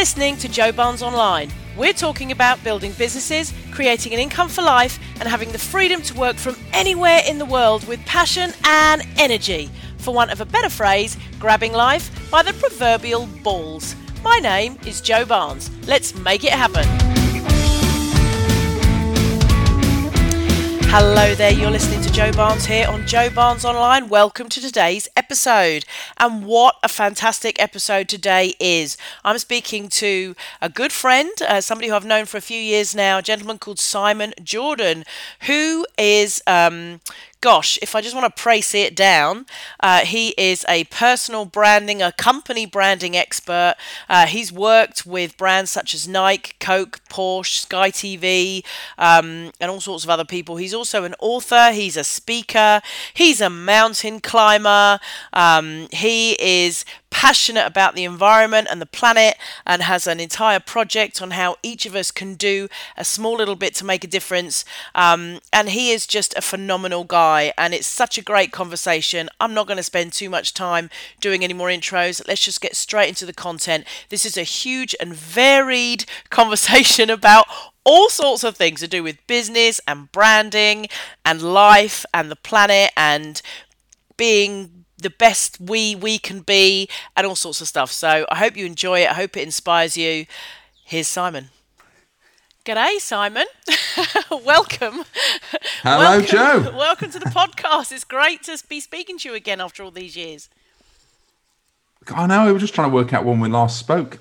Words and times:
listening 0.00 0.34
to 0.34 0.48
Joe 0.48 0.72
Barnes 0.72 1.02
Online. 1.02 1.50
We're 1.76 1.92
talking 1.92 2.32
about 2.32 2.64
building 2.64 2.92
businesses, 2.92 3.52
creating 3.70 4.14
an 4.14 4.18
income 4.18 4.48
for 4.48 4.62
life, 4.62 4.98
and 5.20 5.28
having 5.28 5.52
the 5.52 5.58
freedom 5.58 6.00
to 6.00 6.14
work 6.14 6.36
from 6.36 6.56
anywhere 6.72 7.20
in 7.28 7.36
the 7.36 7.44
world 7.44 7.86
with 7.86 8.00
passion 8.06 8.54
and 8.64 9.02
energy. 9.18 9.68
For 9.98 10.14
want 10.14 10.30
of 10.30 10.40
a 10.40 10.46
better 10.46 10.70
phrase, 10.70 11.18
grabbing 11.38 11.74
life 11.74 12.30
by 12.30 12.42
the 12.42 12.54
proverbial 12.54 13.26
balls. 13.42 13.94
My 14.24 14.38
name 14.38 14.78
is 14.86 15.02
Joe 15.02 15.26
Barnes. 15.26 15.70
Let's 15.86 16.14
make 16.14 16.44
it 16.44 16.52
happen. 16.52 17.09
Hello 20.92 21.36
there, 21.36 21.52
you're 21.52 21.70
listening 21.70 22.02
to 22.02 22.10
Joe 22.10 22.32
Barnes 22.32 22.66
here 22.66 22.88
on 22.88 23.06
Joe 23.06 23.30
Barnes 23.30 23.64
Online. 23.64 24.08
Welcome 24.08 24.48
to 24.48 24.60
today's 24.60 25.08
episode. 25.14 25.84
And 26.18 26.44
what 26.44 26.74
a 26.82 26.88
fantastic 26.88 27.62
episode 27.62 28.08
today 28.08 28.54
is. 28.58 28.96
I'm 29.24 29.38
speaking 29.38 29.88
to 29.90 30.34
a 30.60 30.68
good 30.68 30.90
friend, 30.90 31.30
uh, 31.48 31.60
somebody 31.60 31.86
who 31.90 31.94
I've 31.94 32.04
known 32.04 32.26
for 32.26 32.38
a 32.38 32.40
few 32.40 32.58
years 32.58 32.92
now, 32.92 33.18
a 33.18 33.22
gentleman 33.22 33.58
called 33.58 33.78
Simon 33.78 34.34
Jordan, 34.42 35.04
who 35.42 35.86
is 35.96 36.42
um, 36.48 37.00
gosh, 37.40 37.78
if 37.80 37.94
I 37.94 38.00
just 38.00 38.14
want 38.14 38.34
to 38.34 38.42
praise 38.42 38.74
it 38.74 38.94
down, 38.94 39.46
uh, 39.80 40.00
he 40.00 40.34
is 40.36 40.64
a 40.68 40.84
personal 40.84 41.44
branding, 41.46 42.02
a 42.02 42.12
company 42.12 42.66
branding 42.66 43.16
expert. 43.16 43.76
Uh, 44.08 44.26
he's 44.26 44.52
worked 44.52 45.06
with 45.06 45.36
brands 45.38 45.70
such 45.70 45.94
as 45.94 46.06
Nike, 46.06 46.52
Coke, 46.60 47.00
Porsche, 47.08 47.60
Sky 47.60 47.90
TV, 47.90 48.64
um, 48.98 49.52
and 49.60 49.70
all 49.70 49.80
sorts 49.80 50.04
of 50.04 50.10
other 50.10 50.24
people. 50.24 50.56
He's 50.56 50.74
also 50.74 51.04
an 51.04 51.14
author, 51.18 51.72
he's 51.72 51.96
a 51.96 52.04
speaker, 52.04 52.82
he's 53.14 53.40
a 53.40 53.50
mountain 53.50 54.20
climber, 54.20 55.00
um, 55.32 55.88
he 55.92 56.32
is 56.40 56.84
passionate 57.10 57.66
about 57.66 57.94
the 57.94 58.04
environment 58.04 58.68
and 58.70 58.80
the 58.80 58.86
planet 58.86 59.36
and 59.66 59.82
has 59.82 60.06
an 60.06 60.20
entire 60.20 60.60
project 60.60 61.20
on 61.20 61.32
how 61.32 61.56
each 61.62 61.84
of 61.84 61.94
us 61.94 62.10
can 62.10 62.34
do 62.34 62.68
a 62.96 63.04
small 63.04 63.36
little 63.36 63.56
bit 63.56 63.74
to 63.74 63.84
make 63.84 64.04
a 64.04 64.08
difference. 64.08 64.64
Um, 64.94 65.40
and 65.52 65.70
he 65.70 65.90
is 65.90 66.06
just 66.06 66.34
a 66.36 66.42
phenomenal 66.42 67.04
guy, 67.04 67.52
and 67.58 67.74
it's 67.74 67.86
such 67.86 68.16
a 68.16 68.22
great 68.22 68.52
conversation. 68.52 69.28
I'm 69.40 69.54
not 69.54 69.66
going 69.66 69.76
to 69.76 69.82
spend 69.82 70.12
too 70.12 70.30
much 70.30 70.54
time 70.54 70.88
doing 71.20 71.44
any 71.44 71.54
more 71.54 71.68
intros. 71.68 72.26
Let's 72.26 72.44
just 72.44 72.60
get 72.60 72.76
straight 72.76 73.08
into 73.08 73.26
the 73.26 73.32
content. 73.32 73.84
This 74.08 74.24
is 74.24 74.36
a 74.36 74.42
huge 74.42 74.94
and 75.00 75.14
varied 75.14 76.04
conversation 76.30 77.10
about 77.10 77.46
all 77.84 78.08
sorts 78.08 78.44
of 78.44 78.56
things 78.56 78.80
to 78.80 78.88
do 78.88 79.02
with 79.02 79.26
business 79.26 79.80
and 79.88 80.12
branding 80.12 80.86
and 81.24 81.42
life 81.42 82.04
and 82.12 82.30
the 82.30 82.36
planet 82.36 82.92
and 82.96 83.40
being 84.16 84.79
the 85.00 85.10
best 85.10 85.60
we 85.60 85.94
we 85.94 86.18
can 86.18 86.40
be 86.40 86.88
and 87.16 87.26
all 87.26 87.36
sorts 87.36 87.60
of 87.60 87.68
stuff. 87.68 87.90
So 87.90 88.26
I 88.30 88.36
hope 88.36 88.56
you 88.56 88.66
enjoy 88.66 89.00
it. 89.02 89.10
I 89.10 89.14
hope 89.14 89.36
it 89.36 89.42
inspires 89.42 89.96
you. 89.96 90.26
Here's 90.84 91.08
Simon. 91.08 91.50
G'day, 92.64 92.98
Simon. 92.98 93.46
Welcome. 94.44 95.04
Hello, 95.82 96.18
Welcome. 96.18 96.26
Joe. 96.26 96.72
Welcome 96.76 97.10
to 97.10 97.18
the 97.18 97.26
podcast. 97.26 97.90
It's 97.90 98.04
great 98.04 98.42
to 98.44 98.62
be 98.68 98.80
speaking 98.80 99.18
to 99.18 99.30
you 99.30 99.34
again 99.34 99.60
after 99.60 99.82
all 99.82 99.90
these 99.90 100.16
years. 100.16 100.48
I 102.14 102.26
know. 102.26 102.46
We 102.46 102.52
were 102.52 102.58
just 102.58 102.74
trying 102.74 102.90
to 102.90 102.94
work 102.94 103.12
out 103.12 103.24
when 103.24 103.40
we 103.40 103.48
last 103.48 103.78
spoke. 103.78 104.18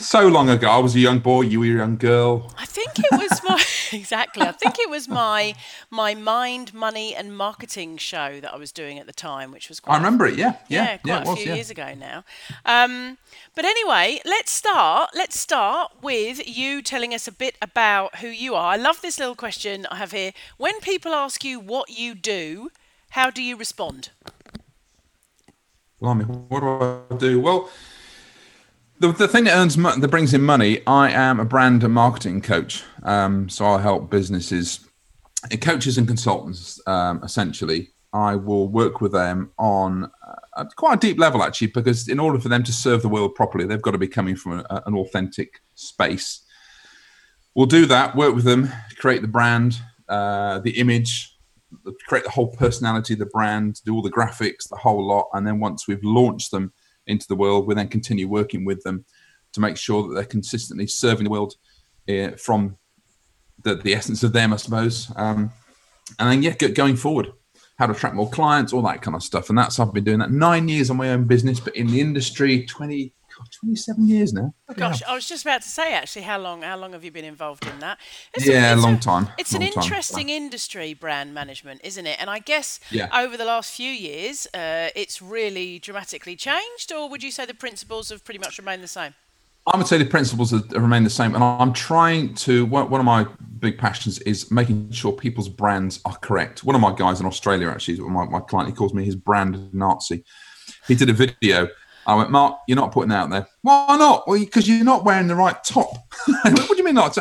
So 0.00 0.28
long 0.28 0.48
ago, 0.48 0.66
I 0.66 0.78
was 0.78 0.96
a 0.96 0.98
young 0.98 1.18
boy. 1.18 1.42
You 1.42 1.60
were 1.60 1.66
a 1.66 1.68
young 1.68 1.98
girl. 1.98 2.50
I 2.56 2.64
think 2.64 2.98
it 2.98 3.12
was 3.12 3.42
my 3.46 3.62
exactly. 3.92 4.46
I 4.46 4.52
think 4.52 4.78
it 4.78 4.88
was 4.88 5.08
my 5.08 5.54
my 5.90 6.14
mind, 6.14 6.72
money, 6.72 7.14
and 7.14 7.36
marketing 7.36 7.98
show 7.98 8.40
that 8.40 8.54
I 8.54 8.56
was 8.56 8.72
doing 8.72 8.98
at 8.98 9.06
the 9.06 9.12
time, 9.12 9.52
which 9.52 9.68
was 9.68 9.78
quite 9.78 9.96
I 9.96 9.98
remember 9.98 10.26
it. 10.26 10.36
Yeah, 10.38 10.56
yeah, 10.68 10.84
yeah, 10.84 10.96
quite 10.96 11.06
yeah. 11.06 11.20
it 11.20 11.26
a 11.26 11.30
was, 11.30 11.38
few 11.38 11.48
yeah. 11.48 11.54
years 11.54 11.70
ago 11.70 11.94
now. 11.94 12.24
Um, 12.64 13.18
but 13.54 13.66
anyway, 13.66 14.20
let's 14.24 14.50
start. 14.50 15.10
Let's 15.14 15.38
start 15.38 15.92
with 16.00 16.48
you 16.48 16.80
telling 16.80 17.12
us 17.12 17.28
a 17.28 17.32
bit 17.32 17.56
about 17.60 18.16
who 18.20 18.28
you 18.28 18.54
are. 18.54 18.72
I 18.72 18.76
love 18.76 19.02
this 19.02 19.18
little 19.18 19.34
question 19.34 19.86
I 19.90 19.96
have 19.96 20.12
here. 20.12 20.32
When 20.56 20.80
people 20.80 21.12
ask 21.12 21.44
you 21.44 21.60
what 21.60 21.90
you 21.90 22.14
do, 22.14 22.70
how 23.10 23.28
do 23.28 23.42
you 23.42 23.54
respond? 23.54 24.12
Blimey, 26.00 26.24
what 26.24 26.60
do 26.60 27.12
I 27.12 27.16
do? 27.18 27.38
Well, 27.38 27.68
the, 29.00 29.12
the 29.12 29.28
thing 29.28 29.44
that 29.44 29.56
earns 29.56 29.76
that 29.76 30.08
brings 30.10 30.34
in 30.34 30.42
money, 30.42 30.82
I 30.86 31.10
am 31.10 31.40
a 31.40 31.44
brand 31.44 31.82
and 31.82 31.92
marketing 31.92 32.42
coach. 32.42 32.84
Um, 33.02 33.48
so 33.48 33.64
I 33.64 33.80
help 33.80 34.10
businesses, 34.10 34.86
uh, 35.50 35.56
coaches 35.56 35.96
and 35.96 36.06
consultants, 36.06 36.80
um, 36.86 37.22
essentially. 37.24 37.90
I 38.12 38.36
will 38.36 38.68
work 38.68 39.00
with 39.00 39.12
them 39.12 39.52
on 39.58 40.10
uh, 40.54 40.64
quite 40.76 40.94
a 40.94 41.00
deep 41.00 41.18
level, 41.18 41.42
actually, 41.42 41.68
because 41.68 42.08
in 42.08 42.20
order 42.20 42.38
for 42.38 42.50
them 42.50 42.62
to 42.64 42.72
serve 42.72 43.00
the 43.00 43.08
world 43.08 43.34
properly, 43.34 43.64
they've 43.64 43.80
got 43.80 43.92
to 43.92 43.98
be 43.98 44.08
coming 44.08 44.36
from 44.36 44.64
a, 44.68 44.82
an 44.84 44.94
authentic 44.94 45.62
space. 45.76 46.42
We'll 47.54 47.66
do 47.66 47.86
that, 47.86 48.14
work 48.14 48.34
with 48.34 48.44
them, 48.44 48.70
create 48.98 49.22
the 49.22 49.28
brand, 49.28 49.80
uh, 50.08 50.58
the 50.58 50.72
image, 50.72 51.38
create 52.06 52.24
the 52.24 52.30
whole 52.30 52.48
personality 52.48 53.14
the 53.14 53.26
brand, 53.26 53.80
do 53.84 53.94
all 53.94 54.02
the 54.02 54.10
graphics, 54.10 54.68
the 54.68 54.76
whole 54.76 55.06
lot. 55.06 55.28
And 55.32 55.46
then 55.46 55.58
once 55.58 55.88
we've 55.88 56.04
launched 56.04 56.50
them 56.50 56.72
into 57.10 57.26
the 57.28 57.36
world, 57.36 57.66
we 57.66 57.74
then 57.74 57.88
continue 57.88 58.28
working 58.28 58.64
with 58.64 58.82
them 58.82 59.04
to 59.52 59.60
make 59.60 59.76
sure 59.76 60.06
that 60.06 60.14
they're 60.14 60.24
consistently 60.24 60.86
serving 60.86 61.24
the 61.24 61.30
world 61.30 61.54
uh, 62.08 62.30
from 62.36 62.76
the, 63.62 63.74
the 63.74 63.94
essence 63.94 64.22
of 64.22 64.32
them, 64.32 64.52
I 64.52 64.56
suppose. 64.56 65.12
Um, 65.16 65.50
and 66.18 66.30
then, 66.30 66.42
yeah, 66.42 66.68
going 66.68 66.96
forward, 66.96 67.32
how 67.78 67.86
to 67.86 67.92
attract 67.92 68.14
more 68.14 68.30
clients, 68.30 68.72
all 68.72 68.82
that 68.82 69.02
kind 69.02 69.14
of 69.14 69.22
stuff. 69.22 69.48
And 69.48 69.58
that's, 69.58 69.78
I've 69.78 69.92
been 69.92 70.04
doing 70.04 70.18
that 70.18 70.30
nine 70.30 70.68
years 70.68 70.90
on 70.90 70.96
my 70.96 71.10
own 71.10 71.24
business, 71.24 71.60
but 71.60 71.76
in 71.76 71.86
the 71.86 72.00
industry, 72.00 72.64
20, 72.66 73.12
God, 73.40 73.48
27 73.60 74.06
years 74.06 74.32
now. 74.34 74.52
Gosh, 74.76 75.02
I 75.08 75.14
was 75.14 75.26
just 75.26 75.44
about 75.44 75.62
to 75.62 75.68
say 75.68 75.94
actually, 75.94 76.22
how 76.22 76.38
long? 76.38 76.60
How 76.62 76.76
long 76.76 76.92
have 76.92 77.02
you 77.04 77.10
been 77.10 77.24
involved 77.24 77.66
in 77.66 77.78
that? 77.80 77.98
It's 78.34 78.46
Yeah, 78.46 78.74
a 78.74 78.76
long 78.76 78.98
time, 78.98 79.28
It's 79.38 79.52
long 79.54 79.62
an 79.62 79.72
time. 79.72 79.82
interesting 79.82 80.28
industry, 80.28 80.92
brand 80.92 81.32
management, 81.32 81.80
isn't 81.82 82.06
it? 82.06 82.18
And 82.20 82.28
I 82.28 82.40
guess 82.40 82.80
Yeah. 82.90 83.08
over 83.18 83.36
the 83.38 83.46
last 83.46 83.72
few 83.72 83.90
years, 83.90 84.46
uh, 84.52 84.88
it's 84.94 85.22
really 85.22 85.78
dramatically 85.78 86.36
changed. 86.36 86.92
Or 86.92 87.08
would 87.08 87.22
you 87.22 87.30
say 87.30 87.46
the 87.46 87.54
principles 87.54 88.10
have 88.10 88.24
pretty 88.24 88.40
much 88.40 88.58
remained 88.58 88.82
the 88.82 88.88
same? 88.88 89.14
I 89.66 89.76
would 89.76 89.86
say 89.86 89.96
the 89.98 90.04
principles 90.06 90.50
have- 90.50 90.70
have 90.72 90.82
remain 90.82 91.04
the 91.04 91.10
same, 91.10 91.34
and 91.34 91.42
I'm 91.44 91.72
trying 91.72 92.34
to. 92.46 92.64
One 92.66 92.90
one 92.90 93.00
of 93.00 93.06
my 93.06 93.26
big 93.58 93.78
passions 93.78 94.18
is 94.20 94.50
making 94.50 94.90
sure 94.92 95.12
people's 95.12 95.48
brands 95.48 96.00
are 96.04 96.16
correct. 96.16 96.64
One 96.64 96.74
of 96.74 96.80
my 96.82 96.94
guys 96.94 97.20
in 97.20 97.26
Australia, 97.26 97.68
actually, 97.70 97.98
my, 98.00 98.24
my 98.26 98.40
client, 98.40 98.68
he 98.70 98.74
calls 98.74 98.92
me 98.94 99.04
his 99.04 99.16
brand 99.16 99.72
Nazi. 99.74 100.24
He 100.88 100.94
did 100.94 101.08
a 101.10 101.12
video. 101.12 101.68
I 102.06 102.14
went, 102.14 102.30
Mark, 102.30 102.60
you're 102.66 102.76
not 102.76 102.92
putting 102.92 103.10
that 103.10 103.24
out 103.24 103.30
there. 103.30 103.46
Why 103.62 103.96
not? 103.98 104.26
Well, 104.26 104.38
because 104.38 104.68
you're 104.68 104.84
not 104.84 105.04
wearing 105.04 105.28
the 105.28 105.36
right 105.36 105.62
top. 105.64 105.94
What 106.44 106.68
do 106.68 106.76
you 106.76 106.84
mean 106.84 106.94
not? 106.94 107.16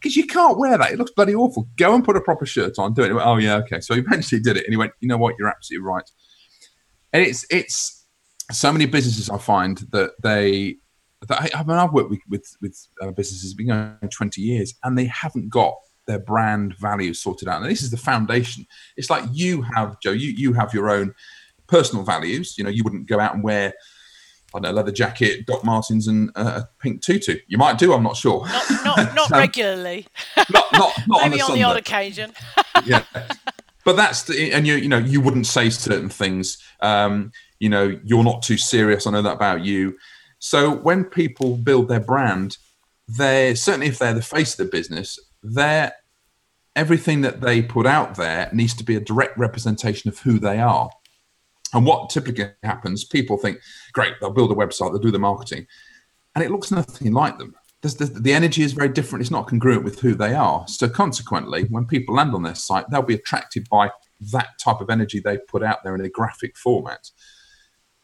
Because 0.00 0.16
you 0.16 0.26
can't 0.26 0.58
wear 0.58 0.76
that. 0.78 0.92
It 0.92 0.98
looks 0.98 1.12
bloody 1.12 1.34
awful. 1.34 1.68
Go 1.76 1.94
and 1.94 2.04
put 2.04 2.16
a 2.16 2.20
proper 2.20 2.46
shirt 2.46 2.78
on. 2.78 2.94
Do 2.94 3.02
it. 3.02 3.12
Went, 3.12 3.26
oh 3.26 3.36
yeah, 3.36 3.56
okay. 3.56 3.80
So 3.80 3.94
he 3.94 4.00
eventually 4.06 4.40
did 4.40 4.56
it, 4.56 4.64
and 4.64 4.72
he 4.72 4.76
went, 4.76 4.92
you 5.00 5.08
know 5.08 5.18
what? 5.18 5.34
You're 5.38 5.48
absolutely 5.48 5.86
right. 5.86 6.08
And 7.12 7.22
it's 7.22 7.46
it's 7.50 8.04
so 8.50 8.72
many 8.72 8.86
businesses 8.86 9.30
I 9.30 9.38
find 9.38 9.78
that 9.92 10.12
they 10.22 10.76
that 11.28 11.40
I, 11.42 11.60
I 11.60 11.62
mean 11.64 11.76
I've 11.76 11.92
worked 11.92 12.10
with 12.10 12.20
with, 12.28 12.56
with 12.60 12.88
uh, 13.00 13.10
businesses 13.10 13.54
been 13.54 13.68
going 13.68 13.96
20 14.10 14.40
years 14.40 14.74
and 14.82 14.98
they 14.98 15.04
haven't 15.06 15.50
got 15.50 15.74
their 16.06 16.18
brand 16.18 16.74
values 16.78 17.20
sorted 17.20 17.48
out. 17.48 17.62
And 17.62 17.70
this 17.70 17.82
is 17.82 17.90
the 17.90 17.96
foundation. 17.96 18.66
It's 18.96 19.10
like 19.10 19.24
you 19.32 19.62
have 19.62 20.00
Joe, 20.00 20.12
you 20.12 20.30
you 20.30 20.52
have 20.54 20.74
your 20.74 20.90
own 20.90 21.14
personal 21.68 22.04
values. 22.04 22.56
You 22.58 22.64
know, 22.64 22.70
you 22.70 22.82
wouldn't 22.84 23.06
go 23.06 23.20
out 23.20 23.34
and 23.34 23.42
wear 23.42 23.72
I 24.54 24.58
don't 24.58 24.70
know 24.70 24.76
leather 24.76 24.92
jacket, 24.92 25.46
Doc 25.46 25.64
Martens, 25.64 26.08
and 26.08 26.30
uh, 26.36 26.62
a 26.62 26.68
pink 26.80 27.02
tutu. 27.02 27.38
You 27.46 27.58
might 27.58 27.78
do. 27.78 27.92
I'm 27.92 28.02
not 28.02 28.16
sure. 28.16 28.46
Not 28.46 28.84
not, 28.84 29.14
not 29.14 29.28
So- 29.28 29.38
regularly. 29.38 30.06
not 30.50 30.66
not, 30.72 30.92
not 31.06 31.22
Maybe 31.30 31.40
on, 31.40 31.50
on, 31.52 31.56
the 31.56 31.62
odd 31.64 31.76
occasion. 31.76 32.32
yeah 32.84 33.04
but 33.84 33.96
that's 33.96 34.24
the 34.24 34.52
and 34.52 34.66
you 34.66 34.74
you 34.74 34.88
know 34.88 34.98
you 34.98 35.20
wouldn't 35.20 35.46
say 35.46 35.70
certain 35.70 36.08
things 36.08 36.58
um 36.80 37.30
you 37.60 37.68
know 37.68 37.96
you're 38.04 38.24
not 38.24 38.42
too 38.42 38.56
serious 38.56 39.06
i 39.06 39.10
know 39.10 39.22
that 39.22 39.34
about 39.34 39.64
you 39.64 39.96
so 40.38 40.70
when 40.70 41.04
people 41.04 41.56
build 41.56 41.88
their 41.88 42.00
brand 42.00 42.56
they're 43.08 43.54
certainly 43.54 43.86
if 43.86 43.98
they're 43.98 44.14
the 44.14 44.22
face 44.22 44.58
of 44.58 44.64
the 44.66 44.70
business 44.70 45.18
they're 45.42 45.92
everything 46.74 47.20
that 47.20 47.40
they 47.40 47.60
put 47.62 47.86
out 47.86 48.14
there 48.16 48.48
needs 48.52 48.74
to 48.74 48.84
be 48.84 48.96
a 48.96 49.00
direct 49.00 49.36
representation 49.38 50.08
of 50.08 50.18
who 50.20 50.38
they 50.38 50.58
are 50.58 50.90
and 51.74 51.86
what 51.86 52.10
typically 52.10 52.50
happens 52.62 53.04
people 53.04 53.36
think 53.36 53.58
great 53.92 54.14
they'll 54.20 54.30
build 54.30 54.52
a 54.52 54.54
website 54.54 54.90
they'll 54.92 54.98
do 54.98 55.10
the 55.10 55.18
marketing 55.18 55.66
and 56.34 56.44
it 56.44 56.50
looks 56.50 56.70
nothing 56.70 57.12
like 57.12 57.38
them 57.38 57.54
There's 57.82 57.96
the, 57.96 58.06
the 58.06 58.32
energy 58.32 58.62
is 58.62 58.72
very 58.72 58.88
different. 58.88 59.22
It's 59.22 59.30
not 59.30 59.48
congruent 59.48 59.84
with 59.84 60.00
who 60.00 60.14
they 60.14 60.34
are. 60.34 60.64
So 60.68 60.88
consequently, 60.88 61.64
when 61.64 61.84
people 61.84 62.14
land 62.14 62.32
on 62.32 62.44
their 62.44 62.54
site, 62.54 62.86
they'll 62.88 63.02
be 63.02 63.16
attracted 63.16 63.68
by 63.68 63.90
that 64.32 64.50
type 64.64 64.80
of 64.80 64.88
energy 64.88 65.18
they 65.18 65.38
put 65.38 65.64
out 65.64 65.82
there 65.82 65.94
in 65.96 66.04
a 66.04 66.08
graphic 66.08 66.56
format. 66.56 67.10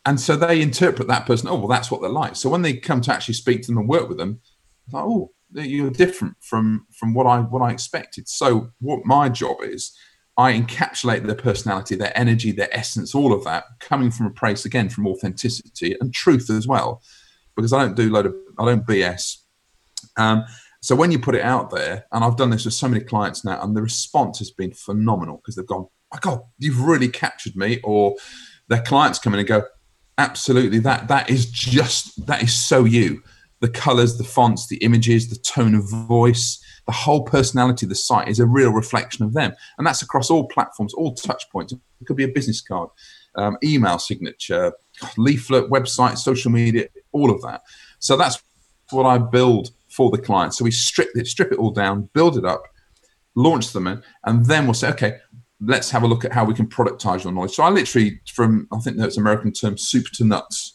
And 0.04 0.18
so 0.20 0.34
they 0.36 0.60
interpret 0.60 1.06
that 1.08 1.26
person, 1.26 1.48
oh, 1.48 1.56
well, 1.56 1.68
that's 1.68 1.90
what 1.90 2.00
they're 2.00 2.10
like. 2.10 2.34
So 2.34 2.50
when 2.50 2.62
they 2.62 2.74
come 2.74 3.00
to 3.02 3.12
actually 3.12 3.34
speak 3.34 3.62
to 3.62 3.68
them 3.68 3.78
and 3.78 3.88
work 3.88 4.08
with 4.08 4.18
them, 4.18 4.40
like, 4.90 5.04
oh, 5.04 5.30
you're 5.52 5.90
different 5.90 6.36
from 6.40 6.86
from 6.98 7.14
what 7.14 7.26
I 7.26 7.40
what 7.40 7.62
I 7.62 7.70
expected. 7.70 8.28
So 8.28 8.70
what 8.80 9.06
my 9.06 9.28
job 9.28 9.58
is, 9.62 9.96
I 10.38 10.52
encapsulate 10.52 11.26
their 11.26 11.34
personality, 11.34 11.96
their 11.96 12.16
energy, 12.16 12.52
their 12.52 12.74
essence, 12.74 13.12
all 13.12 13.32
of 13.32 13.42
that, 13.44 13.64
coming 13.80 14.12
from 14.12 14.26
a 14.26 14.30
place 14.30 14.64
again 14.64 14.88
from 14.88 15.08
authenticity 15.08 15.96
and 16.00 16.14
truth 16.14 16.48
as 16.48 16.66
well 16.66 17.02
because 17.58 17.72
I 17.72 17.82
don't 17.82 17.96
do 17.96 18.08
a 18.08 18.12
load 18.12 18.26
of 18.26 18.36
I 18.56 18.64
don't 18.64 18.86
BS. 18.86 19.38
Um, 20.16 20.44
so 20.80 20.94
when 20.94 21.10
you 21.10 21.18
put 21.18 21.34
it 21.34 21.42
out 21.42 21.70
there, 21.70 22.06
and 22.12 22.22
I've 22.22 22.36
done 22.36 22.50
this 22.50 22.64
with 22.64 22.74
so 22.74 22.88
many 22.88 23.02
clients 23.02 23.44
now, 23.44 23.60
and 23.60 23.76
the 23.76 23.82
response 23.82 24.38
has 24.38 24.52
been 24.52 24.72
phenomenal 24.72 25.38
because 25.38 25.56
they've 25.56 25.66
gone, 25.66 25.88
"My 26.12 26.20
God, 26.20 26.40
you've 26.58 26.80
really 26.80 27.08
captured 27.08 27.56
me," 27.56 27.80
or 27.82 28.14
their 28.68 28.82
clients 28.82 29.18
come 29.18 29.34
in 29.34 29.40
and 29.40 29.48
go, 29.48 29.64
"Absolutely, 30.18 30.78
that 30.80 31.08
that 31.08 31.28
is 31.28 31.46
just 31.50 32.26
that 32.26 32.44
is 32.44 32.54
so 32.54 32.84
you." 32.84 33.24
The 33.60 33.68
colors, 33.68 34.18
the 34.18 34.24
fonts, 34.24 34.68
the 34.68 34.76
images, 34.76 35.28
the 35.28 35.36
tone 35.36 35.74
of 35.74 35.90
voice, 35.90 36.62
the 36.88 36.92
whole 36.92 37.22
personality 37.22 37.84
of 37.84 37.90
the 37.90 37.94
site 37.94 38.28
is 38.28 38.40
a 38.40 38.46
real 38.46 38.72
reflection 38.72 39.22
of 39.22 39.34
them, 39.34 39.52
and 39.76 39.86
that's 39.86 40.00
across 40.00 40.30
all 40.30 40.48
platforms, 40.48 40.94
all 40.94 41.14
touch 41.14 41.44
points. 41.52 41.74
It 41.74 42.06
could 42.06 42.16
be 42.16 42.24
a 42.24 42.28
business 42.28 42.62
card, 42.62 42.88
um, 43.36 43.58
email 43.62 43.98
signature, 43.98 44.72
leaflet, 45.18 45.68
website, 45.68 46.16
social 46.16 46.50
media, 46.50 46.88
all 47.12 47.30
of 47.30 47.42
that. 47.42 47.60
So 47.98 48.16
that's 48.16 48.42
what 48.90 49.04
I 49.04 49.18
build 49.18 49.68
for 49.90 50.10
the 50.10 50.16
client. 50.16 50.54
So 50.54 50.64
we 50.64 50.70
strip 50.70 51.10
it, 51.14 51.26
strip 51.26 51.52
it 51.52 51.58
all 51.58 51.72
down, 51.72 52.08
build 52.14 52.38
it 52.38 52.46
up, 52.46 52.62
launch 53.34 53.72
them 53.72 53.86
in, 53.86 54.02
and 54.24 54.46
then 54.46 54.64
we'll 54.64 54.72
say, 54.72 54.88
okay, 54.88 55.18
let's 55.60 55.90
have 55.90 56.04
a 56.04 56.06
look 56.06 56.24
at 56.24 56.32
how 56.32 56.46
we 56.46 56.54
can 56.54 56.66
productize 56.66 57.22
your 57.22 57.34
knowledge. 57.34 57.52
So 57.52 57.64
I 57.64 57.68
literally, 57.68 58.18
from 58.32 58.66
I 58.72 58.78
think 58.78 58.96
that's 58.96 59.18
American 59.18 59.52
term, 59.52 59.76
soup 59.76 60.06
to 60.14 60.24
nuts. 60.24 60.72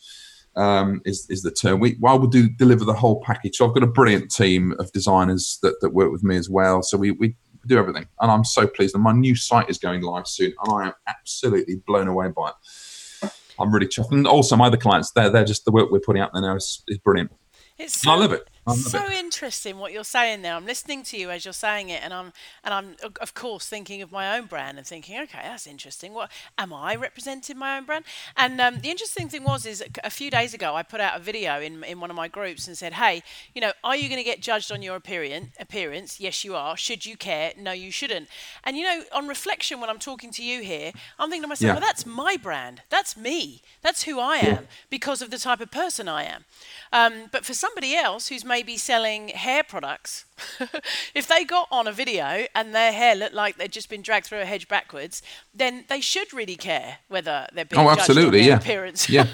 Um, 0.55 1.01
is 1.03 1.25
is 1.31 1.41
the 1.41 1.49
term. 1.49 1.79
We 1.79 1.97
well, 1.99 2.19
we'll 2.19 2.29
do 2.29 2.47
deliver 2.47 2.85
the 2.85 2.93
whole 2.93 3.21
package. 3.21 3.55
So 3.55 3.67
I've 3.67 3.73
got 3.73 3.81
a 3.81 3.87
brilliant 3.87 4.29
team 4.29 4.75
of 4.77 4.91
designers 4.91 5.57
that, 5.63 5.81
that 5.81 5.89
work 5.89 6.11
with 6.11 6.23
me 6.23 6.35
as 6.35 6.47
well. 6.47 6.83
So 6.83 6.95
we, 6.95 7.09
we 7.11 7.35
do 7.65 7.79
everything, 7.79 8.07
and 8.21 8.29
I'm 8.29 8.43
so 8.43 8.67
pleased. 8.67 8.93
And 8.93 9.03
my 9.03 9.13
new 9.13 9.35
site 9.35 9.67
is 9.67 9.79
going 9.79 10.01
live 10.01 10.27
soon, 10.27 10.53
and 10.63 10.73
I 10.73 10.87
am 10.87 10.93
absolutely 11.07 11.77
blown 11.87 12.07
away 12.07 12.27
by 12.27 12.49
it. 12.49 13.31
I'm 13.59 13.73
really 13.73 13.87
chuffed. 13.87 14.11
And 14.11 14.27
also 14.27 14.55
my 14.55 14.67
other 14.67 14.77
clients, 14.77 15.11
they're 15.11 15.31
they're 15.31 15.43
just 15.43 15.65
the 15.65 15.71
work 15.71 15.89
we're 15.89 15.99
putting 15.99 16.21
out 16.21 16.33
there 16.33 16.43
now 16.43 16.55
is, 16.55 16.83
is 16.87 16.99
brilliant. 16.99 17.31
It's 17.79 18.01
so, 18.01 18.11
I 18.11 18.15
love 18.15 18.31
it. 18.31 18.47
So 18.71 19.11
interesting 19.11 19.77
what 19.77 19.91
you're 19.91 20.05
saying 20.05 20.41
there. 20.41 20.53
I'm 20.53 20.65
listening 20.65 21.03
to 21.03 21.17
you 21.17 21.29
as 21.29 21.43
you're 21.43 21.53
saying 21.53 21.89
it, 21.89 22.01
and 22.01 22.13
I'm 22.13 22.31
and 22.63 22.73
I'm 22.73 22.95
of 23.19 23.33
course 23.33 23.67
thinking 23.67 24.01
of 24.01 24.11
my 24.11 24.37
own 24.37 24.45
brand 24.45 24.77
and 24.77 24.87
thinking, 24.87 25.19
okay, 25.23 25.39
that's 25.43 25.67
interesting. 25.67 26.13
What 26.13 26.31
am 26.57 26.71
I 26.71 26.95
representing 26.95 27.57
my 27.57 27.77
own 27.77 27.83
brand? 27.83 28.05
And 28.37 28.61
um, 28.61 28.79
the 28.79 28.89
interesting 28.89 29.27
thing 29.27 29.43
was, 29.43 29.65
is 29.65 29.83
a 30.03 30.09
few 30.09 30.31
days 30.31 30.53
ago 30.53 30.75
I 30.75 30.83
put 30.83 31.01
out 31.01 31.17
a 31.17 31.19
video 31.19 31.59
in 31.59 31.83
in 31.83 31.99
one 31.99 32.09
of 32.09 32.15
my 32.15 32.29
groups 32.29 32.67
and 32.67 32.77
said, 32.77 32.93
hey, 32.93 33.21
you 33.53 33.59
know, 33.59 33.73
are 33.83 33.97
you 33.97 34.07
going 34.07 34.19
to 34.19 34.23
get 34.23 34.39
judged 34.41 34.71
on 34.71 34.81
your 34.81 34.95
appearance? 34.95 35.49
Appearance? 35.59 36.19
Yes, 36.21 36.45
you 36.45 36.55
are. 36.55 36.77
Should 36.77 37.05
you 37.05 37.17
care? 37.17 37.51
No, 37.59 37.73
you 37.73 37.91
shouldn't. 37.91 38.29
And 38.63 38.77
you 38.77 38.83
know, 38.83 39.03
on 39.13 39.27
reflection, 39.27 39.81
when 39.81 39.89
I'm 39.89 39.99
talking 39.99 40.31
to 40.31 40.43
you 40.43 40.61
here, 40.61 40.93
I'm 41.19 41.29
thinking 41.29 41.43
to 41.43 41.47
myself, 41.49 41.67
Yeah. 41.67 41.73
well, 41.73 41.81
that's 41.81 42.05
my 42.05 42.37
brand. 42.41 42.81
That's 42.89 43.17
me. 43.17 43.61
That's 43.81 44.03
who 44.03 44.19
I 44.21 44.37
am 44.37 44.67
because 44.89 45.21
of 45.21 45.31
the 45.31 45.37
type 45.37 45.59
of 45.59 45.69
person 45.69 46.07
I 46.07 46.23
am. 46.23 46.45
Um, 46.93 47.29
but 47.31 47.43
for 47.43 47.53
somebody 47.53 47.93
else 47.95 48.29
who's 48.29 48.45
maybe 48.53 48.77
selling 48.77 49.29
hair 49.29 49.63
products, 49.63 50.25
if 51.15 51.27
they 51.27 51.43
got 51.43 51.67
on 51.71 51.87
a 51.87 51.91
video 51.91 52.45
and 52.53 52.75
their 52.75 52.91
hair 52.91 53.15
looked 53.15 53.33
like 53.33 53.57
they'd 53.57 53.71
just 53.71 53.89
been 53.89 54.03
dragged 54.03 54.27
through 54.27 54.41
a 54.41 54.45
hedge 54.45 54.67
backwards, 54.67 55.23
then 55.55 55.85
they 55.89 55.99
should 55.99 56.31
really 56.33 56.55
care 56.55 56.97
whether 57.07 57.47
they're 57.53 57.65
being 57.65 57.79
Oh, 57.81 57.85
judged 57.85 57.91
on 57.91 57.99
absolutely, 58.01 58.39
their 58.41 58.49
yeah, 58.49 58.57
appearance. 58.57 59.09
yeah, 59.09 59.25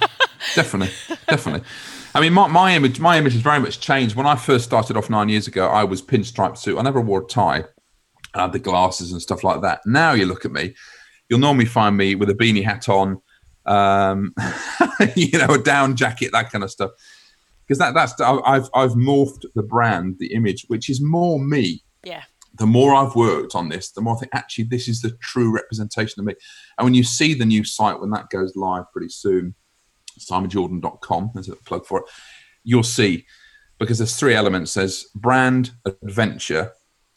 definitely, 0.55 0.93
definitely. 1.27 1.67
I 2.15 2.21
mean, 2.21 2.31
my, 2.31 2.47
my 2.47 2.73
image, 2.73 2.97
my 3.01 3.17
image 3.17 3.33
has 3.33 3.41
very 3.41 3.59
much 3.59 3.81
changed. 3.81 4.15
When 4.15 4.25
I 4.25 4.37
first 4.37 4.63
started 4.63 4.95
off 4.95 5.09
nine 5.09 5.27
years 5.27 5.47
ago, 5.47 5.67
I 5.67 5.83
was 5.83 6.01
pinstripe 6.01 6.57
suit. 6.57 6.77
I 6.79 6.81
never 6.81 7.01
wore 7.01 7.23
a 7.23 7.25
tie. 7.27 7.65
I 8.33 8.43
had 8.43 8.53
the 8.53 8.59
glasses 8.59 9.11
and 9.11 9.21
stuff 9.21 9.43
like 9.43 9.61
that. 9.63 9.81
Now 9.85 10.13
you 10.13 10.27
look 10.27 10.45
at 10.45 10.51
me, 10.53 10.75
you'll 11.27 11.39
normally 11.39 11.65
find 11.65 11.97
me 11.97 12.15
with 12.15 12.29
a 12.29 12.33
beanie 12.35 12.63
hat 12.63 12.87
on, 12.87 13.21
um, 13.65 14.33
you 15.17 15.37
know, 15.37 15.53
a 15.53 15.61
down 15.61 15.97
jacket, 15.97 16.31
that 16.31 16.51
kind 16.51 16.63
of 16.63 16.71
stuff. 16.71 16.91
Because 17.69 17.77
that 17.77 17.93
that's 17.93 18.19
I've 18.19 18.67
I've 18.73 18.93
morphed 18.93 19.45
the 19.53 19.61
brand, 19.61 20.15
the 20.17 20.33
image, 20.33 20.65
which 20.69 20.89
is 20.89 20.99
more 20.99 21.39
me 21.39 21.83
yeah. 22.03 22.23
the 22.57 22.65
more 22.65 22.95
I've 22.95 23.15
worked 23.15 23.53
on 23.53 23.69
this, 23.69 23.91
the 23.91 24.01
more 24.01 24.15
I 24.15 24.19
think 24.19 24.31
actually 24.33 24.63
this 24.63 24.87
is 24.87 25.01
the 25.01 25.11
true 25.21 25.53
representation 25.53 26.19
of 26.19 26.25
me. 26.25 26.33
And 26.79 26.85
when 26.85 26.95
you 26.95 27.03
see 27.03 27.35
the 27.35 27.45
new 27.45 27.63
site, 27.63 27.99
when 27.99 28.09
that 28.09 28.31
goes 28.31 28.55
live 28.55 28.91
pretty 28.91 29.09
soon, 29.09 29.53
simonjordan.com, 30.19 31.31
there's 31.35 31.49
a 31.49 31.55
plug 31.57 31.85
for 31.85 31.99
it, 31.99 32.05
you'll 32.63 32.81
see 32.81 33.27
because 33.77 33.99
there's 33.99 34.15
three 34.15 34.33
elements 34.33 34.73
there's 34.73 35.05
brand, 35.15 35.71
adventure, 35.85 36.71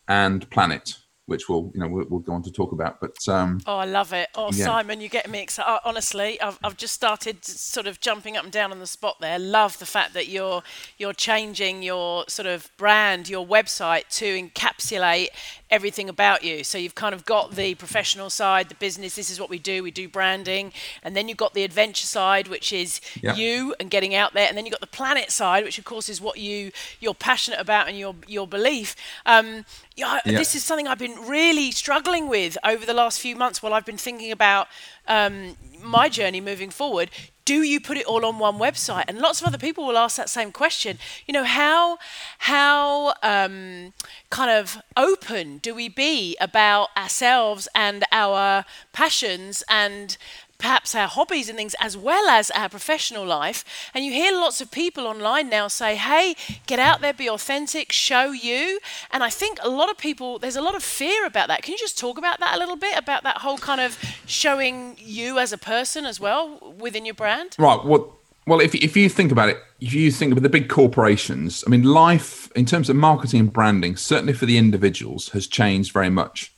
and 0.07 0.49
planet, 0.51 0.97
which 1.27 1.49
we'll, 1.49 1.71
you 1.75 1.81
know, 1.81 1.89
we'll, 1.89 2.05
we'll 2.09 2.21
go 2.21 2.33
on 2.33 2.43
to 2.43 2.51
talk 2.51 2.73
about. 2.73 3.01
But 3.01 3.17
um, 3.29 3.61
Oh, 3.67 3.77
I 3.77 3.85
love 3.85 4.13
it. 4.13 4.29
Oh, 4.35 4.51
Yeah. 4.53 4.65
Simon, 4.65 5.01
you 5.01 5.09
get 5.09 5.31
me 5.31 5.41
excited. 5.41 5.81
Honestly, 5.85 6.41
I've, 6.41 6.59
I've 6.65 6.77
just 6.77 6.95
started 6.95 7.45
sort 7.45 7.87
of 7.87 8.01
jumping 8.01 8.37
up 8.37 8.45
and 8.45 8.53
down 8.53 8.73
on 8.73 8.79
the 8.81 8.87
spot 8.87 9.17
there. 9.21 9.39
Love 9.39 9.79
the 9.79 9.87
fact 9.87 10.15
that 10.15 10.29
you're 10.29 10.63
you're 10.99 11.13
changing 11.13 11.83
your 11.83 12.25
sort 12.29 12.47
of 12.47 12.71
brand, 12.77 13.29
your 13.29 13.47
website 13.47 14.09
to 14.19 14.25
encapsulate 14.43 15.29
everything 15.73 16.09
about 16.09 16.45
you. 16.45 16.63
So 16.63 16.77
you've 16.79 16.95
kind 16.95 17.15
of 17.15 17.25
got 17.25 17.57
the 17.57 17.75
professional 17.75 18.29
side, 18.31 18.69
the 18.69 18.75
business. 18.77 19.17
This 19.17 19.31
is 19.31 19.41
what 19.41 19.49
we 19.51 19.59
do. 19.59 19.83
We 19.83 19.91
do 19.91 20.07
branding, 20.09 20.73
and 21.03 21.17
then 21.17 21.29
you've 21.29 21.39
got 21.39 21.55
the 21.55 21.65
adventure 21.65 22.07
side, 22.07 22.47
which 22.47 22.73
is 22.73 23.01
Yeah. 23.21 23.35
you 23.35 23.75
and 23.81 23.91
getting 23.91 24.15
out 24.15 24.35
there, 24.35 24.47
and 24.47 24.57
then 24.57 24.67
you've 24.67 24.73
got 24.75 24.83
the 24.83 24.87
planet 24.99 25.33
side, 25.33 25.65
which 25.65 25.79
of 25.79 25.85
course 25.85 26.09
is 26.09 26.21
what 26.21 26.37
you 26.39 26.71
you're 27.01 27.15
passionate 27.15 27.59
about 27.59 27.89
and 27.89 27.99
your 27.99 28.15
your 28.29 28.47
belief. 28.47 28.95
Um, 29.27 29.65
yeah, 29.97 30.21
Yeah. 30.25 30.39
this 30.39 30.55
is 30.55 30.63
something 30.63 30.87
I've 30.87 30.99
been 30.99 31.19
really 31.27 31.73
struggling 31.73 32.29
with 32.29 32.59
over 32.65 32.85
the 32.85 32.95
last 32.95 33.19
few 33.21 33.35
months 33.35 33.63
while 33.63 33.73
I've 33.75 33.87
been 33.87 33.99
thinking 33.99 34.31
about 34.31 34.69
um, 35.09 35.57
my 35.81 36.09
journey 36.09 36.41
moving 36.41 36.71
forward. 36.71 37.11
Do 37.45 37.63
you 37.63 37.81
put 37.81 37.97
it 37.97 38.07
all 38.07 38.25
on 38.25 38.39
one 38.39 38.59
website? 38.59 39.05
And 39.09 39.19
lots 39.19 39.41
of 39.41 39.47
other 39.47 39.59
people 39.59 39.87
will 39.87 39.99
ask 39.99 40.17
that 40.17 40.31
same 40.31 40.53
question. 40.53 40.99
You 41.27 41.33
know, 41.33 41.45
how 41.45 41.99
how 42.39 43.15
um, 43.23 43.93
kind 44.31 44.51
of 44.51 44.81
open 44.97 45.59
do 45.59 45.75
we 45.75 45.89
be 45.89 46.37
about 46.41 46.89
ourselves 46.97 47.69
and 47.75 48.05
our 48.13 48.65
passions 48.93 49.65
and 49.69 50.17
perhaps 50.63 50.95
our 50.95 51.09
hobbies 51.09 51.49
and 51.49 51.59
things 51.59 51.75
as 51.81 51.97
well 51.97 52.29
as 52.29 52.49
our 52.53 52.69
professional 52.69 53.27
life. 53.27 53.65
And 53.93 54.05
you 54.05 54.13
hear 54.13 54.33
lots 54.33 54.61
of 54.61 54.71
people 54.71 55.09
online 55.09 55.51
now 55.51 55.67
say, 55.67 55.97
hey, 55.97 56.37
get 56.69 56.79
out 56.79 57.01
there, 57.01 57.13
be 57.13 57.29
authentic, 57.29 57.91
show 57.91 58.31
you. 58.31 58.79
And 59.11 59.25
I 59.25 59.29
think 59.29 59.59
a 59.61 59.69
lot 59.69 59.91
of 59.91 59.99
people, 59.99 60.39
there's 60.39 60.55
a 60.55 60.63
lot 60.63 60.77
of 60.77 60.85
fear 60.85 61.27
about 61.27 61.49
that. 61.49 61.63
Can 61.63 61.73
you 61.73 61.79
just 61.79 61.99
talk 61.99 62.17
about 62.17 62.39
that 62.39 62.55
a 62.55 62.59
little 62.59 62.77
bit? 62.77 62.97
About 62.97 63.25
that 63.25 63.39
whole 63.39 63.59
kind 63.59 63.81
of 63.81 63.99
showing 64.27 64.97
you 64.99 65.41
as 65.41 65.53
a 65.53 65.59
person 65.59 66.07
as 66.07 66.21
well 66.21 66.75
within 66.79 67.05
your 67.05 67.15
brand? 67.15 67.57
Right. 67.59 67.85
What? 67.85 68.09
Well, 68.47 68.61
if 68.61 68.75
if 68.75 68.97
you 68.97 69.09
think 69.09 69.33
about 69.33 69.49
it, 69.49 69.59
if 69.81 69.93
you 69.95 70.11
think 70.13 70.33
about 70.33 70.43
the 70.43 70.49
big 70.49 70.69
corporations, 70.69 71.63
I 71.67 71.71
mean, 71.71 71.85
life 71.85 72.51
in 72.53 72.67
terms 72.67 72.89
of 72.89 72.97
marketing 72.97 73.41
and 73.41 73.53
branding, 73.53 73.97
certainly 73.97 74.33
for 74.33 74.47
the 74.47 74.59
individuals, 74.59 75.29
has 75.31 75.47
changed 75.47 75.93
very 75.93 76.11
much. 76.11 76.53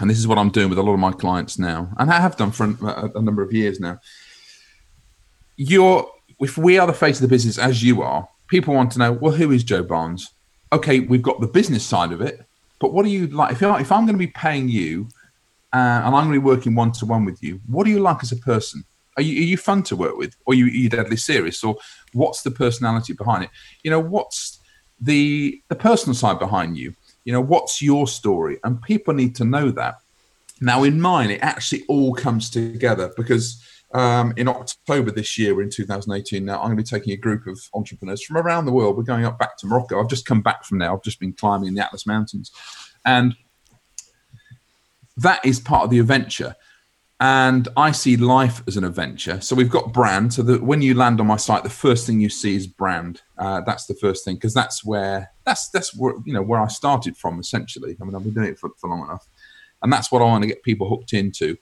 And 0.00 0.10
this 0.10 0.18
is 0.18 0.26
what 0.26 0.38
I'm 0.38 0.50
doing 0.50 0.68
with 0.68 0.78
a 0.78 0.82
lot 0.82 0.94
of 0.94 0.98
my 0.98 1.12
clients 1.12 1.58
now, 1.58 1.88
and 1.98 2.10
I 2.10 2.20
have 2.20 2.36
done 2.36 2.50
for 2.50 2.64
a, 2.64 3.12
a 3.14 3.22
number 3.22 3.42
of 3.42 3.52
years 3.52 3.78
now. 3.78 4.00
You're, 5.56 6.10
if 6.40 6.58
we 6.58 6.78
are 6.78 6.86
the 6.86 6.92
face 6.92 7.18
of 7.18 7.22
the 7.22 7.28
business 7.28 7.58
as 7.58 7.82
you 7.82 8.02
are, 8.02 8.28
people 8.48 8.74
want 8.74 8.90
to 8.92 8.98
know, 8.98 9.12
well, 9.12 9.32
who 9.32 9.52
is 9.52 9.62
Joe 9.62 9.84
Barnes? 9.84 10.32
Okay, 10.72 10.98
we've 11.00 11.22
got 11.22 11.40
the 11.40 11.46
business 11.46 11.86
side 11.86 12.10
of 12.10 12.20
it, 12.20 12.44
but 12.80 12.92
what 12.92 13.04
do 13.04 13.10
you 13.10 13.28
like? 13.28 13.52
If, 13.52 13.62
if 13.62 13.92
I'm 13.92 14.04
going 14.04 14.18
to 14.18 14.26
be 14.26 14.26
paying 14.26 14.68
you 14.68 15.06
uh, 15.72 15.76
and 15.76 16.06
I'm 16.06 16.24
going 16.24 16.34
to 16.34 16.40
be 16.40 16.44
working 16.44 16.74
one 16.74 16.90
to 16.92 17.06
one 17.06 17.24
with 17.24 17.40
you, 17.40 17.60
what 17.68 17.84
do 17.84 17.90
you 17.90 18.00
like 18.00 18.22
as 18.22 18.32
a 18.32 18.36
person? 18.36 18.84
Are 19.16 19.22
you, 19.22 19.42
are 19.42 19.46
you 19.46 19.56
fun 19.56 19.84
to 19.84 19.96
work 19.96 20.16
with, 20.16 20.34
or 20.44 20.54
are 20.54 20.56
you, 20.56 20.66
are 20.66 20.70
you 20.70 20.88
deadly 20.88 21.16
serious, 21.16 21.62
or 21.62 21.76
what's 22.14 22.42
the 22.42 22.50
personality 22.50 23.12
behind 23.12 23.44
it? 23.44 23.50
You 23.84 23.92
know, 23.92 24.00
what's 24.00 24.58
the 25.00 25.62
the 25.68 25.76
personal 25.76 26.14
side 26.14 26.40
behind 26.40 26.76
you? 26.76 26.94
You 27.24 27.32
know, 27.32 27.40
what's 27.40 27.80
your 27.80 28.06
story? 28.06 28.58
And 28.64 28.80
people 28.82 29.14
need 29.14 29.34
to 29.36 29.44
know 29.44 29.70
that. 29.72 29.96
Now, 30.60 30.84
in 30.84 31.00
mine, 31.00 31.30
it 31.30 31.40
actually 31.42 31.84
all 31.88 32.14
comes 32.14 32.48
together 32.50 33.12
because 33.16 33.62
um, 33.92 34.34
in 34.36 34.48
October 34.48 35.10
this 35.10 35.38
year, 35.38 35.54
we're 35.54 35.62
in 35.62 35.70
2018 35.70 36.44
now, 36.44 36.58
I'm 36.58 36.66
going 36.66 36.76
to 36.76 36.82
be 36.82 36.98
taking 36.98 37.12
a 37.12 37.16
group 37.16 37.46
of 37.46 37.58
entrepreneurs 37.74 38.24
from 38.24 38.36
around 38.36 38.64
the 38.64 38.72
world. 38.72 38.96
We're 38.96 39.04
going 39.04 39.24
up 39.24 39.38
back 39.38 39.56
to 39.58 39.66
Morocco. 39.66 40.00
I've 40.00 40.08
just 40.08 40.26
come 40.26 40.42
back 40.42 40.64
from 40.64 40.78
there. 40.78 40.92
I've 40.92 41.02
just 41.02 41.20
been 41.20 41.32
climbing 41.32 41.68
in 41.68 41.74
the 41.74 41.84
Atlas 41.84 42.06
Mountains. 42.06 42.50
And 43.04 43.36
that 45.16 45.44
is 45.44 45.60
part 45.60 45.84
of 45.84 45.90
the 45.90 46.00
adventure. 46.00 46.56
And 47.20 47.68
I 47.76 47.92
see 47.92 48.16
life 48.16 48.62
as 48.66 48.76
an 48.76 48.84
adventure. 48.84 49.40
So 49.40 49.54
we've 49.54 49.70
got 49.70 49.92
brand. 49.92 50.34
So 50.34 50.42
that 50.42 50.62
when 50.62 50.82
you 50.82 50.94
land 50.94 51.20
on 51.20 51.26
my 51.26 51.36
site, 51.36 51.62
the 51.62 51.70
first 51.70 52.06
thing 52.06 52.20
you 52.20 52.28
see 52.28 52.56
is 52.56 52.66
brand. 52.66 53.22
Uh, 53.38 53.60
that's 53.64 53.86
the 53.86 53.94
first 53.94 54.24
thing 54.24 54.34
because 54.34 54.52
that's 54.52 54.84
where 54.84 55.30
that's 55.44 55.68
that's 55.70 55.96
where 55.96 56.14
you 56.24 56.32
know 56.32 56.42
where 56.42 56.60
I 56.60 56.66
started 56.66 57.16
from 57.16 57.38
essentially. 57.38 57.96
I 58.00 58.04
mean, 58.04 58.14
I've 58.14 58.24
been 58.24 58.34
doing 58.34 58.48
it 58.48 58.58
for, 58.58 58.70
for 58.78 58.90
long 58.90 59.04
enough, 59.04 59.26
and 59.82 59.92
that's 59.92 60.10
what 60.10 60.22
I 60.22 60.24
want 60.24 60.42
to 60.42 60.48
get 60.48 60.62
people 60.64 60.88
hooked 60.88 61.12
into. 61.12 61.56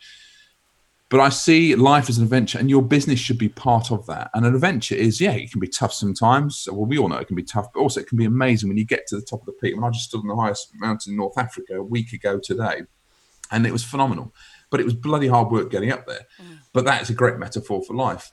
But 1.10 1.20
I 1.20 1.28
see 1.28 1.74
life 1.74 2.08
as 2.08 2.16
an 2.16 2.24
adventure, 2.24 2.58
and 2.58 2.70
your 2.70 2.80
business 2.80 3.20
should 3.20 3.36
be 3.36 3.50
part 3.50 3.92
of 3.92 4.06
that. 4.06 4.30
And 4.32 4.46
an 4.46 4.54
adventure 4.54 4.94
is, 4.94 5.20
yeah, 5.20 5.32
it 5.32 5.50
can 5.50 5.60
be 5.60 5.68
tough 5.68 5.92
sometimes. 5.92 6.66
Well, 6.72 6.86
we 6.86 6.96
all 6.96 7.10
know 7.10 7.18
it 7.18 7.26
can 7.26 7.36
be 7.36 7.42
tough, 7.42 7.66
but 7.74 7.80
also 7.80 8.00
it 8.00 8.08
can 8.08 8.16
be 8.16 8.24
amazing 8.24 8.70
when 8.70 8.78
you 8.78 8.86
get 8.86 9.06
to 9.08 9.16
the 9.16 9.22
top 9.22 9.40
of 9.40 9.46
the 9.46 9.52
peak. 9.52 9.74
I 9.76 9.90
just 9.90 10.08
stood 10.08 10.20
on 10.22 10.28
the 10.28 10.34
highest 10.34 10.70
mountain 10.76 11.12
in 11.12 11.18
North 11.18 11.36
Africa 11.36 11.76
a 11.76 11.82
week 11.82 12.14
ago 12.14 12.40
today, 12.42 12.84
and 13.50 13.66
it 13.66 13.72
was 13.72 13.84
phenomenal. 13.84 14.32
But 14.72 14.80
it 14.80 14.84
was 14.84 14.94
bloody 14.94 15.28
hard 15.28 15.52
work 15.52 15.70
getting 15.70 15.92
up 15.92 16.06
there. 16.08 16.26
But 16.72 16.84
that 16.86 17.02
is 17.02 17.10
a 17.10 17.14
great 17.14 17.38
metaphor 17.38 17.82
for 17.86 17.94
life. 17.94 18.32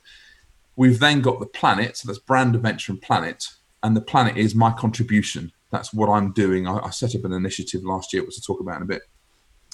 We've 0.74 0.98
then 0.98 1.20
got 1.20 1.38
the 1.38 1.46
planet, 1.46 1.96
so 1.96 2.08
that's 2.08 2.18
brand, 2.18 2.56
adventure, 2.56 2.90
and 2.90 3.00
planet, 3.00 3.46
and 3.82 3.96
the 3.96 4.00
planet 4.00 4.36
is 4.36 4.54
my 4.54 4.72
contribution. 4.72 5.52
That's 5.70 5.92
what 5.92 6.08
I'm 6.08 6.32
doing. 6.32 6.66
I, 6.66 6.78
I 6.78 6.90
set 6.90 7.14
up 7.14 7.24
an 7.24 7.32
initiative 7.32 7.84
last 7.84 8.12
year, 8.12 8.22
which 8.22 8.34
we'll 8.36 8.56
talk 8.56 8.60
about 8.60 8.78
in 8.78 8.82
a 8.82 8.86
bit. 8.86 9.02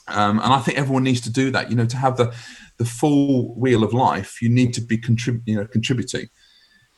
Um, 0.08 0.38
and 0.40 0.52
I 0.52 0.60
think 0.60 0.78
everyone 0.78 1.02
needs 1.02 1.20
to 1.22 1.32
do 1.32 1.50
that. 1.50 1.70
You 1.70 1.76
know, 1.76 1.86
to 1.86 1.96
have 1.96 2.16
the 2.16 2.34
the 2.78 2.84
full 2.84 3.54
wheel 3.54 3.82
of 3.82 3.94
life, 3.94 4.42
you 4.42 4.48
need 4.48 4.74
to 4.74 4.80
be 4.80 4.98
contrib- 4.98 5.42
you 5.46 5.56
know, 5.56 5.66
contributing. 5.66 6.28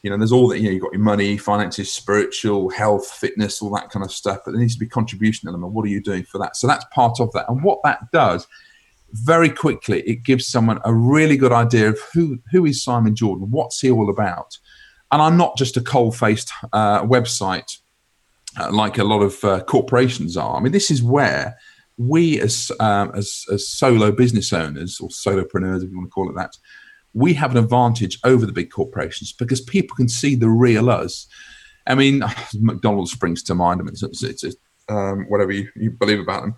You 0.03 0.11
know, 0.11 0.17
there's 0.17 0.33
all 0.33 0.49
that. 0.49 0.59
You 0.59 0.65
know, 0.65 0.71
you've 0.71 0.83
got 0.83 0.93
your 0.93 1.03
money, 1.03 1.37
finances, 1.37 1.93
spiritual, 1.93 2.71
health, 2.71 3.11
fitness, 3.11 3.63
all 3.63 3.71
that 3.75 3.91
kind 3.91 4.05
of 4.05 4.13
stuff. 4.13 4.41
But 4.45 4.53
there 4.53 4.61
needs 4.61 4.75
to 4.75 4.81
be 4.81 4.89
contribution 4.89 5.49
element. 5.49 5.73
What 5.73 5.85
are 5.85 5.89
you 5.89 6.03
doing 6.03 6.25
for 6.25 6.39
that? 6.39 6.57
So 6.57 6.67
that's 6.67 6.85
part 6.93 7.19
of 7.21 7.33
that. 7.33 7.49
And 7.49 7.63
what 7.63 7.81
that 7.85 8.11
does, 8.13 8.47
very 9.13 9.49
quickly, 9.49 10.01
it 10.03 10.23
gives 10.23 10.47
someone 10.47 10.81
a 10.85 10.95
really 10.95 11.37
good 11.37 11.53
idea 11.53 11.89
of 11.89 11.99
who 12.13 12.39
who 12.53 12.67
is 12.67 12.85
Simon 12.85 13.15
Jordan, 13.15 13.51
what's 13.51 13.81
he 13.81 13.91
all 13.91 14.11
about. 14.11 14.59
And 15.11 15.23
I'm 15.23 15.37
not 15.37 15.57
just 15.57 15.77
a 15.77 15.81
cold 15.81 16.17
faced 16.17 16.53
uh, 16.73 17.03
website 17.03 17.79
uh, 18.59 18.71
like 18.73 18.99
a 18.99 19.05
lot 19.05 19.21
of 19.21 19.43
uh, 19.45 19.61
corporations 19.65 20.37
are. 20.37 20.57
I 20.57 20.61
mean, 20.61 20.73
this 20.73 20.91
is 20.91 21.03
where 21.03 21.57
we 21.97 22.41
as, 22.41 22.71
um, 22.81 23.11
as, 23.15 23.45
as 23.53 23.69
solo 23.69 24.11
business 24.11 24.53
owners 24.53 25.01
or 25.01 25.09
solopreneurs, 25.09 25.83
if 25.83 25.91
you 25.91 25.97
want 25.97 26.09
to 26.09 26.13
call 26.13 26.31
it 26.31 26.37
that, 26.37 26.57
we 27.13 27.35
have 27.35 27.51
an 27.51 27.57
advantage 27.57 28.19
over 28.25 28.47
the 28.47 28.53
big 28.53 28.71
corporations 28.71 29.33
because 29.33 29.61
people 29.61 29.97
can 29.97 30.09
see 30.09 30.35
the 30.35 30.49
real 30.49 30.91
us. 30.91 31.27
I 31.87 31.95
mean, 31.95 32.23
McDonald's 32.55 33.13
springs 33.13 33.43
to 33.45 33.55
mind. 33.55 33.81
I 33.81 33.85
mean, 33.85 33.95
it's, 33.95 34.23
it's, 34.23 34.45
it's 34.45 34.57
um, 34.89 35.27
whatever 35.29 35.53
you, 35.53 35.69
you 35.75 35.91
believe 35.91 36.21
about 36.21 36.43
them, 36.43 36.55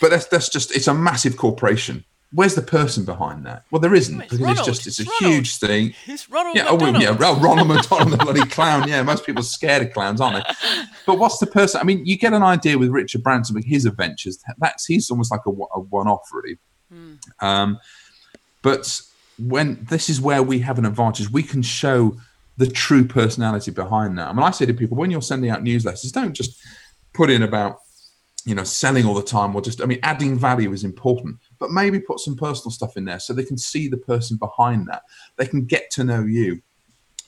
but 0.00 0.10
that's 0.10 0.26
that's 0.26 0.48
just 0.48 0.74
it's 0.74 0.86
a 0.86 0.94
massive 0.94 1.36
corporation 1.36 2.04
where's 2.34 2.54
the 2.54 2.62
person 2.62 3.04
behind 3.04 3.46
that? 3.46 3.64
Well, 3.70 3.80
there 3.80 3.94
isn't 3.94 4.18
because 4.18 4.40
Ronald. 4.40 4.58
it's 4.58 4.66
just 4.66 4.86
it's, 4.86 5.00
it's 5.00 5.08
a 5.08 5.12
Ronald. 5.20 5.36
huge 5.36 5.56
thing. 5.56 5.94
It's 6.06 6.28
Ronald 6.28 6.56
yeah, 6.56 6.64
McDonald. 6.64 6.96
Oh, 6.96 7.00
yeah, 7.00 7.10
well, 7.12 7.36
Ronald 7.36 7.68
McDonald, 7.74 8.10
the 8.12 8.16
bloody 8.16 8.44
clown. 8.46 8.88
Yeah, 8.88 9.02
most 9.02 9.24
people 9.24 9.40
are 9.40 9.44
scared 9.44 9.86
of 9.86 9.92
clowns, 9.92 10.20
aren't 10.20 10.44
they? 10.44 10.54
But 11.06 11.18
what's 11.18 11.38
the 11.38 11.46
person? 11.46 11.80
I 11.80 11.84
mean, 11.84 12.04
you 12.04 12.18
get 12.18 12.32
an 12.32 12.42
idea 12.42 12.76
with 12.76 12.90
Richard 12.90 13.22
Branson 13.22 13.54
with 13.54 13.64
his 13.64 13.86
adventures. 13.86 14.42
That's 14.58 14.84
he's 14.84 15.10
almost 15.10 15.30
like 15.30 15.42
a, 15.46 15.50
a 15.50 15.80
one-off, 15.80 16.28
really. 16.32 16.58
Hmm. 16.90 17.14
Um, 17.40 17.78
but 18.62 19.00
when 19.38 19.86
this 19.88 20.10
is 20.10 20.20
where 20.20 20.42
we 20.42 20.58
have 20.60 20.78
an 20.78 20.86
advantage, 20.86 21.30
we 21.30 21.42
can 21.42 21.62
show 21.62 22.16
the 22.56 22.66
true 22.66 23.04
personality 23.04 23.70
behind 23.70 24.18
that. 24.18 24.28
I 24.28 24.32
mean, 24.32 24.42
I 24.42 24.50
say 24.50 24.66
to 24.66 24.74
people 24.74 24.96
when 24.96 25.10
you're 25.10 25.22
sending 25.22 25.50
out 25.50 25.62
newsletters, 25.62 26.12
don't 26.12 26.34
just 26.34 26.60
put 27.12 27.30
in 27.30 27.42
about 27.42 27.78
you 28.46 28.54
know 28.54 28.64
selling 28.64 29.06
all 29.06 29.14
the 29.14 29.22
time 29.22 29.54
or 29.56 29.62
just 29.62 29.80
i 29.80 29.86
mean 29.86 29.98
adding 30.02 30.38
value 30.38 30.72
is 30.72 30.84
important 30.84 31.34
but 31.58 31.70
maybe 31.70 31.98
put 31.98 32.20
some 32.20 32.36
personal 32.36 32.70
stuff 32.70 32.96
in 32.96 33.04
there 33.06 33.18
so 33.18 33.32
they 33.32 33.44
can 33.44 33.56
see 33.56 33.88
the 33.88 33.96
person 33.96 34.36
behind 34.36 34.86
that. 34.86 35.02
They 35.36 35.46
can 35.46 35.64
get 35.64 35.90
to 35.92 36.04
know 36.04 36.22
you. 36.22 36.60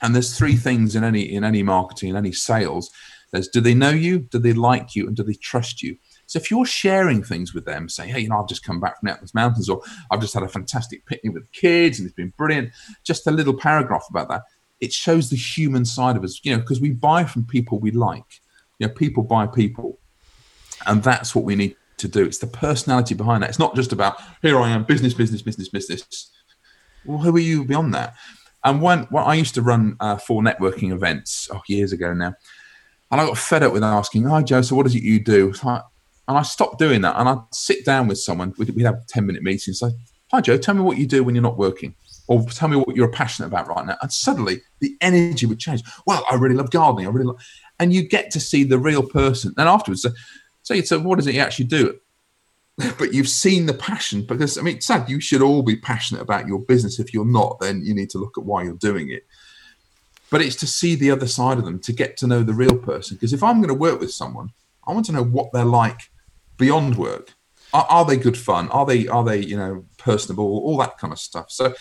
And 0.01 0.13
there's 0.13 0.37
three 0.37 0.55
things 0.55 0.95
in 0.95 1.03
any 1.03 1.21
in 1.21 1.43
any 1.43 1.63
marketing 1.63 2.09
in 2.09 2.15
any 2.15 2.31
sales. 2.31 2.91
There's 3.31 3.47
do 3.47 3.59
they 3.59 3.73
know 3.73 3.89
you? 3.89 4.19
Do 4.19 4.39
they 4.39 4.53
like 4.53 4.95
you? 4.95 5.07
And 5.07 5.15
do 5.15 5.23
they 5.23 5.33
trust 5.33 5.81
you? 5.81 5.97
So 6.27 6.37
if 6.37 6.51
you're 6.51 6.65
sharing 6.65 7.23
things 7.23 7.53
with 7.53 7.65
them 7.65 7.89
say 7.89 8.07
hey 8.07 8.19
you 8.19 8.29
know 8.29 8.39
i've 8.39 8.49
just 8.49 8.63
come 8.63 8.79
back 8.79 8.99
from 8.99 9.07
the 9.07 9.13
atlas 9.13 9.33
mountains 9.33 9.69
or 9.69 9.81
i've 10.11 10.19
just 10.19 10.33
had 10.33 10.43
a 10.43 10.49
fantastic 10.49 11.05
picnic 11.05 11.33
with 11.33 11.43
the 11.43 11.59
kids 11.59 11.99
and 11.99 12.05
it's 12.05 12.15
been 12.15 12.33
brilliant 12.37 12.69
just 13.05 13.25
a 13.27 13.31
little 13.31 13.53
paragraph 13.53 14.03
about 14.09 14.27
that 14.27 14.41
it 14.81 14.91
shows 14.91 15.29
the 15.29 15.37
human 15.37 15.85
side 15.85 16.17
of 16.17 16.23
us 16.25 16.41
you 16.43 16.51
know 16.51 16.59
because 16.59 16.81
we 16.81 16.91
buy 16.91 17.23
from 17.23 17.45
people 17.45 17.79
we 17.79 17.91
like. 17.91 18.41
You 18.79 18.87
know 18.87 18.93
people 18.93 19.23
buy 19.23 19.47
people 19.47 19.99
and 20.85 21.03
that's 21.03 21.33
what 21.35 21.45
we 21.45 21.55
need 21.55 21.75
to 21.97 22.07
do. 22.07 22.25
It's 22.25 22.37
the 22.37 22.47
personality 22.47 23.15
behind 23.15 23.43
that. 23.43 23.49
It's 23.49 23.59
not 23.59 23.75
just 23.75 23.91
about 23.91 24.21
here 24.41 24.59
I 24.59 24.69
am, 24.69 24.83
business, 24.83 25.13
business, 25.13 25.41
business, 25.41 25.69
business. 25.69 26.31
Well, 27.05 27.17
who 27.19 27.35
are 27.35 27.39
you 27.39 27.65
beyond 27.65 27.93
that? 27.93 28.15
And 28.63 28.81
when, 28.81 29.03
when 29.03 29.23
I 29.23 29.35
used 29.35 29.55
to 29.55 29.61
run 29.61 29.95
uh, 29.99 30.17
four 30.17 30.41
networking 30.41 30.91
events 30.91 31.47
oh, 31.53 31.61
years 31.67 31.93
ago 31.93 32.13
now, 32.13 32.33
and 33.09 33.21
I 33.21 33.25
got 33.25 33.37
fed 33.37 33.63
up 33.63 33.71
with 33.71 33.83
asking, 33.83 34.25
"Hi 34.25 34.43
Joe, 34.43 34.61
so 34.61 34.75
what 34.75 34.85
is 34.85 34.95
it 34.95 35.03
you 35.03 35.23
do?" 35.23 35.53
and 35.63 36.37
I 36.37 36.41
stopped 36.41 36.77
doing 36.77 37.01
that, 37.01 37.17
and 37.17 37.29
I'd 37.29 37.39
sit 37.51 37.85
down 37.85 38.07
with 38.07 38.19
someone. 38.19 38.53
We'd, 38.57 38.71
we'd 38.71 38.85
have 38.85 39.07
ten 39.07 39.25
minute 39.25 39.43
meetings. 39.43 39.81
Like, 39.81 39.93
"Hi 40.31 40.41
Joe, 40.41 40.57
tell 40.57 40.75
me 40.75 40.81
what 40.81 40.97
you 40.97 41.07
do 41.07 41.23
when 41.23 41.33
you're 41.33 41.41
not 41.41 41.57
working." 41.57 41.95
Or 42.29 42.43
tell 42.43 42.67
me 42.67 42.75
what 42.75 42.93
you're 42.93 43.09
passionate 43.09 43.47
about 43.47 43.69
right 43.69 43.85
now. 43.85 43.95
And 44.01 44.11
suddenly 44.11 44.61
the 44.81 44.97
energy 44.99 45.45
would 45.45 45.59
change. 45.59 45.81
Well, 46.05 46.25
I 46.29 46.35
really 46.35 46.55
love 46.55 46.71
gardening. 46.71 47.07
I 47.07 47.09
really 47.09 47.27
love, 47.27 47.41
and 47.79 47.93
you 47.93 48.05
get 48.05 48.31
to 48.31 48.41
see 48.41 48.65
the 48.65 48.77
real 48.77 49.03
person. 49.03 49.53
And 49.57 49.69
afterwards, 49.69 50.05
so, 50.67 50.81
so 50.81 50.99
what 50.99 51.15
does 51.15 51.27
it 51.27 51.37
actually 51.37 51.63
do? 51.65 51.97
but 52.99 53.13
you've 53.13 53.29
seen 53.29 53.67
the 53.67 53.73
passion 53.73 54.21
because 54.21 54.57
I 54.57 54.61
mean, 54.61 54.81
sad. 54.81 55.09
You 55.09 55.21
should 55.21 55.41
all 55.41 55.63
be 55.63 55.77
passionate 55.77 56.21
about 56.21 56.45
your 56.45 56.59
business. 56.59 56.99
If 56.99 57.13
you're 57.13 57.23
not, 57.23 57.61
then 57.61 57.85
you 57.85 57.95
need 57.95 58.09
to 58.09 58.17
look 58.17 58.37
at 58.37 58.43
why 58.43 58.63
you're 58.63 58.73
doing 58.73 59.09
it. 59.09 59.25
But 60.29 60.41
it's 60.41 60.57
to 60.57 60.67
see 60.67 60.95
the 60.95 61.09
other 61.09 61.25
side 61.25 61.57
of 61.57 61.63
them, 61.63 61.79
to 61.79 61.93
get 61.93 62.17
to 62.17 62.27
know 62.27 62.43
the 62.43 62.53
real 62.53 62.77
person. 62.77 63.15
Because 63.15 63.31
if 63.31 63.41
I'm 63.41 63.61
going 63.61 63.69
to 63.69 63.73
work 63.73 64.01
with 64.01 64.11
someone, 64.11 64.51
I 64.85 64.91
want 64.91 65.05
to 65.05 65.13
know 65.13 65.23
what 65.23 65.53
they're 65.53 65.63
like 65.63 66.11
beyond 66.57 66.97
work. 66.97 67.33
Are, 67.73 67.87
are 67.89 68.03
they 68.03 68.17
good 68.17 68.37
fun? 68.37 68.67
Are 68.69 68.85
they 68.85 69.07
are 69.07 69.23
they 69.23 69.39
you 69.39 69.55
know 69.55 69.85
personable? 69.97 70.43
All 70.43 70.77
that 70.79 70.97
kind 70.97 71.13
of 71.13 71.19
stuff. 71.19 71.49
So, 71.49 71.75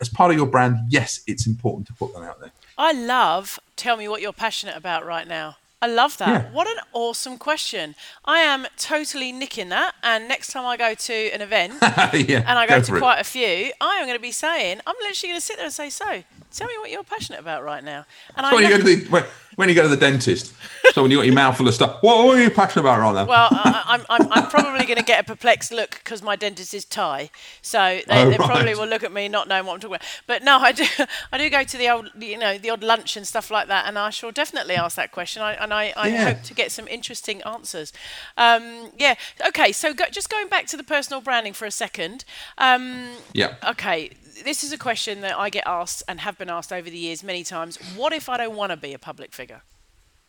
as 0.00 0.08
part 0.08 0.32
of 0.32 0.36
your 0.36 0.46
brand, 0.46 0.78
yes, 0.88 1.20
it's 1.28 1.46
important 1.46 1.86
to 1.86 1.92
put 1.92 2.12
that 2.14 2.24
out 2.24 2.40
there. 2.40 2.50
I 2.76 2.90
love. 2.90 3.60
Tell 3.76 3.96
me 3.96 4.08
what 4.08 4.20
you're 4.20 4.32
passionate 4.32 4.76
about 4.76 5.06
right 5.06 5.28
now. 5.28 5.58
I 5.82 5.88
love 5.88 6.16
that. 6.18 6.28
Yeah. 6.28 6.52
What 6.52 6.68
an 6.68 6.76
awesome 6.92 7.38
question. 7.38 7.96
I 8.24 8.38
am 8.38 8.68
totally 8.76 9.32
nicking 9.32 9.68
that. 9.70 9.96
And 10.04 10.28
next 10.28 10.52
time 10.52 10.64
I 10.64 10.76
go 10.76 10.94
to 10.94 11.12
an 11.32 11.40
event, 11.40 11.74
yeah, 11.82 12.44
and 12.46 12.56
I 12.56 12.68
go, 12.68 12.78
go 12.78 12.84
to 12.84 12.98
quite 12.98 13.18
it. 13.18 13.22
a 13.22 13.24
few, 13.24 13.72
I 13.80 13.96
am 13.96 14.06
going 14.06 14.16
to 14.16 14.22
be 14.22 14.30
saying, 14.30 14.80
I'm 14.86 14.94
literally 15.00 15.32
going 15.32 15.40
to 15.40 15.44
sit 15.44 15.56
there 15.56 15.66
and 15.66 15.74
say, 15.74 15.90
So, 15.90 16.22
tell 16.52 16.68
me 16.68 16.74
what 16.78 16.92
you're 16.92 17.02
passionate 17.02 17.40
about 17.40 17.64
right 17.64 17.82
now. 17.82 18.06
And 18.36 18.46
I 18.46 18.54
when, 18.54 18.62
you 18.62 18.70
go 18.70 18.78
to 18.78 18.84
the, 18.84 19.26
when 19.56 19.68
you 19.68 19.74
go 19.74 19.82
to 19.82 19.88
the 19.88 19.96
dentist, 19.96 20.54
so 20.92 21.02
when 21.02 21.10
you 21.10 21.18
got 21.18 21.26
your 21.26 21.34
mouth 21.34 21.56
full 21.56 21.68
of 21.68 21.74
stuff, 21.74 22.02
what, 22.02 22.24
what 22.24 22.36
are 22.36 22.42
you 22.42 22.50
passionate 22.50 22.82
about 22.82 23.00
right 23.00 23.14
now? 23.14 23.24
Well, 23.24 23.48
I, 23.50 23.94
am 23.94 24.06
I'm, 24.08 24.32
I'm 24.32 24.50
probably 24.50 24.84
going 24.84 24.98
to 24.98 25.04
get 25.04 25.20
a 25.20 25.24
perplexed 25.24 25.72
look 25.72 25.90
because 26.02 26.22
my 26.22 26.36
dentist 26.36 26.74
is 26.74 26.84
Thai, 26.84 27.30
so 27.60 27.78
they, 27.78 28.04
oh, 28.08 28.30
they 28.30 28.36
right. 28.36 28.40
probably 28.40 28.74
will 28.74 28.86
look 28.86 29.02
at 29.02 29.12
me 29.12 29.28
not 29.28 29.48
knowing 29.48 29.66
what 29.66 29.74
I'm 29.74 29.80
talking 29.80 29.96
about. 29.96 30.06
But 30.26 30.42
no, 30.42 30.58
I 30.58 30.72
do 30.72 30.84
I 31.32 31.38
do 31.38 31.48
go 31.50 31.64
to 31.64 31.76
the 31.76 31.88
old 31.88 32.10
you 32.18 32.38
know 32.38 32.58
the 32.58 32.70
odd 32.70 32.82
lunch 32.82 33.16
and 33.16 33.26
stuff 33.26 33.50
like 33.50 33.68
that, 33.68 33.86
and 33.86 33.98
I 33.98 34.10
shall 34.10 34.32
definitely 34.32 34.74
ask 34.74 34.96
that 34.96 35.12
question. 35.12 35.42
I, 35.42 35.54
and 35.54 35.72
I, 35.72 35.92
I 35.96 36.08
yeah. 36.08 36.24
hope 36.32 36.42
to 36.44 36.54
get 36.54 36.72
some 36.72 36.88
interesting 36.88 37.42
answers. 37.42 37.92
Um, 38.36 38.90
yeah. 38.98 39.14
Okay. 39.48 39.72
So 39.72 39.94
go, 39.94 40.04
just 40.10 40.30
going 40.30 40.48
back 40.48 40.66
to 40.66 40.76
the 40.76 40.84
personal 40.84 41.20
branding 41.20 41.52
for 41.52 41.66
a 41.66 41.70
second. 41.70 42.24
Um, 42.58 43.10
yeah. 43.32 43.54
Okay 43.66 44.10
this 44.44 44.64
is 44.64 44.72
a 44.72 44.78
question 44.78 45.20
that 45.22 45.38
I 45.38 45.50
get 45.50 45.64
asked 45.66 46.02
and 46.08 46.20
have 46.20 46.38
been 46.38 46.50
asked 46.50 46.72
over 46.72 46.88
the 46.88 46.98
years 46.98 47.22
many 47.22 47.44
times. 47.44 47.76
What 47.96 48.12
if 48.12 48.28
I 48.28 48.36
don't 48.36 48.56
want 48.56 48.70
to 48.70 48.76
be 48.76 48.92
a 48.92 48.98
public 48.98 49.32
figure? 49.32 49.62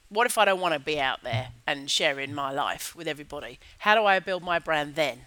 What 0.09 0.27
if 0.27 0.37
I 0.37 0.45
don't 0.45 0.59
want 0.59 0.73
to 0.73 0.79
be 0.79 0.99
out 0.99 1.23
there 1.23 1.49
and 1.65 1.89
sharing 1.89 2.33
my 2.33 2.51
life 2.51 2.95
with 2.95 3.07
everybody? 3.07 3.59
How 3.79 3.95
do 3.95 4.05
I 4.05 4.19
build 4.19 4.43
my 4.43 4.59
brand 4.59 4.95
then? 4.95 5.21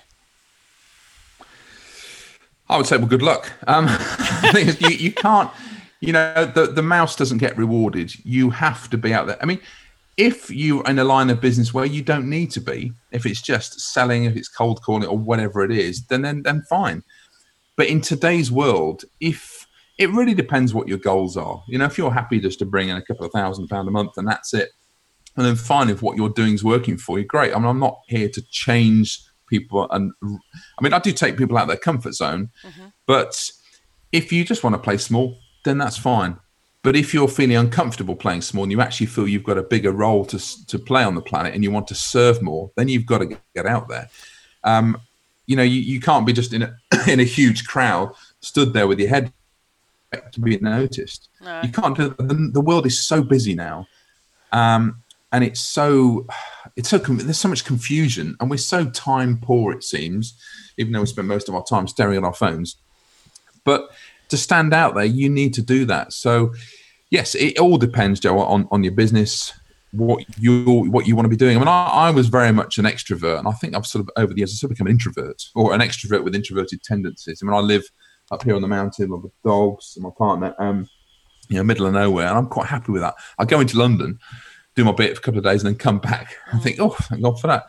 I 2.68 2.76
would 2.76 2.86
say, 2.86 2.96
well, 2.96 3.06
good 3.06 3.22
luck. 3.22 3.52
Um, 3.66 3.88
you, 4.54 4.88
you 4.88 5.12
can't, 5.12 5.50
you 6.00 6.12
know, 6.12 6.44
the, 6.46 6.66
the 6.66 6.82
mouse 6.82 7.16
doesn't 7.16 7.38
get 7.38 7.56
rewarded. 7.56 8.12
You 8.24 8.50
have 8.50 8.90
to 8.90 8.98
be 8.98 9.12
out 9.12 9.26
there. 9.26 9.38
I 9.40 9.46
mean, 9.46 9.60
if 10.16 10.50
you're 10.50 10.84
in 10.86 10.98
a 10.98 11.04
line 11.04 11.30
of 11.30 11.40
business 11.40 11.74
where 11.74 11.84
you 11.84 12.02
don't 12.02 12.28
need 12.28 12.50
to 12.52 12.60
be, 12.60 12.92
if 13.12 13.26
it's 13.26 13.42
just 13.42 13.80
selling, 13.80 14.24
if 14.24 14.36
it's 14.36 14.48
cold 14.48 14.82
calling 14.82 15.06
or 15.06 15.18
whatever 15.18 15.64
it 15.64 15.70
is, 15.70 16.02
then 16.06 16.22
then, 16.22 16.42
then 16.42 16.62
fine. 16.62 17.02
But 17.76 17.88
in 17.88 18.00
today's 18.00 18.50
world, 18.50 19.04
if 19.20 19.66
it 19.98 20.10
really 20.10 20.34
depends 20.34 20.74
what 20.74 20.88
your 20.88 20.98
goals 20.98 21.36
are, 21.36 21.62
you 21.68 21.78
know, 21.78 21.84
if 21.84 21.96
you're 21.96 22.12
happy 22.12 22.40
just 22.40 22.58
to 22.58 22.66
bring 22.66 22.88
in 22.88 22.96
a 22.96 23.02
couple 23.02 23.26
of 23.26 23.32
thousand 23.32 23.68
pound 23.68 23.88
a 23.88 23.90
month 23.90 24.12
and 24.16 24.26
that's 24.26 24.54
it, 24.54 24.70
and 25.36 25.44
then 25.44 25.56
fine 25.56 25.90
if 25.90 26.02
what 26.02 26.16
you're 26.16 26.30
doing 26.30 26.54
is 26.54 26.64
working 26.64 26.96
for 26.96 27.18
you, 27.18 27.24
great. 27.24 27.54
I 27.54 27.58
mean, 27.58 27.66
I'm 27.66 27.78
not 27.78 28.00
here 28.06 28.28
to 28.28 28.42
change 28.50 29.20
people, 29.48 29.86
and 29.90 30.12
I 30.22 30.82
mean, 30.82 30.92
I 30.92 30.98
do 30.98 31.12
take 31.12 31.36
people 31.36 31.56
out 31.56 31.62
of 31.62 31.68
their 31.68 31.76
comfort 31.76 32.14
zone, 32.14 32.50
mm-hmm. 32.64 32.86
but 33.06 33.50
if 34.12 34.32
you 34.32 34.44
just 34.44 34.64
want 34.64 34.74
to 34.74 34.78
play 34.78 34.96
small, 34.96 35.38
then 35.64 35.78
that's 35.78 35.98
fine. 35.98 36.38
But 36.82 36.94
if 36.94 37.12
you're 37.12 37.28
feeling 37.28 37.56
uncomfortable 37.56 38.14
playing 38.14 38.42
small 38.42 38.62
and 38.62 38.70
you 38.70 38.80
actually 38.80 39.06
feel 39.06 39.26
you've 39.26 39.42
got 39.42 39.58
a 39.58 39.62
bigger 39.62 39.90
role 39.90 40.24
to, 40.26 40.66
to 40.66 40.78
play 40.78 41.02
on 41.02 41.16
the 41.16 41.20
planet 41.20 41.52
and 41.52 41.64
you 41.64 41.72
want 41.72 41.88
to 41.88 41.96
serve 41.96 42.40
more, 42.40 42.70
then 42.76 42.86
you've 42.86 43.06
got 43.06 43.18
to 43.18 43.36
get 43.56 43.66
out 43.66 43.88
there. 43.88 44.08
Um, 44.62 45.00
you 45.46 45.56
know, 45.56 45.62
you, 45.62 45.80
you 45.80 46.00
can't 46.00 46.26
be 46.26 46.32
just 46.32 46.52
in 46.52 46.62
a 46.62 46.76
in 47.08 47.20
a 47.20 47.24
huge 47.24 47.66
crowd, 47.66 48.12
stood 48.40 48.72
there 48.72 48.86
with 48.86 48.98
your 48.98 49.08
head 49.08 49.32
to 50.32 50.40
be 50.40 50.58
noticed. 50.58 51.28
No. 51.42 51.60
You 51.62 51.70
can't 51.70 51.96
do 51.96 52.14
the, 52.18 52.50
the 52.52 52.60
world 52.60 52.86
is 52.86 53.02
so 53.02 53.22
busy 53.22 53.54
now, 53.54 53.86
um, 54.52 55.02
and 55.32 55.44
it's 55.44 55.60
so 55.60 56.26
it's 56.76 56.88
so 56.88 56.98
there's 56.98 57.38
so 57.38 57.48
much 57.48 57.64
confusion, 57.64 58.36
and 58.40 58.50
we're 58.50 58.56
so 58.56 58.84
time 58.90 59.38
poor. 59.40 59.72
It 59.72 59.84
seems, 59.84 60.38
even 60.76 60.92
though 60.92 61.00
we 61.00 61.06
spend 61.06 61.28
most 61.28 61.48
of 61.48 61.54
our 61.54 61.64
time 61.64 61.88
staring 61.88 62.18
at 62.18 62.24
our 62.24 62.34
phones. 62.34 62.76
But 63.64 63.90
to 64.28 64.36
stand 64.36 64.72
out 64.72 64.94
there, 64.94 65.04
you 65.04 65.28
need 65.28 65.54
to 65.54 65.62
do 65.62 65.84
that. 65.86 66.12
So, 66.12 66.54
yes, 67.10 67.34
it 67.34 67.58
all 67.58 67.78
depends, 67.78 68.20
Joe, 68.20 68.38
on 68.40 68.68
on 68.70 68.82
your 68.82 68.92
business 68.92 69.52
what 69.92 70.24
you 70.38 70.86
what 70.90 71.06
you 71.06 71.16
want 71.16 71.24
to 71.24 71.30
be 71.30 71.36
doing. 71.36 71.56
I 71.56 71.58
mean, 71.58 71.68
I, 71.68 71.86
I, 71.86 72.10
was 72.10 72.28
very 72.28 72.52
much 72.52 72.78
an 72.78 72.84
extrovert, 72.84 73.38
and 73.38 73.48
I 73.48 73.52
think 73.52 73.74
I've 73.74 73.86
sort 73.86 74.04
of 74.04 74.10
over 74.16 74.32
the 74.32 74.40
years 74.40 74.52
I've 74.52 74.58
sort 74.58 74.70
of 74.70 74.76
become 74.76 74.88
an 74.88 74.92
introvert 74.92 75.42
or 75.54 75.74
an 75.74 75.80
extrovert 75.80 76.24
with 76.24 76.34
introverted 76.34 76.82
tendencies. 76.82 77.40
I 77.42 77.46
mean, 77.46 77.54
I 77.54 77.60
live 77.60 77.84
up 78.30 78.42
here 78.42 78.56
on 78.56 78.62
the 78.62 78.68
mountain 78.68 79.10
with 79.10 79.22
the 79.22 79.30
dogs 79.44 79.94
and 79.96 80.02
my 80.02 80.10
partner. 80.16 80.54
Um, 80.58 80.88
you 81.48 81.56
know, 81.56 81.64
middle 81.64 81.86
of 81.86 81.92
nowhere, 81.92 82.26
and 82.26 82.36
I'm 82.36 82.48
quite 82.48 82.66
happy 82.66 82.92
with 82.92 83.02
that. 83.02 83.14
I 83.38 83.44
go 83.44 83.60
into 83.60 83.78
London, 83.78 84.18
do 84.74 84.84
my 84.84 84.92
bit 84.92 85.14
for 85.14 85.20
a 85.20 85.22
couple 85.22 85.38
of 85.38 85.44
days, 85.44 85.62
and 85.62 85.72
then 85.72 85.78
come 85.78 85.98
back. 85.98 86.34
I 86.52 86.58
think, 86.58 86.80
oh, 86.80 86.90
thank 86.90 87.22
God 87.22 87.40
for 87.40 87.46
that. 87.46 87.66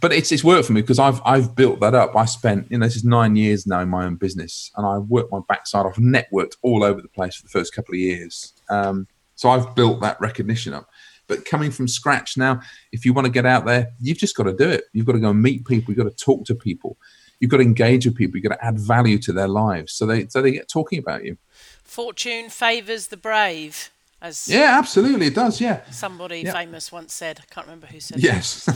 But 0.00 0.12
it's 0.12 0.30
it's 0.30 0.44
worked 0.44 0.66
for 0.66 0.72
me 0.72 0.80
because 0.80 0.98
I've 0.98 1.20
I've 1.24 1.54
built 1.54 1.80
that 1.80 1.94
up. 1.94 2.16
I 2.16 2.24
spent 2.24 2.70
you 2.70 2.78
know 2.78 2.86
this 2.86 2.96
is 2.96 3.04
nine 3.04 3.36
years 3.36 3.66
now 3.66 3.80
in 3.80 3.88
my 3.88 4.04
own 4.04 4.16
business, 4.16 4.70
and 4.76 4.86
I 4.86 4.98
worked 4.98 5.32
my 5.32 5.40
backside 5.48 5.86
off, 5.86 5.96
networked 5.96 6.56
all 6.62 6.84
over 6.84 7.02
the 7.02 7.08
place 7.08 7.36
for 7.36 7.42
the 7.42 7.50
first 7.50 7.74
couple 7.74 7.94
of 7.94 7.98
years. 7.98 8.54
Um, 8.70 9.06
so 9.34 9.50
I've 9.50 9.74
built 9.74 10.00
that 10.00 10.20
recognition 10.20 10.72
up. 10.72 10.88
But 11.28 11.44
coming 11.44 11.70
from 11.70 11.86
scratch 11.86 12.36
now, 12.36 12.60
if 12.90 13.04
you 13.04 13.12
want 13.12 13.26
to 13.26 13.30
get 13.30 13.46
out 13.46 13.66
there, 13.66 13.92
you've 14.00 14.18
just 14.18 14.34
got 14.34 14.44
to 14.44 14.54
do 14.54 14.68
it. 14.68 14.84
You've 14.92 15.06
got 15.06 15.12
to 15.12 15.20
go 15.20 15.30
and 15.30 15.40
meet 15.40 15.66
people. 15.66 15.92
You've 15.92 16.04
got 16.04 16.10
to 16.10 16.24
talk 16.24 16.44
to 16.46 16.54
people. 16.54 16.96
You've 17.38 17.50
got 17.50 17.58
to 17.58 17.62
engage 17.62 18.06
with 18.06 18.16
people. 18.16 18.38
You've 18.38 18.48
got 18.48 18.56
to 18.56 18.64
add 18.64 18.78
value 18.78 19.18
to 19.18 19.32
their 19.32 19.46
lives 19.46 19.92
so 19.92 20.06
they 20.06 20.26
so 20.26 20.42
they 20.42 20.52
get 20.52 20.68
talking 20.68 20.98
about 20.98 21.24
you. 21.24 21.36
Fortune 21.84 22.48
favors 22.48 23.08
the 23.08 23.16
brave, 23.16 23.90
as 24.20 24.48
yeah, 24.48 24.76
absolutely, 24.76 25.28
it 25.28 25.34
does. 25.34 25.60
Yeah, 25.60 25.82
somebody 25.90 26.40
yeah. 26.40 26.52
famous 26.52 26.90
once 26.90 27.14
said. 27.14 27.40
I 27.40 27.54
can't 27.54 27.66
remember 27.66 27.86
who 27.86 28.00
said. 28.00 28.20
Yes. 28.20 28.68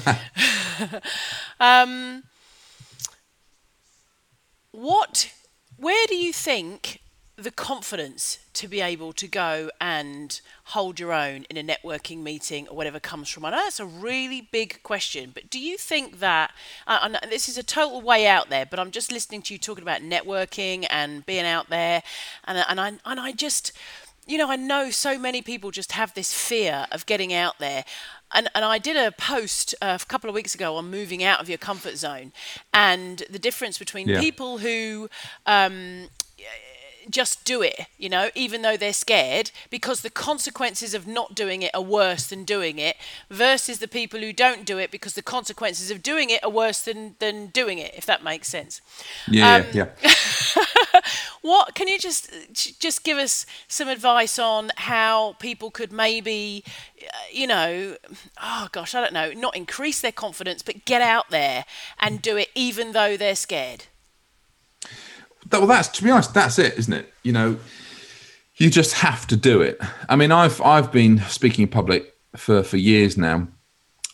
um, 1.61 2.23
what? 4.71 5.33
Where 5.77 6.07
do 6.07 6.15
you 6.15 6.33
think 6.33 7.02
the 7.43 7.51
confidence 7.51 8.39
to 8.55 8.69
be 8.69 8.81
able 8.81 9.13
to 9.13 9.27
go 9.27 9.71
and 9.81 10.41
hold 10.65 10.99
your 10.99 11.13
own 11.13 11.45
in 11.51 11.57
a 11.57 11.63
networking 11.63 12.23
meeting 12.23 12.69
or 12.69 12.77
whatever 12.77 13.01
comes 13.01 13.29
from? 13.29 13.45
I 13.45 13.51
know 13.51 13.57
that's 13.59 13.81
a 13.81 13.87
really 13.87 14.49
big 14.53 14.83
question, 14.83 15.31
but 15.35 15.51
do 15.51 15.59
you 15.59 15.77
think 15.77 16.21
that, 16.21 16.53
uh, 16.87 16.99
and 17.03 17.19
this 17.31 17.49
is 17.49 17.59
a 17.59 17.63
total 17.63 18.01
way 18.01 18.27
out 18.27 18.51
there, 18.51 18.67
but 18.67 18.79
I'm 18.79 18.91
just 18.91 19.13
listening 19.13 19.43
to 19.43 19.55
you 19.55 19.59
talking 19.59 19.83
about 19.83 20.01
networking 20.01 20.87
and 20.91 21.27
being 21.27 21.45
out 21.45 21.69
there, 21.69 22.03
and, 22.45 22.65
and, 22.69 22.81
I, 22.81 22.93
and 23.05 23.21
I 23.21 23.33
just, 23.33 23.73
you 24.27 24.39
know, 24.39 24.51
I 24.51 24.57
know 24.57 24.91
so 24.91 25.19
many 25.19 25.43
people 25.43 25.71
just 25.71 25.93
have 25.93 26.15
this 26.15 26.33
fear 26.33 26.87
of 26.93 27.07
getting 27.07 27.33
out 27.33 27.59
there. 27.59 27.85
And, 28.35 28.49
and 28.55 28.65
I 28.65 28.79
did 28.79 28.97
a 28.97 29.13
post 29.13 29.75
uh, 29.83 29.99
a 30.01 30.07
couple 30.07 30.31
of 30.31 30.35
weeks 30.35 30.55
ago 30.55 30.77
on 30.77 30.91
moving 30.91 31.23
out 31.23 31.41
of 31.41 31.49
your 31.49 31.59
comfort 31.59 31.97
zone 31.97 32.33
and 32.73 33.23
the 33.29 33.39
difference 33.39 33.79
between 33.79 34.09
yeah. 34.09 34.21
people 34.21 34.59
who 34.59 35.11
um, 35.45 36.09
just 37.11 37.45
do 37.45 37.63
it, 37.63 37.87
you 37.99 38.09
know, 38.09 38.31
even 38.35 38.63
though 38.63 38.77
they're 38.77 38.93
scared, 38.93 39.51
because 39.71 40.03
the 40.03 40.11
consequences 40.11 40.95
of 40.95 41.07
not 41.07 41.35
doing 41.35 41.63
it 41.63 41.71
are 41.75 41.83
worse 41.83 42.27
than 42.27 42.45
doing 42.45 42.79
it, 42.79 42.97
versus 43.31 43.79
the 43.79 43.89
people 43.89 44.21
who 44.21 44.33
don't 44.33 44.65
do 44.65 44.79
it 44.79 44.91
because 44.91 45.15
the 45.15 45.23
consequences 45.23 45.91
of 45.91 46.03
doing 46.03 46.31
it 46.31 46.43
are 46.43 46.51
worse 46.51 46.83
than, 46.83 47.15
than 47.19 47.47
doing 47.49 47.79
it, 47.79 47.93
if 47.97 48.07
that 48.07 48.23
makes 48.23 48.49
sense. 48.49 48.81
Yeah, 49.29 49.57
um, 49.57 49.65
yeah. 49.73 49.89
what 51.43 51.75
can 51.75 51.89
you 51.89 51.99
just 51.99 52.31
just 52.81 53.05
give 53.05 53.19
us 53.19 53.47
some 53.69 53.89
advice 53.89 54.39
on 54.39 54.71
how 54.77 55.35
people 55.35 55.71
could 55.71 55.93
maybe, 55.93 56.65
uh, 57.03 57.07
you 57.31 57.47
know, 57.47 57.97
oh 58.41 58.69
gosh, 58.73 58.95
I 58.95 59.01
don't 59.01 59.13
know, 59.13 59.33
not 59.33 59.57
increase 59.57 60.01
their 60.01 60.13
confidence, 60.13 60.63
but 60.63 60.85
get 60.85 61.03
out 61.03 61.31
there 61.31 61.65
and 61.99 62.23
do 62.23 62.37
it 62.37 62.49
even 62.55 62.93
though 62.93 63.17
they're 63.17 63.35
scared? 63.35 63.85
Well, 65.61 65.69
that's 65.69 65.89
to 65.89 66.05
be 66.05 66.11
honest, 66.11 66.35
that's 66.35 66.59
it, 66.59 66.79
isn't 66.79 66.93
it? 66.93 67.13
You 67.23 67.33
know, 67.33 67.57
you 68.57 68.71
just 68.71 68.95
have 68.95 69.27
to 69.29 69.37
do 69.37 69.61
it. 69.63 69.81
I 70.09 70.17
mean, 70.17 70.33
I've 70.33 70.61
I've 70.61 70.93
been 70.93 71.19
speaking 71.29 71.65
in 71.65 71.69
public 71.69 72.15
for 72.37 72.63
for 72.63 72.77
years 72.77 73.17
now, 73.17 73.49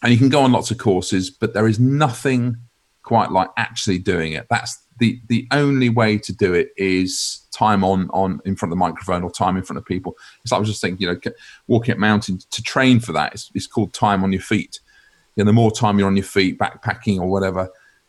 and 0.03 0.13
you 0.13 0.19
can 0.19 0.29
go 0.29 0.41
on 0.41 0.53
lots 0.53 0.71
of 0.71 0.79
courses, 0.79 1.31
but 1.31 1.55
there 1.55 1.69
is 1.69 1.79
nothing 1.79 2.57
quite 3.03 3.31
like 3.31 3.49
actually 3.57 3.99
doing 3.99 4.33
it. 4.33 4.47
That's 4.51 4.79
the 4.99 5.21
the 5.29 5.47
only 5.53 5.89
way 5.89 6.19
to 6.19 6.33
do 6.33 6.55
it 6.55 6.73
is 6.77 7.47
time 7.53 7.83
on 7.83 8.09
on 8.11 8.41
in 8.45 8.57
front 8.57 8.73
of 8.73 8.77
the 8.77 8.81
microphone 8.81 9.23
or 9.23 9.31
time 9.31 9.57
in 9.57 9.63
front 9.63 9.79
of 9.79 9.85
people. 9.85 10.17
So 10.45 10.57
I 10.57 10.59
was 10.59 10.69
just 10.69 10.81
thinking, 10.81 11.09
you 11.09 11.15
know, 11.15 11.33
walking 11.67 11.93
up 11.93 11.99
mountain 11.99 12.39
to 12.51 12.63
train 12.63 13.01
for 13.01 13.13
that. 13.13 13.35
It's, 13.55 13.67
called 13.67 13.93
time 13.93 14.23
on 14.25 14.33
your 14.33 14.43
feet. 14.43 14.81
And 15.37 15.47
the 15.47 15.53
more 15.53 15.71
time 15.71 15.99
you're 15.99 16.09
on 16.09 16.17
your 16.17 16.25
feet, 16.25 16.59
backpacking 16.59 17.21
or 17.21 17.29
whatever, 17.29 17.69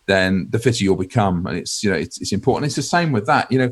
then 0.09 0.47
the 0.49 0.59
fitter 0.59 0.83
you'll 0.83 0.95
become. 0.95 1.45
And 1.45 1.57
it's 1.57 1.83
you 1.83 1.91
know 1.91 1.97
it's, 1.97 2.19
it's 2.19 2.31
important. 2.31 2.65
It's 2.65 2.75
the 2.75 2.81
same 2.81 3.11
with 3.11 3.25
that. 3.27 3.51
You 3.51 3.59
know, 3.59 3.71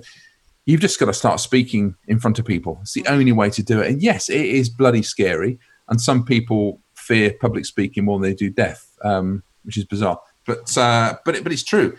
you've 0.66 0.82
just 0.82 1.00
got 1.00 1.08
to 1.08 1.14
start 1.14 1.40
speaking 1.40 1.96
in 2.08 2.20
front 2.20 2.38
of 2.40 2.46
people. 2.46 2.78
It's 2.82 2.94
the 2.94 3.08
only 3.08 3.32
way 3.32 3.50
to 3.50 3.64
do 3.64 3.82
it. 3.82 3.90
And 3.90 4.02
yes, 4.02 4.30
it 4.30 4.46
is 4.46 4.70
bloody 4.70 5.02
scary. 5.02 5.60
And 5.90 6.00
some 6.00 6.24
people 6.24 6.82
fear 6.96 7.34
public 7.40 7.66
speaking 7.66 8.06
more 8.06 8.20
than 8.20 8.30
they 8.30 8.36
do 8.36 8.50
death, 8.50 8.98
um, 9.04 9.42
which 9.64 9.78
is 9.78 9.86
bizarre. 9.86 10.20
But 10.46 10.78
uh, 10.78 11.18
but 11.26 11.36
it, 11.36 11.44
but 11.44 11.52
it's 11.52 11.64
true. 11.64 11.96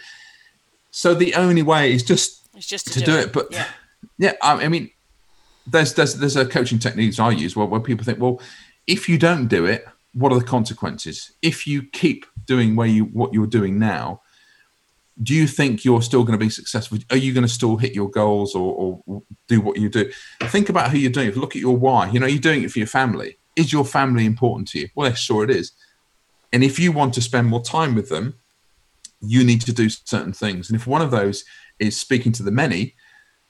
So 0.91 1.15
the 1.15 1.35
only 1.35 1.63
way 1.63 1.93
is 1.93 2.03
just 2.03 2.49
it's 2.55 2.67
just 2.67 2.87
to, 2.87 2.93
to 2.95 3.01
do, 3.01 3.07
do 3.07 3.19
it. 3.19 3.25
it. 3.27 3.33
But 3.33 3.49
yeah, 3.51 3.67
yeah 4.19 4.33
I, 4.43 4.65
I 4.65 4.69
mean, 4.69 4.91
there's 5.67 5.95
there's 5.95 6.15
there's 6.15 6.37
a 6.37 6.47
coaching 6.47 6.79
techniques 6.79 7.19
I 7.19 7.31
use 7.31 7.57
where, 7.57 7.67
where 7.67 7.81
people 7.81 8.05
think, 8.05 8.21
well, 8.21 8.41
if 8.87 9.09
you 9.09 9.19
don't 9.19 9.49
do 9.49 9.65
it, 9.65 9.85
what 10.13 10.33
are 10.33 10.39
the 10.39 10.45
consequences? 10.45 11.33
If 11.43 11.67
you 11.67 11.83
keep 11.83 12.27
doing 12.47 12.77
where 12.77 12.89
you 12.89 13.05
what 13.05 13.33
you're 13.33 13.47
doing 13.47 13.79
now, 13.79 14.23
do 15.23 15.35
you 15.35 15.47
think 15.47 15.85
you're 15.85 16.03
still 16.03 16.23
going 16.23 16.39
to 16.39 16.45
be 16.45 16.51
successful? 16.51 16.99
Are 17.11 17.17
you 17.17 17.33
going 17.35 17.47
to 17.47 17.53
still 17.53 17.77
hit 17.77 17.95
your 17.95 18.09
goals 18.09 18.55
or, 18.55 19.01
or 19.07 19.23
do 19.49 19.61
what 19.61 19.77
you 19.77 19.89
do? 19.89 20.11
Think 20.45 20.69
about 20.69 20.91
who 20.91 20.99
you're 20.99 21.11
doing. 21.11 21.31
Look 21.33 21.57
at 21.57 21.63
your 21.63 21.77
why. 21.77 22.09
You 22.11 22.21
know, 22.21 22.27
you're 22.27 22.41
doing 22.41 22.63
it 22.63 22.71
for 22.71 22.79
your 22.79 22.89
family. 22.89 23.37
Is 23.57 23.73
your 23.73 23.85
family 23.85 24.25
important 24.25 24.69
to 24.69 24.81
you? 24.81 24.89
Well, 24.95 25.13
sure 25.15 25.43
it 25.43 25.51
is. 25.51 25.73
And 26.53 26.63
if 26.63 26.79
you 26.79 26.93
want 26.93 27.15
to 27.15 27.21
spend 27.21 27.49
more 27.49 27.63
time 27.63 27.95
with 27.95 28.09
them, 28.09 28.35
you 29.21 29.43
need 29.43 29.61
to 29.63 29.73
do 29.73 29.89
certain 29.89 30.33
things. 30.33 30.71
And 30.71 30.79
if 30.79 30.87
one 30.87 31.03
of 31.03 31.11
those 31.11 31.45
is 31.79 31.99
speaking 31.99 32.33
to 32.33 32.43
the 32.43 32.53
many, 32.53 32.95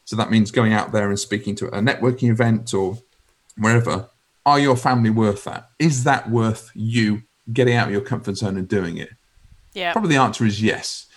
so 0.04 0.16
that 0.16 0.30
means 0.30 0.50
going 0.50 0.72
out 0.72 0.92
there 0.92 1.10
and 1.10 1.18
speaking 1.18 1.54
to 1.56 1.66
a 1.66 1.80
networking 1.80 2.30
event 2.30 2.72
or 2.72 2.98
wherever, 3.58 4.08
are 4.46 4.58
your 4.58 4.76
family 4.76 5.10
worth 5.10 5.44
that? 5.44 5.68
Is 5.78 6.04
that 6.04 6.30
worth 6.30 6.70
you 6.74 7.22
getting 7.52 7.74
out 7.74 7.88
of 7.88 7.92
your 7.92 8.00
comfort 8.00 8.38
zone 8.38 8.56
and 8.56 8.66
doing 8.66 8.96
it? 8.96 9.10
Yeah. 9.74 9.92
Probably 9.92 10.08
the 10.08 10.22
answer 10.22 10.46
is 10.46 10.62
yes. 10.62 11.07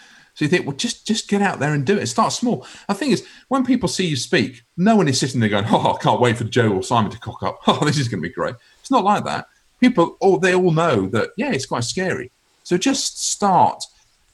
So 0.41 0.45
you 0.45 0.49
think, 0.49 0.65
well, 0.65 0.75
just 0.75 1.05
just 1.05 1.27
get 1.27 1.43
out 1.43 1.59
there 1.59 1.75
and 1.75 1.85
do 1.85 1.99
it. 1.99 2.07
Start 2.07 2.33
small. 2.33 2.65
The 2.87 2.95
thing 2.95 3.11
is, 3.11 3.27
when 3.49 3.63
people 3.63 3.87
see 3.87 4.07
you 4.07 4.15
speak, 4.15 4.63
no 4.75 4.95
one 4.95 5.07
is 5.07 5.19
sitting 5.19 5.39
there 5.39 5.49
going, 5.49 5.65
"Oh, 5.69 5.93
I 5.93 6.01
can't 6.01 6.19
wait 6.19 6.35
for 6.35 6.45
Joe 6.45 6.71
or 6.71 6.81
Simon 6.81 7.11
to 7.11 7.19
cock 7.19 7.43
up. 7.43 7.59
Oh, 7.67 7.85
this 7.85 7.99
is 7.99 8.07
going 8.07 8.23
to 8.23 8.27
be 8.27 8.33
great." 8.33 8.55
It's 8.79 8.89
not 8.89 9.03
like 9.03 9.23
that. 9.25 9.45
People, 9.79 10.17
oh, 10.19 10.39
they 10.39 10.55
all 10.55 10.71
know 10.71 11.07
that. 11.09 11.29
Yeah, 11.37 11.51
it's 11.51 11.67
quite 11.67 11.83
scary. 11.83 12.31
So 12.63 12.75
just 12.75 13.23
start, 13.23 13.83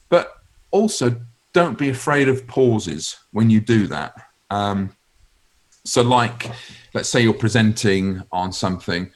but 0.08 0.32
also 0.70 1.14
don't 1.52 1.76
be 1.76 1.90
afraid 1.90 2.30
of 2.30 2.46
pauses 2.46 3.18
when 3.32 3.50
you 3.50 3.60
do 3.60 3.86
that. 3.88 4.14
Um, 4.48 4.96
so, 5.84 6.00
like, 6.00 6.50
let's 6.94 7.10
say 7.10 7.20
you're 7.20 7.34
presenting 7.34 8.22
on 8.32 8.50
something 8.50 9.10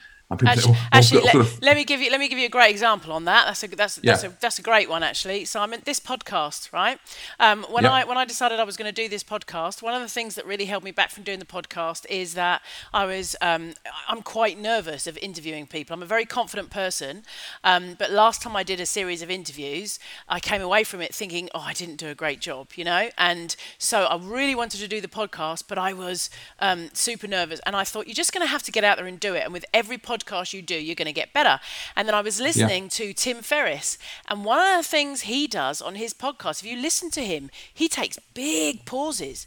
Actually, 0.46 0.74
oh, 0.74 0.88
actually 0.92 1.22
let, 1.22 1.62
let, 1.62 1.76
me 1.76 1.84
give 1.84 2.00
you 2.00 2.10
let 2.10 2.20
me 2.20 2.28
give 2.28 2.38
you 2.38 2.46
a 2.46 2.50
great 2.50 2.70
example 2.70 3.12
on 3.12 3.24
that. 3.26 3.46
That's 3.46 3.62
a 3.62 3.68
that's 3.68 4.00
yeah. 4.02 4.12
that's 4.12 4.24
a 4.24 4.36
that's 4.40 4.58
a 4.58 4.62
great 4.62 4.88
one 4.88 5.02
actually. 5.02 5.44
So 5.44 5.60
I'm 5.60 5.72
in 5.72 5.82
this 5.84 6.00
podcast, 6.00 6.72
right? 6.72 6.98
Um, 7.38 7.64
when 7.70 7.86
I 7.86 8.04
when 8.04 8.16
I 8.16 8.24
decided 8.24 8.60
I 8.60 8.64
was 8.64 8.76
going 8.76 8.92
to 8.92 9.02
do 9.02 9.08
this 9.08 9.22
podcast, 9.22 9.82
one 9.82 9.94
of 9.94 10.00
the 10.00 10.08
things 10.08 10.34
that 10.36 10.46
really 10.46 10.64
held 10.64 10.84
me 10.84 10.90
back 10.90 11.10
from 11.10 11.22
doing 11.22 11.38
the 11.38 11.44
podcast 11.44 12.06
is 12.08 12.34
that 12.34 12.62
I 12.92 13.04
was 13.04 13.36
um, 13.40 13.74
I'm 14.08 14.22
quite 14.22 14.58
nervous 14.58 15.06
of 15.06 15.18
interviewing 15.18 15.66
people. 15.66 15.94
I'm 15.94 16.02
a 16.02 16.06
very 16.06 16.24
confident 16.24 16.70
person, 16.70 17.24
um, 17.64 17.94
but 17.98 18.10
last 18.10 18.42
time 18.42 18.56
I 18.56 18.62
did 18.62 18.80
a 18.80 18.86
series 18.86 19.22
of 19.22 19.30
interviews, 19.30 19.98
I 20.28 20.40
came 20.40 20.62
away 20.62 20.84
from 20.84 21.00
it 21.00 21.14
thinking, 21.14 21.48
oh, 21.54 21.60
I 21.60 21.72
didn't 21.72 21.96
do 21.96 22.08
a 22.08 22.14
great 22.14 22.40
job, 22.40 22.68
you 22.76 22.84
know. 22.84 23.10
And 23.18 23.54
so 23.78 24.04
I 24.04 24.18
really 24.22 24.54
wanted 24.54 24.78
to 24.78 24.88
do 24.88 25.00
the 25.00 25.08
podcast, 25.08 25.64
but 25.68 25.78
I 25.78 25.92
was 25.92 26.30
um, 26.58 26.90
super 26.92 27.26
nervous, 27.26 27.60
and 27.66 27.76
I 27.76 27.84
thought 27.84 28.06
you're 28.06 28.14
just 28.14 28.32
going 28.32 28.44
to 28.46 28.50
have 28.50 28.62
to 28.64 28.72
get 28.72 28.84
out 28.84 28.98
there 28.98 29.06
and 29.06 29.20
do 29.20 29.34
it. 29.34 29.44
And 29.44 29.52
with 29.52 29.64
every 29.74 29.98
podcast 29.98 30.21
podcast 30.22 30.52
you 30.52 30.62
do, 30.62 30.74
you're 30.74 30.94
going 30.94 31.06
to 31.06 31.12
get 31.12 31.32
better. 31.32 31.60
And 31.96 32.06
then 32.06 32.14
I 32.14 32.20
was 32.20 32.40
listening 32.40 32.84
yeah. 32.84 32.88
to 32.90 33.12
Tim 33.12 33.42
Ferriss, 33.42 33.98
and 34.28 34.44
one 34.44 34.58
of 34.58 34.82
the 34.82 34.88
things 34.88 35.22
he 35.22 35.46
does 35.46 35.82
on 35.82 35.94
his 35.94 36.14
podcast, 36.14 36.62
if 36.62 36.70
you 36.70 36.76
listen 36.76 37.10
to 37.10 37.24
him, 37.24 37.50
he 37.72 37.88
takes 37.88 38.18
big 38.34 38.84
pauses. 38.84 39.46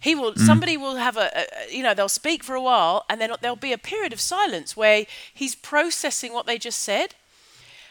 He 0.00 0.14
will. 0.14 0.32
Mm. 0.32 0.38
Somebody 0.38 0.76
will 0.76 0.96
have 0.96 1.16
a, 1.16 1.30
a, 1.34 1.74
you 1.74 1.82
know, 1.82 1.94
they'll 1.94 2.08
speak 2.08 2.42
for 2.42 2.54
a 2.54 2.62
while, 2.62 3.04
and 3.08 3.20
then 3.20 3.32
there'll 3.40 3.56
be 3.56 3.72
a 3.72 3.78
period 3.78 4.12
of 4.12 4.20
silence 4.20 4.76
where 4.76 5.06
he's 5.32 5.54
processing 5.54 6.32
what 6.32 6.46
they 6.46 6.58
just 6.58 6.80
said, 6.80 7.14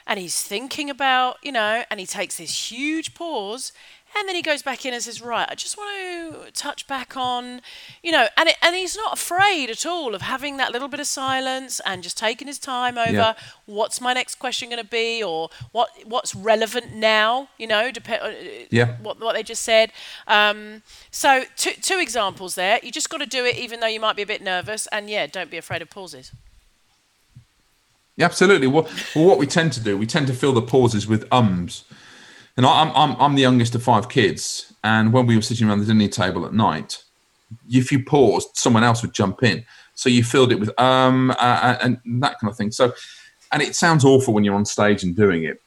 and 0.08 0.19
he's 0.19 0.41
thinking 0.41 0.89
about, 0.89 1.38
you 1.41 1.52
know, 1.52 1.84
and 1.89 2.00
he 2.00 2.06
takes 2.06 2.38
this 2.38 2.71
huge 2.71 3.13
pause, 3.13 3.71
and 4.17 4.28
then 4.28 4.36
he 4.36 4.41
goes 4.41 4.62
back 4.62 4.86
in 4.86 4.93
and 4.93 5.04
says, 5.04 5.21
"Right, 5.21 5.47
I 5.49 5.56
just 5.56 5.78
want 5.78 6.45
to 6.45 6.51
touch 6.51 6.88
back 6.88 7.17
on, 7.17 7.62
you 8.01 8.12
know," 8.12 8.28
and 8.38 8.49
it, 8.49 8.56
and 8.62 8.75
he's 8.75 8.95
not 8.95 9.13
afraid 9.13 9.69
at 9.69 9.86
all 9.86 10.15
of 10.15 10.21
having 10.21 10.58
that 10.58 10.71
little 10.71 10.88
bit 10.88 10.99
of 10.99 11.08
silence 11.08 11.82
and 11.86 12.01
just 12.01 12.17
taking 12.17 12.47
his 12.47 12.58
time 12.58 12.97
over 12.97 13.12
yeah. 13.12 13.34
what's 13.65 13.99
my 13.99 14.13
next 14.13 14.36
question 14.36 14.69
going 14.69 14.82
to 14.82 14.88
be 14.88 15.21
or 15.21 15.49
what 15.71 15.89
what's 16.06 16.34
relevant 16.34 16.93
now, 16.93 17.49
you 17.58 17.67
know, 17.67 17.91
depend 17.91 18.21
uh, 18.21 18.32
yeah. 18.69 18.95
what 19.01 19.19
what 19.19 19.34
they 19.34 19.43
just 19.43 19.63
said. 19.63 19.91
Um, 20.28 20.82
so 21.12 21.43
two 21.58 21.73
two 21.82 21.99
examples 21.99 22.56
there. 22.56 22.80
You 22.84 22.91
just 22.91 23.10
got 23.10 23.19
to 23.19 23.25
do 23.25 23.45
it, 23.45 23.58
even 23.58 23.80
though 23.82 23.88
you 23.88 23.99
might 23.99 24.15
be 24.15 24.21
a 24.21 24.28
bit 24.28 24.41
nervous, 24.41 24.88
and 24.91 25.10
yeah, 25.10 25.28
don't 25.28 25.51
be 25.51 25.58
afraid 25.58 25.82
of 25.82 25.89
pauses. 25.89 26.32
Yeah, 28.15 28.25
absolutely. 28.25 28.67
Well, 28.67 28.88
well, 29.13 29.25
what 29.25 29.38
we 29.38 29.45
tend 29.45 29.73
to 29.73 29.82
do, 29.82 29.97
we 29.97 30.06
tend 30.06 30.28
to 30.28 30.34
fill 30.34 30.54
the 30.54 30.62
pauses 30.62 31.06
with 31.06 31.28
ums 31.34 31.84
and 32.58 32.65
I'm, 32.65 32.91
I'm, 32.96 33.22
I'm 33.22 33.36
the 33.36 33.41
youngest 33.41 33.76
of 33.76 33.84
five 33.84 34.10
kids. 34.10 34.74
And 34.84 35.12
when 35.12 35.26
we 35.26 35.36
were 35.36 35.41
sitting 35.41 35.68
around 35.68 35.80
the 35.80 35.86
dinner 35.86 36.08
table 36.08 36.46
at 36.46 36.54
night, 36.54 37.04
if 37.70 37.91
you 37.91 38.04
paused, 38.04 38.50
someone 38.54 38.84
else 38.84 39.02
would 39.02 39.13
jump 39.13 39.44
in. 39.44 39.65
So 39.94 40.10
you 40.10 40.24
filled 40.24 40.52
it 40.52 40.60
with 40.60 40.78
um 40.80 41.32
uh, 41.32 41.34
uh, 41.39 41.78
and 41.82 42.00
that 42.22 42.39
kind 42.39 42.52
of 42.52 42.58
thing. 42.58 42.72
So, 42.72 42.94
and 43.52 43.62
it 43.62 43.76
sounds 43.76 44.04
awful 44.04 44.34
when 44.34 44.44
you're 44.44 44.56
on 44.56 44.65
stage 44.65 45.04
and 45.04 45.15
doing 45.15 45.44
it. 45.44 45.62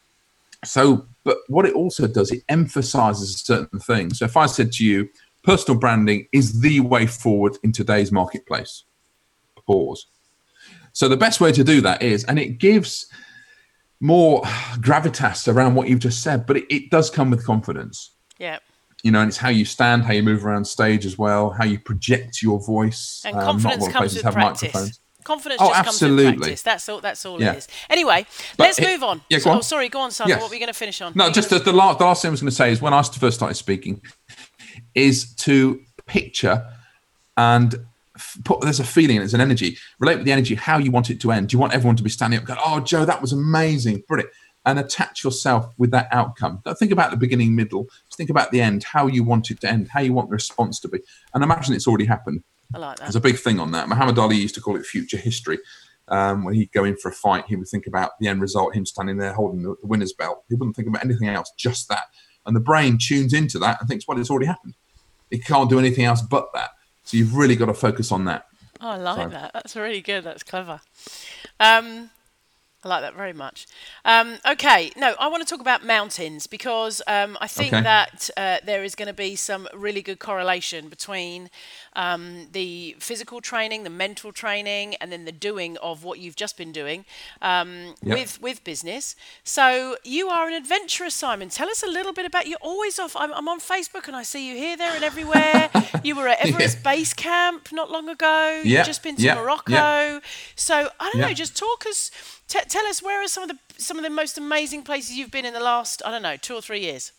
So, 0.65 1.07
but 1.25 1.39
what 1.49 1.67
it 1.67 1.75
also 1.75 2.07
does, 2.07 2.31
it 2.31 2.43
emphasizes 2.49 3.35
a 3.35 3.39
certain 3.39 3.79
thing. 3.79 4.13
So 4.13 4.25
if 4.25 4.37
I 4.37 4.47
said 4.47 4.73
to 4.73 4.85
you, 4.85 5.09
personal 5.45 5.79
branding 5.79 6.27
is 6.33 6.61
the 6.61 6.81
way 6.81 7.07
forward 7.07 7.57
in 7.63 7.73
today's 7.73 8.11
marketplace, 8.11 8.85
pause. 9.67 10.07
So 10.93 11.09
the 11.09 11.17
best 11.17 11.41
way 11.41 11.53
to 11.53 11.63
do 11.63 11.81
that 11.83 12.03
is, 12.03 12.25
and 12.25 12.39
it 12.39 12.59
gives 12.59 13.07
more 14.01 14.43
gravitas 14.81 15.53
around 15.53 15.75
what 15.75 15.89
you've 15.89 15.99
just 16.01 16.23
said, 16.23 16.47
but 16.47 16.57
it, 16.57 16.75
it 16.75 16.91
does 16.91 17.11
come 17.11 17.31
with 17.31 17.45
confidence. 17.45 18.15
Yeah. 18.39 18.59
You 19.03 19.13
know, 19.13 19.21
and 19.21 19.29
it's 19.29 19.37
how 19.37 19.49
you 19.49 19.65
stand, 19.65 20.05
how 20.05 20.13
you 20.13 20.23
move 20.23 20.45
around 20.45 20.65
stage 20.65 21.07
as 21.07 21.17
well, 21.17 21.51
how 21.51 21.65
you 21.65 21.79
project 21.79 22.43
your 22.43 22.61
voice. 22.65 23.23
And 23.25 23.37
um, 23.37 23.45
confidence 23.45 23.89
comes 23.89 24.15
with 24.15 24.23
practice. 24.25 24.63
Microphones. 24.75 25.01
Confidence 25.25 25.61
oh, 25.63 25.69
just 25.69 25.81
absolutely. 25.81 26.25
comes 26.25 26.35
with 26.35 26.43
practice. 26.43 26.63
That's 26.63 26.89
all. 26.89 27.01
That's 27.01 27.27
all 27.27 27.41
yeah. 27.41 27.53
it 27.53 27.59
is. 27.59 27.69
Anyway, 27.91 28.27
but 28.57 28.65
let's 28.65 28.79
it, 28.79 28.87
move 28.87 29.03
on. 29.03 29.21
Yeah, 29.29 29.39
so, 29.39 29.51
on. 29.51 29.59
Oh, 29.59 29.61
sorry, 29.61 29.89
go 29.89 30.01
on, 30.01 30.11
son. 30.11 30.29
Yes. 30.29 30.41
What 30.41 30.49
were 30.49 30.55
we 30.55 30.59
going 30.59 30.73
to 30.73 30.79
finish 30.79 31.03
on? 31.03 31.13
No, 31.15 31.31
just 31.31 31.51
the, 31.51 31.59
the, 31.59 31.73
last, 31.73 31.99
the 31.99 32.07
last 32.07 32.23
thing 32.23 32.31
I 32.31 32.33
was 32.33 32.41
going 32.41 32.51
to 32.51 32.57
say 32.57 32.73
is 32.73 32.81
when 32.81 32.95
I 32.95 33.03
first 33.03 33.37
started 33.37 33.55
speaking, 33.55 34.01
is 34.95 35.35
to 35.37 35.81
picture 36.07 36.67
and 37.37 37.75
put 38.45 38.61
there's 38.61 38.81
a 38.81 38.85
feeling, 38.85 39.19
there's 39.19 39.35
an 39.35 39.41
energy. 39.41 39.77
Relate 39.99 40.17
with 40.17 40.25
the 40.25 40.33
energy, 40.33 40.55
how 40.55 40.79
you 40.79 40.91
want 40.91 41.11
it 41.11 41.21
to 41.21 41.33
end. 41.33 41.49
Do 41.49 41.55
you 41.55 41.59
want 41.59 41.75
everyone 41.75 41.97
to 41.97 42.03
be 42.03 42.11
standing 42.11 42.39
up, 42.39 42.45
going, 42.45 42.61
"Oh, 42.65 42.81
Joe, 42.81 43.05
that 43.05 43.21
was 43.21 43.33
amazing, 43.33 44.03
brilliant," 44.09 44.33
and 44.67 44.79
attach 44.79 45.25
yourself 45.25 45.73
with 45.79 45.91
that 45.93 46.09
outcome. 46.13 46.61
Don't 46.65 46.79
think 46.79 46.93
about 46.93 47.11
the 47.11 47.17
beginning, 47.17 47.55
middle. 47.55 47.85
Just 48.07 48.17
think 48.17 48.31
about 48.31 48.51
the 48.51 48.61
end, 48.61 48.85
how 48.85 49.07
you 49.07 49.25
want 49.25 49.51
it 49.51 49.61
to 49.61 49.69
end, 49.69 49.89
how 49.89 50.01
you 50.01 50.13
want 50.13 50.29
the 50.29 50.35
response 50.35 50.81
to 50.81 50.89
be, 50.89 50.99
and 51.35 51.43
imagine 51.43 51.75
it's 51.75 51.87
already 51.87 52.07
happened. 52.07 52.43
I 52.75 52.79
like 52.79 52.97
that. 52.99 53.05
There's 53.05 53.17
a 53.17 53.21
big 53.21 53.39
thing 53.39 53.61
on 53.61 53.73
that. 53.73 53.89
Muhammad 53.89 54.19
Ali 54.19 54.37
used 54.37 54.55
to 54.57 54.61
call 54.61 54.77
it 54.77 54.85
future 54.85 55.17
history. 55.17 55.59
Um, 56.09 56.45
when 56.45 56.55
he'd 56.55 56.73
go 56.73 56.85
in 56.85 56.97
for 56.97 57.11
a 57.11 57.13
fight, 57.13 57.45
he 57.47 57.57
would 57.57 57.69
think 57.69 57.87
about 57.87 58.13
the 58.19 58.29
end 58.29 58.41
result, 58.41 58.75
him 58.75 58.87
standing 58.87 59.19
there 59.19 59.35
holding 59.35 59.63
the, 59.63 59.75
the 59.81 59.87
winner's 59.87 60.13
belt. 60.13 60.43
He 60.49 60.55
wouldn't 60.55 60.75
think 60.75 60.89
about 60.89 61.05
anything 61.05 61.29
else, 61.29 61.53
just 61.59 61.89
that. 61.89 62.05
And 62.47 62.57
the 62.57 62.61
brain 62.61 62.97
tunes 62.99 63.35
into 63.35 63.59
that 63.59 63.79
and 63.79 63.89
thinks, 63.89 64.09
well, 64.09 64.19
it's 64.19 64.31
already 64.31 64.47
happened. 64.47 64.75
It 65.31 65.45
can't 65.45 65.69
do 65.69 65.79
anything 65.79 66.07
else 66.07 66.23
but 66.23 66.49
that. 66.55 66.71
So 67.09 67.17
you've 67.17 67.35
really 67.35 67.57
got 67.57 67.67
to 67.67 67.75
focus 67.75 68.13
on 68.13 68.27
that. 68.27 68.49
Oh, 68.83 68.91
I 68.91 68.97
like 68.99 69.17
so. 69.17 69.29
that. 69.31 69.53
That's 69.55 69.75
really 69.75 70.03
good. 70.03 70.25
That's 70.25 70.43
clever. 70.43 70.79
Um, 71.59 72.11
I 72.85 72.89
like 72.89 73.03
that 73.03 73.17
very 73.17 73.33
much. 73.33 73.67
Um, 74.05 74.39
okay, 74.49 74.93
no, 74.97 75.17
I 75.19 75.27
want 75.27 75.47
to 75.47 75.53
talk 75.53 75.61
about 75.61 75.85
mountains 75.85 76.47
because 76.47 77.03
um, 77.09 77.37
I 77.41 77.49
think 77.49 77.73
okay. 77.73 77.83
that 77.83 78.31
uh, 78.37 78.59
there 78.65 78.85
is 78.85 78.95
going 78.95 79.09
to 79.09 79.15
be 79.15 79.35
some 79.35 79.67
really 79.75 80.01
good 80.01 80.21
correlation 80.21 80.89
between 80.89 81.51
um, 81.95 82.47
the 82.53 82.95
physical 83.01 83.41
training, 83.41 83.83
the 83.83 83.91
mental 83.91 84.31
training, 84.31 84.95
and 84.97 85.11
then 85.11 85.25
the 85.25 85.33
doing 85.33 85.77
of 85.79 86.05
what 86.05 86.21
you've 86.21 86.37
just 86.37 86.57
been 86.57 86.71
doing 86.71 87.05
um, 87.43 87.97
yep. 88.01 88.17
with 88.17 88.41
with 88.41 88.63
business. 88.63 89.17
So 89.43 89.97
you 90.05 90.29
are 90.29 90.47
an 90.47 90.55
adventurer, 90.55 91.11
Simon. 91.11 91.49
Tell 91.49 91.69
us 91.69 91.83
a 91.83 91.89
little 91.89 92.13
bit 92.13 92.27
about 92.27 92.47
you. 92.47 92.57
Always 92.61 93.01
off. 93.01 93.17
I'm, 93.17 93.33
I'm 93.33 93.49
on 93.49 93.59
Facebook 93.59 94.07
and 94.07 94.15
I 94.15 94.23
see 94.23 94.49
you 94.49 94.57
here, 94.57 94.77
there, 94.77 94.95
and 94.95 95.03
everywhere. 95.03 95.69
you 96.05 96.15
were 96.15 96.29
at 96.29 96.47
Everest 96.47 96.79
yeah. 96.85 96.93
Base 96.93 97.13
Camp 97.13 97.73
not 97.73 97.91
long 97.91 98.09
ago. 98.09 98.63
Yeah. 98.65 98.79
You've 98.79 98.87
just 98.87 99.03
been 99.03 99.17
to 99.17 99.23
yep. 99.23 99.37
Morocco. 99.37 99.73
Yep. 99.73 100.25
So 100.55 100.89
I 101.01 101.11
don't 101.11 101.21
know. 101.21 101.35
Just 101.35 101.57
talk 101.57 101.85
us. 101.85 102.13
T- 102.49 102.59
tell 102.69 102.87
us 102.87 103.03
where 103.03 103.23
are 103.23 103.29
some 103.29 103.43
of 103.43 103.51
the 103.51 103.59
some 103.77 103.99
of 103.99 104.03
the 104.03 104.11
most 104.11 104.39
amazing 104.39 104.83
places 104.83 105.17
you've 105.17 105.31
been 105.31 105.45
in 105.45 105.55
the 105.55 105.61
last 105.61 106.03
I 106.05 106.11
don't 106.11 106.23
know 106.23 106.37
two 106.37 106.55
or 106.55 106.63
three 106.63 106.81
years. 106.81 107.13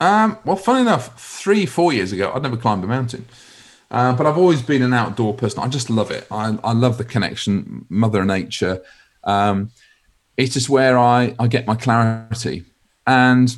Um, 0.00 0.36
well, 0.44 0.56
fun 0.56 0.80
enough, 0.80 1.20
three 1.20 1.64
four 1.64 1.92
years 1.92 2.12
ago, 2.12 2.32
I'd 2.34 2.42
never 2.42 2.56
climbed 2.56 2.82
a 2.84 2.88
mountain. 2.88 3.24
Uh, 3.90 4.14
but 4.14 4.26
I've 4.26 4.38
always 4.38 4.62
been 4.62 4.82
an 4.82 4.94
outdoor 4.94 5.34
person. 5.34 5.60
I 5.60 5.68
just 5.68 5.90
love 5.90 6.10
it. 6.10 6.26
I, 6.30 6.58
I 6.64 6.72
love 6.72 6.96
the 6.96 7.04
connection, 7.04 7.84
Mother 7.90 8.24
Nature. 8.24 8.82
Um, 9.22 9.70
it's 10.38 10.54
just 10.54 10.70
where 10.70 10.98
I, 10.98 11.36
I 11.38 11.46
get 11.46 11.66
my 11.66 11.74
clarity. 11.74 12.64
And 13.06 13.54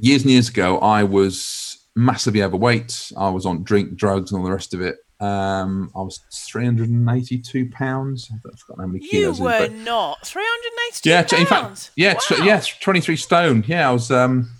years 0.00 0.22
and 0.22 0.32
years 0.32 0.48
ago, 0.48 0.78
I 0.80 1.04
was 1.04 1.78
massively 1.94 2.42
overweight. 2.42 3.12
I 3.16 3.30
was 3.30 3.46
on 3.46 3.62
drink, 3.62 3.94
drugs, 3.94 4.32
and 4.32 4.40
all 4.40 4.44
the 4.44 4.52
rest 4.52 4.74
of 4.74 4.80
it. 4.80 4.96
Um, 5.18 5.90
I 5.94 6.00
was 6.00 6.20
382 6.30 7.70
pounds. 7.70 8.30
I've 8.32 8.58
forgotten 8.58 8.84
how 8.84 8.88
many 8.88 9.06
kilos. 9.06 9.38
You 9.38 9.44
were 9.44 9.68
not 9.68 10.26
382 10.26 11.08
yeah, 11.08 11.22
pounds. 11.22 11.32
In 11.32 11.46
fact, 11.46 11.90
yeah, 11.96 12.14
wow. 12.38 12.44
yeah, 12.44 12.62
23 12.80 13.16
stone. 13.16 13.64
Yeah, 13.66 13.88
I 13.88 13.92
was. 13.92 14.10
Um, 14.10 14.50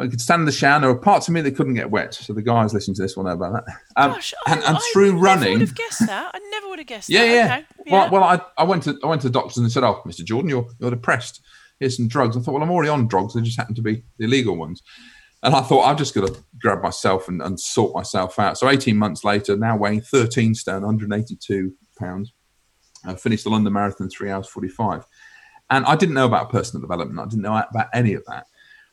I 0.00 0.06
could 0.06 0.20
stand 0.20 0.40
in 0.40 0.46
the 0.46 0.52
shower. 0.52 0.80
There 0.80 0.88
were 0.88 0.98
parts 0.98 1.28
of 1.28 1.34
me 1.34 1.42
that 1.42 1.54
couldn't 1.54 1.74
get 1.74 1.90
wet. 1.90 2.14
So 2.14 2.32
the 2.32 2.40
guys 2.40 2.72
listening 2.72 2.94
to 2.94 3.02
this 3.02 3.18
will 3.18 3.24
know 3.24 3.32
about 3.32 3.52
that. 3.52 3.74
Um, 3.96 4.12
Gosh, 4.12 4.32
and, 4.46 4.62
oh, 4.62 4.66
and 4.68 4.78
through 4.94 5.18
I 5.18 5.20
running, 5.20 5.52
would 5.52 5.60
have 5.60 5.74
guessed 5.74 6.06
that. 6.06 6.30
I 6.34 6.38
never 6.50 6.68
would 6.68 6.78
have 6.78 6.88
guessed 6.88 7.08
yeah, 7.10 7.20
that. 7.20 7.34
Yeah, 7.34 7.44
okay. 7.44 7.66
yeah. 7.84 7.92
Well, 7.92 8.10
well, 8.10 8.24
I, 8.24 8.40
I 8.56 8.64
went 8.64 8.84
to 8.84 8.98
I 9.04 9.08
went 9.08 9.20
to 9.22 9.28
the 9.28 9.32
doctors 9.32 9.58
and 9.58 9.66
they 9.66 9.70
said, 9.70 9.84
"Oh, 9.84 10.00
Mr. 10.06 10.24
Jordan, 10.24 10.48
you're 10.48 10.66
you're 10.78 10.90
depressed. 10.90 11.42
Here's 11.80 11.98
some 11.98 12.08
drugs." 12.08 12.34
I 12.34 12.40
thought, 12.40 12.52
well, 12.54 12.62
I'm 12.62 12.70
already 12.70 12.88
on 12.88 13.08
drugs. 13.08 13.34
They 13.34 13.42
just 13.42 13.58
happen 13.58 13.74
to 13.74 13.82
be 13.82 14.02
the 14.16 14.24
illegal 14.24 14.56
ones. 14.56 14.82
And 15.42 15.54
I 15.54 15.62
thought, 15.62 15.84
I've 15.84 15.96
just 15.96 16.14
got 16.14 16.26
to 16.26 16.42
grab 16.60 16.82
myself 16.82 17.28
and, 17.28 17.40
and 17.40 17.58
sort 17.58 17.94
myself 17.94 18.38
out. 18.38 18.58
So 18.58 18.68
18 18.68 18.96
months 18.96 19.24
later, 19.24 19.56
now 19.56 19.76
weighing 19.76 20.02
13 20.02 20.54
stone, 20.54 20.82
182 20.82 21.72
pounds. 21.98 22.32
I 23.04 23.14
finished 23.14 23.44
the 23.44 23.50
London 23.50 23.72
Marathon 23.72 24.10
three 24.10 24.30
hours 24.30 24.46
45. 24.48 25.06
And 25.70 25.86
I 25.86 25.96
didn't 25.96 26.14
know 26.14 26.26
about 26.26 26.50
personal 26.50 26.82
development. 26.82 27.18
I 27.20 27.30
didn't 27.30 27.42
know 27.42 27.56
about 27.70 27.88
any 27.94 28.12
of 28.12 28.24
that 28.26 28.46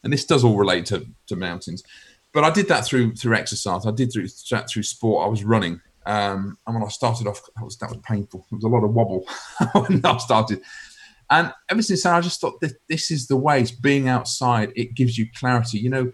and 0.03 0.13
this 0.13 0.25
does 0.25 0.43
all 0.43 0.57
relate 0.57 0.85
to, 0.87 1.05
to 1.27 1.35
mountains. 1.35 1.83
But 2.33 2.43
I 2.43 2.49
did 2.49 2.67
that 2.67 2.85
through 2.85 3.15
through 3.15 3.35
exercise. 3.35 3.85
I 3.85 3.91
did 3.91 4.11
through 4.11 4.27
through 4.27 4.83
sport. 4.83 5.25
I 5.25 5.29
was 5.29 5.43
running, 5.43 5.81
um, 6.05 6.57
and 6.65 6.75
when 6.75 6.83
I 6.83 6.87
started 6.87 7.27
off, 7.27 7.41
that 7.55 7.63
was 7.63 7.77
that 7.77 7.89
was 7.89 7.99
painful. 8.03 8.45
There 8.49 8.57
was 8.57 8.63
a 8.63 8.67
lot 8.67 8.83
of 8.83 8.93
wobble 8.93 9.27
when 9.73 10.05
I 10.05 10.17
started, 10.17 10.61
and 11.29 11.51
ever 11.69 11.81
since 11.81 12.03
then, 12.03 12.13
I 12.13 12.21
just 12.21 12.39
thought 12.39 12.61
this, 12.61 12.73
this 12.87 13.11
is 13.11 13.27
the 13.27 13.37
way. 13.37 13.61
It's 13.61 13.71
being 13.71 14.07
outside. 14.07 14.71
It 14.75 14.93
gives 14.93 15.17
you 15.17 15.27
clarity. 15.35 15.79
You 15.79 15.89
know, 15.89 16.11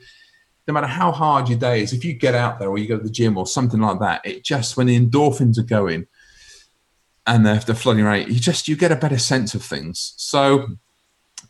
no 0.67 0.73
matter 0.73 0.87
how 0.87 1.11
hard 1.11 1.49
your 1.49 1.59
day 1.59 1.81
is, 1.81 1.93
if 1.93 2.05
you 2.05 2.13
get 2.13 2.35
out 2.35 2.59
there 2.59 2.69
or 2.69 2.77
you 2.77 2.87
go 2.87 2.97
to 2.97 3.03
the 3.03 3.09
gym 3.09 3.37
or 3.37 3.45
something 3.45 3.81
like 3.81 3.99
that, 3.99 4.25
it 4.25 4.43
just 4.43 4.77
when 4.77 4.87
the 4.87 4.99
endorphins 4.99 5.57
are 5.57 5.63
going 5.63 6.07
and 7.25 7.45
they're, 7.45 7.59
flooding 7.59 8.05
around, 8.05 8.27
you 8.29 8.39
just 8.39 8.67
you 8.67 8.75
get 8.75 8.91
a 8.91 8.95
better 8.95 9.17
sense 9.17 9.53
of 9.55 9.63
things. 9.63 10.13
So 10.17 10.67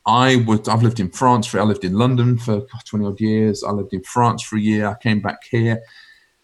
I 0.06 0.38
would. 0.48 0.68
I've 0.68 0.84
lived 0.84 1.00
in 1.00 1.10
France 1.10 1.48
for. 1.48 1.60
I 1.60 1.64
lived 1.64 1.86
in 1.86 1.94
London 1.94 2.38
for 2.38 2.66
twenty 2.86 3.06
odd 3.06 3.20
years. 3.20 3.64
I 3.64 3.72
lived 3.72 3.94
in 3.94 4.04
France 4.04 4.44
for 4.44 4.58
a 4.58 4.62
year. 4.62 4.88
I 4.88 4.96
came 4.96 5.22
back 5.22 5.44
here, 5.50 5.82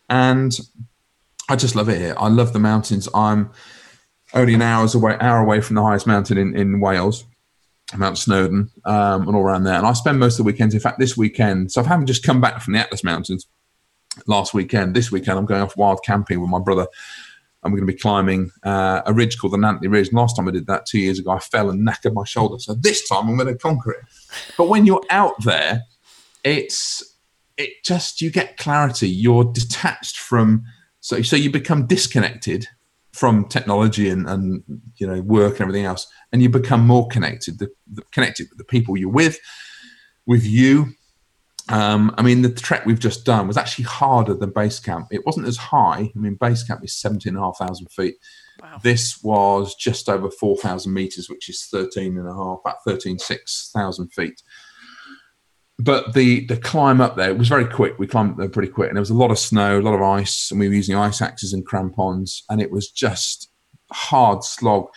and 0.09 0.57
I 1.49 1.55
just 1.55 1.75
love 1.75 1.89
it 1.89 1.97
here. 1.97 2.15
I 2.17 2.29
love 2.29 2.53
the 2.53 2.59
mountains. 2.59 3.09
I'm 3.13 3.51
only 4.33 4.53
an 4.53 4.61
hour's 4.61 4.95
away, 4.95 5.17
hour 5.19 5.39
away 5.39 5.59
from 5.61 5.75
the 5.75 5.83
highest 5.83 6.07
mountain 6.07 6.37
in, 6.37 6.55
in 6.55 6.79
Wales, 6.79 7.25
Mount 7.97 8.17
Snowdon, 8.17 8.69
um, 8.85 9.27
and 9.27 9.35
all 9.35 9.41
around 9.41 9.63
there. 9.63 9.75
And 9.75 9.85
I 9.85 9.93
spend 9.93 10.19
most 10.19 10.33
of 10.33 10.45
the 10.45 10.51
weekends. 10.51 10.75
In 10.75 10.81
fact, 10.81 10.99
this 10.99 11.17
weekend, 11.17 11.71
so 11.71 11.81
I 11.81 11.87
haven't 11.87 12.07
just 12.07 12.23
come 12.23 12.39
back 12.39 12.61
from 12.61 12.73
the 12.73 12.79
Atlas 12.79 13.03
Mountains 13.03 13.47
last 14.27 14.53
weekend. 14.53 14.95
This 14.95 15.11
weekend, 15.11 15.39
I'm 15.39 15.45
going 15.45 15.61
off 15.61 15.77
wild 15.77 16.03
camping 16.03 16.39
with 16.39 16.49
my 16.49 16.59
brother 16.59 16.87
and 17.63 17.73
we're 17.73 17.79
going 17.79 17.87
to 17.87 17.93
be 17.93 17.99
climbing 17.99 18.51
uh, 18.63 19.01
a 19.05 19.13
ridge 19.13 19.37
called 19.37 19.53
the 19.53 19.57
Nantlle 19.57 19.91
Ridge. 19.91 20.09
And 20.09 20.17
last 20.17 20.35
time 20.35 20.47
I 20.47 20.51
did 20.51 20.67
that 20.67 20.85
two 20.85 20.99
years 20.99 21.19
ago, 21.19 21.31
I 21.31 21.39
fell 21.39 21.69
and 21.69 21.85
knackered 21.85 22.13
my 22.13 22.23
shoulder. 22.23 22.57
So 22.59 22.73
this 22.73 23.07
time 23.07 23.27
I'm 23.27 23.35
going 23.35 23.47
to 23.47 23.57
conquer 23.57 23.91
it. 23.91 23.99
But 24.57 24.69
when 24.69 24.85
you're 24.85 25.03
out 25.09 25.43
there, 25.43 25.83
it's 26.43 27.17
it 27.57 27.83
just 27.83 28.21
you 28.21 28.31
get 28.31 28.57
clarity. 28.57 29.09
You're 29.09 29.43
detached 29.43 30.17
from 30.17 30.63
so 31.01 31.21
so 31.21 31.35
you 31.35 31.51
become 31.51 31.85
disconnected 31.85 32.67
from 33.11 33.45
technology 33.45 34.09
and, 34.09 34.27
and 34.29 34.63
you 34.97 35.07
know 35.07 35.21
work 35.21 35.53
and 35.53 35.61
everything 35.61 35.85
else, 35.85 36.07
and 36.31 36.41
you 36.41 36.49
become 36.49 36.85
more 36.85 37.07
connected. 37.07 37.59
The, 37.59 37.69
the 37.91 38.03
connected 38.11 38.47
with 38.49 38.57
the 38.57 38.65
people 38.65 38.97
you're 38.97 39.09
with, 39.09 39.39
with 40.25 40.45
you, 40.45 40.93
um, 41.69 42.13
I 42.17 42.23
mean, 42.23 42.41
the 42.41 42.49
trek 42.49 42.85
we've 42.85 42.99
just 42.99 43.25
done 43.25 43.47
was 43.47 43.57
actually 43.57 43.85
harder 43.85 44.33
than 44.33 44.49
base 44.49 44.79
camp. 44.79 45.07
It 45.11 45.25
wasn't 45.25 45.47
as 45.47 45.57
high. 45.57 46.11
I 46.13 46.19
mean, 46.19 46.35
base 46.35 46.63
camp 46.63 46.83
is 46.83 46.95
17,500 46.95 47.91
feet. 47.91 48.15
Wow. 48.61 48.79
This 48.83 49.21
was 49.23 49.75
just 49.75 50.09
over 50.09 50.31
4,000 50.31 50.91
meters, 50.91 51.29
which 51.29 51.47
is 51.47 51.67
13 51.71 52.17
and 52.17 52.27
a 52.27 52.33
half, 52.33 52.59
about 52.65 52.83
13,600 52.85 54.11
feet. 54.11 54.41
But 55.81 56.13
the, 56.13 56.45
the 56.47 56.57
climb 56.57 56.99
up 56.99 57.15
there, 57.15 57.33
was 57.33 57.47
very 57.47 57.65
quick. 57.65 57.97
We 57.97 58.07
climbed 58.07 58.37
there 58.37 58.49
pretty 58.49 58.71
quick, 58.71 58.89
and 58.89 58.97
there 58.97 59.01
was 59.01 59.09
a 59.09 59.15
lot 59.15 59.31
of 59.31 59.39
snow, 59.39 59.79
a 59.79 59.81
lot 59.81 59.93
of 59.93 60.01
ice, 60.01 60.51
and 60.51 60.59
we 60.59 60.67
were 60.67 60.73
using 60.73 60.95
ice 60.95 61.21
axes 61.21 61.53
and 61.53 61.65
crampons, 61.65 62.43
and 62.49 62.61
it 62.61 62.69
was 62.69 62.89
just 62.89 63.49
hard 63.91 64.43
slog. 64.43 64.87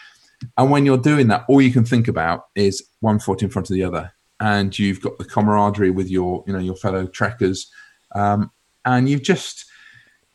And 0.58 0.70
when 0.72 0.84
you're 0.84 0.98
doing 0.98 1.28
that, 1.28 1.44
all 1.48 1.62
you 1.62 1.70
can 1.70 1.84
think 1.84 2.08
about 2.08 2.46
is 2.56 2.82
one 2.98 3.20
foot 3.20 3.42
in 3.42 3.48
front 3.48 3.70
of 3.70 3.74
the 3.74 3.84
other 3.84 4.12
and 4.42 4.76
you've 4.76 5.00
got 5.00 5.16
the 5.18 5.24
camaraderie 5.24 5.90
with 5.90 6.10
your 6.10 6.42
you 6.46 6.52
know 6.52 6.58
your 6.58 6.74
fellow 6.74 7.06
trekkers 7.06 7.70
um, 8.14 8.50
and 8.84 9.08
you've 9.08 9.22
just 9.22 9.64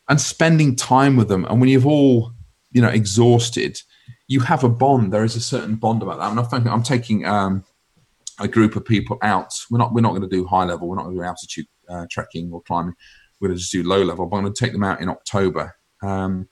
and 0.08 0.20
spending 0.20 0.74
time 0.74 1.14
with 1.14 1.28
them 1.28 1.44
and 1.44 1.60
when 1.60 1.68
you've 1.68 1.86
all 1.86 2.32
you 2.72 2.80
know 2.80 2.88
exhausted 2.88 3.80
you 4.26 4.40
have 4.40 4.64
a 4.64 4.68
bond 4.68 5.12
there 5.12 5.24
is 5.24 5.36
a 5.36 5.40
certain 5.40 5.74
bond 5.74 6.02
about 6.02 6.18
that 6.18 6.24
i'm, 6.24 6.34
not. 6.34 6.52
I'm 6.52 6.82
taking 6.82 7.26
um, 7.26 7.64
a 8.40 8.48
group 8.48 8.76
of 8.76 8.84
people 8.84 9.18
out 9.22 9.52
we're 9.70 9.78
not 9.78 9.92
we're 9.92 10.00
not 10.00 10.10
going 10.10 10.22
to 10.22 10.28
do 10.28 10.46
high 10.46 10.64
level 10.64 10.88
we're 10.88 10.96
not 10.96 11.04
going 11.04 11.16
to 11.16 11.22
do 11.22 11.26
altitude 11.26 11.66
uh, 11.88 12.06
trekking 12.10 12.50
or 12.52 12.62
climbing 12.62 12.94
we're 13.40 13.48
going 13.48 13.56
to 13.56 13.60
just 13.60 13.72
do 13.72 13.82
low 13.82 14.02
level, 14.02 14.26
but 14.26 14.36
I'm 14.36 14.42
going 14.42 14.54
to 14.54 14.64
take 14.64 14.72
them 14.72 14.84
out 14.84 15.00
in 15.00 15.08
October. 15.08 15.74
Um, 16.02 16.48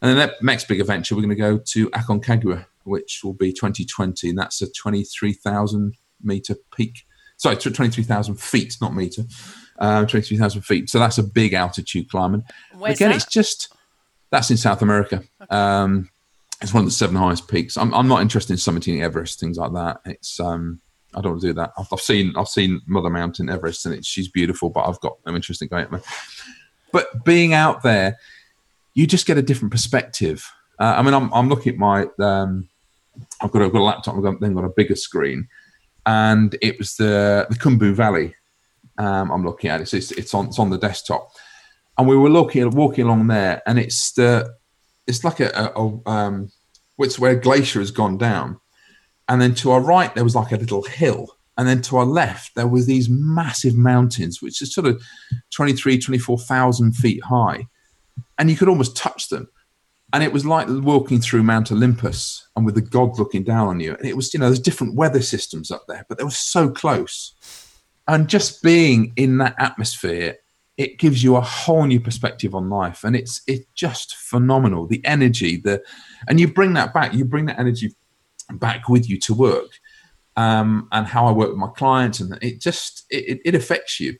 and 0.00 0.10
then 0.10 0.16
that 0.16 0.42
next 0.42 0.68
big 0.68 0.80
adventure, 0.80 1.14
we're 1.14 1.22
going 1.22 1.30
to 1.30 1.36
go 1.36 1.58
to 1.58 1.90
Aconcagua, 1.90 2.66
which 2.84 3.20
will 3.22 3.34
be 3.34 3.52
2020, 3.52 4.30
and 4.30 4.38
that's 4.38 4.62
a 4.62 4.70
23,000 4.72 5.94
meter 6.22 6.56
peak. 6.74 7.04
Sorry, 7.36 7.56
23,000 7.56 8.36
feet, 8.36 8.76
not 8.80 8.94
meter. 8.94 9.22
Uh, 9.78 10.04
23,000 10.04 10.62
feet. 10.62 10.88
So 10.88 10.98
that's 10.98 11.18
a 11.18 11.22
big 11.22 11.52
altitude 11.52 12.08
climb. 12.08 12.34
And 12.34 12.44
Where's 12.74 12.96
again, 12.96 13.10
that? 13.10 13.16
it's 13.16 13.26
just 13.26 13.74
that's 14.30 14.50
in 14.50 14.56
South 14.56 14.82
America. 14.82 15.22
Um, 15.50 16.10
it's 16.62 16.72
one 16.72 16.84
of 16.84 16.86
the 16.86 16.94
seven 16.94 17.16
highest 17.16 17.48
peaks. 17.48 17.76
I'm, 17.76 17.92
I'm 17.92 18.06
not 18.06 18.22
interested 18.22 18.52
in 18.52 18.58
summiting 18.58 19.02
Everest, 19.02 19.40
things 19.40 19.58
like 19.58 19.72
that. 19.72 20.00
It's 20.04 20.38
um, 20.38 20.80
I 21.14 21.20
don't 21.20 21.32
want 21.32 21.42
to 21.42 21.46
do 21.48 21.52
that. 21.54 21.72
I've, 21.78 21.86
I've 21.92 22.00
seen 22.00 22.34
I've 22.36 22.48
seen 22.48 22.80
Mother 22.86 23.10
Mountain 23.10 23.48
Everest, 23.48 23.86
and 23.86 23.94
it's, 23.94 24.06
she's 24.06 24.28
beautiful, 24.28 24.70
but 24.70 24.88
I've 24.88 25.00
got 25.00 25.18
no 25.26 25.34
interest 25.34 25.62
in 25.62 25.68
going. 25.68 25.86
But 26.92 27.24
being 27.24 27.54
out 27.54 27.82
there, 27.82 28.18
you 28.94 29.06
just 29.06 29.26
get 29.26 29.38
a 29.38 29.42
different 29.42 29.72
perspective. 29.72 30.48
Uh, 30.78 30.94
I 30.96 31.02
mean, 31.02 31.14
I'm, 31.14 31.32
I'm 31.32 31.48
looking 31.48 31.72
at 31.72 31.78
my 31.78 32.06
um, 32.20 32.68
I've 33.40 33.50
got 33.50 33.62
I've 33.62 33.72
got 33.72 33.80
a 33.80 33.82
laptop, 33.82 34.16
I've 34.16 34.22
got, 34.22 34.40
then 34.40 34.54
got 34.54 34.64
a 34.64 34.70
bigger 34.70 34.96
screen, 34.96 35.48
and 36.06 36.56
it 36.62 36.78
was 36.78 36.96
the 36.96 37.46
the 37.48 37.56
Khumbu 37.56 37.94
Valley. 37.94 38.34
Um, 38.98 39.30
I'm 39.30 39.44
looking 39.44 39.70
at 39.70 39.80
it. 39.80 39.92
It's, 39.92 40.12
it's 40.12 40.34
on 40.34 40.46
it's 40.46 40.58
on 40.58 40.70
the 40.70 40.78
desktop, 40.78 41.30
and 41.98 42.06
we 42.06 42.16
were 42.16 42.30
looking 42.30 42.68
walking 42.70 43.04
along 43.04 43.26
there, 43.26 43.62
and 43.66 43.78
it's 43.78 44.12
the 44.12 44.54
it's 45.06 45.24
like 45.24 45.40
a, 45.40 45.50
a, 45.54 45.80
a 45.80 46.10
um, 46.10 46.50
it's 46.98 47.18
where 47.18 47.32
a 47.32 47.40
glacier 47.40 47.80
has 47.80 47.90
gone 47.90 48.18
down, 48.18 48.60
and 49.28 49.40
then 49.40 49.54
to 49.56 49.70
our 49.70 49.80
right 49.80 50.14
there 50.14 50.24
was 50.24 50.34
like 50.34 50.52
a 50.52 50.56
little 50.56 50.82
hill, 50.82 51.36
and 51.56 51.68
then 51.68 51.82
to 51.82 51.96
our 51.96 52.04
left 52.04 52.54
there 52.54 52.66
was 52.66 52.86
these 52.86 53.08
massive 53.08 53.76
mountains, 53.76 54.42
which 54.42 54.60
is 54.60 54.74
sort 54.74 54.86
of 54.86 55.02
23, 55.54 55.98
24,000 55.98 56.92
feet 56.92 57.22
high, 57.24 57.66
and 58.38 58.50
you 58.50 58.56
could 58.56 58.68
almost 58.68 58.96
touch 58.96 59.28
them. 59.28 59.48
And 60.12 60.22
it 60.22 60.32
was 60.32 60.46
like 60.46 60.68
walking 60.68 61.20
through 61.20 61.42
Mount 61.42 61.72
Olympus 61.72 62.46
and 62.54 62.64
with 62.64 62.76
the 62.76 62.80
god 62.80 63.18
looking 63.18 63.42
down 63.42 63.66
on 63.66 63.80
you. 63.80 63.96
And 63.96 64.06
it 64.06 64.14
was, 64.14 64.32
you 64.32 64.38
know, 64.38 64.46
there's 64.46 64.60
different 64.60 64.94
weather 64.94 65.20
systems 65.20 65.72
up 65.72 65.86
there, 65.88 66.06
but 66.08 66.18
they 66.18 66.24
were 66.24 66.30
so 66.30 66.70
close. 66.70 67.34
And 68.06 68.28
just 68.28 68.62
being 68.62 69.12
in 69.16 69.38
that 69.38 69.56
atmosphere, 69.58 70.36
it 70.76 70.98
gives 70.98 71.24
you 71.24 71.34
a 71.34 71.40
whole 71.40 71.84
new 71.84 71.98
perspective 71.98 72.54
on 72.54 72.70
life. 72.70 73.02
And 73.02 73.16
it's 73.16 73.42
it's 73.48 73.66
just 73.74 74.14
phenomenal. 74.14 74.86
The 74.86 75.04
energy, 75.04 75.56
the 75.56 75.82
and 76.28 76.38
you 76.38 76.46
bring 76.46 76.74
that 76.74 76.94
back, 76.94 77.12
you 77.14 77.24
bring 77.24 77.46
that 77.46 77.58
energy 77.58 77.92
back 78.52 78.88
with 78.88 79.08
you 79.08 79.18
to 79.20 79.34
work. 79.34 79.70
Um, 80.36 80.88
and 80.90 81.06
how 81.06 81.26
I 81.26 81.30
work 81.30 81.50
with 81.50 81.58
my 81.58 81.68
clients, 81.76 82.18
and 82.18 82.36
it 82.42 82.60
just 82.60 83.04
it, 83.08 83.40
it 83.44 83.54
affects 83.54 84.00
you. 84.00 84.16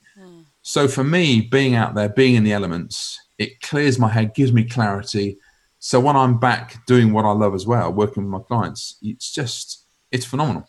So 0.62 0.86
for 0.88 1.02
me, 1.04 1.40
being 1.40 1.74
out 1.74 1.94
there, 1.94 2.08
being 2.08 2.36
in 2.36 2.44
the 2.44 2.52
elements, 2.52 3.18
it 3.36 3.60
clears 3.60 3.98
my 3.98 4.08
head, 4.08 4.34
gives 4.34 4.52
me 4.52 4.64
clarity. 4.64 5.38
So 5.80 6.00
when 6.00 6.16
I'm 6.16 6.38
back 6.38 6.86
doing 6.86 7.12
what 7.12 7.24
I 7.24 7.32
love 7.32 7.54
as 7.54 7.66
well, 7.66 7.92
working 7.92 8.22
with 8.22 8.30
my 8.30 8.38
clients, 8.46 8.96
it's 9.02 9.30
just 9.32 9.84
it's 10.10 10.24
phenomenal, 10.24 10.68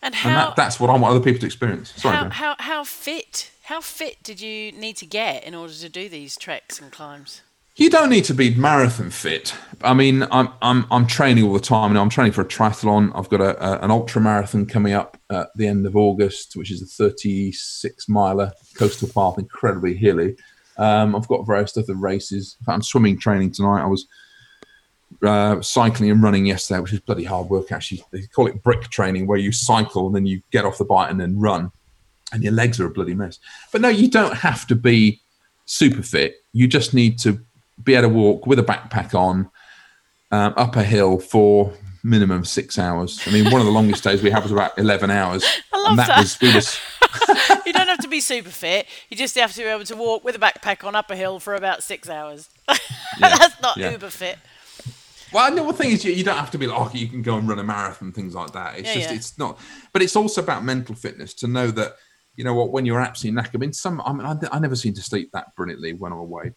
And 0.00 0.14
and 0.14 0.36
that, 0.36 0.56
that's 0.56 0.78
what 0.78 0.88
I 0.88 0.92
want 0.92 1.06
other 1.16 1.24
people 1.24 1.40
to 1.40 1.46
experience. 1.46 1.92
Sorry, 1.96 2.16
how, 2.16 2.30
how 2.30 2.56
how 2.58 2.84
fit 2.84 3.50
how 3.64 3.80
fit 3.80 4.22
did 4.22 4.40
you 4.40 4.72
need 4.72 4.96
to 4.98 5.06
get 5.06 5.44
in 5.44 5.54
order 5.54 5.74
to 5.74 5.88
do 5.88 6.08
these 6.08 6.36
treks 6.36 6.80
and 6.80 6.92
climbs? 6.92 7.42
You 7.76 7.90
don't 7.90 8.08
need 8.08 8.24
to 8.26 8.34
be 8.34 8.54
marathon 8.54 9.10
fit. 9.10 9.52
I 9.82 9.94
mean, 9.94 10.22
I'm 10.30 10.48
I'm 10.62 10.86
I'm 10.92 11.08
training 11.08 11.42
all 11.42 11.52
the 11.52 11.58
time. 11.58 11.90
and 11.90 11.98
I'm 11.98 12.08
training 12.08 12.32
for 12.32 12.42
a 12.42 12.46
triathlon. 12.46 13.10
I've 13.16 13.28
got 13.28 13.40
a, 13.40 13.60
a, 13.60 13.84
an 13.84 13.90
ultra 13.90 14.20
marathon 14.22 14.64
coming 14.64 14.92
up 14.92 15.18
at 15.30 15.48
the 15.56 15.66
end 15.66 15.84
of 15.84 15.96
August, 15.96 16.54
which 16.54 16.70
is 16.70 16.82
a 16.82 16.86
36 16.86 18.08
miler 18.08 18.52
coastal 18.76 19.08
path, 19.08 19.40
incredibly 19.40 19.94
hilly. 19.94 20.36
Um, 20.76 21.16
I've 21.16 21.26
got 21.26 21.46
various 21.46 21.76
other 21.76 21.94
races. 21.94 22.56
I'm 22.68 22.80
swimming 22.80 23.18
training 23.18 23.50
tonight. 23.50 23.82
I 23.82 23.86
was 23.86 24.06
uh, 25.24 25.60
cycling 25.60 26.12
and 26.12 26.22
running 26.22 26.46
yesterday, 26.46 26.78
which 26.78 26.92
is 26.92 27.00
bloody 27.00 27.24
hard 27.24 27.48
work. 27.48 27.72
Actually, 27.72 28.04
they 28.12 28.22
call 28.22 28.46
it 28.46 28.62
brick 28.62 28.82
training, 28.82 29.26
where 29.26 29.38
you 29.38 29.50
cycle 29.50 30.06
and 30.06 30.14
then 30.14 30.26
you 30.26 30.42
get 30.52 30.64
off 30.64 30.78
the 30.78 30.84
bike 30.84 31.10
and 31.10 31.20
then 31.20 31.40
run, 31.40 31.72
and 32.32 32.44
your 32.44 32.52
legs 32.52 32.78
are 32.78 32.86
a 32.86 32.90
bloody 32.90 33.14
mess. 33.14 33.40
But 33.72 33.80
no, 33.80 33.88
you 33.88 34.08
don't 34.08 34.36
have 34.36 34.64
to 34.68 34.76
be 34.76 35.20
super 35.66 36.02
fit. 36.02 36.36
You 36.52 36.68
just 36.68 36.94
need 36.94 37.18
to 37.20 37.40
be 37.82 37.94
able 37.94 38.08
to 38.08 38.14
walk 38.14 38.46
with 38.46 38.58
a 38.58 38.62
backpack 38.62 39.14
on 39.14 39.50
um, 40.30 40.54
up 40.56 40.76
a 40.76 40.84
hill 40.84 41.18
for 41.18 41.72
minimum 42.02 42.44
six 42.44 42.78
hours. 42.78 43.20
I 43.26 43.32
mean, 43.32 43.50
one 43.50 43.60
of 43.60 43.66
the 43.66 43.72
longest 43.72 44.04
days 44.04 44.22
we 44.22 44.30
had 44.30 44.42
was 44.42 44.52
about 44.52 44.78
eleven 44.78 45.10
hours, 45.10 45.44
I 45.72 45.78
love 45.78 45.90
and 45.90 45.98
that, 45.98 46.08
that. 46.08 46.18
was 46.18 46.40
we 46.40 46.54
was 46.54 46.78
you 47.66 47.72
don't 47.72 47.88
have 47.88 48.00
to 48.00 48.08
be 48.08 48.20
super 48.20 48.50
fit. 48.50 48.86
You 49.08 49.16
just 49.16 49.34
have 49.36 49.52
to 49.52 49.60
be 49.60 49.66
able 49.66 49.84
to 49.84 49.96
walk 49.96 50.24
with 50.24 50.36
a 50.36 50.38
backpack 50.38 50.84
on 50.86 50.94
up 50.94 51.10
a 51.10 51.16
hill 51.16 51.40
for 51.40 51.54
about 51.54 51.82
six 51.82 52.08
hours. 52.08 52.48
That's 53.18 53.60
not 53.60 53.76
yeah. 53.76 53.92
uber 53.92 54.10
fit. 54.10 54.38
Well, 55.32 55.52
no, 55.52 55.66
the 55.66 55.72
thing 55.72 55.90
is, 55.90 56.04
you, 56.04 56.12
you 56.12 56.22
don't 56.22 56.36
have 56.36 56.52
to 56.52 56.58
be 56.58 56.68
like, 56.68 56.78
oh, 56.78 56.90
you 56.94 57.08
can 57.08 57.20
go 57.20 57.36
and 57.36 57.48
run 57.48 57.58
a 57.58 57.64
marathon, 57.64 58.12
things 58.12 58.36
like 58.36 58.52
that. 58.52 58.78
It's 58.78 58.88
Yeah, 58.88 58.94
just, 58.94 59.10
yeah. 59.10 59.16
it's 59.16 59.38
not. 59.38 59.58
But 59.92 60.02
it's 60.02 60.14
also 60.14 60.40
about 60.40 60.64
mental 60.64 60.94
fitness 60.94 61.34
to 61.34 61.48
know 61.48 61.72
that, 61.72 61.96
you 62.36 62.44
know 62.44 62.54
what, 62.54 62.70
when 62.70 62.86
you're 62.86 63.00
absolutely 63.00 63.42
knackered. 63.42 63.56
I 63.56 63.58
mean, 63.58 63.72
some, 63.72 64.00
I 64.04 64.12
mean, 64.12 64.24
I, 64.26 64.36
I 64.52 64.60
never 64.60 64.76
seem 64.76 64.94
to 64.94 65.02
sleep 65.02 65.30
that 65.32 65.54
brilliantly 65.56 65.94
when 65.94 66.12
I'm 66.12 66.18
away. 66.18 66.52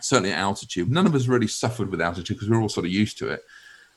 Certainly 0.00 0.32
at 0.32 0.38
altitude, 0.38 0.90
none 0.90 1.06
of 1.06 1.14
us 1.14 1.28
really 1.28 1.46
suffered 1.46 1.90
with 1.90 2.00
altitude 2.00 2.36
because 2.36 2.50
we're 2.50 2.60
all 2.60 2.68
sort 2.68 2.86
of 2.86 2.92
used 2.92 3.18
to 3.18 3.28
it. 3.28 3.42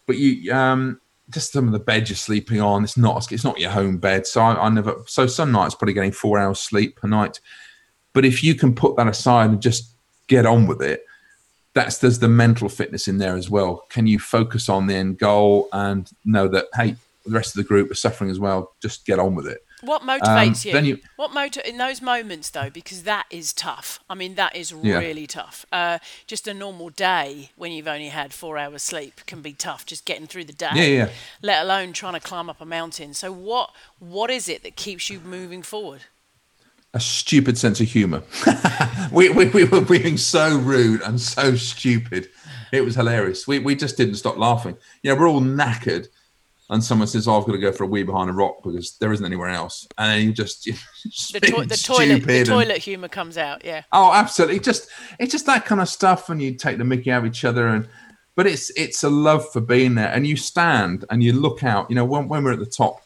But 0.06 0.18
you, 0.18 0.54
um, 0.54 1.02
just 1.30 1.52
some 1.52 1.66
of 1.66 1.74
the 1.74 1.80
bed 1.80 2.10
you're 2.10 2.16
sleeping 2.16 2.62
on, 2.62 2.84
it's 2.84 2.98
not, 2.98 3.32
it's 3.32 3.44
not 3.44 3.60
your 3.60 3.72
home 3.72 3.98
bed. 3.98 4.28
So 4.28 4.42
I, 4.42 4.66
I 4.66 4.70
never. 4.70 4.96
So 5.08 5.26
some 5.26 5.52
nights 5.52 5.76
probably 5.76 5.94
getting 5.94 6.12
four 6.12 6.38
hours 6.38 6.60
sleep 6.60 7.00
a 7.02 7.08
night. 7.08 7.40
But 8.14 8.26
if 8.26 8.44
you 8.44 8.56
can 8.56 8.76
put 8.76 8.96
that 8.98 9.08
aside 9.08 9.50
and 9.50 9.62
just 9.62 9.92
get 10.28 10.46
on 10.46 10.68
with 10.68 10.82
it, 10.82 11.06
that's 11.74 11.98
there's 11.98 12.20
the 12.20 12.30
mental 12.30 12.70
fitness 12.70 13.08
in 13.08 13.18
there 13.18 13.36
as 13.36 13.50
well. 13.50 13.86
Can 13.90 14.08
you 14.08 14.20
focus 14.20 14.70
on 14.70 14.88
the 14.88 14.96
end 14.96 15.18
goal 15.18 15.68
and 15.74 16.10
know 16.24 16.48
that 16.48 16.68
hey, 16.76 16.96
the 17.26 17.32
rest 17.32 17.50
of 17.50 17.58
the 17.58 17.68
group 17.68 17.92
are 17.92 17.96
suffering 17.96 18.30
as 18.30 18.40
well? 18.40 18.74
Just 18.82 19.06
get 19.06 19.20
on 19.20 19.36
with 19.36 19.48
it. 19.48 19.65
What 19.86 20.02
motivates 20.02 20.66
you? 20.66 20.72
Um, 20.72 20.76
then 20.76 20.86
you- 20.86 21.00
What 21.16 21.34
motiv- 21.34 21.64
in 21.66 21.78
those 21.78 22.02
moments 22.02 22.50
though? 22.50 22.70
Because 22.70 23.04
that 23.04 23.26
is 23.30 23.54
tough. 23.54 24.00
I 24.10 24.16
mean, 24.16 24.36
that 24.36 24.56
is 24.56 24.74
Yeah. 24.82 24.98
really 24.98 25.28
tough. 25.28 25.66
Uh, 25.72 26.00
just 26.28 26.48
a 26.48 26.54
normal 26.54 26.90
day 26.90 27.52
when 27.56 27.72
you've 27.72 27.88
only 27.88 28.10
had 28.10 28.34
four 28.34 28.58
hours 28.58 28.82
sleep 28.84 29.22
can 29.26 29.42
be 29.42 29.54
tough. 29.54 29.86
Just 29.86 30.06
getting 30.06 30.28
through 30.28 30.46
the 30.46 30.54
day. 30.54 30.70
Yeah, 30.74 30.84
yeah. 31.06 31.10
Let 31.42 31.64
alone 31.64 31.94
trying 31.94 32.14
to 32.14 32.20
climb 32.20 32.50
up 32.50 32.60
a 32.62 32.66
mountain. 32.66 33.14
So 33.14 33.32
what? 33.32 33.72
What 34.00 34.30
is 34.30 34.50
it 34.50 34.64
that 34.64 34.76
keeps 34.76 35.10
you 35.10 35.20
moving 35.20 35.62
forward? 35.64 36.02
A 36.94 37.00
stupid 37.00 37.58
sense 37.58 37.82
of 37.82 37.88
humour. 37.88 38.24
we, 39.12 39.30
we, 39.30 39.46
we 39.50 39.66
were 39.66 39.82
being 39.82 40.16
so 40.18 40.58
rude 40.58 41.02
and 41.02 41.20
so 41.20 41.56
stupid. 41.56 42.30
It 42.72 42.82
was 42.86 42.96
hilarious. 42.96 43.46
We, 43.48 43.60
we 43.60 43.76
just 43.76 43.98
didn't 43.98 44.16
stop 44.16 44.38
laughing. 44.38 44.78
You 45.04 45.14
know, 45.14 45.20
we're 45.20 45.28
all 45.30 45.42
knackered, 45.42 46.08
and 46.70 46.84
someone 46.84 47.08
says, 47.08 47.28
"Oh, 47.28 47.40
I've 47.40 47.46
got 47.46 47.52
to 47.54 47.58
go 47.60 47.72
for 47.72 47.84
a 47.84 47.88
wee 47.88 48.04
behind 48.04 48.30
a 48.30 48.34
rock 48.34 48.64
because 48.64 48.98
there 48.98 49.12
isn't 49.14 49.26
anywhere 49.26 49.50
else," 49.50 49.88
and 49.98 50.12
then 50.12 50.28
you 50.28 50.34
just, 50.34 50.66
you're 50.68 50.76
just 51.08 51.34
The, 51.34 51.40
to- 51.42 51.66
the 51.66 51.78
toilet. 51.78 52.24
The 52.26 52.38
and- 52.40 52.48
toilet 52.48 52.78
humor 52.78 53.08
comes 53.08 53.38
out. 53.38 53.64
Yeah. 53.64 53.84
Oh, 53.92 54.12
absolutely. 54.14 54.60
Just 54.60 54.90
it's 55.20 55.32
just 55.32 55.46
that 55.46 55.66
kind 55.66 55.80
of 55.82 55.88
stuff, 55.90 56.30
and 56.30 56.42
you 56.42 56.56
take 56.56 56.78
the 56.78 56.84
Mickey 56.84 57.12
out 57.12 57.20
of 57.24 57.28
each 57.28 57.46
other, 57.46 57.68
and 57.68 57.88
but 58.36 58.48
it's 58.48 58.70
it's 58.72 59.04
a 59.04 59.10
love 59.10 59.50
for 59.52 59.62
being 59.62 59.96
there, 59.96 60.10
and 60.12 60.26
you 60.26 60.36
stand 60.36 61.06
and 61.10 61.24
you 61.24 61.34
look 61.34 61.64
out. 61.64 61.90
You 61.90 61.96
know, 61.96 62.06
when, 62.06 62.28
when 62.28 62.44
we're 62.44 62.54
at 62.54 62.60
the 62.60 62.66
top 62.66 63.02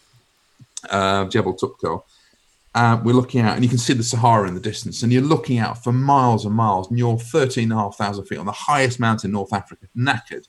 uh, 0.92 1.24
of 1.24 1.30
Jebel 1.30 1.56
Toubkal, 1.56 2.04
uh, 2.76 3.02
we're 3.04 3.14
looking 3.14 3.42
out, 3.42 3.56
and 3.56 3.64
you 3.64 3.70
can 3.70 3.78
see 3.78 3.94
the 3.94 4.04
Sahara 4.04 4.48
in 4.48 4.54
the 4.54 4.60
distance, 4.62 5.04
and 5.04 5.12
you're 5.12 5.22
looking 5.22 5.58
out 5.60 5.84
for 5.84 5.92
miles 5.92 6.46
and 6.46 6.56
miles, 6.56 6.90
and 6.90 6.98
you're 6.98 7.18
thirteen 7.18 7.66
and 7.72 7.74
a 7.74 7.84
half 7.84 7.98
thousand 7.98 8.26
feet 8.26 8.38
on 8.40 8.46
the 8.46 8.52
highest 8.54 9.00
mountain 9.00 9.30
in 9.30 9.34
North 9.34 9.52
Africa, 9.54 9.86
knackered, 9.98 10.48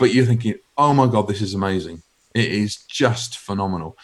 but 0.00 0.12
you're 0.12 0.26
thinking, 0.26 0.54
oh 0.76 0.92
my 1.00 1.06
god, 1.06 1.28
this 1.28 1.40
is 1.40 1.54
amazing. 1.54 2.02
It 2.34 2.48
is 2.64 2.76
just 3.02 3.38
phenomenal, 3.38 3.96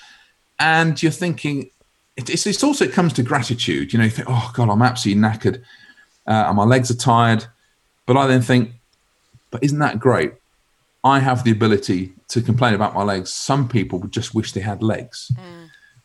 and 0.60 1.02
you're 1.02 1.12
thinking 1.24 1.70
it- 2.16 2.30
it's, 2.30 2.46
it's 2.46 2.62
also 2.64 2.84
it 2.84 2.92
comes 2.92 3.12
to 3.14 3.22
gratitude. 3.22 3.92
You 3.92 3.98
know, 3.98 4.04
you 4.04 4.10
think, 4.18 4.28
oh 4.30 4.50
God, 4.54 4.68
I'm 4.70 4.82
absolutely 4.82 5.20
knackered, 5.22 5.58
uh, 6.32 6.44
and 6.48 6.56
my 6.56 6.64
legs 6.64 6.90
are 6.92 6.96
tired. 7.14 7.46
But 8.06 8.16
I 8.16 8.26
then 8.28 8.42
think, 8.42 8.70
but 9.50 9.62
isn't 9.64 9.78
that 9.80 9.98
great? 9.98 10.32
I 11.04 11.18
have 11.28 11.42
the 11.44 11.50
ability 11.58 12.12
to 12.28 12.40
complain 12.42 12.74
about 12.74 12.94
my 12.94 13.02
legs. 13.02 13.32
Some 13.32 13.68
people 13.68 13.98
would 14.00 14.12
just 14.12 14.34
wish 14.34 14.52
they 14.52 14.60
had 14.72 14.82
legs, 14.82 15.30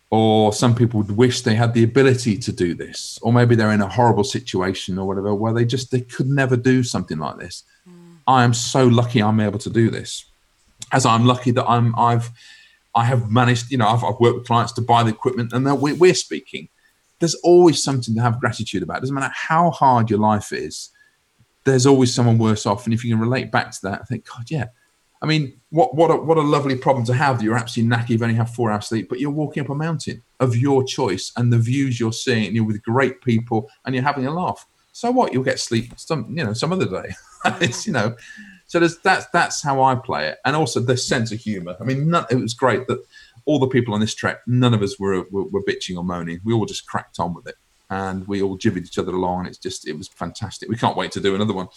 or 0.09 0.51
some 0.53 0.73
people 0.75 0.99
would 1.01 1.15
wish 1.17 1.41
they 1.41 1.55
had 1.55 1.73
the 1.73 1.83
ability 1.83 2.37
to 2.45 2.51
do 2.51 2.73
this, 2.83 3.17
or 3.23 3.31
maybe 3.33 3.55
they're 3.55 3.71
in 3.71 3.81
a 3.81 3.87
horrible 3.87 4.23
situation 4.23 4.97
or 4.99 5.05
whatever 5.07 5.33
where 5.33 5.53
they 5.53 5.65
just 5.65 5.91
they 5.91 6.01
could 6.01 6.27
never 6.27 6.55
do 6.57 6.83
something 6.83 7.17
like 7.25 7.37
this. 7.39 7.63
I 8.31 8.43
am 8.43 8.53
so 8.53 8.87
lucky 8.87 9.21
I'm 9.21 9.39
able 9.39 9.59
to 9.59 9.69
do 9.69 9.89
this, 9.89 10.25
as 10.91 11.05
I'm 11.05 11.25
lucky 11.25 11.51
that 11.51 11.67
I'm 11.67 11.93
I've 11.97 12.31
I 12.93 13.05
have 13.05 13.31
managed, 13.31 13.71
you 13.71 13.77
know, 13.77 13.87
I've, 13.87 14.03
I've 14.03 14.19
worked 14.19 14.37
with 14.39 14.47
clients 14.47 14.73
to 14.73 14.81
buy 14.81 15.03
the 15.03 15.11
equipment 15.11 15.53
and 15.53 15.65
that 15.65 15.75
we, 15.75 15.93
we're 15.93 16.13
speaking. 16.13 16.67
There's 17.19 17.35
always 17.35 17.81
something 17.81 18.15
to 18.15 18.21
have 18.21 18.39
gratitude 18.39 18.83
about. 18.83 18.97
It 18.97 19.01
doesn't 19.01 19.15
matter 19.15 19.33
how 19.33 19.71
hard 19.71 20.09
your 20.09 20.19
life 20.19 20.51
is, 20.51 20.89
there's 21.63 21.85
always 21.85 22.13
someone 22.13 22.37
worse 22.37 22.65
off. 22.65 22.85
And 22.85 22.93
if 22.93 23.05
you 23.05 23.13
can 23.13 23.21
relate 23.21 23.51
back 23.51 23.71
to 23.71 23.79
that, 23.83 24.01
I 24.01 24.05
think, 24.05 24.27
God, 24.27 24.49
yeah. 24.49 24.65
I 25.21 25.27
mean, 25.27 25.59
what 25.69 25.93
what 25.93 26.09
a, 26.09 26.15
what 26.15 26.37
a 26.39 26.41
lovely 26.41 26.75
problem 26.75 27.05
to 27.05 27.13
have 27.13 27.37
that 27.37 27.43
you're 27.43 27.55
absolutely 27.55 27.95
knackered, 27.95 28.09
you've 28.09 28.23
only 28.23 28.35
have 28.35 28.49
four 28.49 28.71
hours 28.71 28.87
sleep, 28.87 29.07
but 29.07 29.19
you're 29.19 29.29
walking 29.29 29.63
up 29.63 29.69
a 29.69 29.75
mountain 29.75 30.23
of 30.39 30.57
your 30.57 30.83
choice 30.83 31.31
and 31.37 31.53
the 31.53 31.59
views 31.59 31.99
you're 31.99 32.11
seeing, 32.11 32.47
and 32.47 32.55
you're 32.55 32.65
with 32.65 32.81
great 32.81 33.21
people 33.21 33.69
and 33.85 33.93
you're 33.93 34.03
having 34.03 34.25
a 34.25 34.31
laugh. 34.31 34.65
So 34.93 35.11
what? 35.11 35.31
You'll 35.31 35.43
get 35.43 35.59
sleep 35.59 35.93
some, 35.97 36.35
you 36.35 36.43
know, 36.43 36.53
some 36.53 36.73
other 36.73 36.87
day. 36.87 37.13
it's 37.61 37.87
you 37.87 37.93
know, 37.93 38.15
so 38.67 38.79
there's 38.79 38.97
that's 38.99 39.25
that's 39.27 39.61
how 39.61 39.81
I 39.81 39.95
play 39.95 40.27
it, 40.27 40.39
and 40.45 40.55
also 40.55 40.79
the 40.79 40.97
sense 40.97 41.31
of 41.31 41.39
humour. 41.39 41.75
I 41.79 41.83
mean, 41.83 42.13
it 42.29 42.35
was 42.35 42.53
great 42.53 42.87
that 42.87 43.03
all 43.45 43.59
the 43.59 43.67
people 43.67 43.93
on 43.93 43.99
this 43.99 44.15
trek, 44.15 44.41
none 44.47 44.73
of 44.73 44.81
us 44.81 44.99
were, 44.99 45.25
were, 45.31 45.43
were 45.43 45.63
bitching 45.63 45.97
or 45.97 46.03
moaning. 46.03 46.39
We 46.43 46.53
all 46.53 46.65
just 46.65 46.87
cracked 46.87 47.19
on 47.19 47.33
with 47.33 47.47
it, 47.47 47.55
and 47.89 48.27
we 48.27 48.41
all 48.41 48.57
jibbered 48.57 48.85
each 48.85 48.97
other 48.97 49.13
along. 49.13 49.39
And 49.39 49.47
it's 49.47 49.57
just 49.57 49.87
it 49.87 49.97
was 49.97 50.07
fantastic. 50.07 50.69
We 50.69 50.77
can't 50.77 50.95
wait 50.95 51.11
to 51.13 51.19
do 51.19 51.35
another 51.35 51.53
one. 51.53 51.67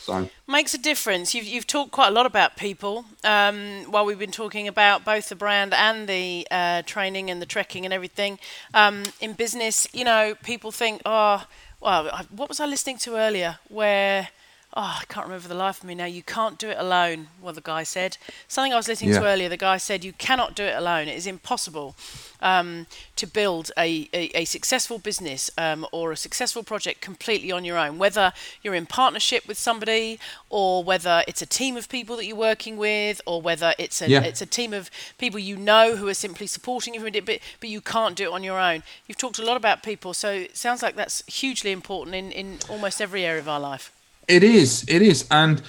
So 0.00 0.28
makes 0.48 0.72
a 0.74 0.78
difference. 0.78 1.34
You've 1.34 1.46
you've 1.46 1.66
talked 1.66 1.92
quite 1.92 2.08
a 2.08 2.10
lot 2.10 2.26
about 2.26 2.56
people 2.56 3.04
um, 3.22 3.84
while 3.90 4.04
we've 4.04 4.18
been 4.18 4.30
talking 4.30 4.66
about 4.66 5.04
both 5.04 5.28
the 5.28 5.36
brand 5.36 5.74
and 5.74 6.08
the 6.08 6.48
uh, 6.50 6.82
training 6.82 7.30
and 7.30 7.40
the 7.40 7.46
trekking 7.46 7.84
and 7.84 7.92
everything. 7.92 8.38
Um, 8.72 9.04
in 9.20 9.34
business, 9.34 9.86
you 9.92 10.04
know, 10.04 10.34
people 10.42 10.72
think, 10.72 11.02
oh, 11.04 11.44
well, 11.80 12.26
what 12.30 12.48
was 12.48 12.60
I 12.60 12.66
listening 12.66 12.98
to 12.98 13.16
earlier? 13.16 13.58
Where 13.68 14.30
oh, 14.74 14.98
I 15.00 15.04
can't 15.08 15.26
remember 15.26 15.48
the 15.48 15.54
life 15.54 15.78
of 15.78 15.84
me 15.84 15.94
now. 15.94 16.04
You 16.04 16.22
can't 16.22 16.56
do 16.58 16.68
it 16.70 16.76
alone. 16.78 17.28
Well, 17.42 17.52
the 17.52 17.60
guy 17.60 17.82
said 17.82 18.16
something 18.46 18.72
I 18.72 18.76
was 18.76 18.86
listening 18.86 19.10
yeah. 19.10 19.20
to 19.20 19.26
earlier. 19.26 19.48
The 19.48 19.56
guy 19.56 19.78
said 19.78 20.04
you 20.04 20.12
cannot 20.12 20.54
do 20.54 20.62
it 20.62 20.76
alone. 20.76 21.08
It 21.08 21.16
is 21.16 21.26
impossible 21.26 21.96
um, 22.40 22.86
to 23.16 23.26
build 23.26 23.72
a, 23.76 24.08
a, 24.12 24.30
a 24.38 24.44
successful 24.44 24.98
business 24.98 25.50
um, 25.58 25.86
or 25.90 26.12
a 26.12 26.16
successful 26.16 26.62
project 26.62 27.00
completely 27.00 27.50
on 27.50 27.64
your 27.64 27.76
own. 27.76 27.98
Whether 27.98 28.32
you're 28.62 28.74
in 28.74 28.86
partnership 28.86 29.48
with 29.48 29.58
somebody, 29.58 30.20
or 30.50 30.84
whether 30.84 31.24
it's 31.26 31.42
a 31.42 31.46
team 31.46 31.76
of 31.76 31.88
people 31.88 32.16
that 32.16 32.26
you're 32.26 32.36
working 32.36 32.76
with, 32.76 33.20
or 33.26 33.42
whether 33.42 33.74
it's 33.76 34.00
a 34.00 34.08
yeah. 34.08 34.22
it's 34.22 34.40
a 34.40 34.46
team 34.46 34.72
of 34.72 34.88
people 35.18 35.40
you 35.40 35.56
know 35.56 35.96
who 35.96 36.06
are 36.06 36.14
simply 36.14 36.46
supporting 36.46 36.94
you. 36.94 37.00
But 37.00 37.40
but 37.58 37.68
you 37.68 37.80
can't 37.80 38.14
do 38.14 38.24
it 38.30 38.32
on 38.32 38.44
your 38.44 38.58
own. 38.58 38.84
You've 39.08 39.18
talked 39.18 39.40
a 39.40 39.44
lot 39.44 39.56
about 39.56 39.82
people, 39.82 40.14
so 40.14 40.30
it 40.30 40.56
sounds 40.56 40.80
like 40.80 40.94
that's 40.94 41.24
hugely 41.26 41.72
important 41.72 42.14
in 42.14 42.30
in 42.30 42.58
almost 42.68 43.00
every 43.00 43.24
area 43.24 43.40
of 43.40 43.48
our 43.48 43.60
life. 43.60 43.90
It 44.30 44.44
is. 44.44 44.84
It 44.88 45.02
is. 45.02 45.26
And 45.28 45.60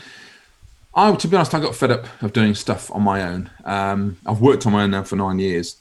I, 0.93 1.13
to 1.15 1.27
be 1.27 1.35
honest, 1.35 1.55
I 1.55 1.59
got 1.59 1.75
fed 1.75 1.89
up 1.89 2.05
of 2.21 2.31
doing 2.31 2.53
stuff 2.53 2.91
on 2.91 3.01
my 3.01 3.23
own. 3.23 3.49
Um, 3.65 4.17
I've 4.23 4.39
worked 4.39 4.67
on 4.67 4.73
my 4.73 4.83
own 4.83 4.91
now 4.91 5.03
for 5.03 5.15
nine 5.15 5.39
years. 5.39 5.77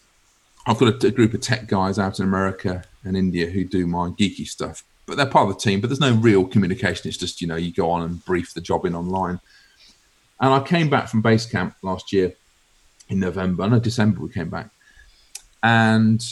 I've 0.67 0.79
got 0.79 1.05
a, 1.05 1.07
a, 1.09 1.11
group 1.11 1.35
of 1.35 1.43
tech 1.43 1.67
guys 1.67 1.99
out 1.99 2.19
in 2.19 2.25
America 2.25 2.85
and 3.05 3.19
India 3.19 3.51
who 3.51 3.65
do 3.65 3.87
my 3.87 4.09
geeky 4.11 4.47
stuff, 4.47 4.83
but 5.05 5.19
they're 5.19 5.27
part 5.27 5.49
of 5.49 5.55
the 5.55 5.61
team. 5.61 5.83
But 5.83 5.89
there's 5.89 6.01
no 6.01 6.15
real 6.15 6.47
communication. 6.47 7.09
It's 7.09 7.19
just 7.19 7.43
you 7.43 7.49
know 7.49 7.57
you 7.57 7.73
go 7.73 7.91
on 7.91 8.03
and 8.03 8.25
brief 8.25 8.55
the 8.55 8.61
job 8.63 8.87
in 8.87 8.95
online. 8.95 9.41
And 10.41 10.55
I 10.55 10.61
came 10.61 10.89
back 10.89 11.09
from 11.09 11.21
base 11.21 11.45
camp 11.45 11.75
last 11.83 12.13
year 12.15 12.33
in 13.11 13.21
November. 13.21 13.69
No, 13.69 13.79
December 13.79 14.21
we 14.21 14.31
came 14.31 14.49
back, 14.49 14.71
and 15.63 16.23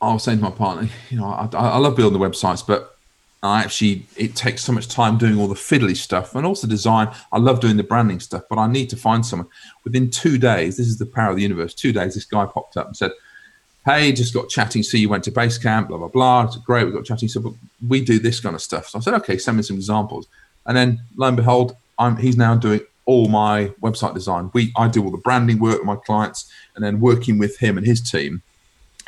I 0.00 0.12
was 0.12 0.22
saying 0.22 0.38
to 0.38 0.44
my 0.44 0.50
partner, 0.50 0.88
you 1.10 1.18
know, 1.18 1.26
I, 1.26 1.48
I 1.52 1.78
love 1.78 1.96
building 1.96 2.20
the 2.20 2.24
websites, 2.24 2.64
but 2.64 2.98
I 3.42 3.60
actually 3.62 4.06
it 4.16 4.36
takes 4.36 4.62
so 4.62 4.72
much 4.72 4.86
time 4.86 5.18
doing 5.18 5.36
all 5.36 5.48
the 5.48 5.54
fiddly 5.54 5.96
stuff 5.96 6.34
and 6.36 6.46
also 6.46 6.68
design. 6.68 7.12
I 7.32 7.38
love 7.38 7.60
doing 7.60 7.76
the 7.76 7.82
branding 7.82 8.20
stuff, 8.20 8.44
but 8.48 8.58
I 8.58 8.68
need 8.68 8.88
to 8.90 8.96
find 8.96 9.26
someone. 9.26 9.48
Within 9.84 10.10
two 10.10 10.38
days, 10.38 10.76
this 10.76 10.86
is 10.86 10.98
the 10.98 11.06
power 11.06 11.30
of 11.30 11.36
the 11.36 11.42
universe. 11.42 11.74
Two 11.74 11.92
days, 11.92 12.14
this 12.14 12.24
guy 12.24 12.46
popped 12.46 12.76
up 12.76 12.86
and 12.86 12.96
said, 12.96 13.10
"Hey, 13.84 14.12
just 14.12 14.32
got 14.32 14.48
chatting. 14.48 14.84
See, 14.84 15.00
you 15.00 15.08
went 15.08 15.24
to 15.24 15.32
base 15.32 15.58
camp. 15.58 15.88
Blah 15.88 15.98
blah 15.98 16.08
blah. 16.08 16.44
It's 16.44 16.56
great. 16.58 16.86
We 16.86 16.92
got 16.92 17.04
chatting. 17.04 17.28
So, 17.28 17.56
we 17.88 18.00
do 18.00 18.20
this 18.20 18.38
kind 18.38 18.54
of 18.54 18.62
stuff." 18.62 18.88
So 18.88 18.98
I 18.98 19.02
said, 19.02 19.14
"Okay, 19.14 19.38
send 19.38 19.56
me 19.56 19.64
some 19.64 19.76
examples." 19.76 20.28
And 20.66 20.76
then 20.76 21.00
lo 21.16 21.26
and 21.26 21.36
behold, 21.36 21.76
I'm 21.98 22.16
he's 22.16 22.36
now 22.36 22.54
doing 22.54 22.82
all 23.06 23.26
my 23.26 23.72
website 23.82 24.14
design. 24.14 24.52
We 24.54 24.72
I 24.76 24.86
do 24.86 25.02
all 25.02 25.10
the 25.10 25.18
branding 25.18 25.58
work 25.58 25.78
with 25.78 25.86
my 25.86 25.96
clients, 25.96 26.48
and 26.76 26.84
then 26.84 27.00
working 27.00 27.38
with 27.38 27.58
him 27.58 27.76
and 27.76 27.84
his 27.84 28.00
team, 28.00 28.42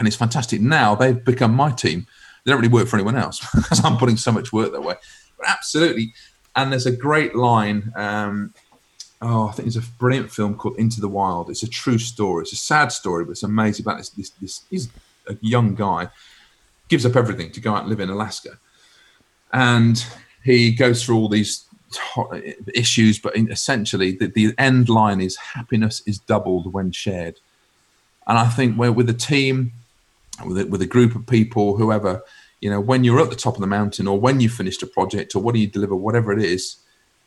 and 0.01 0.09
it's 0.09 0.17
fantastic. 0.17 0.61
Now 0.61 0.97
they've 0.97 1.25
become 1.25 1.55
my 1.55 1.71
team 1.71 2.09
they 2.45 2.51
don't 2.53 2.61
really 2.61 2.73
work 2.73 2.89
for 2.89 2.97
anyone 2.97 3.17
else 3.17 3.41
because 3.55 3.85
I'm 3.85 3.97
putting 3.97 4.17
so 4.17 4.33
much 4.33 4.53
work 4.53 4.73
that 4.73 4.83
way. 4.83 4.95
But 5.39 5.49
absolutely. 5.49 6.15
And 6.57 6.71
there's 6.71 6.87
a 6.87 6.97
great 6.97 7.35
line. 7.35 7.93
Um, 7.97 8.55
oh, 9.21 9.49
I 9.49 9.53
think 9.53 9.67
it's 9.67 9.77
a 9.77 9.83
brilliant 9.99 10.31
film 10.31 10.55
called 10.55 10.79
Into 10.79 11.01
the 11.01 11.09
Wild. 11.09 11.51
It's 11.51 11.63
a 11.63 11.69
true 11.69 11.99
story. 11.99 12.43
It's 12.43 12.53
a 12.53 12.57
sad 12.57 12.93
story, 12.93 13.25
but 13.25 13.33
it's 13.33 13.43
amazing 13.43 13.85
about 13.85 13.99
this. 13.99 14.11
This, 14.11 14.31
this 14.41 14.63
he's 14.71 14.89
a 15.29 15.37
young 15.41 15.75
guy, 15.75 16.09
gives 16.89 17.07
up 17.07 17.17
everything 17.17 17.51
to 17.53 17.61
go 17.61 17.75
out 17.75 17.83
and 17.83 17.89
live 17.89 18.01
in 18.01 18.11
Alaska, 18.11 18.59
and 19.53 20.05
he 20.45 20.71
goes 20.73 21.03
through 21.03 21.17
all 21.17 21.29
these 21.29 21.65
issues. 22.75 23.19
But 23.19 23.37
essentially, 23.37 24.13
the, 24.13 24.27
the 24.27 24.55
end 24.59 24.89
line 24.89 25.21
is 25.21 25.37
happiness 25.37 26.03
is 26.07 26.19
doubled 26.19 26.73
when 26.73 26.93
shared. 26.93 27.41
And 28.27 28.39
I 28.39 28.49
think 28.49 28.79
we're 28.79 28.93
with 28.93 29.11
a 29.11 29.15
team 29.15 29.73
with 30.47 30.59
a, 30.59 30.67
with 30.67 30.83
a 30.83 30.87
group 30.87 31.15
of 31.15 31.27
people, 31.27 31.77
whoever, 31.77 32.23
you 32.61 32.71
know, 32.71 32.81
when 32.81 33.05
you're 33.05 33.21
at 33.21 33.31
the 33.31 33.37
top 33.37 33.55
of 33.55 33.61
the 33.61 33.67
mountain 33.67 34.07
or 34.07 34.19
when 34.19 34.41
you 34.41 34.49
finished 34.49 34.83
a 34.83 34.87
project 34.87 35.35
or 35.35 35.43
what 35.43 35.55
do 35.55 35.61
you 35.61 35.67
deliver, 35.67 35.95
whatever 35.95 36.33
it 36.33 36.43
is, 36.43 36.77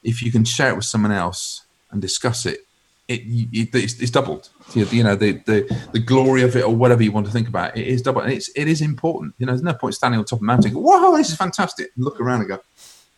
if 0.03 0.21
you 0.21 0.31
can 0.31 0.43
share 0.43 0.71
it 0.71 0.75
with 0.75 0.85
someone 0.85 1.11
else 1.11 1.63
and 1.91 2.01
discuss 2.01 2.45
it, 2.45 2.67
it, 3.07 3.21
it 3.53 3.69
it's, 3.73 3.99
it's, 4.01 4.11
doubled. 4.11 4.49
You 4.73 5.03
know, 5.03 5.15
the, 5.15 5.33
the 5.45 5.87
the 5.93 5.99
glory 5.99 6.41
of 6.41 6.55
it 6.57 6.65
or 6.65 6.75
whatever 6.75 7.01
you 7.01 7.11
want 7.13 7.25
to 7.25 7.31
think 7.31 7.47
about, 7.47 7.77
it 7.77 7.87
is 7.87 8.01
doubled. 8.01 8.25
And 8.25 8.33
it's 8.33 8.49
it 8.49 8.67
is 8.67 8.81
important. 8.81 9.33
You 9.37 9.45
know, 9.45 9.53
there's 9.53 9.63
no 9.63 9.73
point 9.73 9.95
standing 9.95 10.19
on 10.19 10.25
top 10.25 10.37
of 10.37 10.39
the 10.41 10.45
mountain. 10.45 10.73
Go, 10.73 10.81
Whoa, 10.81 11.15
this 11.15 11.29
is 11.29 11.37
fantastic! 11.37 11.91
And 11.95 12.03
look 12.03 12.19
around 12.19 12.41
and 12.41 12.49
go, 12.49 12.59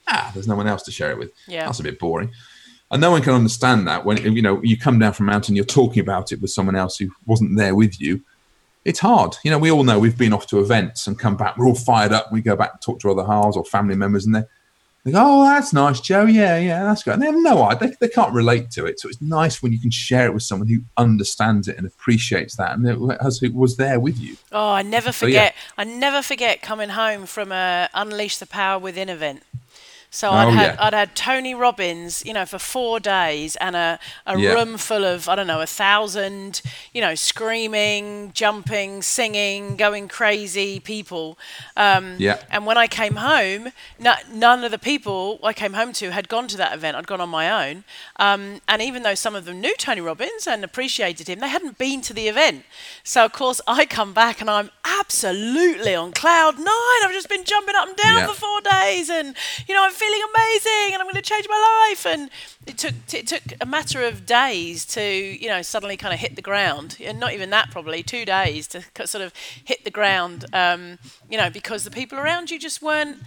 ah, 0.07 0.29
there's 0.33 0.47
no 0.47 0.55
one 0.55 0.67
else 0.67 0.83
to 0.83 0.91
share 0.91 1.09
it 1.09 1.17
with. 1.17 1.31
Yeah, 1.47 1.65
that's 1.65 1.79
a 1.79 1.83
bit 1.83 1.97
boring. 1.97 2.31
And 2.91 3.01
no 3.01 3.11
one 3.11 3.21
can 3.21 3.33
understand 3.33 3.87
that 3.87 4.05
when 4.05 4.17
you 4.35 4.43
know 4.43 4.61
you 4.61 4.77
come 4.77 4.99
down 4.99 5.13
from 5.13 5.27
a 5.27 5.31
mountain, 5.31 5.55
you're 5.55 5.65
talking 5.65 6.01
about 6.01 6.31
it 6.31 6.39
with 6.39 6.51
someone 6.51 6.75
else 6.75 6.97
who 6.97 7.09
wasn't 7.25 7.57
there 7.57 7.73
with 7.73 7.99
you 7.99 8.21
it's 8.89 8.99
hard. 8.99 9.37
You 9.43 9.51
know, 9.51 9.59
we 9.59 9.69
all 9.69 9.83
know 9.83 9.99
we've 9.99 10.17
been 10.17 10.33
off 10.33 10.47
to 10.47 10.59
events 10.59 11.05
and 11.05 11.17
come 11.17 11.37
back. 11.37 11.57
We're 11.57 11.67
all 11.67 11.75
fired 11.75 12.11
up. 12.11 12.31
We 12.31 12.41
go 12.41 12.55
back 12.55 12.71
and 12.73 12.81
talk 12.81 12.99
to 13.01 13.11
other 13.11 13.23
halves 13.23 13.55
or 13.55 13.63
family 13.63 13.95
members, 13.95 14.25
and 14.25 14.33
they 14.33 14.43
they 15.05 15.11
go, 15.11 15.19
"Oh, 15.21 15.43
that's 15.43 15.71
nice, 15.73 16.01
Joe. 16.01 16.25
Yeah, 16.25 16.57
yeah, 16.57 16.83
that's 16.83 17.03
great." 17.03 17.13
And 17.13 17.21
they 17.21 17.27
have 17.27 17.35
no 17.35 17.61
idea. 17.63 17.89
They, 17.89 17.95
they 18.01 18.07
can't 18.11 18.33
relate 18.33 18.71
to 18.71 18.87
it. 18.87 18.99
So 18.99 19.07
it's 19.07 19.21
nice 19.21 19.61
when 19.61 19.71
you 19.71 19.79
can 19.79 19.91
share 19.91 20.25
it 20.25 20.33
with 20.33 20.41
someone 20.41 20.67
who 20.67 20.79
understands 20.97 21.67
it 21.67 21.77
and 21.77 21.85
appreciates 21.85 22.55
that, 22.55 22.75
and 22.75 22.87
it, 22.87 23.21
has, 23.21 23.43
it 23.43 23.53
was 23.53 23.77
there 23.77 23.99
with 23.99 24.19
you. 24.19 24.37
Oh, 24.51 24.71
I 24.71 24.81
never 24.81 25.11
forget. 25.11 25.53
So, 25.53 25.59
yeah. 25.59 25.73
I 25.77 25.83
never 25.83 26.23
forget 26.23 26.63
coming 26.63 26.89
home 26.89 27.27
from 27.27 27.51
a 27.51 27.89
Unleash 27.93 28.39
the 28.39 28.47
Power 28.47 28.79
Within 28.79 29.07
event 29.07 29.43
so 30.11 30.29
oh, 30.29 30.33
I'd 30.33 30.53
had 30.53 30.75
yeah. 30.75 30.85
I'd 30.85 30.93
had 30.93 31.15
Tony 31.15 31.53
Robbins, 31.53 32.25
you 32.25 32.33
know, 32.33 32.45
for 32.45 32.57
four 32.57 32.99
days, 32.99 33.55
and 33.57 33.75
a, 33.75 33.99
a 34.25 34.39
yeah. 34.39 34.53
room 34.53 34.77
full 34.77 35.05
of 35.05 35.29
I 35.29 35.35
don't 35.35 35.45
know 35.45 35.61
a 35.61 35.67
thousand, 35.67 36.63
you 36.93 37.01
know, 37.01 37.13
screaming, 37.13 38.31
jumping, 38.33 39.03
singing, 39.03 39.75
going 39.75 40.07
crazy 40.07 40.79
people. 40.79 41.37
Um, 41.77 42.15
yeah. 42.17 42.41
And 42.49 42.65
when 42.65 42.75
I 42.75 42.87
came 42.87 43.17
home, 43.17 43.71
no, 43.99 44.15
none 44.33 44.63
of 44.63 44.71
the 44.71 44.79
people 44.79 45.39
I 45.43 45.53
came 45.53 45.73
home 45.73 45.93
to 45.93 46.11
had 46.11 46.27
gone 46.27 46.47
to 46.47 46.57
that 46.57 46.73
event. 46.73 46.97
I'd 46.97 47.05
gone 47.05 47.21
on 47.21 47.29
my 47.29 47.69
own, 47.69 47.83
um, 48.15 48.61
and 48.67 48.81
even 48.81 49.03
though 49.03 49.15
some 49.15 49.35
of 49.35 49.45
them 49.45 49.61
knew 49.61 49.75
Tony 49.75 50.01
Robbins 50.01 50.47
and 50.47 50.63
appreciated 50.63 51.29
him, 51.29 51.39
they 51.39 51.49
hadn't 51.49 51.77
been 51.77 52.01
to 52.01 52.13
the 52.15 52.27
event. 52.27 52.65
So 53.03 53.25
of 53.25 53.33
course 53.33 53.61
I 53.67 53.85
come 53.85 54.13
back 54.13 54.41
and 54.41 54.49
I'm 54.49 54.71
absolutely 54.83 55.93
on 55.93 56.13
cloud 56.13 56.57
nine. 56.57 56.99
I've 57.03 57.11
just 57.11 57.29
been 57.29 57.43
jumping 57.43 57.75
up 57.75 57.89
and 57.89 57.97
down 57.97 58.17
yeah. 58.17 58.27
for 58.27 58.33
four 58.33 58.61
days, 58.61 59.11
and 59.11 59.35
you 59.67 59.75
know 59.75 59.83
I'm 59.83 59.98
feeling 59.99 60.21
amazing 60.33 60.93
and 60.93 61.01
I'm 61.01 61.05
going 61.05 61.15
to 61.15 61.21
change 61.21 61.45
my 61.49 61.89
life. 61.89 62.05
And 62.05 62.29
it 62.65 62.77
took 62.77 62.93
it 63.13 63.27
took 63.27 63.43
a 63.59 63.65
matter 63.65 64.03
of 64.03 64.25
days 64.25 64.85
to 64.85 65.03
you 65.03 65.47
know 65.47 65.61
suddenly 65.61 65.97
kind 65.97 66.13
of 66.13 66.19
hit 66.19 66.35
the 66.35 66.41
ground, 66.41 66.97
and 67.01 67.19
not 67.19 67.33
even 67.33 67.49
that 67.49 67.71
probably 67.71 68.03
two 68.03 68.25
days 68.25 68.67
to 68.69 68.83
sort 69.05 69.23
of 69.23 69.33
hit 69.63 69.83
the 69.83 69.91
ground. 69.91 70.45
Um, 70.53 70.97
you 71.29 71.37
know 71.37 71.49
because 71.49 71.83
the 71.83 71.91
people 71.91 72.17
around 72.17 72.49
you 72.51 72.59
just 72.59 72.81
weren't 72.81 73.17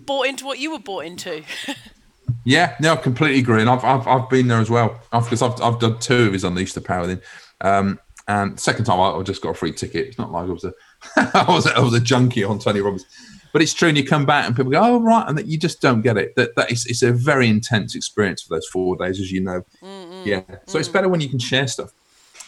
bought 0.00 0.26
into 0.26 0.44
what 0.44 0.58
you 0.58 0.70
were 0.70 0.78
bought 0.78 1.04
into. 1.04 1.42
yeah, 2.44 2.76
no, 2.80 2.92
I 2.92 2.96
completely 2.96 3.40
agree, 3.40 3.60
and 3.60 3.70
I've 3.70 3.84
I've, 3.84 4.06
I've 4.06 4.28
been 4.28 4.48
there 4.48 4.60
as 4.60 4.70
well 4.70 5.00
because 5.12 5.42
I've, 5.42 5.60
I've 5.62 5.78
done 5.78 5.98
two 5.98 6.26
of 6.26 6.32
his 6.32 6.44
Unleash 6.44 6.74
the 6.74 6.80
Power 6.80 7.02
Within. 7.02 7.22
Um, 7.60 7.98
and 8.28 8.60
second 8.60 8.84
time 8.84 9.00
I, 9.00 9.10
I 9.12 9.22
just 9.22 9.42
got 9.42 9.50
a 9.50 9.54
free 9.54 9.72
ticket. 9.72 10.06
It's 10.06 10.18
not 10.18 10.30
like 10.30 10.48
I 10.48 10.52
was 10.52 10.64
a 10.64 10.72
I 11.16 11.46
was 11.48 11.66
a, 11.66 11.76
I 11.76 11.80
was 11.80 11.94
a 11.94 12.00
junkie 12.00 12.44
on 12.44 12.58
Tony 12.58 12.80
Robbins. 12.80 13.06
But 13.52 13.62
it's 13.62 13.74
true, 13.74 13.88
and 13.88 13.96
you 13.96 14.04
come 14.04 14.26
back 14.26 14.46
and 14.46 14.56
people 14.56 14.70
go, 14.70 14.80
"Oh, 14.82 15.00
right," 15.00 15.26
and 15.28 15.36
that 15.38 15.46
you 15.46 15.58
just 15.58 15.80
don't 15.80 16.02
get 16.02 16.16
it. 16.16 16.36
That 16.36 16.56
that 16.56 16.70
is 16.70 16.86
it's 16.86 17.02
a 17.02 17.12
very 17.12 17.48
intense 17.48 17.94
experience 17.94 18.42
for 18.42 18.54
those 18.54 18.66
four 18.66 18.96
days, 18.96 19.20
as 19.20 19.30
you 19.30 19.40
know. 19.40 19.64
Mm-hmm. 19.82 20.28
Yeah, 20.28 20.42
so 20.66 20.76
mm. 20.76 20.80
it's 20.80 20.88
better 20.88 21.08
when 21.08 21.20
you 21.20 21.28
can 21.28 21.38
share 21.38 21.66
stuff 21.66 21.92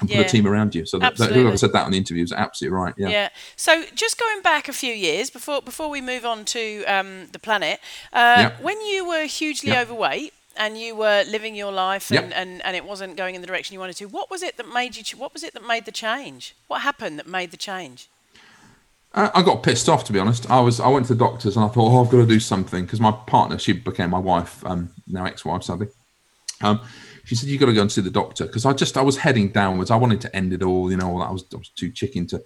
and 0.01 0.09
put 0.09 0.17
yeah. 0.17 0.23
a 0.23 0.29
team 0.29 0.47
around 0.47 0.75
you. 0.75 0.87
So 0.87 0.99
that, 0.99 1.17
that, 1.17 1.33
whoever 1.33 1.57
said 1.57 1.73
that 1.73 1.85
on 1.85 1.93
the 1.93 1.99
interview 1.99 2.25
is 2.25 2.33
absolutely 2.33 2.77
right. 2.77 2.95
Yeah. 2.97 3.09
Yeah. 3.09 3.29
So 3.57 3.85
just 3.95 4.19
going 4.19 4.43
back 4.43 4.69
a 4.69 4.73
few 4.73 4.93
years 4.93 5.31
before 5.31 5.63
before 5.63 5.89
we 5.89 6.01
move 6.01 6.25
on 6.25 6.45
to 6.47 6.85
um, 6.85 7.29
the 7.33 7.39
planet, 7.39 7.81
uh, 8.13 8.51
yeah. 8.51 8.53
when 8.61 8.81
you 8.81 9.07
were 9.07 9.27
hugely 9.27 9.71
yeah. 9.71 9.83
overweight 9.83 10.33
and 10.57 10.77
you 10.77 10.97
were 10.97 11.25
living 11.27 11.55
your 11.55 11.73
life 11.73 12.11
and, 12.11 12.33
and, 12.35 12.63
and 12.65 12.77
it 12.77 12.85
wasn't 12.85 13.17
going 13.17 13.35
in 13.35 13.41
the 13.41 13.47
direction 13.47 13.73
you 13.73 13.81
wanted 13.81 13.97
to, 13.97 14.07
what 14.07 14.31
was 14.31 14.43
it 14.43 14.57
that 14.57 14.69
made 14.69 14.97
you? 14.97 15.19
What 15.19 15.33
was 15.33 15.43
it 15.43 15.55
that 15.55 15.67
made 15.67 15.85
the 15.85 15.93
change? 15.93 16.55
What 16.67 16.83
happened 16.83 17.19
that 17.19 17.27
made 17.27 17.51
the 17.51 17.57
change? 17.57 18.09
I 19.13 19.43
got 19.43 19.65
pissed 19.65 19.89
off 19.89 20.05
to 20.05 20.13
be 20.13 20.21
honest. 20.21 20.49
I 20.51 20.61
was 20.61 20.79
I 20.79 20.89
went 20.89 21.07
to 21.07 21.15
the 21.15 21.19
doctors 21.19 21.57
and 21.57 21.65
I 21.65 21.69
thought, 21.69 21.91
oh, 21.91 22.05
I've 22.05 22.11
got 22.11 22.19
to 22.19 22.27
do 22.27 22.39
something 22.39 22.85
because 22.85 23.01
my 23.01 23.11
partner, 23.11 23.59
she 23.59 23.73
became 23.73 24.11
my 24.11 24.19
wife, 24.19 24.65
um, 24.65 24.91
now 25.09 25.25
ex-wife, 25.25 25.65
sadly. 25.65 25.89
Um, 26.63 26.81
she 27.25 27.35
said, 27.35 27.49
"You've 27.49 27.61
got 27.61 27.67
to 27.67 27.75
go 27.75 27.81
and 27.81 27.91
see 27.91 28.01
the 28.03 28.11
doctor," 28.11 28.47
because 28.47 28.67
I 28.67 28.73
just 28.73 28.97
I 28.97 29.03
was 29.03 29.17
heading 29.17 29.49
downwards. 29.51 29.91
I 29.91 29.97
wanted 29.97 30.21
to 30.23 30.37
end 30.37 30.53
it 30.53 30.63
all. 30.63 30.91
You 30.91 30.97
know, 30.97 31.21
I 31.21 31.31
was 31.31 31.45
I 31.53 31.57
was 31.57 31.69
too 31.71 31.91
chicken 31.91 32.27
to 32.29 32.43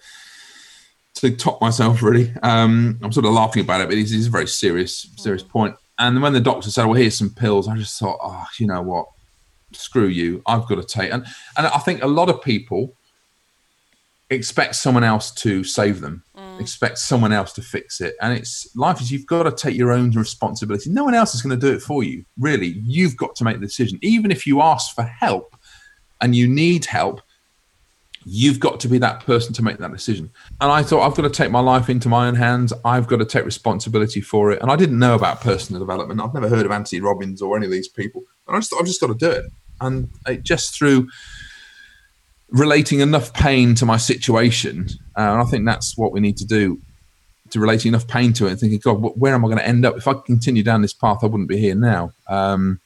to 1.17 1.37
top 1.37 1.61
myself 1.61 2.03
really. 2.03 2.33
Um, 2.43 2.99
I'm 3.03 3.12
sort 3.12 3.27
of 3.27 3.33
laughing 3.33 3.62
about 3.62 3.81
it, 3.81 3.89
but 3.89 3.97
it's, 3.97 4.12
it's 4.12 4.27
a 4.27 4.31
very 4.31 4.47
serious 4.47 5.09
serious 5.17 5.43
point. 5.43 5.77
And 5.99 6.21
when 6.23 6.33
the 6.33 6.41
doctor 6.41 6.71
said, 6.71 6.87
"Well, 6.87 6.95
here's 6.95 7.17
some 7.17 7.31
pills," 7.31 7.69
I 7.69 7.77
just 7.77 7.99
thought, 7.99 8.19
"Oh, 8.23 8.47
you 8.59 8.67
know 8.67 8.83
what? 8.83 9.07
Screw 9.73 10.07
you! 10.07 10.43
I've 10.47 10.67
got 10.67 10.77
to 10.77 10.85
take." 10.85 11.12
And 11.12 11.25
and 11.57 11.67
I 11.67 11.79
think 11.79 12.03
a 12.03 12.09
lot 12.09 12.29
of 12.29 12.43
people 12.43 12.95
expect 14.31 14.75
someone 14.77 15.05
else 15.05 15.31
to 15.31 15.65
save 15.65 16.01
them, 16.01 16.25
mm. 16.37 16.44
Mm. 16.55 16.61
expect 16.61 16.99
someone 16.99 17.33
else 17.33 17.53
to 17.55 17.63
fix 17.63 18.01
it. 18.01 18.15
And 18.21 18.37
it's 18.37 18.75
life 18.77 19.01
is 19.01 19.11
you've 19.11 19.27
got 19.27 19.45
to 19.45 19.53
take 19.53 19.77
your 19.77 19.93
own 19.93 20.11
responsibility. 20.11 20.91
No 20.91 21.05
one 21.05 21.15
else 21.15 21.35
is 21.35 21.43
going 21.43 21.59
to 21.59 21.67
do 21.67 21.75
it 21.75 21.83
for 21.83 22.03
you. 22.03 22.25
Really, 22.39 22.81
you've 22.85 23.17
got 23.17 23.35
to 23.37 23.45
make 23.45 23.61
the 23.61 23.67
decision. 23.67 23.99
Even 24.03 24.31
if 24.31 24.47
you 24.47 24.61
ask 24.61 24.95
for 24.95 25.03
help 25.03 25.57
and 26.21 26.35
you 26.35 26.47
need 26.47 26.85
help, 26.85 27.21
you've 28.25 28.61
got 28.61 28.81
to 28.81 28.89
be 28.89 28.99
that 28.99 29.21
person 29.21 29.53
to 29.55 29.63
make 29.63 29.79
that 29.79 29.93
decision. 29.93 30.31
And 30.61 30.71
I 30.71 30.83
thought, 30.83 31.07
I've 31.07 31.17
got 31.17 31.23
to 31.23 31.31
take 31.31 31.51
my 31.51 31.61
life 31.61 31.89
into 31.91 32.09
my 32.09 32.27
own 32.27 32.35
hands. 32.35 32.73
I've 32.85 33.07
got 33.07 33.19
to 33.19 33.27
take 33.27 33.45
responsibility 33.45 34.21
for 34.21 34.51
it. 34.51 34.63
And 34.63 34.71
I 34.71 34.77
didn't 34.77 34.99
know 34.99 35.15
about 35.15 35.41
personal 35.41 35.81
development. 35.81 36.21
I've 36.21 36.35
never 36.35 36.49
heard 36.49 36.65
of 36.65 36.73
Anthony 36.73 37.01
Robbins 37.01 37.43
or 37.43 37.57
any 37.57 37.67
of 37.67 37.73
these 37.73 37.89
people. 37.89 38.23
And 38.47 38.57
I 38.57 38.61
just 38.61 38.71
thought, 38.71 38.81
I've 38.81 38.87
just 38.87 39.01
got 39.01 39.09
to 39.09 39.15
do 39.15 39.31
it. 39.31 39.45
And 39.81 40.09
it 40.27 40.43
just 40.43 40.75
through 40.79 41.09
relating 42.55 43.01
enough 43.01 43.35
pain 43.35 43.75
to 43.75 43.85
my 43.85 43.97
situation, 43.97 44.89
uh, 45.19 45.21
and 45.21 45.43
I 45.43 45.45
think 45.45 45.67
that's 45.67 45.99
what 45.99 46.13
we 46.13 46.21
need 46.21 46.37
to 46.39 46.47
do 46.47 46.81
to 47.51 47.61
relate 47.61 47.85
enough 47.85 48.09
pain 48.09 48.33
to 48.33 48.47
it 48.47 48.53
and 48.53 48.61
thinking, 48.61 48.79
God, 48.79 48.95
where 49.19 49.35
am 49.35 49.45
I 49.45 49.49
going 49.49 49.59
to 49.59 49.67
end 49.67 49.85
up? 49.85 49.97
If 49.97 50.09
I 50.09 50.15
continue 50.15 50.63
down 50.63 50.81
this 50.81 50.95
path, 50.95 51.19
I 51.23 51.27
wouldn't 51.27 51.49
be 51.49 51.59
here 51.59 51.75
now. 51.75 52.13
Um, 52.29 52.81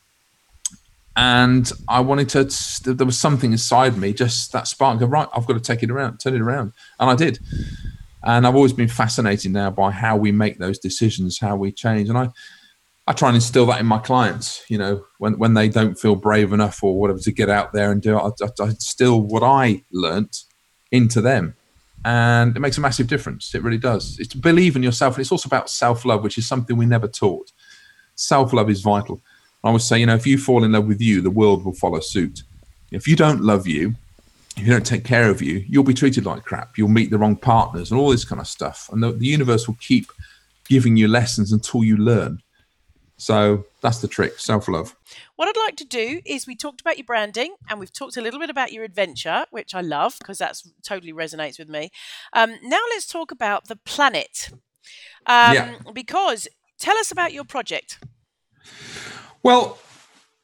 and 1.16 1.71
I 1.89 2.01
wanted 2.01 2.29
to. 2.31 2.95
There 2.95 3.07
was 3.07 3.19
something 3.19 3.53
inside 3.53 3.97
me, 3.99 4.12
just 4.12 4.53
that 4.53 4.69
spark. 4.69 5.01
Go 5.01 5.07
right, 5.07 5.29
I've 5.35 5.47
got 5.47 5.55
to 5.55 5.61
take 5.61 5.83
it 5.83 5.91
around, 5.91 6.19
turn 6.19 6.35
it 6.35 6.41
around, 6.41 6.73
and 6.99 7.11
I 7.11 7.14
did. 7.14 7.39
And 8.23 8.47
I've 8.47 8.57
always 8.57 8.73
been 8.73 8.89
fascinated 8.89 9.53
now 9.53 9.71
by 9.71 9.91
how 9.91 10.16
we 10.16 10.33
make 10.33 10.59
those 10.59 10.79
decisions, 10.79 11.39
how 11.39 11.57
we 11.57 11.73
change, 11.73 12.09
and 12.09 12.16
I, 12.16 12.29
I 13.09 13.13
try 13.13 13.29
and 13.29 13.37
instill 13.37 13.67
that 13.67 13.81
in 13.81 13.87
my 13.87 13.99
clients. 13.99 14.63
You 14.69 14.79
know, 14.79 15.05
when 15.19 15.39
when 15.39 15.55
they 15.55 15.69
don't 15.69 15.99
feel 15.99 16.15
brave 16.15 16.53
enough 16.53 16.83
or 16.83 16.99
whatever 16.99 17.19
to 17.21 17.33
get 17.33 17.49
out 17.49 17.73
there 17.73 17.91
and 17.91 18.03
do 18.03 18.19
it, 18.19 18.23
I, 18.41 18.63
I, 18.63 18.67
instill 18.67 19.21
what 19.23 19.43
I 19.43 19.83
learnt 19.93 20.45
into 20.93 21.21
them, 21.21 21.55
and 22.05 22.57
it 22.57 22.61
makes 22.61 22.79
a 22.79 22.81
massive 22.81 23.09
difference. 23.09 23.55
It 23.55 23.63
really 23.63 23.79
does. 23.79 24.19
It's 24.19 24.29
to 24.31 24.39
believe 24.39 24.77
in 24.77 24.83
yourself, 24.83 25.17
and 25.17 25.23
it's 25.23 25.33
also 25.33 25.49
about 25.49 25.71
self 25.71 26.05
love, 26.05 26.23
which 26.23 26.39
is 26.39 26.47
something 26.47 26.77
we 26.77 26.87
never 26.87 27.09
taught. 27.09 27.51
Self 28.15 28.53
love 28.53 28.71
is 28.71 28.83
vital 28.83 29.21
I 29.65 29.71
would 29.71 29.83
say, 29.83 29.99
you 29.99 30.07
know, 30.07 30.15
if 30.15 30.27
you 30.27 30.39
fall 30.39 30.65
in 30.65 30.73
love 30.73 30.87
with 30.87 31.01
you, 31.01 31.21
the 31.21 31.31
world 31.31 31.65
will 31.65 31.75
follow 31.75 32.01
suit. 32.01 32.43
If 32.91 33.09
you 33.09 33.17
don't 33.17 33.43
love 33.43 33.67
you, 33.67 33.95
if 34.57 34.67
you 34.67 34.73
don't 34.73 34.87
take 34.87 35.05
care 35.05 35.31
of 35.31 35.43
you, 35.43 35.65
you'll 35.69 35.85
be 35.85 35.95
treated 35.95 36.27
like 36.27 36.45
crap. 36.45 36.79
You'll 36.79 36.89
meet 36.89 37.11
the 37.11 37.19
wrong 37.19 37.37
partners 37.37 37.91
and 37.91 38.01
all 38.01 38.11
this 38.11 38.25
kind 38.25 38.41
of 38.41 38.47
stuff. 38.47 38.89
And 38.93 39.03
the, 39.03 39.13
the 39.13 39.27
universe 39.27 39.67
will 39.67 39.77
keep 39.81 40.11
giving 40.69 40.97
you 40.97 41.09
lessons 41.09 41.53
until 41.53 41.85
you 41.85 41.97
learn. 41.97 42.41
So 43.19 43.64
that's 43.83 43.99
the 44.01 44.09
trick 44.09 44.39
self 44.39 44.69
love. 44.69 44.97
What 45.37 45.49
I'd 45.49 45.61
like 45.66 45.77
to 45.77 45.85
do 45.85 46.21
is 46.25 46.47
we 46.47 46.57
talked 46.57 46.81
about 46.81 46.97
your 46.97 47.05
branding 47.05 47.57
and 47.69 47.79
we've 47.81 47.93
talked 47.93 48.16
a 48.16 48.21
little 48.21 48.41
bit 48.41 48.49
about 48.49 48.73
your 48.73 48.85
adventure, 48.85 49.45
which 49.51 49.75
I 49.75 49.81
love 49.81 50.16
because 50.21 50.39
that's 50.39 50.71
totally 50.87 51.12
resonates 51.12 51.59
with 51.59 51.69
me. 51.69 51.91
Um, 52.33 52.55
now 52.62 52.81
let's 52.91 53.07
talk 53.07 53.33
about 53.33 53.66
the 53.66 53.77
planet. 53.77 54.51
Um, 55.27 55.55
yeah. 55.55 55.75
Because 55.93 56.47
tell 56.79 56.97
us 56.97 57.11
about 57.11 57.33
your 57.33 57.45
project. 57.45 57.99
Well, 59.43 59.79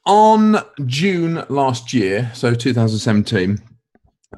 on 0.05 0.57
June 0.85 1.45
last 1.49 1.93
year, 1.93 2.29
so 2.33 2.53
2017, 2.53 3.61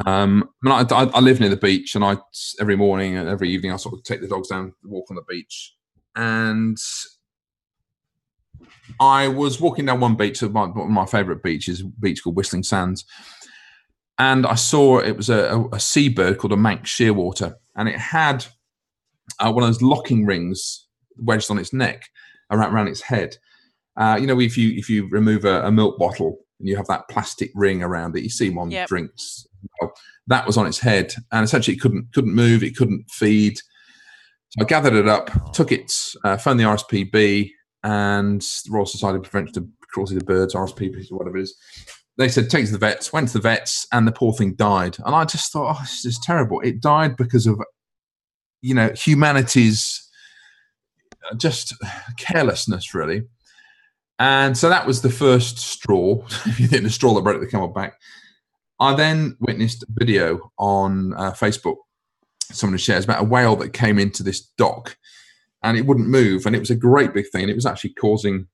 um, 0.05 0.49
I, 0.65 0.85
I, 0.89 1.03
I, 1.05 1.19
live 1.19 1.39
near 1.39 1.49
the 1.49 1.57
beach, 1.57 1.95
and 1.95 2.03
I 2.03 2.17
every 2.59 2.75
morning 2.75 3.17
and 3.17 3.27
every 3.27 3.49
evening 3.49 3.71
I 3.71 3.77
sort 3.77 3.95
of 3.95 4.03
take 4.03 4.21
the 4.21 4.27
dogs 4.27 4.49
down, 4.49 4.73
walk 4.83 5.07
on 5.09 5.15
the 5.15 5.23
beach, 5.27 5.73
and 6.15 6.77
I 8.99 9.27
was 9.27 9.59
walking 9.59 9.85
down 9.85 9.99
one 9.99 10.15
beach, 10.15 10.41
one 10.41 10.71
of 10.75 10.89
my 10.89 11.05
favourite 11.05 11.43
beaches, 11.43 11.81
a 11.81 11.85
beach 11.85 12.23
called 12.23 12.35
Whistling 12.35 12.63
Sands, 12.63 13.05
and 14.19 14.45
I 14.45 14.55
saw 14.55 14.99
it 14.99 15.15
was 15.15 15.29
a, 15.29 15.55
a, 15.55 15.75
a 15.75 15.79
seabird 15.79 16.39
called 16.39 16.53
a 16.53 16.57
Manx 16.57 16.89
shearwater, 16.89 17.55
and 17.75 17.87
it 17.87 17.97
had 17.97 18.45
uh, 19.39 19.51
one 19.51 19.63
of 19.63 19.69
those 19.69 19.81
locking 19.81 20.25
rings 20.25 20.87
wedged 21.17 21.51
on 21.51 21.59
its 21.59 21.73
neck 21.73 22.09
around, 22.51 22.73
around 22.73 22.87
its 22.87 23.01
head. 23.01 23.37
Uh, 23.95 24.17
you 24.19 24.27
know, 24.27 24.39
if 24.39 24.57
you 24.57 24.73
if 24.77 24.89
you 24.89 25.07
remove 25.09 25.45
a, 25.45 25.63
a, 25.63 25.71
milk 25.71 25.97
bottle 25.97 26.37
and 26.59 26.67
you 26.67 26.75
have 26.75 26.87
that 26.87 27.07
plastic 27.09 27.51
ring 27.55 27.81
around 27.83 28.15
it, 28.15 28.23
you 28.23 28.29
see 28.29 28.49
one 28.49 28.71
yep. 28.71 28.87
drinks. 28.87 29.47
Well, 29.81 29.93
that 30.27 30.45
was 30.45 30.57
on 30.57 30.67
its 30.67 30.79
head, 30.79 31.13
and 31.31 31.43
essentially 31.43 31.75
it 31.75 31.79
couldn't 31.79 32.13
couldn't 32.13 32.33
move, 32.33 32.63
it 32.63 32.75
couldn't 32.75 33.09
feed. 33.09 33.57
So 34.49 34.61
I 34.61 34.65
gathered 34.65 34.93
it 34.93 35.07
up, 35.07 35.51
took 35.51 35.71
it, 35.71 35.93
uh, 36.23 36.37
phoned 36.37 36.59
the 36.59 36.63
RSPB 36.63 37.51
and 37.87 38.41
the 38.41 38.71
Royal 38.71 38.85
Society 38.85 39.15
of 39.15 39.23
Prevention 39.23 39.63
of 39.63 39.69
Cruelty 39.89 40.19
to 40.19 40.25
Birds, 40.25 40.53
RSPB, 40.53 41.09
whatever 41.09 41.37
it 41.37 41.43
is. 41.43 41.55
They 42.17 42.27
said 42.27 42.49
take 42.49 42.65
to 42.65 42.73
the 42.73 42.77
vets. 42.77 43.13
Went 43.13 43.29
to 43.29 43.35
the 43.35 43.41
vets, 43.41 43.87
and 43.93 44.05
the 44.05 44.11
poor 44.11 44.33
thing 44.33 44.55
died. 44.55 44.97
And 45.05 45.15
I 45.15 45.23
just 45.23 45.53
thought, 45.53 45.77
oh, 45.77 45.81
this 45.81 46.03
is 46.03 46.19
terrible. 46.21 46.59
It 46.59 46.81
died 46.81 47.15
because 47.15 47.47
of, 47.47 47.61
you 48.61 48.73
know, 48.73 48.89
humanity's 48.89 50.05
just 51.37 51.75
carelessness, 52.19 52.93
really. 52.93 53.23
And 54.19 54.57
so 54.57 54.67
that 54.67 54.85
was 54.85 55.01
the 55.01 55.09
first 55.09 55.57
straw, 55.57 56.25
if 56.45 56.59
you 56.59 56.67
think 56.67 56.83
the 56.83 56.89
straw 56.89 57.13
that 57.13 57.21
broke 57.21 57.39
the 57.39 57.47
camel 57.47 57.69
back. 57.69 57.93
I 58.81 58.95
then 58.95 59.37
witnessed 59.39 59.83
a 59.83 59.87
video 59.91 60.51
on 60.59 61.13
uh, 61.13 61.31
Facebook. 61.31 61.77
Someone 62.51 62.77
shares 62.79 63.05
about 63.05 63.21
a 63.21 63.25
whale 63.25 63.55
that 63.57 63.71
came 63.71 63.97
into 63.97 64.23
this 64.23 64.41
dock 64.57 64.97
and 65.63 65.77
it 65.77 65.85
wouldn't 65.85 66.07
move. 66.07 66.45
And 66.45 66.55
it 66.55 66.59
was 66.59 66.69
a 66.69 66.75
great 66.75 67.13
big 67.13 67.29
thing. 67.29 67.43
And 67.43 67.51
it 67.51 67.55
was 67.55 67.65
actually 67.65 67.93
causing 67.93 68.47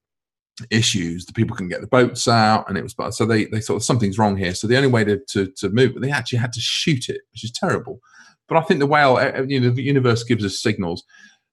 issues. 0.70 1.26
The 1.26 1.34
people 1.34 1.56
couldn't 1.56 1.70
get 1.70 1.82
the 1.82 1.88
boats 1.88 2.28
out. 2.28 2.70
And 2.70 2.78
it 2.78 2.84
was, 2.84 2.96
so 3.16 3.26
they, 3.26 3.46
they 3.46 3.60
thought 3.60 3.84
something's 3.84 4.18
wrong 4.18 4.38
here. 4.38 4.54
So 4.54 4.68
the 4.68 4.78
only 4.78 4.90
way 4.90 5.04
to, 5.04 5.20
to, 5.30 5.48
to 5.58 5.70
move, 5.70 6.00
they 6.00 6.12
actually 6.12 6.40
had 6.40 6.54
to 6.54 6.62
shoot 6.62 7.10
it, 7.10 7.22
which 7.32 7.44
is 7.44 7.52
terrible. 7.52 8.00
But 8.48 8.58
I 8.58 8.62
think 8.62 8.80
the 8.80 8.88
whale, 8.88 9.18
uh, 9.18 9.44
you 9.44 9.60
know, 9.60 9.70
the 9.70 9.84
universe 9.84 10.24
gives 10.24 10.46
us 10.46 10.62
signals 10.62 11.04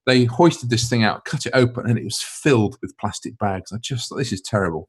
they 0.07 0.25
hoisted 0.25 0.71
this 0.71 0.89
thing 0.89 1.05
out, 1.05 1.25
cut 1.25 1.47
it 1.47 1.53
open, 1.55 1.89
and 1.89 1.99
it 1.99 2.05
was 2.05 2.21
filled 2.21 2.77
with 2.81 2.97
plastic 2.99 3.37
bags. 3.39 3.73
I 3.73 3.79
just 3.79 4.09
thought, 4.09 4.17
this 4.17 4.33
is 4.33 4.41
terrible. 4.41 4.89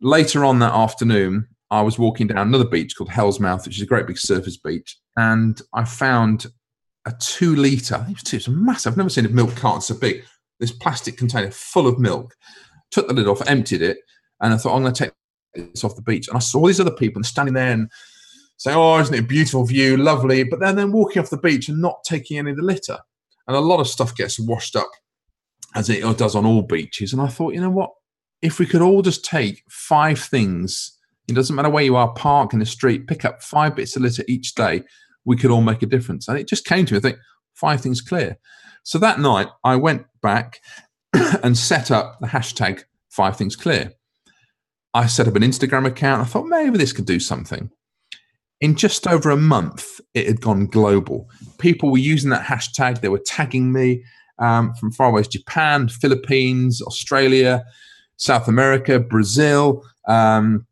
Later 0.00 0.44
on 0.44 0.60
that 0.60 0.72
afternoon, 0.72 1.48
I 1.70 1.82
was 1.82 1.98
walking 1.98 2.28
down 2.28 2.48
another 2.48 2.66
beach 2.66 2.96
called 2.96 3.10
Hell's 3.10 3.40
Mouth, 3.40 3.66
which 3.66 3.76
is 3.76 3.82
a 3.82 3.86
great 3.86 4.06
big 4.06 4.18
surface 4.18 4.56
beach, 4.56 4.96
and 5.16 5.60
I 5.74 5.84
found 5.84 6.46
a 7.08 7.16
two 7.18 7.56
litre, 7.56 8.04
it 8.08 8.14
was, 8.14 8.22
two, 8.22 8.36
it 8.36 8.46
was 8.46 8.54
massive, 8.54 8.92
I've 8.92 8.96
never 8.96 9.08
seen 9.08 9.26
a 9.26 9.30
milk 9.30 9.54
carton 9.56 9.80
so 9.80 9.94
big, 9.94 10.24
this 10.60 10.72
plastic 10.72 11.16
container 11.16 11.50
full 11.50 11.86
of 11.86 11.98
milk. 11.98 12.34
Took 12.90 13.08
the 13.08 13.14
lid 13.14 13.28
off, 13.28 13.46
emptied 13.46 13.82
it, 13.82 13.98
and 14.40 14.54
I 14.54 14.56
thought, 14.56 14.74
I'm 14.74 14.82
going 14.82 14.94
to 14.94 15.04
take 15.04 15.12
this 15.54 15.84
off 15.84 15.96
the 15.96 16.02
beach. 16.02 16.28
And 16.28 16.36
I 16.36 16.40
saw 16.40 16.66
these 16.66 16.80
other 16.80 16.90
people 16.90 17.22
standing 17.22 17.54
there 17.54 17.72
and 17.72 17.90
saying, 18.56 18.76
Oh, 18.76 18.98
isn't 18.98 19.14
it 19.14 19.20
a 19.20 19.26
beautiful 19.26 19.66
view? 19.66 19.98
Lovely. 19.98 20.42
But 20.44 20.60
then, 20.60 20.76
then 20.76 20.92
walking 20.92 21.20
off 21.20 21.28
the 21.28 21.36
beach 21.36 21.68
and 21.68 21.82
not 21.82 22.02
taking 22.04 22.38
any 22.38 22.52
of 22.52 22.56
the 22.56 22.62
litter 22.62 22.98
and 23.48 23.56
a 23.56 23.60
lot 23.60 23.80
of 23.80 23.88
stuff 23.88 24.14
gets 24.14 24.38
washed 24.38 24.76
up 24.76 24.90
as 25.74 25.88
it 25.88 26.02
does 26.18 26.36
on 26.36 26.46
all 26.46 26.62
beaches. 26.62 27.12
And 27.12 27.22
I 27.22 27.28
thought, 27.28 27.54
you 27.54 27.60
know 27.60 27.70
what? 27.70 27.90
If 28.42 28.58
we 28.58 28.66
could 28.66 28.82
all 28.82 29.02
just 29.02 29.24
take 29.24 29.64
five 29.68 30.18
things, 30.18 30.98
it 31.26 31.32
doesn't 31.32 31.56
matter 31.56 31.70
where 31.70 31.82
you 31.82 31.96
are, 31.96 32.12
park 32.12 32.52
in 32.52 32.58
the 32.60 32.66
street, 32.66 33.08
pick 33.08 33.24
up 33.24 33.42
five 33.42 33.74
bits 33.74 33.96
of 33.96 34.02
litter 34.02 34.22
each 34.28 34.54
day, 34.54 34.82
we 35.24 35.36
could 35.36 35.50
all 35.50 35.62
make 35.62 35.82
a 35.82 35.86
difference. 35.86 36.28
And 36.28 36.38
it 36.38 36.48
just 36.48 36.64
came 36.64 36.86
to 36.86 36.94
me, 36.94 36.98
I 36.98 37.00
think, 37.00 37.18
five 37.54 37.80
things 37.80 38.00
clear. 38.00 38.38
So 38.82 38.98
that 38.98 39.20
night, 39.20 39.48
I 39.64 39.76
went 39.76 40.06
back 40.22 40.60
and 41.12 41.56
set 41.56 41.90
up 41.90 42.18
the 42.20 42.28
hashtag 42.28 42.84
five 43.10 43.36
things 43.36 43.56
clear. 43.56 43.92
I 44.94 45.06
set 45.06 45.28
up 45.28 45.36
an 45.36 45.42
Instagram 45.42 45.86
account. 45.86 46.22
I 46.22 46.24
thought 46.24 46.46
maybe 46.46 46.78
this 46.78 46.92
could 46.92 47.06
do 47.06 47.20
something 47.20 47.70
in 48.60 48.74
just 48.74 49.06
over 49.06 49.30
a 49.30 49.36
month, 49.36 50.00
it 50.14 50.26
had 50.26 50.40
gone 50.40 50.66
global. 50.66 51.28
People 51.58 51.90
were 51.90 51.98
using 51.98 52.30
that 52.30 52.44
hashtag. 52.44 53.00
They 53.00 53.08
were 53.08 53.22
tagging 53.24 53.72
me 53.72 54.02
um, 54.38 54.74
from 54.74 54.92
far 54.92 55.08
away 55.08 55.22
Japan, 55.22 55.88
Philippines, 55.88 56.82
Australia, 56.82 57.64
South 58.16 58.48
America, 58.48 58.98
Brazil, 58.98 59.84
um, 60.08 60.66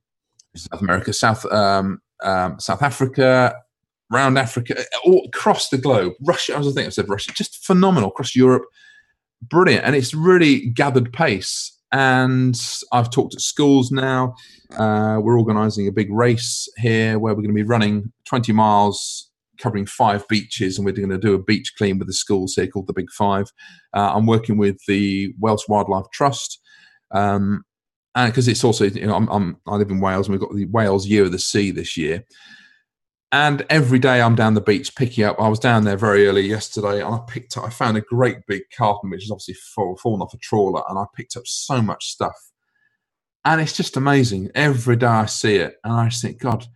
South 0.57 0.81
America, 0.81 1.13
South 1.13 1.45
um, 1.53 2.01
um 2.23 2.59
South 2.59 2.83
Africa, 2.83 3.55
around 4.13 4.39
Africa, 4.39 4.77
all 5.05 5.25
across 5.27 5.69
the 5.69 5.79
globe. 5.79 6.15
Russia, 6.23 6.55
I 6.55 6.59
was 6.59 6.69
thinking 6.69 6.87
I 6.87 6.91
said 6.91 7.09
Russia, 7.09 7.33
just 7.35 7.65
phenomenal 7.65 8.11
across 8.11 8.37
Europe. 8.37 8.65
Brilliant. 9.43 9.85
And 9.85 9.95
it's 9.95 10.15
really 10.15 10.69
gathered 10.71 11.13
pace 11.13 11.77
and 11.93 12.61
I've 12.93 13.11
talked 13.11 13.35
at 13.35 13.41
schools 13.41 13.91
now. 13.91 14.35
Uh, 14.77 15.19
we're 15.23 15.39
organising 15.39 15.87
a 15.87 15.93
big 15.93 16.11
race 16.13 16.69
here 16.77 17.19
where 17.19 17.35
we're 17.35 17.43
going 17.43 17.55
to 17.55 17.55
be 17.55 17.63
running 17.63 18.13
20 18.27 18.53
miles, 18.53 19.31
covering 19.59 19.87
five 19.87 20.27
beaches, 20.29 20.77
and 20.77 20.85
we're 20.85 20.93
going 20.93 21.09
to 21.09 21.19
do 21.19 21.35
a 21.35 21.43
beach 21.43 21.75
clean 21.79 21.99
with 21.99 22.09
the 22.09 22.15
schools 22.15 22.55
here 22.55 22.67
called 22.67 22.87
the 22.87 22.93
Big 22.93 23.11
Five. 23.11 23.47
Uh, 23.95 24.13
I'm 24.15 24.27
working 24.27 24.59
with 24.59 24.79
the 24.89 25.33
Welsh 25.39 25.69
Wildlife 25.69 26.07
Trust. 26.13 26.61
Um, 27.13 27.65
and 28.15 28.33
because 28.33 28.49
it's 28.49 28.65
also, 28.65 28.87
you 28.87 29.07
know, 29.07 29.15
I'm, 29.15 29.29
I'm, 29.29 29.57
i 29.67 29.77
live 29.77 29.91
in 29.91 30.01
Wales 30.01 30.27
and 30.27 30.33
we've 30.33 30.41
got 30.41 30.55
the 30.55 30.67
Wales 30.67 31.07
Year 31.07 31.25
of 31.25 31.33
the 31.33 31.39
Sea 31.39 31.71
this 31.71 31.97
year. 31.97 32.25
And 33.33 33.67
every 33.69 33.99
day 33.99 34.23
I'm 34.23 34.37
down 34.37 34.55
the 34.55 34.61
beach 34.61 34.95
picking 34.95 35.25
up. 35.25 35.41
I 35.41 35.49
was 35.49 35.59
down 35.59 35.85
there 35.85 35.97
very 35.97 36.27
early 36.27 36.47
yesterday, 36.47 37.03
and 37.03 37.15
I 37.15 37.19
picked 37.27 37.57
up. 37.57 37.65
I 37.65 37.71
found 37.71 37.97
a 37.97 38.03
great 38.03 38.47
big 38.47 38.63
carton, 38.77 39.11
which 39.11 39.25
is 39.25 39.31
obviously 39.31 39.55
fall, 39.55 39.97
fallen 39.97 40.23
off 40.23 40.35
a 40.35 40.39
trawler, 40.39 40.83
and 40.89 40.99
I 40.99 41.05
picked 41.15 41.37
up 41.37 41.47
so 41.47 41.83
much 41.83 42.07
stuff. 42.07 42.37
And 43.45 43.61
it's 43.61 43.77
just 43.77 43.97
amazing. 43.97 44.51
Every 44.55 44.97
day 44.97 45.07
I 45.07 45.27
see 45.27 45.57
it, 45.57 45.77
and 45.83 45.93
I 45.93 46.09
just 46.09 46.23
think, 46.23 46.39
God, 46.41 46.67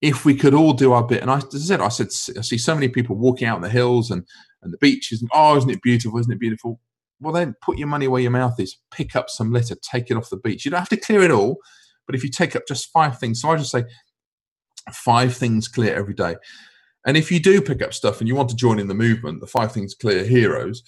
if 0.00 0.24
we 0.24 0.34
could 0.34 0.54
all 0.54 0.72
do 0.72 0.92
our 0.92 1.06
bit. 1.06 1.22
And 1.22 1.30
I, 1.30 1.36
I 1.36 1.58
said, 1.58 1.80
I 1.80 1.88
said, 1.88 2.08
I 2.36 2.42
see 2.42 2.58
so 2.58 2.74
many 2.74 2.88
people 2.88 3.16
walking 3.16 3.46
out 3.46 3.56
on 3.56 3.62
the 3.62 3.70
hills 3.70 4.10
and 4.10 4.26
and 4.62 4.72
the 4.72 4.78
beaches. 4.78 5.20
And, 5.20 5.30
oh, 5.32 5.56
isn't 5.56 5.70
it 5.70 5.82
beautiful? 5.82 6.18
Isn't 6.18 6.32
it 6.32 6.40
beautiful? 6.40 6.80
Well, 7.20 7.32
then 7.32 7.54
put 7.62 7.78
your 7.78 7.88
money 7.88 8.08
where 8.08 8.20
your 8.20 8.30
mouth 8.30 8.58
is. 8.58 8.78
Pick 8.90 9.14
up 9.14 9.30
some 9.30 9.52
litter, 9.52 9.76
take 9.76 10.10
it 10.10 10.16
off 10.16 10.30
the 10.30 10.36
beach. 10.36 10.64
You 10.64 10.70
don't 10.70 10.80
have 10.80 10.88
to 10.90 10.96
clear 10.96 11.22
it 11.22 11.30
all, 11.30 11.58
but 12.06 12.16
if 12.16 12.24
you 12.24 12.30
take 12.30 12.56
up 12.56 12.62
just 12.66 12.90
five 12.90 13.18
things, 13.18 13.40
so 13.40 13.50
I 13.50 13.56
just 13.56 13.70
say 13.70 13.84
five 14.92 15.36
things 15.36 15.68
clear 15.68 15.94
every 15.94 16.14
day. 16.14 16.36
And 17.06 17.16
if 17.16 17.32
you 17.32 17.40
do 17.40 17.60
pick 17.60 17.82
up 17.82 17.94
stuff 17.94 18.20
and 18.20 18.28
you 18.28 18.34
want 18.34 18.48
to 18.50 18.56
join 18.56 18.78
in 18.78 18.88
the 18.88 18.94
movement, 18.94 19.40
the 19.40 19.46
five 19.46 19.72
things 19.72 19.94
clear 19.94 20.24
heroes, 20.24 20.82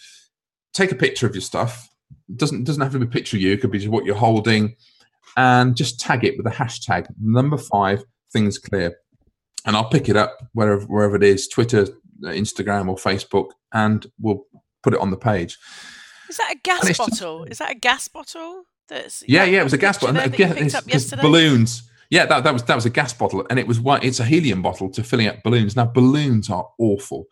take 0.73 0.93
a 0.93 0.97
picture 0.97 1.27
of 1.27 1.35
your 1.35 1.43
stuff. 1.43 1.89
It 2.29 2.37
doesn't 2.37 2.65
doesn't 2.65 2.83
have 2.83 2.93
to 2.93 2.99
be 2.99 3.07
a 3.07 3.09
picture 3.09 3.37
of 3.37 3.43
you. 3.43 3.53
It 3.53 3.61
could 3.61 3.71
be 3.71 3.79
just 3.79 3.91
what 3.91 4.05
you're 4.05 4.15
holding, 4.15 4.77
and 5.37 5.77
just 5.77 6.01
tag 6.01 6.25
it 6.25 6.37
with 6.37 6.47
a 6.47 6.51
hashtag 6.51 7.07
number 7.21 7.57
five 7.57 8.05
things 8.33 8.59
clear, 8.59 8.97
and 9.67 9.77
I'll 9.77 9.89
pick 9.89 10.09
it 10.09 10.17
up 10.17 10.39
wherever 10.53 10.85
wherever 10.85 11.17
it 11.17 11.25
is, 11.25 11.49
Twitter, 11.49 11.87
Instagram, 12.23 12.89
or 12.89 12.97
Facebook, 12.97 13.51
and 13.73 14.07
we'll 14.21 14.47
put 14.83 14.95
it 14.95 15.01
on 15.01 15.11
the 15.11 15.17
page. 15.17 15.59
Is 16.29 16.37
that 16.37 16.53
a 16.53 16.59
gas 16.63 16.97
bottle? 16.97 17.41
Just, 17.41 17.53
is 17.53 17.59
that 17.59 17.73
a 17.73 17.79
gas 17.79 18.09
bottle? 18.09 18.65
That's 18.89 19.25
yeah, 19.27 19.45
yeah. 19.45 19.61
It 19.61 19.65
was 19.65 19.73
a 19.73 19.79
gas 19.79 19.99
bottle. 19.99 20.17
Again, 20.17 20.57
it's, 20.57 21.11
balloons. 21.15 21.91
Yeah, 22.15 22.27
that, 22.27 22.45
that 22.45 22.53
was 22.53 22.63
that 22.63 22.77
was 22.77 22.87
a 22.87 22.91
gas 22.91 23.13
bottle, 23.13 23.45
and 23.51 23.59
it 23.59 23.67
was 23.67 23.81
one. 23.81 23.99
It's 24.05 24.21
a 24.21 24.25
helium 24.25 24.63
bottle 24.63 24.89
to 24.89 25.03
filling 25.03 25.27
up 25.27 25.43
balloons. 25.43 25.75
Now 25.75 25.87
balloons 25.87 26.49
are 26.49 26.65
awful 26.79 27.27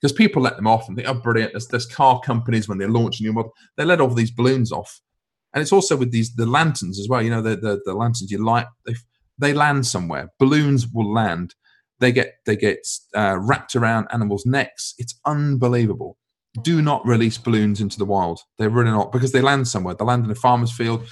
because 0.00 0.12
people 0.12 0.40
let 0.40 0.54
them 0.54 0.68
off 0.68 0.86
and 0.86 0.96
think, 0.96 1.08
oh, 1.08 1.14
brilliant. 1.14 1.54
There's, 1.54 1.66
there's 1.66 1.86
car 1.86 2.20
companies 2.20 2.68
when 2.68 2.78
they're 2.78 2.88
launching 2.88 3.26
new 3.26 3.32
model, 3.32 3.52
they 3.76 3.84
let 3.84 4.00
all 4.00 4.14
these 4.14 4.30
balloons 4.30 4.70
off, 4.70 5.00
and 5.52 5.60
it's 5.60 5.72
also 5.72 5.96
with 5.96 6.12
these 6.12 6.36
the 6.36 6.46
lanterns 6.46 7.00
as 7.00 7.08
well. 7.08 7.20
You 7.20 7.30
know, 7.30 7.42
the 7.42 7.56
the, 7.56 7.80
the 7.84 7.94
lanterns 7.94 8.30
you 8.30 8.38
light, 8.38 8.66
they 8.86 8.94
they 9.38 9.52
land 9.52 9.88
somewhere. 9.88 10.28
Balloons 10.38 10.86
will 10.86 11.12
land. 11.12 11.56
They 11.98 12.12
get 12.12 12.34
they 12.46 12.54
get 12.54 12.86
uh, 13.16 13.38
wrapped 13.40 13.74
around 13.74 14.06
animals' 14.12 14.46
necks. 14.46 14.94
It's 14.98 15.18
unbelievable. 15.24 16.16
Do 16.62 16.80
not 16.80 17.04
release 17.04 17.38
balloons 17.38 17.80
into 17.80 17.98
the 17.98 18.04
wild. 18.04 18.38
They're 18.56 18.70
really 18.70 18.92
not 18.92 19.10
because 19.10 19.32
they 19.32 19.42
land 19.42 19.66
somewhere. 19.66 19.96
They 19.96 20.04
land 20.04 20.24
in 20.24 20.30
a 20.30 20.36
farmer's 20.36 20.70
field 20.70 21.08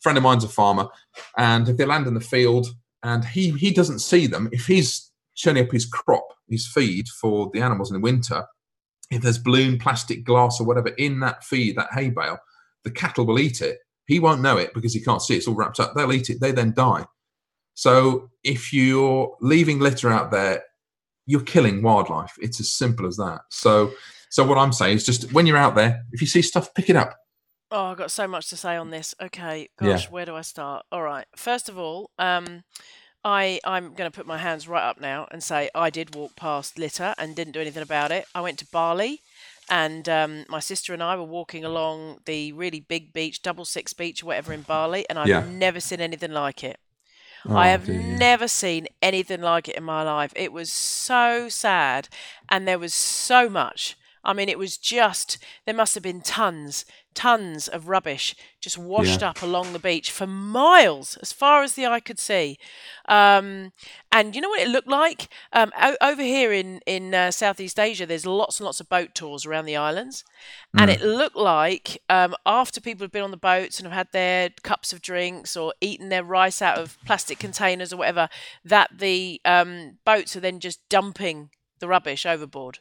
friend 0.00 0.18
of 0.18 0.24
mine's 0.24 0.44
a 0.44 0.48
farmer, 0.48 0.88
and 1.36 1.68
if 1.68 1.76
they 1.76 1.84
land 1.84 2.06
in 2.06 2.14
the 2.14 2.20
field 2.20 2.68
and 3.02 3.24
he 3.24 3.50
he 3.50 3.70
doesn't 3.72 4.00
see 4.00 4.26
them, 4.26 4.48
if 4.52 4.66
he's 4.66 5.10
churning 5.34 5.64
up 5.64 5.72
his 5.72 5.86
crop, 5.86 6.26
his 6.48 6.66
feed 6.66 7.08
for 7.08 7.50
the 7.52 7.60
animals 7.60 7.90
in 7.90 7.94
the 7.94 8.00
winter, 8.00 8.44
if 9.10 9.22
there's 9.22 9.38
balloon, 9.38 9.78
plastic, 9.78 10.24
glass, 10.24 10.60
or 10.60 10.66
whatever 10.66 10.88
in 10.90 11.20
that 11.20 11.44
feed, 11.44 11.76
that 11.76 11.92
hay 11.92 12.10
bale, 12.10 12.38
the 12.84 12.90
cattle 12.90 13.26
will 13.26 13.38
eat 13.38 13.60
it. 13.60 13.78
He 14.06 14.20
won't 14.20 14.42
know 14.42 14.56
it 14.56 14.74
because 14.74 14.94
he 14.94 15.00
can't 15.00 15.22
see 15.22 15.34
it. 15.34 15.38
It's 15.38 15.48
all 15.48 15.54
wrapped 15.54 15.80
up. 15.80 15.94
They'll 15.94 16.12
eat 16.12 16.30
it. 16.30 16.40
They 16.40 16.52
then 16.52 16.72
die. 16.74 17.06
So 17.74 18.30
if 18.42 18.72
you're 18.72 19.36
leaving 19.40 19.78
litter 19.78 20.10
out 20.10 20.30
there, 20.30 20.62
you're 21.26 21.42
killing 21.42 21.82
wildlife. 21.82 22.34
It's 22.40 22.60
as 22.60 22.70
simple 22.70 23.06
as 23.06 23.16
that. 23.16 23.42
So, 23.50 23.92
so 24.30 24.44
what 24.44 24.58
I'm 24.58 24.72
saying 24.72 24.96
is 24.96 25.06
just 25.06 25.32
when 25.32 25.46
you're 25.46 25.56
out 25.56 25.76
there, 25.76 26.02
if 26.12 26.20
you 26.20 26.26
see 26.26 26.42
stuff, 26.42 26.74
pick 26.74 26.90
it 26.90 26.96
up. 26.96 27.16
Oh, 27.70 27.86
I've 27.86 27.96
got 27.96 28.10
so 28.10 28.26
much 28.26 28.48
to 28.48 28.56
say 28.56 28.76
on 28.76 28.90
this. 28.90 29.14
Okay, 29.20 29.68
gosh, 29.76 30.04
yeah. 30.04 30.10
where 30.10 30.26
do 30.26 30.34
I 30.34 30.40
start? 30.40 30.84
All 30.90 31.02
right. 31.02 31.26
First 31.36 31.68
of 31.68 31.78
all, 31.78 32.10
um, 32.18 32.64
I 33.24 33.60
I'm 33.64 33.94
going 33.94 34.10
to 34.10 34.16
put 34.16 34.26
my 34.26 34.38
hands 34.38 34.66
right 34.66 34.82
up 34.82 35.00
now 35.00 35.28
and 35.30 35.42
say 35.42 35.70
I 35.74 35.90
did 35.90 36.14
walk 36.14 36.36
past 36.36 36.78
litter 36.78 37.14
and 37.18 37.36
didn't 37.36 37.52
do 37.52 37.60
anything 37.60 37.82
about 37.82 38.10
it. 38.10 38.26
I 38.34 38.40
went 38.40 38.58
to 38.58 38.66
Bali, 38.72 39.20
and 39.68 40.08
um, 40.08 40.44
my 40.48 40.58
sister 40.58 40.92
and 40.92 41.02
I 41.02 41.16
were 41.16 41.24
walking 41.24 41.64
along 41.64 42.20
the 42.24 42.52
really 42.52 42.80
big 42.80 43.12
beach, 43.12 43.42
Double 43.42 43.64
Six 43.64 43.92
Beach, 43.92 44.22
or 44.22 44.26
whatever 44.26 44.52
in 44.52 44.62
Bali, 44.62 45.08
and 45.08 45.18
I've 45.18 45.28
yeah. 45.28 45.44
never 45.48 45.80
seen 45.80 46.00
anything 46.00 46.32
like 46.32 46.64
it. 46.64 46.78
Oh, 47.48 47.56
I 47.56 47.68
have 47.68 47.86
dear. 47.86 48.00
never 48.00 48.48
seen 48.48 48.88
anything 49.00 49.40
like 49.40 49.68
it 49.68 49.76
in 49.76 49.84
my 49.84 50.02
life. 50.02 50.32
It 50.34 50.52
was 50.52 50.72
so 50.72 51.48
sad, 51.48 52.08
and 52.48 52.66
there 52.66 52.78
was 52.78 52.94
so 52.94 53.48
much. 53.48 53.96
I 54.22 54.32
mean, 54.32 54.48
it 54.48 54.58
was 54.58 54.76
just, 54.76 55.38
there 55.64 55.74
must 55.74 55.94
have 55.94 56.02
been 56.02 56.20
tons, 56.20 56.84
tons 57.14 57.68
of 57.68 57.88
rubbish 57.88 58.36
just 58.60 58.76
washed 58.76 59.22
yeah. 59.22 59.30
up 59.30 59.42
along 59.42 59.72
the 59.72 59.78
beach 59.78 60.10
for 60.10 60.26
miles, 60.26 61.16
as 61.22 61.32
far 61.32 61.62
as 61.62 61.72
the 61.72 61.86
eye 61.86 62.00
could 62.00 62.18
see. 62.18 62.58
Um, 63.08 63.72
and 64.12 64.36
you 64.36 64.42
know 64.42 64.50
what 64.50 64.60
it 64.60 64.68
looked 64.68 64.88
like? 64.88 65.28
Um, 65.52 65.72
o- 65.80 65.96
over 66.02 66.22
here 66.22 66.52
in, 66.52 66.80
in 66.86 67.14
uh, 67.14 67.30
Southeast 67.30 67.80
Asia, 67.80 68.04
there's 68.04 68.26
lots 68.26 68.60
and 68.60 68.66
lots 68.66 68.80
of 68.80 68.90
boat 68.90 69.14
tours 69.14 69.46
around 69.46 69.64
the 69.64 69.76
islands. 69.76 70.24
Mm. 70.76 70.82
And 70.82 70.90
it 70.90 71.00
looked 71.00 71.36
like 71.36 72.02
um, 72.10 72.34
after 72.44 72.80
people 72.80 73.04
have 73.04 73.12
been 73.12 73.24
on 73.24 73.30
the 73.30 73.36
boats 73.38 73.78
and 73.78 73.86
have 73.86 73.96
had 73.96 74.08
their 74.12 74.50
cups 74.62 74.92
of 74.92 75.00
drinks 75.00 75.56
or 75.56 75.72
eaten 75.80 76.10
their 76.10 76.24
rice 76.24 76.60
out 76.60 76.78
of 76.78 76.98
plastic 77.06 77.38
containers 77.38 77.92
or 77.92 77.96
whatever, 77.96 78.28
that 78.64 78.98
the 78.98 79.40
um, 79.46 79.98
boats 80.04 80.36
are 80.36 80.40
then 80.40 80.60
just 80.60 80.86
dumping 80.90 81.50
the 81.78 81.88
rubbish 81.88 82.26
overboard. 82.26 82.80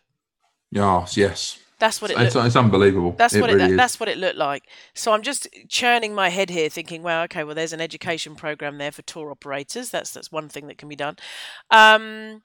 Yes, 0.71 1.17
yes. 1.17 1.59
That's 1.79 2.01
what 2.01 2.11
it. 2.11 2.19
It's, 2.19 2.35
it's 2.35 2.55
unbelievable. 2.57 3.15
That's 3.17 3.33
it 3.33 3.41
what 3.41 3.51
really 3.51 3.73
it. 3.73 3.77
That's 3.77 3.99
what 3.99 4.09
it 4.09 4.17
looked 4.17 4.37
like. 4.37 4.63
So 4.93 5.13
I'm 5.13 5.21
just 5.21 5.47
churning 5.69 6.13
my 6.13 6.27
head 6.27 6.49
here, 6.49 6.69
thinking, 6.69 7.03
"Well, 7.03 7.23
okay, 7.23 7.45
well, 7.45 7.55
there's 7.55 7.71
an 7.71 7.79
education 7.79 8.35
program 8.35 8.77
there 8.77 8.91
for 8.91 9.01
tour 9.03 9.31
operators. 9.31 9.89
That's 9.89 10.11
that's 10.11 10.31
one 10.31 10.49
thing 10.49 10.67
that 10.67 10.77
can 10.77 10.89
be 10.89 10.97
done." 10.97 11.15
Um, 11.71 12.41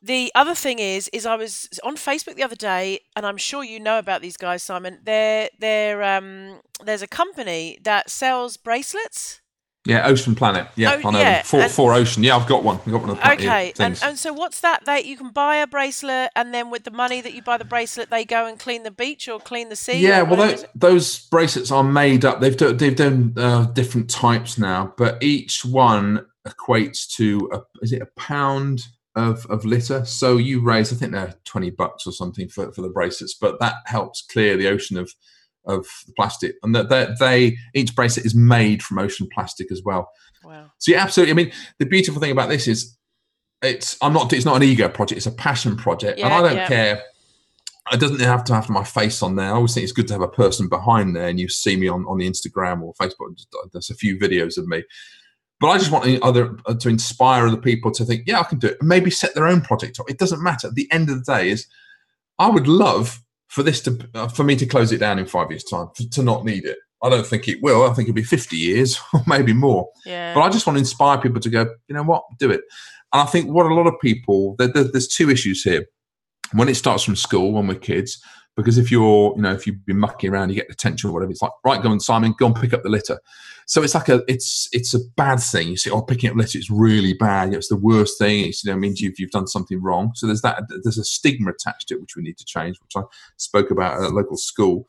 the 0.00 0.30
other 0.34 0.54
thing 0.54 0.78
is, 0.78 1.08
is 1.08 1.26
I 1.26 1.34
was 1.34 1.68
on 1.82 1.96
Facebook 1.96 2.36
the 2.36 2.44
other 2.44 2.54
day, 2.54 3.00
and 3.16 3.26
I'm 3.26 3.36
sure 3.36 3.64
you 3.64 3.80
know 3.80 3.98
about 3.98 4.22
these 4.22 4.36
guys, 4.36 4.62
Simon. 4.62 5.00
They're, 5.02 5.48
they're, 5.58 6.02
um, 6.04 6.60
there's 6.84 7.02
a 7.02 7.08
company 7.08 7.78
that 7.82 8.08
sells 8.08 8.56
bracelets 8.56 9.40
yeah, 9.88 10.06
Ocean 10.06 10.34
Planet. 10.34 10.68
Yeah, 10.76 11.00
oh, 11.02 11.08
I 11.08 11.10
know 11.10 11.18
yeah. 11.18 11.42
For, 11.42 11.60
and, 11.60 11.72
4ocean. 11.72 12.22
Yeah, 12.22 12.36
I've 12.36 12.46
got 12.46 12.62
one. 12.62 12.76
I've 12.76 12.92
got 12.92 13.00
one. 13.00 13.10
Of 13.10 13.16
the 13.16 13.32
okay, 13.32 13.72
and, 13.78 13.98
and 14.02 14.18
so 14.18 14.34
what's 14.34 14.60
that? 14.60 14.84
That 14.84 15.06
you 15.06 15.16
can 15.16 15.30
buy 15.30 15.56
a 15.56 15.66
bracelet, 15.66 16.30
and 16.36 16.52
then 16.52 16.68
with 16.70 16.84
the 16.84 16.90
money 16.90 17.22
that 17.22 17.32
you 17.32 17.40
buy 17.40 17.56
the 17.56 17.64
bracelet, 17.64 18.10
they 18.10 18.26
go 18.26 18.46
and 18.46 18.58
clean 18.58 18.82
the 18.82 18.90
beach 18.90 19.28
or 19.28 19.40
clean 19.40 19.70
the 19.70 19.76
sea. 19.76 19.98
Yeah, 19.98 20.20
well, 20.22 20.36
those, 20.36 20.66
those, 20.74 21.18
bracelets 21.30 21.70
are 21.70 21.82
made 21.82 22.26
up. 22.26 22.40
They've 22.40 22.56
done, 22.56 22.76
they've 22.76 22.94
done 22.94 23.32
uh, 23.38 23.64
different 23.72 24.10
types 24.10 24.58
now, 24.58 24.92
but 24.98 25.22
each 25.22 25.64
one 25.64 26.26
equates 26.46 27.08
to 27.16 27.48
a, 27.54 27.60
is 27.80 27.94
it 27.94 28.02
a 28.02 28.20
pound 28.20 28.82
of, 29.16 29.46
of 29.46 29.64
litter? 29.64 30.04
So 30.04 30.36
you 30.36 30.60
raise, 30.60 30.92
I 30.92 30.96
think 30.96 31.12
they're 31.12 31.34
twenty 31.44 31.70
bucks 31.70 32.06
or 32.06 32.12
something 32.12 32.50
for 32.50 32.70
for 32.72 32.82
the 32.82 32.90
bracelets, 32.90 33.34
but 33.40 33.58
that 33.60 33.76
helps 33.86 34.20
clear 34.20 34.58
the 34.58 34.68
ocean 34.68 34.98
of 34.98 35.14
of 35.64 35.86
the 36.06 36.12
plastic, 36.14 36.54
and 36.62 36.74
that 36.74 36.88
they, 36.88 37.08
they, 37.20 37.56
each 37.74 37.94
bracelet 37.94 38.26
is 38.26 38.34
made 38.34 38.82
from 38.82 38.98
ocean 38.98 39.28
plastic 39.32 39.70
as 39.70 39.82
well. 39.84 40.10
Wow! 40.44 40.70
So 40.78 40.92
yeah, 40.92 41.02
absolutely. 41.02 41.32
I 41.32 41.34
mean, 41.34 41.52
the 41.78 41.86
beautiful 41.86 42.20
thing 42.20 42.32
about 42.32 42.48
this 42.48 42.68
is 42.68 42.96
it's 43.62 43.96
I'm 44.00 44.12
not 44.12 44.32
it's 44.32 44.44
not 44.44 44.56
an 44.56 44.62
ego 44.62 44.88
project; 44.88 45.18
it's 45.18 45.26
a 45.26 45.32
passion 45.32 45.76
project, 45.76 46.18
yeah, 46.18 46.26
and 46.26 46.34
I 46.34 46.48
don't 46.48 46.56
yeah. 46.56 46.68
care. 46.68 47.02
It 47.90 48.00
doesn't 48.00 48.20
have 48.20 48.44
to 48.44 48.54
have 48.54 48.68
my 48.68 48.84
face 48.84 49.22
on 49.22 49.36
there. 49.36 49.46
I 49.46 49.54
always 49.54 49.72
think 49.72 49.84
it's 49.84 49.92
good 49.92 50.08
to 50.08 50.14
have 50.14 50.22
a 50.22 50.28
person 50.28 50.68
behind 50.68 51.16
there, 51.16 51.28
and 51.28 51.40
you 51.40 51.48
see 51.48 51.74
me 51.76 51.88
on, 51.88 52.04
on 52.04 52.18
the 52.18 52.28
Instagram 52.28 52.82
or 52.82 52.92
Facebook. 52.94 53.38
There's 53.72 53.88
a 53.88 53.94
few 53.94 54.18
videos 54.18 54.58
of 54.58 54.68
me, 54.68 54.84
but 55.60 55.68
I 55.68 55.78
just 55.78 55.90
want 55.90 56.22
other 56.22 56.56
uh, 56.66 56.74
to 56.74 56.88
inspire 56.88 57.46
other 57.46 57.56
people 57.56 57.90
to 57.92 58.04
think, 58.04 58.24
yeah, 58.26 58.40
I 58.40 58.44
can 58.44 58.58
do 58.58 58.68
it. 58.68 58.82
Maybe 58.82 59.10
set 59.10 59.34
their 59.34 59.46
own 59.46 59.62
project 59.62 59.98
up. 59.98 60.10
It 60.10 60.18
doesn't 60.18 60.42
matter. 60.42 60.68
At 60.68 60.74
the 60.74 60.90
end 60.92 61.08
of 61.08 61.24
the 61.24 61.32
day, 61.32 61.48
is 61.48 61.66
I 62.38 62.48
would 62.48 62.68
love 62.68 63.22
for 63.48 63.62
this 63.62 63.80
to 63.82 64.08
uh, 64.14 64.28
for 64.28 64.44
me 64.44 64.56
to 64.56 64.66
close 64.66 64.92
it 64.92 64.98
down 64.98 65.18
in 65.18 65.26
five 65.26 65.50
years' 65.50 65.64
time 65.64 65.88
for, 65.94 66.04
to 66.04 66.22
not 66.22 66.44
need 66.44 66.64
it. 66.64 66.78
I 67.02 67.08
don't 67.08 67.26
think 67.26 67.48
it 67.48 67.62
will. 67.62 67.84
I 67.84 67.94
think 67.94 68.08
it'll 68.08 68.16
be 68.16 68.24
50 68.24 68.56
years 68.56 68.98
or 69.14 69.22
maybe 69.26 69.52
more. 69.52 69.88
Yeah. 70.04 70.34
But 70.34 70.40
I 70.40 70.48
just 70.48 70.66
want 70.66 70.76
to 70.76 70.80
inspire 70.80 71.18
people 71.18 71.40
to 71.40 71.50
go, 71.50 71.66
you 71.86 71.94
know 71.94 72.02
what, 72.02 72.24
do 72.38 72.50
it. 72.50 72.62
And 73.12 73.22
I 73.22 73.24
think 73.24 73.50
what 73.50 73.66
a 73.66 73.74
lot 73.74 73.86
of 73.86 73.94
people, 74.00 74.56
there, 74.58 74.68
there, 74.68 74.84
there's 74.84 75.08
two 75.08 75.30
issues 75.30 75.62
here. 75.62 75.86
When 76.52 76.68
it 76.68 76.76
starts 76.76 77.04
from 77.04 77.16
school, 77.16 77.52
when 77.52 77.66
we're 77.66 77.78
kids, 77.78 78.20
because 78.56 78.78
if 78.78 78.90
you're, 78.90 79.34
you 79.36 79.42
know, 79.42 79.52
if 79.52 79.66
you've 79.66 79.84
been 79.86 79.98
mucking 79.98 80.30
around, 80.30 80.48
you 80.48 80.56
get 80.56 80.68
detention 80.68 81.10
or 81.10 81.12
whatever. 81.12 81.30
It's 81.30 81.42
like, 81.42 81.52
right, 81.64 81.82
go 81.82 81.90
on, 81.90 82.00
Simon, 82.00 82.34
go 82.38 82.46
and 82.46 82.56
pick 82.56 82.72
up 82.72 82.82
the 82.82 82.88
litter. 82.88 83.20
So 83.68 83.82
it's 83.82 83.94
like 83.94 84.08
a, 84.08 84.22
it's 84.28 84.66
it's 84.72 84.94
a 84.94 84.98
bad 85.16 85.40
thing. 85.40 85.68
You 85.68 85.76
see, 85.76 85.90
oh, 85.90 86.00
picking 86.00 86.30
up 86.30 86.36
litter 86.36 86.58
is 86.58 86.70
really 86.70 87.12
bad. 87.12 87.52
It's 87.52 87.68
the 87.68 87.76
worst 87.76 88.18
thing. 88.18 88.46
It's, 88.46 88.64
you 88.64 88.72
know, 88.72 88.78
means 88.78 89.00
you've 89.00 89.20
you've 89.20 89.30
done 89.30 89.46
something 89.46 89.82
wrong. 89.82 90.12
So 90.14 90.26
there's 90.26 90.40
that. 90.40 90.62
There's 90.82 90.98
a 90.98 91.04
stigma 91.04 91.50
attached 91.50 91.88
to 91.88 91.94
it, 91.94 92.00
which 92.00 92.16
we 92.16 92.22
need 92.22 92.38
to 92.38 92.44
change, 92.46 92.80
which 92.80 92.96
I 92.96 93.06
spoke 93.36 93.70
about 93.70 94.02
at 94.02 94.10
a 94.10 94.14
local 94.14 94.38
school. 94.38 94.88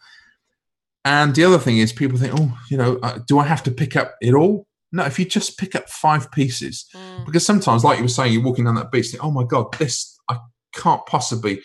And 1.03 1.35
the 1.35 1.43
other 1.43 1.59
thing 1.59 1.77
is, 1.77 1.91
people 1.91 2.17
think, 2.17 2.33
oh, 2.35 2.57
you 2.69 2.77
know, 2.77 2.99
uh, 3.03 3.19
do 3.27 3.37
I 3.37 3.45
have 3.45 3.63
to 3.63 3.71
pick 3.71 3.97
up 3.97 4.15
it 4.21 4.33
all? 4.33 4.65
No, 4.91 5.03
if 5.05 5.19
you 5.19 5.25
just 5.25 5.59
pick 5.59 5.75
up 5.75 5.89
five 5.89 6.31
pieces, 6.31 6.85
mm. 6.95 7.25
because 7.25 7.45
sometimes, 7.45 7.83
like 7.83 7.97
you 7.97 8.05
were 8.05 8.09
saying, 8.09 8.33
you're 8.33 8.43
walking 8.43 8.65
down 8.65 8.75
that 8.75 8.91
beach, 8.91 9.09
think, 9.09 9.23
oh 9.23 9.31
my 9.31 9.43
god, 9.43 9.73
this 9.77 10.17
I 10.29 10.37
can't 10.73 11.05
possibly 11.05 11.61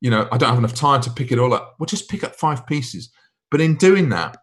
you 0.00 0.10
know, 0.10 0.26
I 0.32 0.38
don't 0.38 0.48
have 0.48 0.58
enough 0.58 0.74
time 0.74 1.00
to 1.02 1.10
pick 1.10 1.30
it 1.30 1.38
all 1.38 1.52
up. 1.52 1.76
Well, 1.78 1.86
just 1.86 2.08
pick 2.08 2.24
up 2.24 2.34
five 2.34 2.66
pieces. 2.66 3.10
But 3.50 3.60
in 3.60 3.76
doing 3.76 4.08
that, 4.10 4.38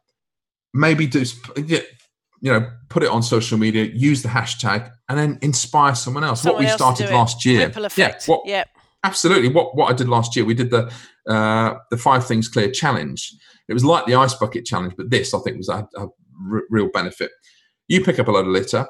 maybe 0.73 1.07
do 1.07 1.23
yeah, 1.65 1.79
you 2.41 2.51
know, 2.51 2.69
put 2.89 3.03
it 3.03 3.09
on 3.09 3.23
social 3.23 3.57
media, 3.57 3.85
use 3.85 4.21
the 4.21 4.29
hashtag, 4.29 4.91
and 5.09 5.17
then 5.17 5.39
inspire 5.41 5.95
someone 5.95 6.23
else. 6.23 6.41
Someone 6.41 6.55
what 6.55 6.65
we 6.65 6.71
else 6.71 6.75
started 6.81 7.09
last 7.13 7.45
year. 7.45 7.61
Yeah, 7.97 8.15
what, 8.27 8.41
Yep. 8.45 8.67
absolutely. 9.03 9.49
What 9.49 9.75
what 9.75 9.91
I 9.91 9.93
did 9.93 10.07
last 10.09 10.35
year, 10.35 10.45
we 10.45 10.53
did 10.53 10.69
the 10.69 10.91
uh, 11.27 11.75
the 11.89 11.97
five 11.97 12.25
things 12.25 12.47
clear 12.47 12.69
challenge. 12.71 13.33
It 13.67 13.73
was 13.73 13.83
like 13.83 14.05
the 14.05 14.15
ice 14.15 14.33
bucket 14.33 14.65
challenge, 14.65 14.93
but 14.95 15.09
this 15.09 15.33
I 15.33 15.39
think 15.39 15.57
was 15.57 15.69
a, 15.69 15.87
a 15.97 16.07
r- 16.51 16.63
real 16.69 16.89
benefit. 16.93 17.31
You 17.87 18.03
pick 18.03 18.19
up 18.19 18.27
a 18.27 18.31
load 18.31 18.45
of 18.47 18.51
litter, 18.53 18.87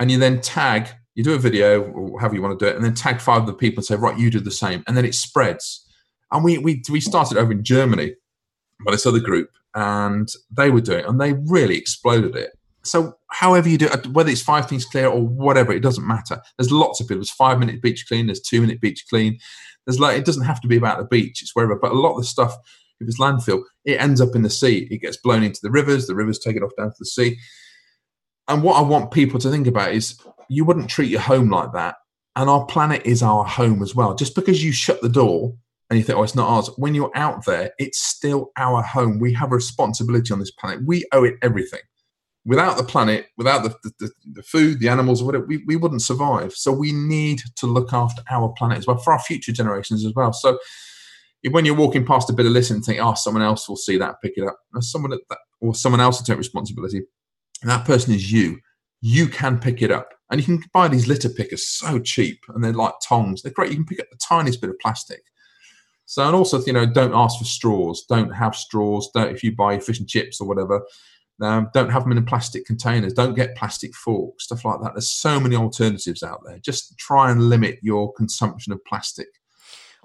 and 0.00 0.10
you 0.10 0.18
then 0.18 0.40
tag. 0.40 0.88
You 1.14 1.24
do 1.24 1.34
a 1.34 1.38
video 1.38 1.82
or 1.82 2.20
however 2.20 2.36
you 2.36 2.42
want 2.42 2.58
to 2.58 2.64
do 2.64 2.70
it, 2.70 2.76
and 2.76 2.84
then 2.84 2.94
tag 2.94 3.20
five 3.20 3.40
of 3.40 3.46
the 3.48 3.54
people 3.54 3.80
and 3.80 3.84
say, 3.86 3.96
right, 3.96 4.16
you 4.18 4.30
do 4.30 4.38
the 4.38 4.50
same, 4.52 4.84
and 4.86 4.96
then 4.96 5.04
it 5.04 5.14
spreads. 5.14 5.84
And 6.30 6.44
we 6.44 6.58
we 6.58 6.82
we 6.90 7.00
started 7.00 7.38
over 7.38 7.52
in 7.52 7.64
Germany 7.64 8.14
by 8.84 8.92
this 8.92 9.06
other 9.06 9.18
group, 9.18 9.50
and 9.74 10.28
they 10.50 10.70
were 10.70 10.80
doing 10.80 11.00
it, 11.00 11.08
and 11.08 11.20
they 11.20 11.34
really 11.46 11.76
exploded 11.76 12.36
it. 12.36 12.50
So, 12.84 13.14
however 13.30 13.68
you 13.68 13.78
do 13.78 13.86
it, 13.86 14.06
whether 14.08 14.30
it's 14.30 14.42
five 14.42 14.68
things 14.68 14.84
clear 14.84 15.08
or 15.08 15.20
whatever, 15.20 15.72
it 15.72 15.80
doesn't 15.80 16.06
matter. 16.06 16.40
There's 16.56 16.72
lots 16.72 17.00
of 17.00 17.06
people. 17.06 17.18
There's 17.18 17.30
five 17.30 17.58
minute 17.58 17.82
beach 17.82 18.06
clean. 18.08 18.26
There's 18.26 18.40
two 18.40 18.60
minute 18.60 18.80
beach 18.80 19.04
clean. 19.10 19.38
There's 19.86 20.00
like 20.00 20.18
it 20.18 20.24
doesn't 20.24 20.44
have 20.44 20.60
to 20.62 20.68
be 20.68 20.76
about 20.76 20.98
the 20.98 21.04
beach. 21.04 21.42
It's 21.42 21.54
wherever. 21.54 21.76
But 21.76 21.92
a 21.92 21.98
lot 21.98 22.12
of 22.12 22.18
the 22.18 22.26
stuff, 22.26 22.54
if 23.00 23.08
it's 23.08 23.20
landfill, 23.20 23.62
it 23.84 24.00
ends 24.00 24.20
up 24.20 24.34
in 24.34 24.42
the 24.42 24.50
sea. 24.50 24.88
It 24.90 25.02
gets 25.02 25.16
blown 25.16 25.42
into 25.42 25.60
the 25.62 25.70
rivers. 25.70 26.06
The 26.06 26.14
rivers 26.14 26.38
take 26.38 26.56
it 26.56 26.62
off 26.62 26.76
down 26.76 26.88
to 26.88 26.96
the 26.98 27.06
sea. 27.06 27.38
And 28.48 28.62
what 28.62 28.76
I 28.76 28.82
want 28.82 29.10
people 29.10 29.38
to 29.40 29.50
think 29.50 29.66
about 29.66 29.92
is 29.92 30.18
you 30.48 30.64
wouldn't 30.64 30.88
treat 30.88 31.10
your 31.10 31.20
home 31.20 31.50
like 31.50 31.72
that. 31.72 31.96
And 32.36 32.48
our 32.48 32.64
planet 32.66 33.02
is 33.04 33.22
our 33.22 33.44
home 33.44 33.82
as 33.82 33.94
well. 33.94 34.14
Just 34.14 34.34
because 34.34 34.64
you 34.64 34.72
shut 34.72 35.02
the 35.02 35.08
door 35.08 35.54
and 35.90 35.98
you 35.98 36.04
think, 36.04 36.18
oh, 36.18 36.22
it's 36.22 36.34
not 36.34 36.48
ours, 36.48 36.70
when 36.76 36.94
you're 36.94 37.10
out 37.14 37.46
there, 37.46 37.72
it's 37.78 37.98
still 37.98 38.50
our 38.56 38.82
home. 38.82 39.18
We 39.18 39.32
have 39.34 39.52
a 39.52 39.56
responsibility 39.56 40.32
on 40.32 40.38
this 40.38 40.50
planet. 40.50 40.84
We 40.84 41.06
owe 41.12 41.24
it 41.24 41.36
everything. 41.42 41.80
Without 42.44 42.76
the 42.76 42.84
planet, 42.84 43.26
without 43.36 43.62
the, 43.62 43.74
the, 43.98 44.10
the, 44.32 44.42
food, 44.42 44.80
the 44.80 44.88
animals, 44.88 45.22
whatever, 45.22 45.44
we, 45.44 45.62
we 45.66 45.76
wouldn't 45.76 46.02
survive. 46.02 46.52
So 46.52 46.72
we 46.72 46.92
need 46.92 47.40
to 47.56 47.66
look 47.66 47.92
after 47.92 48.22
our 48.30 48.50
planet 48.56 48.78
as 48.78 48.86
well 48.86 48.98
for 48.98 49.12
our 49.12 49.18
future 49.18 49.52
generations 49.52 50.04
as 50.04 50.12
well. 50.14 50.32
So 50.32 50.58
when 51.50 51.64
you're 51.64 51.74
walking 51.74 52.04
past 52.04 52.30
a 52.30 52.32
bit 52.32 52.46
of 52.46 52.52
litter 52.52 52.74
and 52.74 52.84
think, 52.84 53.00
oh, 53.00 53.14
someone 53.14 53.42
else 53.42 53.68
will 53.68 53.76
see 53.76 53.96
that, 53.98 54.16
pick 54.22 54.34
it 54.36 54.46
up, 54.46 54.58
or 54.74 54.82
someone 54.82 55.10
that, 55.10 55.38
or 55.60 55.74
someone 55.74 56.00
else 56.00 56.18
will 56.18 56.26
take 56.26 56.38
responsibility, 56.38 57.02
and 57.62 57.70
that 57.70 57.84
person 57.84 58.14
is 58.14 58.32
you. 58.32 58.58
You 59.00 59.28
can 59.28 59.58
pick 59.58 59.80
it 59.82 59.90
up, 59.90 60.12
and 60.30 60.40
you 60.40 60.44
can 60.44 60.62
buy 60.72 60.88
these 60.88 61.06
litter 61.06 61.28
pickers 61.28 61.66
so 61.66 61.98
cheap, 61.98 62.40
and 62.48 62.62
they're 62.62 62.72
like 62.72 62.94
tongs. 63.06 63.42
They're 63.42 63.52
great. 63.52 63.70
You 63.70 63.76
can 63.76 63.86
pick 63.86 64.00
up 64.00 64.10
the 64.10 64.18
tiniest 64.18 64.60
bit 64.60 64.70
of 64.70 64.78
plastic. 64.80 65.20
So, 66.10 66.24
and 66.26 66.34
also, 66.34 66.58
you 66.64 66.72
know, 66.72 66.86
don't 66.86 67.12
ask 67.14 67.38
for 67.38 67.44
straws. 67.44 68.06
Don't 68.08 68.30
have 68.30 68.56
straws. 68.56 69.10
Don't 69.12 69.30
if 69.30 69.44
you 69.44 69.54
buy 69.54 69.78
fish 69.78 69.98
and 69.98 70.08
chips 70.08 70.40
or 70.40 70.48
whatever. 70.48 70.80
Um, 71.42 71.68
don't 71.74 71.90
have 71.90 72.04
them 72.04 72.12
in 72.16 72.24
plastic 72.24 72.64
containers. 72.64 73.12
Don't 73.12 73.34
get 73.34 73.54
plastic 73.56 73.94
forks, 73.94 74.44
stuff 74.44 74.64
like 74.64 74.80
that. 74.80 74.94
There's 74.94 75.10
so 75.10 75.38
many 75.38 75.54
alternatives 75.54 76.22
out 76.22 76.40
there. 76.46 76.58
Just 76.60 76.96
try 76.96 77.30
and 77.30 77.50
limit 77.50 77.78
your 77.82 78.10
consumption 78.14 78.72
of 78.72 78.82
plastic. 78.86 79.28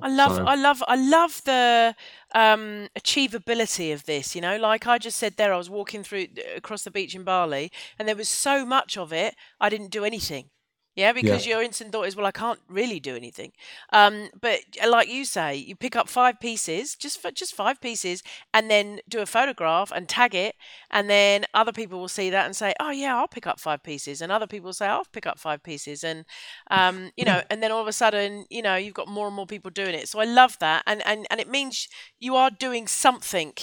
I 0.01 0.09
love, 0.09 0.35
So- 0.35 0.45
I 0.45 0.55
love, 0.55 0.83
I 0.89 0.95
love 0.97 1.41
the 1.45 1.95
um, 2.35 2.89
achievability 2.99 3.93
of 3.93 4.03
this. 4.03 4.35
You 4.35 4.41
know, 4.41 4.57
like 4.57 4.85
I 4.85 4.97
just 4.97 5.15
said 5.17 5.37
there, 5.37 5.53
I 5.53 5.57
was 5.57 5.69
walking 5.69 6.03
through 6.03 6.27
across 6.53 6.83
the 6.83 6.91
beach 6.91 7.15
in 7.15 7.23
Bali, 7.23 7.71
and 7.97 8.09
there 8.09 8.15
was 8.17 8.27
so 8.27 8.65
much 8.65 8.97
of 8.97 9.13
it, 9.13 9.35
I 9.61 9.69
didn't 9.69 9.91
do 9.91 10.03
anything. 10.03 10.49
Yeah, 10.95 11.11
because 11.11 11.47
your 11.47 11.63
instant 11.63 11.91
thought 11.91 12.03
is, 12.07 12.15
well, 12.15 12.27
I 12.27 12.31
can't 12.31 12.59
really 12.69 12.99
do 12.99 13.15
anything. 13.15 13.51
Um, 13.91 14.29
but 14.39 14.59
uh, 14.81 14.87
like 14.89 15.09
you 15.09 15.25
say, 15.25 15.55
you 15.55 15.75
pick 15.75 15.95
up 15.95 16.07
five 16.07 16.39
pieces, 16.39 16.95
just 16.95 17.19
for 17.19 17.31
just 17.31 17.55
five 17.55 17.81
pieces, 17.81 18.21
and 18.53 18.69
then 18.69 18.99
do 19.09 19.19
a 19.19 19.25
photograph 19.25 19.91
and 19.91 20.07
tag 20.07 20.35
it, 20.35 20.55
and 20.91 21.09
then 21.09 21.45
other 21.53 21.71
people 21.71 21.99
will 21.99 22.07
see 22.07 22.29
that 22.29 22.45
and 22.45 22.55
say, 22.55 22.73
oh 22.79 22.91
yeah, 22.91 23.17
I'll 23.17 23.27
pick 23.27 23.47
up 23.47 23.59
five 23.59 23.81
pieces, 23.81 24.21
and 24.21 24.31
other 24.31 24.45
people 24.45 24.67
will 24.67 24.73
say, 24.73 24.85
I'll 24.87 25.05
pick 25.11 25.25
up 25.25 25.39
five 25.39 25.63
pieces, 25.63 26.03
and 26.03 26.25
um, 26.69 27.09
you 27.17 27.25
know, 27.25 27.41
and 27.49 27.63
then 27.63 27.71
all 27.71 27.81
of 27.81 27.87
a 27.87 27.93
sudden, 27.93 28.45
you 28.51 28.61
know, 28.61 28.75
you've 28.75 28.93
got 28.93 29.07
more 29.07 29.25
and 29.25 29.35
more 29.35 29.47
people 29.47 29.71
doing 29.71 29.95
it. 29.95 30.07
So 30.07 30.19
I 30.19 30.25
love 30.25 30.59
that, 30.59 30.83
and 30.85 31.01
and 31.07 31.25
and 31.31 31.39
it 31.39 31.49
means 31.49 31.87
you 32.19 32.35
are 32.35 32.51
doing 32.51 32.87
something. 32.87 33.53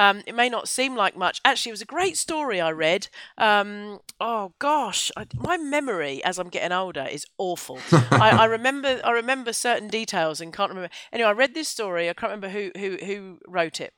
Um, 0.00 0.22
it 0.26 0.34
may 0.34 0.48
not 0.48 0.66
seem 0.66 0.96
like 0.96 1.14
much. 1.14 1.42
Actually, 1.44 1.68
it 1.68 1.74
was 1.74 1.82
a 1.82 1.84
great 1.84 2.16
story 2.16 2.58
I 2.58 2.70
read. 2.70 3.08
Um, 3.36 3.98
oh 4.18 4.54
gosh, 4.58 5.12
I, 5.14 5.26
my 5.34 5.58
memory 5.58 6.24
as 6.24 6.38
I'm 6.38 6.48
getting 6.48 6.72
older 6.72 7.06
is 7.10 7.26
awful. 7.36 7.78
I, 8.10 8.30
I 8.30 8.44
remember 8.56 8.98
I 9.04 9.10
remember 9.10 9.52
certain 9.52 9.88
details 9.88 10.40
and 10.40 10.54
can't 10.54 10.70
remember. 10.70 10.88
Anyway, 11.12 11.28
I 11.28 11.32
read 11.32 11.52
this 11.52 11.68
story. 11.68 12.08
I 12.08 12.14
can't 12.14 12.32
remember 12.32 12.48
who 12.48 12.70
who 12.78 12.96
who 13.04 13.38
wrote 13.46 13.78
it 13.78 13.92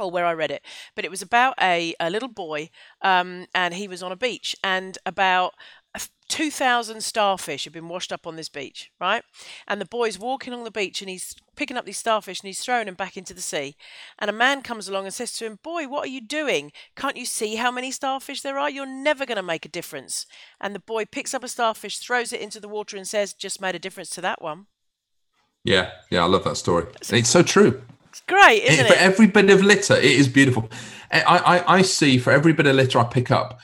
or 0.00 0.10
where 0.10 0.26
I 0.26 0.34
read 0.34 0.50
it, 0.50 0.62
but 0.96 1.04
it 1.04 1.12
was 1.12 1.22
about 1.22 1.54
a, 1.60 1.94
a 2.00 2.10
little 2.10 2.28
boy, 2.28 2.68
um, 3.02 3.46
and 3.54 3.72
he 3.72 3.86
was 3.86 4.02
on 4.02 4.10
a 4.10 4.16
beach, 4.16 4.56
and 4.64 4.98
about 5.06 5.54
2,000 6.28 7.02
starfish 7.02 7.64
have 7.64 7.72
been 7.72 7.88
washed 7.88 8.12
up 8.12 8.26
on 8.26 8.36
this 8.36 8.48
beach, 8.48 8.90
right? 9.00 9.22
And 9.68 9.80
the 9.80 9.86
boy's 9.86 10.18
walking 10.18 10.52
along 10.52 10.64
the 10.64 10.70
beach, 10.70 11.00
and 11.00 11.08
he's 11.08 11.36
picking 11.54 11.76
up 11.76 11.84
these 11.84 11.98
starfish, 11.98 12.40
and 12.40 12.48
he's 12.48 12.60
throwing 12.60 12.86
them 12.86 12.94
back 12.94 13.16
into 13.16 13.32
the 13.32 13.40
sea. 13.40 13.76
And 14.18 14.28
a 14.28 14.32
man 14.32 14.62
comes 14.62 14.88
along 14.88 15.04
and 15.04 15.14
says 15.14 15.32
to 15.38 15.46
him, 15.46 15.58
Boy, 15.62 15.86
what 15.86 16.04
are 16.04 16.10
you 16.10 16.20
doing? 16.20 16.72
Can't 16.96 17.16
you 17.16 17.26
see 17.26 17.56
how 17.56 17.70
many 17.70 17.90
starfish 17.90 18.42
there 18.42 18.58
are? 18.58 18.68
You're 18.68 18.86
never 18.86 19.24
going 19.24 19.36
to 19.36 19.42
make 19.42 19.64
a 19.64 19.70
difference. 19.70 20.26
And 20.60 20.74
the 20.74 20.80
boy 20.80 21.04
picks 21.04 21.32
up 21.32 21.44
a 21.44 21.48
starfish, 21.48 21.98
throws 21.98 22.32
it 22.32 22.40
into 22.40 22.60
the 22.60 22.68
water, 22.68 22.96
and 22.96 23.06
says, 23.06 23.32
Just 23.32 23.60
made 23.60 23.74
a 23.74 23.80
difference 23.80 24.10
to 24.10 24.20
that 24.22 24.42
one. 24.42 24.66
Yeah, 25.64 25.92
yeah, 26.10 26.22
I 26.22 26.26
love 26.26 26.44
that 26.44 26.56
story. 26.56 26.86
It's 27.10 27.30
so 27.30 27.42
true. 27.42 27.82
It's 28.10 28.20
great, 28.28 28.62
isn't 28.62 28.86
for 28.86 28.94
it? 28.94 29.00
every 29.00 29.26
bit 29.26 29.50
of 29.50 29.62
litter, 29.62 29.94
it 29.94 30.04
is 30.04 30.28
beautiful. 30.28 30.70
I, 31.12 31.20
I, 31.22 31.74
I 31.78 31.82
see 31.82 32.18
for 32.18 32.30
every 32.30 32.52
bit 32.52 32.66
of 32.66 32.76
litter 32.76 32.98
I 32.98 33.04
pick 33.04 33.30
up, 33.30 33.58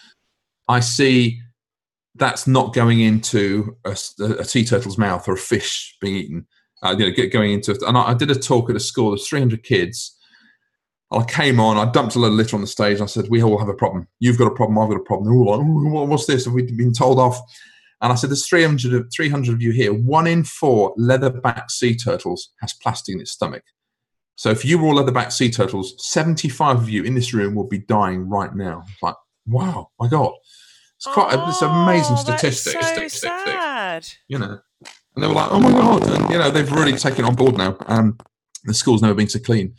I 0.69 0.81
see 0.81 1.42
that's 2.15 2.47
not 2.47 2.75
going 2.75 3.01
into 3.01 3.77
a 3.85 3.97
sea 3.97 4.65
turtle's 4.65 4.99
mouth 4.99 5.27
or 5.29 5.35
a 5.35 5.39
fish 5.39 5.97
being 6.01 6.17
eaten. 6.17 6.47
Uh, 6.83 6.95
you 6.99 7.07
know, 7.07 7.29
going 7.29 7.53
into 7.53 7.79
and 7.87 7.97
I, 7.97 8.11
I 8.11 8.15
did 8.15 8.31
a 8.31 8.35
talk 8.35 8.69
at 8.69 8.77
a 8.77 8.81
school. 8.81 9.11
There's 9.11 9.29
300 9.29 9.63
kids. 9.63 10.19
I 11.13 11.25
came 11.25 11.61
on. 11.61 11.77
I 11.77 11.91
dumped 11.91 12.17
a 12.17 12.19
little 12.19 12.37
litter 12.37 12.57
on 12.57 12.63
the 12.63 12.67
stage. 12.67 13.01
I 13.01 13.07
said, 13.07 13.27
"We 13.29 13.43
all 13.43 13.59
have 13.59 13.69
a 13.69 13.75
problem. 13.75 14.09
You've 14.19 14.39
got 14.39 14.51
a 14.51 14.55
problem. 14.55 14.79
I've 14.79 14.89
got 14.89 15.01
a 15.01 15.05
problem." 15.05 15.29
They're 15.29 15.39
all 15.39 16.01
like, 16.01 16.09
"What's 16.09 16.27
this? 16.27 16.47
Have 16.47 16.55
we 16.55 16.63
been 16.63 16.93
told 16.93 17.19
off?" 17.19 17.39
And 18.01 18.13
I 18.13 18.17
said, 18.17 18.31
"There's 18.31 18.49
300 18.49 18.95
of 18.95 19.07
300 19.15 19.55
of 19.55 19.63
you 19.63 19.73
here. 19.73 19.93
One 19.93 20.27
in 20.27 20.43
four 20.43 20.95
leatherback 20.97 21.71
sea 21.71 21.95
turtles 21.95 22.51
has 22.61 22.75
plastic 22.83 23.15
in 23.15 23.21
its 23.21 23.33
stomach." 23.33 23.63
So 24.37 24.51
if 24.51 24.65
you 24.65 24.79
were 24.79 24.89
all 24.89 24.95
leatherback 24.95 25.31
sea 25.31 25.51
turtles, 25.51 25.95
75 25.99 26.79
of 26.79 26.89
you 26.89 27.05
in 27.05 27.15
this 27.15 27.33
room 27.33 27.55
will 27.55 27.69
be 27.69 27.79
dying 27.79 28.29
right 28.29 28.55
now. 28.55 28.83
It's 28.91 29.03
like, 29.03 29.15
wow, 29.47 29.91
my 30.01 30.09
God. 30.09 30.33
It's 31.05 31.13
quite 31.13 31.35
a, 31.35 31.49
it's 31.49 31.61
an 31.63 31.71
amazing 31.71 32.15
Oh, 32.17 32.21
statistic. 32.21 32.75
So 32.75 32.81
stick, 32.81 33.11
stick, 33.11 33.33
stick, 34.01 34.19
you 34.29 34.39
know. 34.39 34.61
And 35.17 35.25
they 35.25 35.27
were 35.27 35.35
like, 35.35 35.51
oh 35.51 35.59
my 35.59 35.73
God. 35.73 36.09
And, 36.09 36.31
you 36.31 36.39
know, 36.39 36.49
they've 36.49 36.71
really 36.71 36.93
taken 36.93 37.25
on 37.25 37.35
board 37.35 37.57
now. 37.59 37.77
Um, 37.87 38.19
the 38.63 38.73
school's 38.73 39.03
never 39.03 39.15
been 39.15 39.29
so 39.29 39.41
clean. 39.41 39.75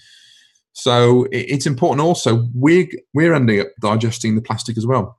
So 0.74 1.24
it, 1.32 1.46
it's 1.50 1.66
important 1.66 2.02
also, 2.02 2.50
we're, 2.54 2.90
we're 3.14 3.34
ending 3.34 3.62
up 3.62 3.68
digesting 3.80 4.36
the 4.36 4.42
plastic 4.42 4.78
as 4.78 4.86
well. 4.86 5.18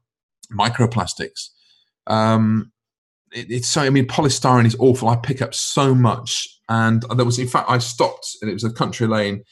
Microplastics. 0.53 1.49
Um, 2.07 2.71
it, 3.33 3.51
it's 3.51 3.69
so, 3.69 3.81
I 3.81 3.89
mean, 3.89 4.07
polystyrene 4.07 4.67
is 4.67 4.77
awful. 4.79 5.09
I 5.09 5.17
pick 5.17 5.41
up 5.41 5.55
so 5.55 5.95
much. 5.95 6.47
And 6.69 7.03
there 7.17 7.25
was, 7.25 7.39
in 7.39 7.49
fact, 7.49 7.71
I 7.71 7.79
stopped 7.79 8.37
and 8.43 8.51
it 8.51 8.55
was 8.55 8.65
a 8.65 8.71
country 8.71 9.07
lane 9.07 9.43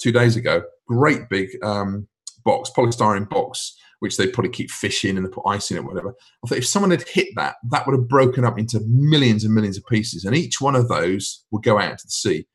two 0.00 0.12
days 0.12 0.34
ago. 0.34 0.62
Great 0.88 1.28
big 1.28 1.50
um, 1.62 2.08
box, 2.42 2.70
polystyrene 2.74 3.28
box, 3.28 3.76
which 4.00 4.16
they 4.16 4.26
probably 4.26 4.50
keep 4.50 4.70
fish 4.70 5.04
in 5.04 5.16
and 5.16 5.24
they 5.24 5.30
put 5.30 5.46
ice 5.46 5.70
in 5.70 5.76
it, 5.76 5.84
whatever. 5.84 6.14
I 6.44 6.48
thought 6.48 6.58
if 6.58 6.66
someone 6.66 6.90
had 6.90 7.06
hit 7.08 7.28
that, 7.36 7.56
that 7.70 7.86
would 7.86 7.96
have 7.96 8.08
broken 8.08 8.44
up 8.44 8.58
into 8.58 8.80
millions 8.86 9.44
and 9.44 9.54
millions 9.54 9.76
of 9.76 9.86
pieces. 9.86 10.24
And 10.24 10.34
each 10.34 10.60
one 10.60 10.74
of 10.74 10.88
those 10.88 11.44
would 11.50 11.62
go 11.62 11.78
out 11.78 11.92
into 11.92 12.06
the 12.06 12.10
sea. 12.10 12.46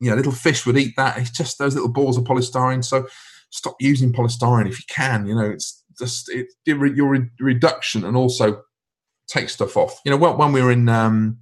You 0.00 0.10
know, 0.10 0.16
little 0.16 0.32
fish 0.32 0.66
would 0.66 0.78
eat 0.78 0.94
that. 0.96 1.18
It's 1.18 1.30
just 1.30 1.58
those 1.58 1.74
little 1.74 1.92
balls 1.92 2.18
of 2.18 2.24
polystyrene. 2.24 2.84
So 2.84 3.06
stop 3.50 3.76
using 3.78 4.12
polystyrene 4.12 4.68
if 4.68 4.78
you 4.78 4.84
can. 4.88 5.26
You 5.26 5.34
know, 5.34 5.50
it's 5.50 5.84
just 5.98 6.28
it, 6.30 6.48
your 6.66 6.86
your 6.86 7.08
re- 7.08 7.30
reduction 7.38 8.04
and 8.04 8.16
also 8.16 8.62
take 9.28 9.48
stuff 9.48 9.76
off. 9.76 10.00
You 10.04 10.10
know, 10.10 10.16
when, 10.16 10.36
when 10.36 10.52
we 10.52 10.62
were 10.62 10.72
in 10.72 10.88
um, 10.88 11.38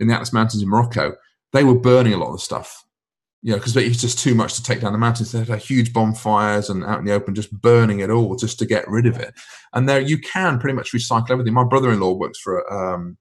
in 0.00 0.08
the 0.08 0.14
Atlas 0.14 0.32
Mountains 0.32 0.62
in 0.62 0.68
Morocco, 0.68 1.14
they 1.52 1.64
were 1.64 1.74
burning 1.74 2.12
a 2.12 2.18
lot 2.18 2.28
of 2.28 2.34
the 2.34 2.40
stuff. 2.40 2.84
You 3.44 3.50
know, 3.50 3.58
because 3.58 3.76
it's 3.76 4.00
just 4.00 4.18
too 4.18 4.34
much 4.34 4.54
to 4.54 4.62
take 4.62 4.80
down 4.80 4.92
the 4.92 4.98
mountains. 4.98 5.32
They 5.32 5.44
had 5.44 5.58
huge 5.58 5.92
bonfires 5.92 6.70
and 6.70 6.82
out 6.82 6.98
in 6.98 7.04
the 7.04 7.12
open, 7.12 7.34
just 7.34 7.52
burning 7.52 8.00
it 8.00 8.08
all 8.08 8.36
just 8.36 8.58
to 8.60 8.66
get 8.66 8.88
rid 8.88 9.04
of 9.04 9.18
it. 9.18 9.34
And 9.74 9.86
there, 9.86 10.00
you 10.00 10.16
can 10.16 10.58
pretty 10.58 10.74
much 10.74 10.92
recycle 10.92 11.30
everything. 11.30 11.52
My 11.52 11.64
brother-in-law 11.64 12.14
works 12.14 12.38
for 12.38 12.60
a, 12.60 12.94
um, 12.94 13.18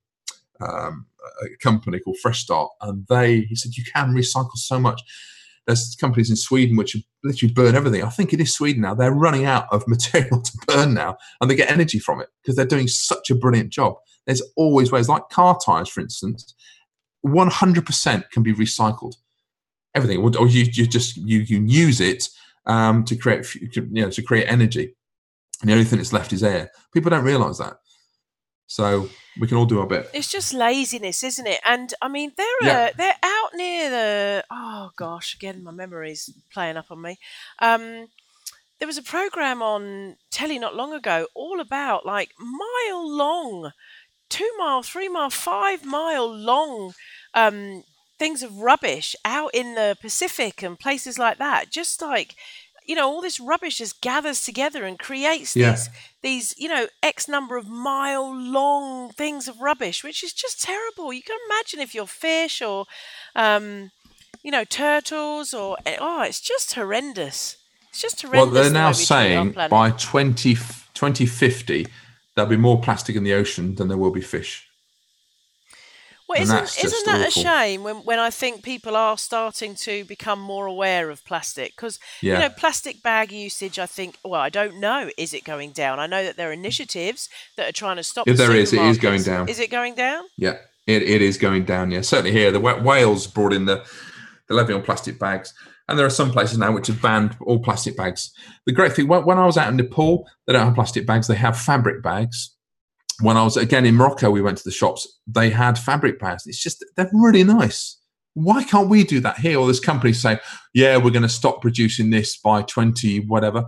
um, 0.62 1.08
a 1.44 1.58
company 1.62 2.00
called 2.00 2.18
Fresh 2.22 2.40
Start, 2.40 2.72
and 2.80 3.06
they 3.10 3.42
he 3.42 3.56
said 3.56 3.76
you 3.76 3.84
can 3.94 4.14
recycle 4.14 4.56
so 4.56 4.80
much. 4.80 5.02
There's 5.68 5.96
companies 6.00 6.30
in 6.30 6.38
Sweden 6.38 6.78
which 6.78 6.96
literally 7.24 7.54
burn 7.54 7.76
everything. 7.76 8.04
I 8.04 8.10
think 8.10 8.34
it 8.34 8.40
is 8.40 8.54
Sweden 8.54 8.82
now. 8.82 8.94
They're 8.94 9.12
running 9.12 9.46
out 9.46 9.68
of 9.72 9.86
material 9.88 10.42
to 10.42 10.52
burn 10.68 10.94
now, 10.94 11.18
and 11.42 11.50
they 11.50 11.56
get 11.56 11.70
energy 11.70 12.00
from 12.00 12.22
it 12.22 12.30
because 12.42 12.56
they're 12.56 12.66
doing 12.66 12.88
such 12.88 13.30
a 13.30 13.36
brilliant 13.36 13.72
job. 13.72 13.96
There's 14.26 14.42
always 14.56 14.92
ways, 14.92 15.10
like 15.10 15.28
car 15.30 15.60
tires, 15.66 15.90
for 15.90 16.00
instance, 16.00 16.54
100% 17.26 18.30
can 18.32 18.44
be 18.44 18.54
recycled. 18.54 19.16
Everything, 19.96 20.20
or 20.24 20.32
or 20.38 20.48
you, 20.48 20.64
you 20.74 20.88
just 20.88 21.18
you 21.18 21.40
you 21.40 21.62
use 21.66 22.02
it 22.02 22.30
um, 22.66 23.04
to 23.06 23.16
create 23.16 23.54
you 23.56 23.70
know 24.02 24.10
to 24.10 24.22
create 24.22 24.48
energy. 24.48 24.96
and 25.62 25.70
the 25.70 25.74
only 25.74 25.86
thing 25.86 26.00
that's 26.00 26.14
left 26.14 26.34
is 26.34 26.44
air. 26.44 26.72
People 26.94 27.10
don't 27.12 27.24
realise 27.24 27.58
that. 27.60 27.78
So 28.68 29.08
we 29.40 29.48
can 29.48 29.58
all 29.58 29.66
do 29.68 29.80
our 29.82 29.86
bit. 29.88 30.10
It's 30.14 30.32
just 30.32 30.54
laziness, 30.54 31.24
isn't 31.24 31.46
it? 31.48 31.60
And 31.66 31.94
I 32.02 32.08
mean, 32.08 32.32
they're 32.36 32.46
Yeah. 32.62 32.86
uh, 32.86 32.92
they're 32.98 33.20
out 33.22 33.50
near 33.56 33.90
the. 33.90 34.44
Oh 34.50 34.90
gosh, 34.96 35.36
again, 35.36 35.64
my 35.64 35.72
memory's 35.72 36.30
playing 36.52 36.78
up 36.78 36.90
on 36.90 37.02
me. 37.02 37.20
Um, 37.60 38.08
there 38.80 38.88
was 38.88 38.98
a 38.98 39.04
program 39.04 39.62
on 39.62 40.18
telly 40.32 40.58
not 40.60 40.76
long 40.76 40.94
ago, 40.94 41.28
all 41.36 41.60
about 41.62 42.06
like 42.06 42.32
mile 42.40 43.16
long, 43.18 43.72
two 44.30 44.50
mile, 44.58 44.82
three 44.82 45.08
mile, 45.08 45.30
five 45.30 45.86
mile 45.86 46.28
long 46.34 46.94
um, 47.36 47.84
things 48.24 48.42
of 48.44 48.58
rubbish 48.60 49.16
out 49.26 49.52
in 49.54 49.76
the 49.76 49.98
Pacific 50.00 50.64
and 50.64 50.80
places 50.80 51.20
like 51.20 51.38
that. 51.40 51.70
Just 51.70 52.02
like 52.02 52.36
you 52.86 52.96
know, 52.96 53.08
all 53.08 53.22
this 53.22 53.40
rubbish 53.40 53.78
just 53.78 54.02
gathers 54.02 54.44
together 54.44 54.84
and 54.84 55.00
creates 55.00 55.56
Yeah. 55.56 55.72
these 55.72 55.90
these 56.22 56.56
you 56.58 56.70
know 56.74 56.88
x 57.02 57.28
number 57.28 57.56
of 57.58 57.68
mile 57.68 58.28
long 58.60 59.12
things 59.12 59.48
of 59.48 59.56
rubbish 59.62 60.04
which 60.04 60.24
is 60.24 60.34
just 60.34 60.62
terrible 60.62 61.14
you 61.14 61.24
can 61.30 61.38
imagine 61.50 61.80
if 61.80 61.94
you're 61.96 62.08
fish 62.08 62.62
or 62.62 62.86
um, 63.36 63.92
you 64.46 64.52
know 64.52 64.64
turtles 64.66 65.54
or 65.54 65.78
oh 66.00 66.22
it's 66.24 66.42
just 66.42 66.74
horrendous 66.74 67.58
it's 67.90 68.02
just 68.02 68.22
horrendous 68.22 68.54
Well, 68.54 68.64
they're 68.64 68.72
now 68.74 68.88
way 68.88 68.98
we 68.98 69.06
treat 69.06 69.12
our 69.12 69.54
saying 69.54 69.70
by 69.70 69.92
20, 69.92 70.56
2050, 70.56 71.88
there'll 72.36 72.50
be 72.50 72.58
more 72.58 72.82
plastic 72.82 73.16
in 73.16 73.24
the 73.24 73.34
ocean 73.34 73.76
than 73.76 73.88
there 73.88 73.98
will 73.98 74.12
be 74.12 74.22
fish. 74.22 74.63
Well, 76.30 76.38
and 76.40 76.44
isn't, 76.44 76.86
isn't 76.86 77.06
that 77.06 77.28
awful. 77.28 77.42
a 77.42 77.44
shame 77.44 77.84
when, 77.84 77.98
when 77.98 78.20
I 78.20 78.30
think 78.30 78.64
people 78.64 78.96
are 78.96 79.18
starting 79.18 79.76
to 79.76 80.06
become 80.06 80.40
more 80.40 80.66
aware 80.66 81.10
of 81.10 81.24
plastic? 81.26 81.74
Because, 81.76 82.00
Yeah. 82.22 82.34
you 82.36 82.40
know, 82.40 82.50
plastic 82.50 83.04
bag 83.04 83.32
usage, 83.32 83.78
I 83.80 83.86
think, 83.86 84.18
well, 84.24 84.42
I 84.42 84.50
don't 84.50 84.80
know, 84.80 85.10
is 85.18 85.34
it 85.34 85.44
going 85.44 85.72
down? 85.72 86.00
I 86.00 86.08
know 86.08 86.24
that 86.24 86.38
there 86.38 86.50
are 86.50 86.54
initiatives 86.54 87.30
that 87.58 87.68
are 87.70 87.74
trying 87.74 87.98
to 87.98 88.04
stop 88.04 88.26
the 88.26 88.34
there 88.34 88.56
is. 88.56 88.74
It 88.74 88.82
is 88.82 88.98
going 88.98 89.24
down. 89.24 89.50
Is 89.50 89.60
it 89.60 89.70
going 89.70 89.96
down? 89.96 90.24
Yeah, 90.38 90.58
it, 90.88 91.04
it 91.04 91.22
is 91.22 91.38
going 91.38 91.66
down. 91.66 91.92
Yeah, 91.92 92.02
certainly 92.02 92.32
here. 92.32 92.52
The 92.52 92.60
Wa- 92.60 92.82
Wales 92.82 93.28
brought 93.28 93.54
in 93.54 93.66
the, 93.66 93.86
the 94.48 94.54
levy 94.56 94.74
on 94.74 94.82
plastic 94.82 95.20
bags, 95.20 95.54
and 95.88 96.00
there 96.00 96.06
are 96.06 96.10
some 96.10 96.32
places 96.32 96.58
now 96.58 96.72
which 96.72 96.88
have 96.88 97.02
banned 97.02 97.36
all 97.42 97.60
plastic 97.60 97.98
bags. 97.98 98.32
The 98.66 98.72
great 98.72 98.94
thing 98.94 99.08
when, 99.08 99.26
when 99.26 99.38
I 99.38 99.46
was 99.46 99.58
out 99.58 99.70
in 99.70 99.76
Nepal, 99.78 100.28
they 100.48 100.54
don't 100.54 100.66
have 100.66 100.76
plastic 100.76 101.06
bags; 101.06 101.28
they 101.28 101.36
have 101.36 101.58
fabric 101.60 102.02
bags. 102.02 102.56
When 103.22 103.38
I 103.38 103.44
was 103.44 103.58
again 103.58 103.86
in 103.86 103.96
Morocco, 103.96 104.32
we 104.32 104.42
went 104.42 104.58
to 104.58 104.64
the 104.64 104.72
shops. 104.72 105.08
They 105.28 105.50
had 105.50 105.78
fabric 105.78 106.20
bags. 106.20 106.48
It's 106.48 106.62
just 106.62 106.84
they're 106.96 107.10
really 107.14 107.44
nice. 107.44 108.00
Why 108.34 108.64
can't 108.64 108.90
we 108.90 109.04
do 109.04 109.20
that 109.20 109.38
here? 109.38 109.60
Or 109.60 109.68
this 109.68 109.80
company 109.80 110.14
say, 110.14 110.40
"Yeah, 110.74 110.98
we're 110.98 111.12
going 111.12 111.24
to 111.24 111.30
stop 111.30 111.62
producing 111.62 112.10
this 112.10 112.38
by 112.38 112.64
twenty 112.64 113.20
whatever." 113.20 113.66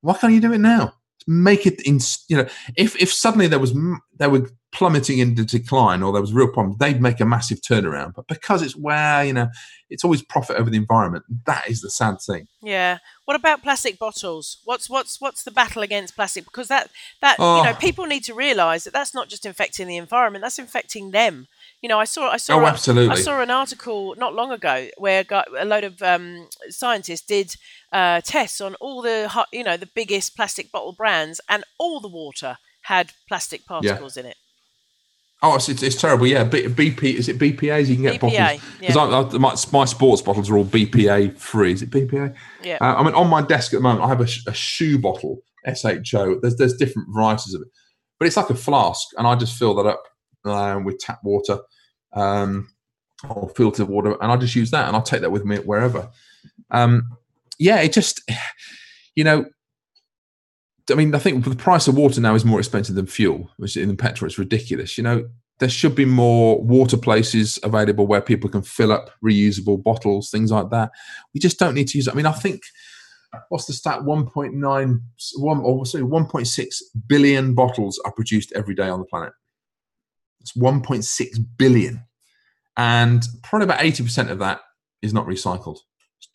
Why 0.00 0.16
can't 0.16 0.32
you 0.32 0.40
do 0.40 0.52
it 0.52 0.58
now? 0.58 0.94
Make 1.26 1.66
it 1.66 1.80
in. 1.82 2.00
You 2.28 2.38
know, 2.38 2.48
if 2.76 2.96
if 2.96 3.12
suddenly 3.12 3.48
there 3.48 3.58
was 3.58 3.74
there 4.18 4.30
were 4.30 4.48
plummeting 4.70 5.18
into 5.18 5.44
decline 5.44 6.02
or 6.02 6.12
there 6.12 6.20
was 6.20 6.32
real 6.32 6.48
problems, 6.48 6.76
they'd 6.78 7.00
make 7.00 7.20
a 7.20 7.24
massive 7.24 7.60
turnaround. 7.60 8.14
But 8.14 8.28
because 8.28 8.62
it's 8.62 8.76
where 8.76 9.24
you 9.24 9.32
know 9.32 9.48
it's 9.90 10.04
always 10.04 10.22
profit 10.22 10.56
over 10.56 10.68
the 10.68 10.76
environment, 10.76 11.24
that 11.46 11.68
is 11.70 11.80
the 11.80 11.90
sad 11.90 12.20
thing. 12.20 12.46
Yeah. 12.62 12.98
What 13.24 13.34
about 13.36 13.62
plastic 13.62 13.98
bottles? 13.98 14.58
What's 14.64 14.90
what's 14.90 15.20
what's 15.20 15.42
the 15.42 15.50
battle 15.50 15.82
against 15.82 16.14
plastic? 16.16 16.44
Because 16.44 16.68
that 16.68 16.90
that 17.22 17.38
you 17.38 17.44
know 17.44 17.72
Oh. 17.74 17.76
people 17.80 18.04
need 18.06 18.24
to 18.24 18.34
realise 18.34 18.84
that 18.84 18.92
that's 18.92 19.14
not 19.14 19.28
just 19.28 19.46
infecting 19.46 19.86
the 19.88 19.96
environment; 19.96 20.42
that's 20.42 20.58
infecting 20.58 21.10
them. 21.12 21.48
You 21.80 21.88
know, 21.88 21.98
I 21.98 22.04
saw 22.04 22.30
I 22.30 22.36
saw 22.36 22.60
Oh, 22.60 22.66
absolutely. 22.66 23.16
I 23.16 23.20
saw 23.20 23.40
an 23.40 23.50
article 23.50 24.14
not 24.18 24.34
long 24.34 24.50
ago 24.52 24.88
where 24.98 25.24
a 25.56 25.64
load 25.64 25.84
of 25.84 26.02
um, 26.02 26.48
scientists 26.68 27.22
did 27.22 27.54
uh, 27.92 28.20
tests 28.22 28.60
on 28.60 28.74
all 28.76 29.00
the 29.00 29.30
you 29.52 29.64
know 29.64 29.76
the 29.78 29.86
biggest 29.94 30.36
plastic 30.36 30.70
bottle 30.70 30.92
brands, 30.92 31.40
and 31.48 31.64
all 31.78 32.00
the 32.00 32.08
water 32.08 32.58
had 32.82 33.12
plastic 33.28 33.64
particles 33.66 34.16
in 34.16 34.26
it. 34.26 34.36
Oh, 35.40 35.54
it's, 35.54 35.68
it's, 35.68 36.00
terrible. 36.00 36.26
Yeah, 36.26 36.42
B, 36.42 36.64
BP 36.64 37.14
is 37.14 37.28
it 37.28 37.38
BPA's? 37.38 37.88
You 37.88 37.94
can 37.94 38.04
get 38.04 38.20
BPA, 38.20 38.20
bottles 38.20 38.62
because 38.80 38.96
I, 38.96 39.36
I, 39.36 39.38
my, 39.38 39.54
my 39.72 39.84
sports 39.84 40.20
bottles 40.20 40.50
are 40.50 40.56
all 40.56 40.64
BPA 40.64 41.38
free. 41.38 41.72
Is 41.72 41.82
it 41.82 41.90
BPA? 41.90 42.34
Yeah. 42.64 42.78
Uh, 42.80 42.96
I 42.96 43.04
mean, 43.04 43.14
on 43.14 43.28
my 43.28 43.42
desk 43.42 43.72
at 43.72 43.76
the 43.76 43.82
moment, 43.82 44.04
I 44.04 44.08
have 44.08 44.20
a, 44.20 44.28
a 44.48 44.52
shoe 44.54 44.98
bottle, 44.98 45.38
SHO. 45.72 46.40
There's 46.40 46.56
there's 46.56 46.76
different 46.76 47.08
varieties 47.14 47.54
of 47.54 47.62
it, 47.62 47.68
but 48.18 48.26
it's 48.26 48.36
like 48.36 48.50
a 48.50 48.54
flask, 48.54 49.06
and 49.16 49.28
I 49.28 49.36
just 49.36 49.56
fill 49.56 49.76
that 49.76 49.86
up 49.86 50.02
uh, 50.44 50.80
with 50.84 50.98
tap 50.98 51.20
water 51.22 51.60
um, 52.14 52.68
or 53.28 53.48
filtered 53.50 53.88
water, 53.88 54.16
and 54.20 54.32
I 54.32 54.36
just 54.36 54.56
use 54.56 54.72
that, 54.72 54.88
and 54.88 54.96
I'll 54.96 55.02
take 55.02 55.20
that 55.20 55.30
with 55.30 55.44
me 55.44 55.58
wherever. 55.58 56.10
Um, 56.72 57.16
yeah, 57.58 57.80
it 57.80 57.92
just, 57.92 58.28
you 59.14 59.24
know, 59.24 59.46
I 60.90 60.94
mean, 60.94 61.14
I 61.14 61.18
think 61.18 61.44
the 61.44 61.54
price 61.54 61.88
of 61.88 61.96
water 61.96 62.20
now 62.20 62.34
is 62.34 62.44
more 62.44 62.58
expensive 62.58 62.94
than 62.94 63.06
fuel, 63.06 63.50
which 63.56 63.76
in 63.76 63.96
petrol 63.96 64.26
it's 64.26 64.38
ridiculous. 64.38 64.96
You 64.96 65.04
know, 65.04 65.28
there 65.58 65.68
should 65.68 65.94
be 65.94 66.04
more 66.04 66.62
water 66.62 66.96
places 66.96 67.58
available 67.62 68.06
where 68.06 68.20
people 68.20 68.48
can 68.48 68.62
fill 68.62 68.92
up 68.92 69.10
reusable 69.24 69.82
bottles, 69.82 70.30
things 70.30 70.50
like 70.50 70.70
that. 70.70 70.90
We 71.34 71.40
just 71.40 71.58
don't 71.58 71.74
need 71.74 71.88
to 71.88 71.98
use. 71.98 72.08
I 72.08 72.14
mean, 72.14 72.26
I 72.26 72.32
think 72.32 72.62
what's 73.48 73.66
the 73.66 73.72
stat? 73.72 74.00
1.9, 74.00 75.00
one, 75.36 75.58
or 75.58 75.80
oh, 75.80 75.84
sorry, 75.84 76.04
1.6 76.04 76.82
billion 77.06 77.54
bottles 77.54 78.00
are 78.04 78.12
produced 78.12 78.52
every 78.54 78.74
day 78.74 78.88
on 78.88 79.00
the 79.00 79.06
planet. 79.06 79.32
It's 80.40 80.52
1.6 80.52 81.46
billion. 81.56 82.04
And 82.76 83.26
probably 83.42 83.64
about 83.64 83.80
80% 83.80 84.30
of 84.30 84.38
that 84.38 84.60
is 85.02 85.12
not 85.12 85.26
recycled. 85.26 85.78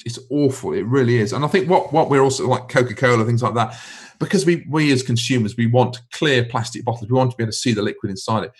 It's 0.05 0.19
awful. 0.29 0.73
It 0.73 0.85
really 0.85 1.17
is. 1.17 1.31
And 1.31 1.45
I 1.45 1.47
think 1.47 1.69
what, 1.69 1.93
what 1.93 2.09
we're 2.09 2.21
also 2.21 2.47
like 2.47 2.67
Coca 2.67 2.93
Cola, 2.93 3.23
things 3.25 3.41
like 3.41 3.53
that, 3.53 3.79
because 4.23 4.45
we, 4.45 4.65
we 4.69 4.91
as 4.91 5.03
consumers, 5.03 5.55
we 5.57 5.67
want 5.67 5.99
clear 6.11 6.43
plastic 6.43 6.85
bottles. 6.85 7.09
We 7.09 7.17
want 7.17 7.31
to 7.31 7.37
be 7.37 7.43
able 7.43 7.51
to 7.51 7.57
see 7.57 7.73
the 7.73 7.81
liquid 7.81 8.09
inside 8.09 8.43
it. 8.43 8.51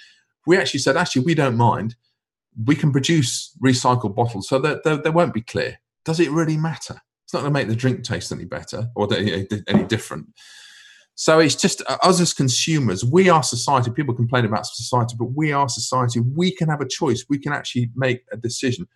We 0.45 0.57
actually 0.57 0.81
said, 0.81 0.97
actually, 0.97 1.25
we 1.25 1.35
don't 1.35 1.57
mind. 1.57 1.95
We 2.65 2.75
can 2.75 2.91
produce 2.91 3.55
recycled 3.63 4.15
bottles 4.15 4.47
so 4.47 4.59
that 4.59 4.83
they, 4.83 4.97
they 4.97 5.09
won't 5.09 5.33
be 5.33 5.41
clear. 5.41 5.79
Does 6.05 6.19
it 6.19 6.29
really 6.31 6.57
matter? 6.57 7.01
It's 7.25 7.33
not 7.33 7.41
going 7.41 7.53
to 7.53 7.59
make 7.59 7.67
the 7.67 7.75
drink 7.75 8.03
taste 8.03 8.31
any 8.31 8.45
better 8.45 8.89
or 8.95 9.07
any 9.13 9.83
different. 9.85 10.27
So 11.15 11.39
it's 11.39 11.55
just 11.55 11.81
uh, 11.87 11.97
us 12.01 12.19
as 12.19 12.33
consumers, 12.33 13.05
we 13.05 13.29
are 13.29 13.43
society. 13.43 13.91
People 13.91 14.15
complain 14.15 14.45
about 14.45 14.65
society, 14.65 15.15
but 15.17 15.31
we 15.35 15.51
are 15.51 15.69
society. 15.69 16.19
We 16.19 16.55
can 16.55 16.69
have 16.69 16.81
a 16.81 16.87
choice. 16.87 17.23
We 17.29 17.37
can 17.37 17.53
actually 17.53 17.91
make 17.95 18.23
a 18.31 18.37
decision. 18.37 18.87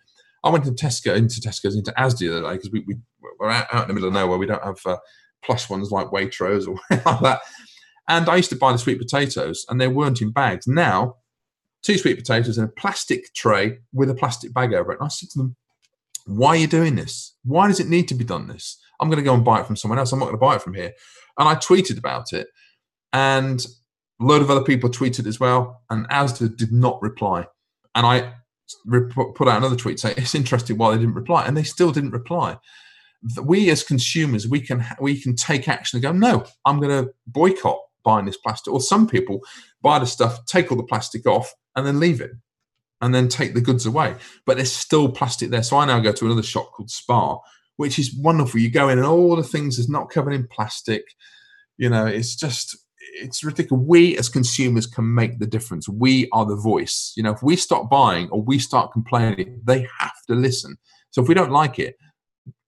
I 0.44 0.50
went 0.50 0.64
to 0.64 0.72
Tesco, 0.72 1.16
into 1.16 1.40
Tesco's, 1.40 1.76
into 1.76 1.92
Asda 1.92 2.18
the 2.18 2.36
other 2.36 2.42
day 2.42 2.56
because 2.56 2.70
we, 2.70 2.80
we, 2.80 2.96
we're 3.38 3.50
out, 3.50 3.66
out 3.72 3.82
in 3.82 3.88
the 3.88 3.94
middle 3.94 4.08
of 4.08 4.14
nowhere. 4.14 4.38
We 4.38 4.46
don't 4.46 4.62
have 4.62 4.78
uh, 4.84 4.98
ones 5.70 5.90
like 5.90 6.08
Waitrose 6.08 6.66
or 6.68 6.78
like 6.90 7.20
that. 7.20 7.40
And 8.08 8.28
I 8.28 8.36
used 8.36 8.50
to 8.50 8.56
buy 8.56 8.72
the 8.72 8.78
sweet 8.78 8.98
potatoes 8.98 9.66
and 9.68 9.80
they 9.80 9.88
weren't 9.88 10.22
in 10.22 10.30
bags. 10.30 10.66
Now, 10.66 11.16
two 11.82 11.98
sweet 11.98 12.16
potatoes 12.16 12.58
in 12.58 12.64
a 12.64 12.68
plastic 12.68 13.32
tray 13.34 13.78
with 13.92 14.10
a 14.10 14.14
plastic 14.14 14.52
bag 14.54 14.72
over 14.72 14.92
it. 14.92 14.98
And 15.00 15.06
I 15.06 15.08
said 15.08 15.30
to 15.30 15.38
them, 15.38 15.56
why 16.26 16.48
are 16.50 16.56
you 16.56 16.66
doing 16.66 16.94
this? 16.94 17.34
Why 17.44 17.68
does 17.68 17.80
it 17.80 17.88
need 17.88 18.08
to 18.08 18.14
be 18.14 18.24
done 18.24 18.48
this? 18.48 18.78
I'm 19.00 19.08
going 19.08 19.18
to 19.18 19.24
go 19.24 19.34
and 19.34 19.44
buy 19.44 19.60
it 19.60 19.66
from 19.66 19.76
someone 19.76 19.98
else. 19.98 20.12
I'm 20.12 20.18
not 20.18 20.26
going 20.26 20.36
to 20.36 20.40
buy 20.40 20.56
it 20.56 20.62
from 20.62 20.74
here. 20.74 20.92
And 21.38 21.48
I 21.48 21.54
tweeted 21.54 21.98
about 21.98 22.32
it. 22.32 22.48
And 23.12 23.64
a 24.20 24.24
load 24.24 24.42
of 24.42 24.50
other 24.50 24.64
people 24.64 24.90
tweeted 24.90 25.26
as 25.26 25.38
well. 25.38 25.82
And 25.90 26.08
Asda 26.08 26.56
did 26.56 26.72
not 26.72 27.00
reply. 27.00 27.46
And 27.94 28.06
I 28.06 28.34
put 29.34 29.48
out 29.48 29.58
another 29.58 29.76
tweet 29.76 30.00
saying, 30.00 30.16
it's 30.18 30.34
interesting 30.34 30.76
why 30.76 30.92
they 30.92 30.98
didn't 30.98 31.14
reply. 31.14 31.44
And 31.46 31.56
they 31.56 31.62
still 31.62 31.92
didn't 31.92 32.10
reply. 32.10 32.58
We 33.42 33.70
as 33.70 33.82
consumers, 33.82 34.46
we 34.46 34.60
can 34.60 34.84
we 35.00 35.20
can 35.20 35.34
take 35.34 35.68
action 35.68 35.96
and 35.96 36.02
go, 36.02 36.12
no, 36.12 36.44
I'm 36.64 36.80
going 36.80 37.04
to 37.04 37.12
boycott 37.26 37.80
buying 38.04 38.26
this 38.26 38.36
plastic. 38.36 38.72
Or 38.72 38.80
some 38.80 39.08
people 39.08 39.40
buy 39.82 39.98
the 39.98 40.06
stuff, 40.06 40.44
take 40.46 40.70
all 40.70 40.76
the 40.76 40.84
plastic 40.84 41.26
off, 41.26 41.52
and 41.74 41.86
then 41.86 42.00
leave 42.00 42.20
it 42.20 42.32
and 43.00 43.14
then 43.14 43.28
take 43.28 43.54
the 43.54 43.60
goods 43.60 43.86
away. 43.86 44.14
But 44.44 44.56
there's 44.56 44.72
still 44.72 45.10
plastic 45.10 45.50
there. 45.50 45.62
So 45.62 45.78
I 45.78 45.86
now 45.86 46.00
go 46.00 46.12
to 46.12 46.26
another 46.26 46.42
shop 46.42 46.72
called 46.72 46.90
Spar, 46.90 47.40
which 47.76 47.98
is 47.98 48.14
wonderful. 48.16 48.60
You 48.60 48.70
go 48.70 48.88
in 48.88 48.98
and 48.98 49.06
all 49.06 49.36
the 49.36 49.42
things 49.42 49.78
is 49.78 49.88
not 49.88 50.10
covered 50.10 50.32
in 50.32 50.48
plastic. 50.48 51.04
You 51.76 51.88
know, 51.90 52.06
it's 52.06 52.34
just 52.34 52.76
it's 53.14 53.44
ridiculous. 53.44 53.84
We 53.86 54.16
as 54.18 54.28
consumers 54.28 54.86
can 54.86 55.14
make 55.14 55.38
the 55.38 55.46
difference. 55.46 55.88
We 55.88 56.28
are 56.32 56.44
the 56.44 56.56
voice. 56.56 57.12
You 57.16 57.22
know, 57.22 57.32
if 57.32 57.42
we 57.42 57.56
stop 57.56 57.88
buying 57.88 58.28
or 58.30 58.42
we 58.42 58.58
start 58.58 58.92
complaining, 58.92 59.60
they 59.64 59.86
have 59.98 60.14
to 60.28 60.34
listen. 60.34 60.76
So 61.10 61.22
if 61.22 61.28
we 61.28 61.34
don't 61.34 61.52
like 61.52 61.78
it, 61.78 61.96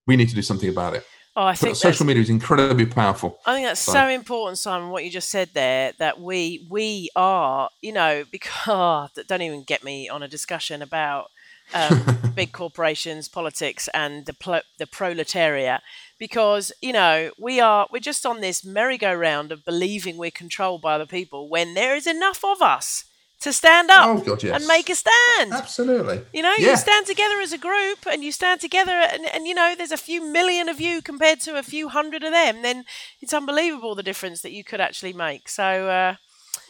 we 0.06 0.16
need 0.16 0.28
to 0.28 0.34
do 0.34 0.42
something 0.42 0.68
about 0.68 0.94
it. 0.94 1.04
Oh, 1.36 1.44
I 1.44 1.54
think 1.54 1.76
social 1.76 2.04
media 2.04 2.22
is 2.22 2.28
incredibly 2.28 2.86
powerful. 2.86 3.38
I 3.46 3.54
think 3.54 3.66
that's 3.66 3.80
So- 3.80 3.92
so 3.92 4.08
important, 4.08 4.58
Simon. 4.58 4.90
What 4.90 5.04
you 5.04 5.10
just 5.10 5.30
said 5.30 5.50
there, 5.54 5.92
that 5.98 6.20
we 6.20 6.66
we 6.68 7.08
are, 7.14 7.70
you 7.80 7.92
know, 7.92 8.24
because 8.30 9.10
don't 9.28 9.42
even 9.42 9.62
get 9.62 9.84
me 9.84 10.08
on 10.08 10.22
a 10.24 10.28
discussion 10.28 10.82
about 10.82 11.30
um, 11.72 12.32
big 12.34 12.50
corporations, 12.50 13.28
politics, 13.28 13.88
and 13.94 14.26
the 14.26 14.32
pl- 14.34 14.62
the 14.78 14.88
proletariat, 14.88 15.82
because 16.18 16.72
you 16.82 16.92
know 16.92 17.30
we 17.38 17.60
are 17.60 17.86
we're 17.92 18.00
just 18.00 18.26
on 18.26 18.40
this 18.40 18.64
merry-go-round 18.64 19.52
of 19.52 19.64
believing 19.64 20.16
we're 20.16 20.32
controlled 20.32 20.82
by 20.82 20.94
other 20.94 21.06
people 21.06 21.48
when 21.48 21.74
there 21.74 21.94
is 21.94 22.08
enough 22.08 22.44
of 22.44 22.60
us 22.60 23.04
to 23.40 23.52
stand 23.52 23.90
up 23.90 24.06
Oh, 24.06 24.18
God, 24.20 24.42
yes. 24.42 24.54
and 24.60 24.66
make 24.66 24.90
a 24.90 24.94
stand. 24.94 25.52
Absolutely. 25.52 26.20
You 26.32 26.42
know, 26.42 26.54
Yeah. 26.58 26.70
you 26.72 26.76
stand 26.76 27.06
together 27.06 27.40
as 27.40 27.52
a 27.52 27.58
group 27.58 28.06
and 28.10 28.22
you 28.22 28.32
stand 28.32 28.60
together, 28.60 28.92
and, 28.92 29.24
and 29.26 29.46
you 29.46 29.54
know, 29.54 29.74
there's 29.76 29.92
a 29.92 29.96
few 29.96 30.20
million 30.22 30.68
of 30.68 30.80
you 30.80 31.00
compared 31.02 31.40
to 31.40 31.58
a 31.58 31.62
few 31.62 31.88
hundred 31.88 32.22
of 32.22 32.32
them, 32.32 32.62
then 32.62 32.84
it's 33.20 33.32
unbelievable 33.32 33.94
the 33.94 34.02
difference 34.02 34.42
that 34.42 34.52
you 34.52 34.62
could 34.64 34.80
actually 34.80 35.14
make. 35.14 35.48
So, 35.48 35.62
uh, 35.88 36.14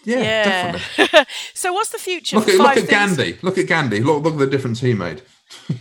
Yeah, 0.04 0.18
yeah. 0.18 0.72
definitely. 0.72 1.26
so, 1.54 1.72
what's 1.72 1.90
the 1.90 1.98
future? 1.98 2.36
Look 2.36 2.48
at 2.48 2.54
look 2.56 2.76
at 2.76 2.88
Gandhi. 2.88 3.38
Look 3.42 3.58
at 3.58 3.66
Gandhi. 3.66 4.00
Look 4.00 4.22
look 4.22 4.34
at 4.34 4.38
the 4.38 4.46
difference 4.46 4.80
he 4.80 4.94
made. 4.94 5.22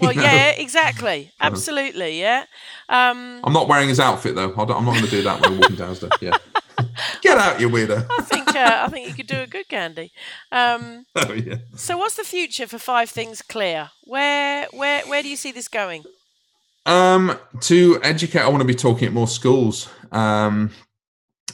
Well, 0.02 0.12
yeah, 0.14 0.50
exactly. 0.52 1.32
Absolutely, 1.42 2.20
yeah. 2.20 2.46
Um, 2.88 3.42
I'm 3.44 3.54
not 3.54 3.68
wearing 3.68 3.90
his 3.90 4.00
outfit 4.00 4.36
though. 4.36 4.52
I 4.54 4.66
don't, 4.66 4.78
I'm 4.78 4.86
not 4.86 4.94
going 4.94 5.06
to 5.06 5.12
do 5.12 5.22
that 5.24 5.42
when 5.42 5.54
I'm 5.54 5.60
walking 5.60 5.76
downstairs. 5.76 6.14
Yeah. 6.22 6.38
Get 7.22 7.38
out, 7.38 7.60
you 7.60 7.70
weirdo. 7.70 8.06
I 8.10 8.22
think 8.24 8.48
uh, 8.56 8.84
I 8.86 8.90
think 8.90 9.08
you 9.10 9.14
could 9.14 9.28
do 9.28 9.40
a 9.42 9.48
good 9.48 9.68
Gandhi. 9.68 10.12
Um, 10.52 11.06
Oh 11.16 11.34
yeah. 11.34 11.56
so, 11.76 11.98
what's 11.98 12.16
the 12.16 12.24
future 12.24 12.68
for 12.68 12.78
Five 12.80 13.10
Things 13.10 13.42
Clear? 13.42 13.90
Where 14.06 14.68
where 14.72 15.02
where 15.06 15.22
do 15.22 15.30
you 15.30 15.36
see 15.36 15.52
this 15.52 15.68
going? 15.68 16.04
Um, 16.86 17.38
to 17.62 18.00
educate, 18.02 18.40
I 18.40 18.48
want 18.48 18.62
to 18.62 18.68
be 18.68 18.74
talking 18.74 19.08
at 19.08 19.14
more 19.14 19.28
schools 19.28 19.90
um, 20.12 20.72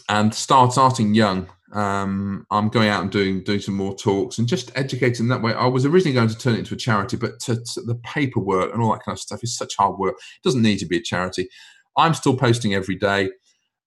and 0.08 0.34
start 0.34 0.72
starting 0.74 1.14
young. 1.14 1.50
Um, 1.76 2.48
I'm 2.52 2.70
going 2.70 2.88
out 2.88 3.02
and 3.02 3.12
doing 3.12 3.44
doing 3.44 3.60
some 3.60 3.76
more 3.76 3.94
talks 3.94 4.38
and 4.38 4.48
just 4.48 4.72
educating 4.78 5.28
that 5.28 5.42
way. 5.42 5.54
I 5.54 5.66
was 5.66 5.86
originally 5.86 6.16
going 6.16 6.30
to 6.30 6.38
turn 6.38 6.56
it 6.56 6.60
into 6.60 6.74
a 6.74 6.78
charity, 6.78 7.18
but 7.18 7.38
to, 7.42 7.58
to 7.58 7.82
the 7.82 7.96
paperwork 7.96 8.74
and 8.74 8.82
all 8.82 8.94
that 8.94 9.04
kind 9.04 9.14
of 9.14 9.20
stuff 9.20 9.44
is 9.44 9.58
such 9.58 9.76
hard 9.76 10.00
work. 10.00 10.14
It 10.14 10.44
doesn't 10.44 10.62
need 10.62 10.80
to 10.80 10.86
be 10.86 10.98
a 10.98 11.02
charity. 11.02 11.50
I'm 11.98 12.14
still 12.14 12.38
posting 12.38 12.74
every 12.74 12.96
day. 12.96 13.30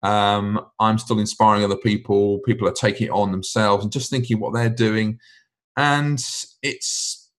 Um, 0.02 0.60
I'm 0.78 0.98
still 0.98 1.18
inspiring 1.18 1.64
other 1.64 1.78
people. 1.78 2.40
People 2.40 2.68
are 2.68 2.72
taking 2.72 3.06
it 3.06 3.12
on 3.12 3.32
themselves 3.32 3.82
and 3.82 3.92
just 3.92 4.10
thinking 4.10 4.38
what 4.38 4.52
they're 4.52 4.68
doing, 4.68 5.18
and 5.78 6.22
it's 6.62 7.30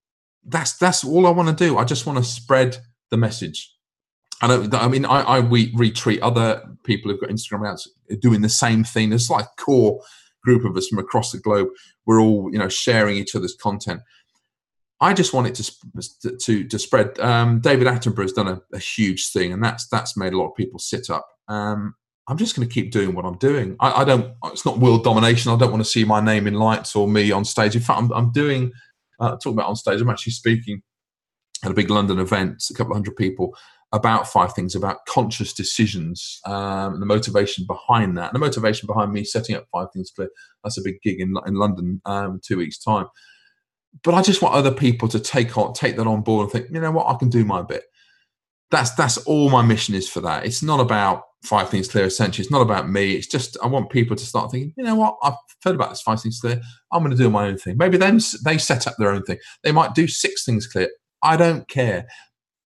that's 0.48 0.78
that's 0.80 1.04
all 1.04 1.28
I 1.28 1.30
want 1.30 1.56
to 1.56 1.64
do. 1.64 1.78
I 1.78 1.84
just 1.84 2.08
want 2.08 2.18
to 2.18 2.24
spread 2.24 2.78
the 3.12 3.18
message. 3.18 3.72
I 4.42 4.48
don't. 4.48 4.74
I 4.74 4.88
mean, 4.88 5.06
I, 5.06 5.22
I 5.22 5.40
we 5.42 5.72
retweet 5.74 6.20
other 6.24 6.64
people 6.86 7.12
who've 7.12 7.22
got 7.22 7.30
Instagram 7.30 7.62
accounts 7.62 7.88
doing 8.20 8.42
the 8.42 8.50
same 8.50 8.84
thing. 8.84 9.14
It's 9.14 9.30
like 9.30 9.46
core 9.58 10.02
group 10.50 10.66
of 10.66 10.76
us 10.76 10.88
from 10.88 11.00
across 11.00 11.32
the 11.32 11.40
globe. 11.40 11.70
We're 12.06 12.22
all 12.22 12.50
you 12.52 12.60
know 12.60 12.70
sharing 12.70 13.18
each 13.18 13.36
other's 13.36 13.56
content. 13.56 14.02
I 15.02 15.14
just 15.14 15.34
want 15.34 15.48
it 15.48 15.56
to 15.56 16.38
to 16.38 16.64
to 16.64 16.80
spread. 16.80 17.20
Um, 17.20 17.60
David 17.60 17.88
Attenborough 17.88 18.24
has 18.24 18.34
done 18.34 18.48
a, 18.48 18.62
a 18.74 18.80
huge 18.80 19.32
thing, 19.32 19.54
and 19.54 19.64
that's 19.64 19.88
that's 19.88 20.18
made 20.18 20.34
a 20.34 20.38
lot 20.38 20.50
of 20.50 20.56
people 20.56 20.80
sit 20.80 21.10
up. 21.10 21.28
Um, 21.48 21.96
I'm 22.28 22.38
just 22.38 22.56
going 22.56 22.68
to 22.68 22.74
keep 22.74 22.92
doing 22.92 23.16
what 23.16 23.26
I'm 23.26 23.38
doing. 23.38 23.76
I, 23.80 24.02
I 24.02 24.04
don't. 24.04 24.34
It's 24.46 24.66
not 24.66 24.80
world 24.80 25.04
domination. 25.04 25.52
I 25.52 25.58
don't 25.58 25.72
want 25.72 25.84
to 25.84 25.90
see 25.90 26.04
my 26.04 26.22
name 26.22 26.48
in 26.48 26.56
lights 26.56 26.96
or 26.96 27.08
me 27.08 27.32
on 27.32 27.46
stage. 27.46 27.76
In 27.76 27.82
fact, 27.82 28.00
I'm, 28.00 28.12
I'm 28.12 28.32
doing. 28.32 28.72
Uh, 29.20 29.32
talking 29.32 29.54
about 29.54 29.68
on 29.68 29.76
stage, 29.76 30.00
I'm 30.00 30.10
actually 30.10 30.32
speaking 30.32 30.82
at 31.66 31.72
a 31.72 31.74
big 31.74 31.90
London 31.90 32.20
event, 32.20 32.64
a 32.70 32.74
couple 32.74 32.94
of 32.94 32.96
hundred 32.96 33.18
people, 33.18 33.54
about 33.92 34.28
five 34.28 34.54
things 34.54 34.76
about 34.76 35.06
conscious 35.08 35.52
decisions 35.54 36.40
um, 36.46 36.94
and 36.94 37.02
the 37.02 37.08
motivation 37.08 37.66
behind 37.66 38.18
that. 38.18 38.28
And 38.28 38.36
the 38.36 38.46
motivation 38.46 38.86
behind 38.86 39.12
me 39.12 39.24
setting 39.24 39.56
up 39.56 39.66
five 39.72 39.88
things 39.92 40.12
clear. 40.12 40.30
That's 40.64 40.78
a 40.78 40.84
big 40.84 41.02
gig 41.02 41.20
in 41.20 41.36
in 41.46 41.56
London 41.56 42.02
um, 42.06 42.40
two 42.44 42.58
weeks' 42.58 42.78
time. 42.78 43.08
But 44.04 44.14
I 44.14 44.22
just 44.22 44.42
want 44.42 44.54
other 44.54 44.72
people 44.72 45.08
to 45.10 45.20
take 45.20 45.58
on 45.58 45.74
take 45.74 45.96
that 45.98 46.08
on 46.08 46.22
board 46.22 46.44
and 46.44 46.52
think, 46.52 46.74
you 46.74 46.80
know 46.80 46.92
what, 46.92 47.08
I 47.08 47.18
can 47.18 47.30
do 47.30 47.44
my 47.44 47.62
bit. 47.62 47.84
That's 48.72 48.92
that's 48.92 49.18
all 49.18 49.50
my 49.50 49.64
mission 49.64 49.96
is 49.96 50.08
for 50.08 50.22
that. 50.22 50.46
It's 50.46 50.62
not 50.62 50.80
about 50.80 51.24
five 51.44 51.70
things 51.70 51.88
clear 51.88 52.06
essentially. 52.06 52.44
It's 52.44 52.52
not 52.52 52.62
about 52.62 52.90
me. 52.90 53.14
It's 53.14 53.28
just 53.28 53.58
I 53.64 53.68
want 53.68 53.90
people 53.90 54.16
to 54.16 54.26
start 54.26 54.52
thinking, 54.52 54.74
you 54.78 54.84
know 54.84 54.96
what, 54.96 55.18
I've 55.24 55.34
heard 55.64 55.76
about 55.76 55.90
this 55.90 56.02
five 56.02 56.22
things 56.22 56.40
clear. 56.40 56.62
I'm 56.92 57.04
going 57.04 57.16
to 57.16 57.22
do 57.22 57.30
my 57.30 57.48
own 57.48 57.58
thing. 57.58 57.78
Maybe 57.78 57.98
then 57.98 58.20
they 58.46 58.60
set 58.60 58.86
up 58.86 58.96
their 59.00 59.12
own 59.12 59.24
thing. 59.24 59.40
They 59.64 59.72
might 59.72 59.96
do 59.96 60.08
six 60.08 60.46
things 60.46 60.68
clear. 60.68 60.90
I 61.24 61.38
don't 61.38 61.68
care. 61.68 62.08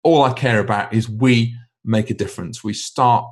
All 0.06 0.22
I 0.22 0.32
care 0.32 0.60
about 0.60 0.94
is 0.94 1.08
we 1.08 1.56
make 1.84 2.10
a 2.10 2.14
difference. 2.14 2.62
We 2.62 2.74
start 2.74 3.26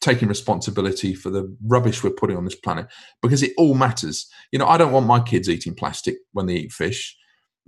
taking 0.00 0.28
responsibility 0.28 1.14
for 1.14 1.30
the 1.30 1.56
rubbish 1.64 2.02
we're 2.02 2.10
putting 2.10 2.36
on 2.36 2.44
this 2.44 2.56
planet 2.56 2.88
because 3.22 3.44
it 3.44 3.52
all 3.56 3.74
matters. 3.74 4.26
You 4.50 4.58
know, 4.58 4.66
I 4.66 4.76
don't 4.76 4.90
want 4.90 5.06
my 5.06 5.20
kids 5.20 5.48
eating 5.48 5.72
plastic 5.72 6.16
when 6.32 6.46
they 6.46 6.56
eat 6.56 6.72
fish. 6.72 7.16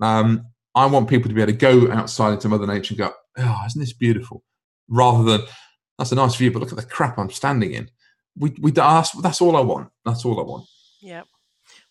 Um, 0.00 0.46
I 0.74 0.86
want 0.86 1.08
people 1.08 1.28
to 1.28 1.34
be 1.36 1.40
able 1.40 1.52
to 1.52 1.58
go 1.58 1.92
outside 1.92 2.32
into 2.32 2.48
Mother 2.48 2.66
Nature 2.66 2.94
and 2.94 2.98
go, 2.98 3.12
"Oh, 3.38 3.62
isn't 3.66 3.80
this 3.80 3.92
beautiful?" 3.92 4.42
Rather 4.88 5.22
than 5.22 5.46
that's 5.98 6.10
a 6.10 6.16
nice 6.16 6.34
view, 6.34 6.50
but 6.50 6.58
look 6.58 6.72
at 6.72 6.78
the 6.78 6.84
crap 6.84 7.18
I'm 7.18 7.30
standing 7.30 7.72
in. 7.72 7.90
We 8.36 8.56
we 8.60 8.72
that's, 8.72 9.12
that's 9.22 9.40
all 9.40 9.56
I 9.56 9.60
want. 9.60 9.90
That's 10.04 10.24
all 10.24 10.40
I 10.40 10.42
want. 10.42 10.64
Yeah. 11.00 11.22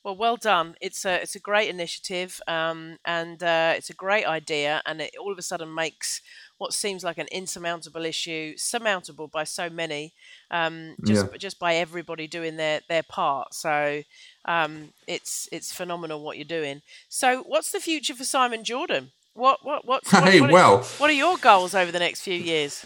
Well, 0.04 0.16
well 0.16 0.36
done. 0.38 0.76
It's 0.82 1.06
a 1.06 1.22
it's 1.22 1.36
a 1.36 1.39
great 1.39 1.70
initiative, 1.70 2.41
um, 2.47 2.97
and 3.06 3.41
uh, 3.43 3.74
it's 3.78 3.91
a 3.91 3.93
great 3.93 4.26
idea, 4.26 4.82
and 4.86 4.99
it 5.02 5.12
all 5.20 5.32
of 5.32 5.38
a 5.38 5.43
sudden 5.43 5.74
makes 5.74 6.22
what 6.58 6.74
seems 6.74 7.04
like 7.04 7.20
an 7.20 7.28
insurmountable 7.32 8.04
issue 8.06 8.56
surmountable 8.58 9.28
by 9.28 9.43
so 9.43 9.70
many, 9.70 10.14
um, 10.49 10.95
just 11.06 11.28
Yeah. 11.32 11.38
just 11.38 11.60
by 11.60 11.76
everybody 11.76 12.28
doing 12.28 12.58
their 12.58 12.82
their 12.89 13.04
part. 13.04 13.54
So 13.54 14.02
um, 14.45 14.89
it's 15.08 15.47
it's 15.52 15.72
phenomenal 15.72 16.24
what 16.24 16.38
you're 16.38 16.45
doing. 16.45 16.82
So, 17.08 17.43
what's 17.43 17.72
the 17.72 17.80
future 17.80 18.16
for 18.16 18.24
Simon 18.24 18.64
Jordan? 18.64 19.12
What 19.36 19.64
what 19.64 19.86
what's, 19.86 20.12
what, 20.12 20.24
Hey, 20.30 20.41
what 20.41 20.52
well, 20.52 20.78
what 20.97 21.10
are 21.12 21.14
your 21.14 21.38
goals 21.38 21.76
over 21.76 21.91
the 21.91 21.99
next 21.99 22.22
few 22.22 22.34
years? 22.34 22.86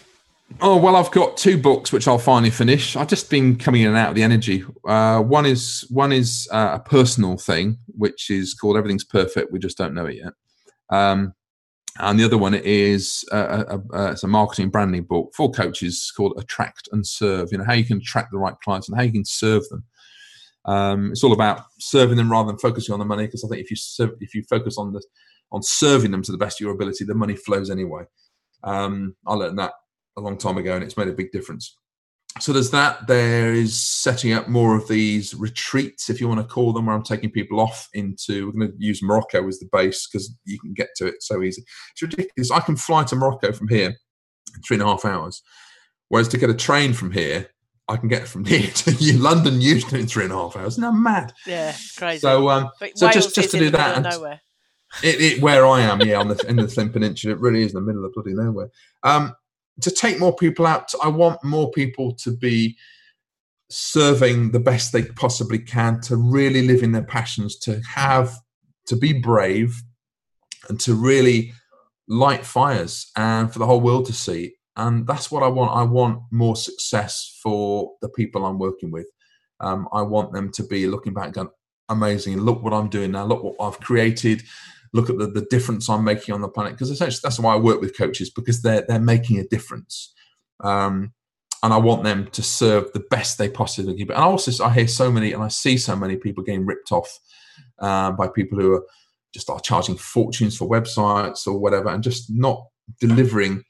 Oh 0.60 0.76
well, 0.76 0.96
I've 0.96 1.10
got 1.10 1.36
two 1.36 1.58
books 1.58 1.92
which 1.92 2.08
I'll 2.08 2.18
finally 2.18 2.50
finish. 2.50 2.96
I've 2.96 3.08
just 3.08 3.28
been 3.28 3.56
coming 3.56 3.82
in 3.82 3.88
and 3.88 3.96
out 3.96 4.10
of 4.10 4.14
the 4.14 4.22
energy. 4.22 4.64
Uh, 4.88 5.20
one 5.20 5.44
is 5.44 5.84
one 5.90 6.12
is 6.12 6.48
uh, 6.50 6.70
a 6.74 6.88
personal 6.88 7.36
thing, 7.36 7.78
which 7.88 8.30
is 8.30 8.54
called 8.54 8.76
"Everything's 8.76 9.04
Perfect, 9.04 9.52
We 9.52 9.58
Just 9.58 9.76
Don't 9.76 9.92
Know 9.92 10.06
It 10.06 10.16
Yet," 10.16 10.32
um, 10.90 11.34
and 11.98 12.18
the 12.18 12.24
other 12.24 12.38
one 12.38 12.54
is 12.54 13.24
uh, 13.32 13.64
a, 13.68 13.78
a, 13.96 14.12
it's 14.12 14.22
a 14.22 14.28
marketing 14.28 14.70
branding 14.70 15.02
book 15.02 15.32
for 15.36 15.50
coaches 15.50 16.12
called 16.16 16.34
"Attract 16.38 16.88
and 16.92 17.06
Serve." 17.06 17.48
You 17.50 17.58
know 17.58 17.64
how 17.64 17.74
you 17.74 17.84
can 17.84 17.98
attract 17.98 18.30
the 18.30 18.38
right 18.38 18.54
clients 18.64 18.88
and 18.88 18.96
how 18.96 19.04
you 19.04 19.12
can 19.12 19.24
serve 19.24 19.68
them. 19.68 19.84
Um, 20.64 21.10
it's 21.10 21.22
all 21.22 21.32
about 21.32 21.64
serving 21.80 22.16
them 22.16 22.30
rather 22.30 22.46
than 22.46 22.58
focusing 22.58 22.92
on 22.92 22.98
the 22.98 23.04
money, 23.04 23.26
because 23.26 23.44
I 23.44 23.48
think 23.48 23.62
if 23.62 23.70
you 23.70 23.76
serve, 23.76 24.12
if 24.20 24.34
you 24.34 24.42
focus 24.48 24.78
on 24.78 24.92
the 24.92 25.02
on 25.52 25.62
serving 25.62 26.12
them 26.12 26.22
to 26.22 26.32
the 26.32 26.38
best 26.38 26.60
of 26.60 26.64
your 26.64 26.74
ability, 26.74 27.04
the 27.04 27.14
money 27.14 27.36
flows 27.36 27.68
anyway. 27.68 28.04
Um, 28.64 29.16
I 29.26 29.34
learned 29.34 29.58
that 29.58 29.72
a 30.16 30.20
long 30.20 30.36
time 30.38 30.58
ago, 30.58 30.74
and 30.74 30.84
it's 30.84 30.96
made 30.96 31.08
a 31.08 31.12
big 31.12 31.32
difference. 31.32 31.76
So 32.40 32.52
there's 32.52 32.70
that. 32.72 33.06
There 33.06 33.54
is 33.54 33.80
setting 33.80 34.32
up 34.34 34.48
more 34.48 34.76
of 34.76 34.88
these 34.88 35.34
retreats, 35.34 36.10
if 36.10 36.20
you 36.20 36.28
want 36.28 36.40
to 36.40 36.46
call 36.46 36.72
them, 36.72 36.86
where 36.86 36.94
I'm 36.94 37.02
taking 37.02 37.30
people 37.30 37.60
off 37.60 37.88
into. 37.94 38.46
We're 38.46 38.52
going 38.52 38.72
to 38.72 38.76
use 38.78 39.02
Morocco 39.02 39.46
as 39.48 39.58
the 39.58 39.68
base 39.72 40.06
because 40.06 40.34
you 40.44 40.58
can 40.58 40.74
get 40.74 40.88
to 40.96 41.06
it 41.06 41.22
so 41.22 41.42
easy. 41.42 41.62
It's 41.92 42.02
ridiculous. 42.02 42.50
I 42.50 42.60
can 42.60 42.76
fly 42.76 43.04
to 43.04 43.16
Morocco 43.16 43.52
from 43.52 43.68
here 43.68 43.88
in 44.54 44.62
three 44.66 44.74
and 44.76 44.82
a 44.82 44.86
half 44.86 45.04
hours, 45.04 45.42
whereas 46.08 46.28
to 46.28 46.38
get 46.38 46.50
a 46.50 46.54
train 46.54 46.92
from 46.92 47.10
here, 47.10 47.48
I 47.88 47.96
can 47.96 48.08
get 48.08 48.28
from 48.28 48.44
here 48.52 48.70
to 48.70 49.18
London 49.18 49.60
usually 49.62 50.00
in 50.00 50.06
three 50.06 50.24
and 50.24 50.32
a 50.32 50.36
half 50.36 50.56
hours. 50.56 50.76
Now 50.76 50.92
mad. 50.92 51.32
Yeah, 51.46 51.74
crazy. 51.96 52.20
So 52.20 52.50
um, 52.50 52.70
but 52.80 52.98
so 52.98 53.06
Wales 53.06 53.14
just 53.14 53.34
just 53.34 53.50
to 53.52 53.58
do 53.58 53.70
that 53.70 53.96
and- 53.96 54.06
nowhere. 54.10 54.40
it, 55.02 55.20
it, 55.20 55.42
where 55.42 55.66
I 55.66 55.80
am, 55.80 56.00
yeah, 56.02 56.18
on 56.18 56.28
the 56.28 56.44
in 56.48 56.56
the 56.56 56.64
Llŷn 56.64 56.92
Peninsula, 56.92 57.34
it 57.34 57.40
really 57.40 57.62
is 57.62 57.74
in 57.74 57.80
the 57.80 57.86
middle 57.86 58.04
of 58.04 58.12
bloody 58.12 58.34
nowhere. 58.34 58.68
Um, 59.02 59.34
to 59.80 59.90
take 59.90 60.18
more 60.18 60.34
people 60.34 60.66
out, 60.66 60.92
I 61.02 61.08
want 61.08 61.42
more 61.44 61.70
people 61.70 62.14
to 62.16 62.30
be 62.30 62.76
serving 63.68 64.52
the 64.52 64.60
best 64.60 64.92
they 64.92 65.02
possibly 65.02 65.58
can, 65.58 66.00
to 66.02 66.16
really 66.16 66.66
live 66.66 66.82
in 66.82 66.92
their 66.92 67.04
passions, 67.04 67.58
to 67.60 67.80
have, 67.94 68.34
to 68.86 68.96
be 68.96 69.12
brave, 69.12 69.82
and 70.68 70.78
to 70.80 70.94
really 70.94 71.52
light 72.08 72.46
fires, 72.46 73.10
and 73.16 73.52
for 73.52 73.58
the 73.58 73.66
whole 73.66 73.80
world 73.80 74.06
to 74.06 74.12
see. 74.12 74.54
And 74.76 75.06
that's 75.06 75.30
what 75.30 75.42
I 75.42 75.48
want. 75.48 75.72
I 75.72 75.82
want 75.82 76.20
more 76.30 76.56
success 76.56 77.38
for 77.42 77.92
the 78.02 78.08
people 78.10 78.44
I'm 78.44 78.58
working 78.58 78.90
with. 78.90 79.06
Um, 79.60 79.88
I 79.92 80.02
want 80.02 80.32
them 80.32 80.52
to 80.52 80.62
be 80.64 80.86
looking 80.86 81.14
back, 81.14 81.32
going, 81.32 81.48
amazing. 81.88 82.38
Look 82.38 82.62
what 82.62 82.74
I'm 82.74 82.88
doing 82.88 83.12
now. 83.12 83.24
Look 83.24 83.42
what 83.42 83.56
I've 83.60 83.80
created 83.80 84.42
look 84.92 85.10
at 85.10 85.18
the, 85.18 85.26
the 85.26 85.46
difference 85.50 85.88
I'm 85.88 86.04
making 86.04 86.34
on 86.34 86.40
the 86.40 86.48
planet. 86.48 86.72
Because 86.72 86.90
essentially, 86.90 87.20
that's 87.22 87.38
why 87.38 87.54
I 87.54 87.56
work 87.56 87.80
with 87.80 87.96
coaches 87.96 88.30
because 88.30 88.62
they're 88.62 88.84
they're 88.88 89.00
making 89.00 89.38
a 89.38 89.44
difference, 89.44 90.12
um, 90.60 91.12
and 91.62 91.72
I 91.72 91.76
want 91.78 92.04
them 92.04 92.28
to 92.32 92.42
serve 92.42 92.92
the 92.92 93.04
best 93.10 93.38
they 93.38 93.48
possibly 93.48 93.96
can. 93.96 94.10
And 94.10 94.18
I 94.18 94.22
also 94.22 94.64
I 94.64 94.72
hear 94.72 94.88
so 94.88 95.10
many 95.10 95.32
and 95.32 95.42
I 95.42 95.48
see 95.48 95.76
so 95.76 95.96
many 95.96 96.16
people 96.16 96.44
getting 96.44 96.66
ripped 96.66 96.92
off 96.92 97.18
uh, 97.78 98.12
by 98.12 98.28
people 98.28 98.58
who 98.58 98.74
are 98.74 98.86
just 99.32 99.50
are 99.50 99.60
charging 99.60 99.96
fortunes 99.96 100.56
for 100.56 100.68
websites 100.68 101.46
or 101.46 101.58
whatever, 101.58 101.88
and 101.88 102.02
just 102.02 102.30
not 102.30 102.64
delivering. 103.00 103.62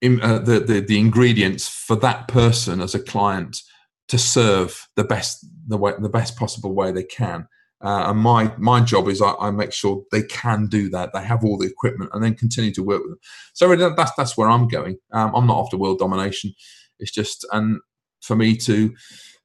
In, 0.00 0.20
uh, 0.22 0.38
the, 0.38 0.60
the 0.60 0.78
the 0.78 0.96
ingredients 0.96 1.68
for 1.68 1.96
that 1.96 2.28
person 2.28 2.80
as 2.80 2.94
a 2.94 3.00
client 3.00 3.56
to 4.06 4.16
serve 4.16 4.86
the 4.94 5.02
best 5.02 5.44
the 5.66 5.76
way 5.76 5.92
the 5.98 6.08
best 6.08 6.36
possible 6.36 6.72
way 6.72 6.92
they 6.92 7.02
can 7.02 7.48
uh, 7.80 8.10
and 8.10 8.18
my 8.18 8.52
my 8.58 8.80
job 8.80 9.08
is 9.08 9.22
I, 9.22 9.34
I, 9.34 9.50
make 9.50 9.72
sure 9.72 10.02
they 10.10 10.22
can 10.22 10.66
do 10.66 10.88
that. 10.90 11.12
They 11.12 11.22
have 11.22 11.44
all 11.44 11.56
the 11.58 11.68
equipment, 11.68 12.10
and 12.12 12.22
then 12.22 12.34
continue 12.34 12.72
to 12.74 12.82
work 12.82 13.02
with 13.02 13.12
them. 13.12 13.20
So 13.52 13.74
that's 13.94 14.12
that's 14.16 14.36
where 14.36 14.48
I'm 14.48 14.66
going. 14.66 14.98
Um, 15.12 15.32
I'm 15.34 15.46
not 15.46 15.60
after 15.60 15.76
world 15.76 16.00
domination. 16.00 16.54
It's 16.98 17.12
just 17.12 17.46
and 17.52 17.80
for 18.20 18.34
me 18.34 18.56
to 18.56 18.92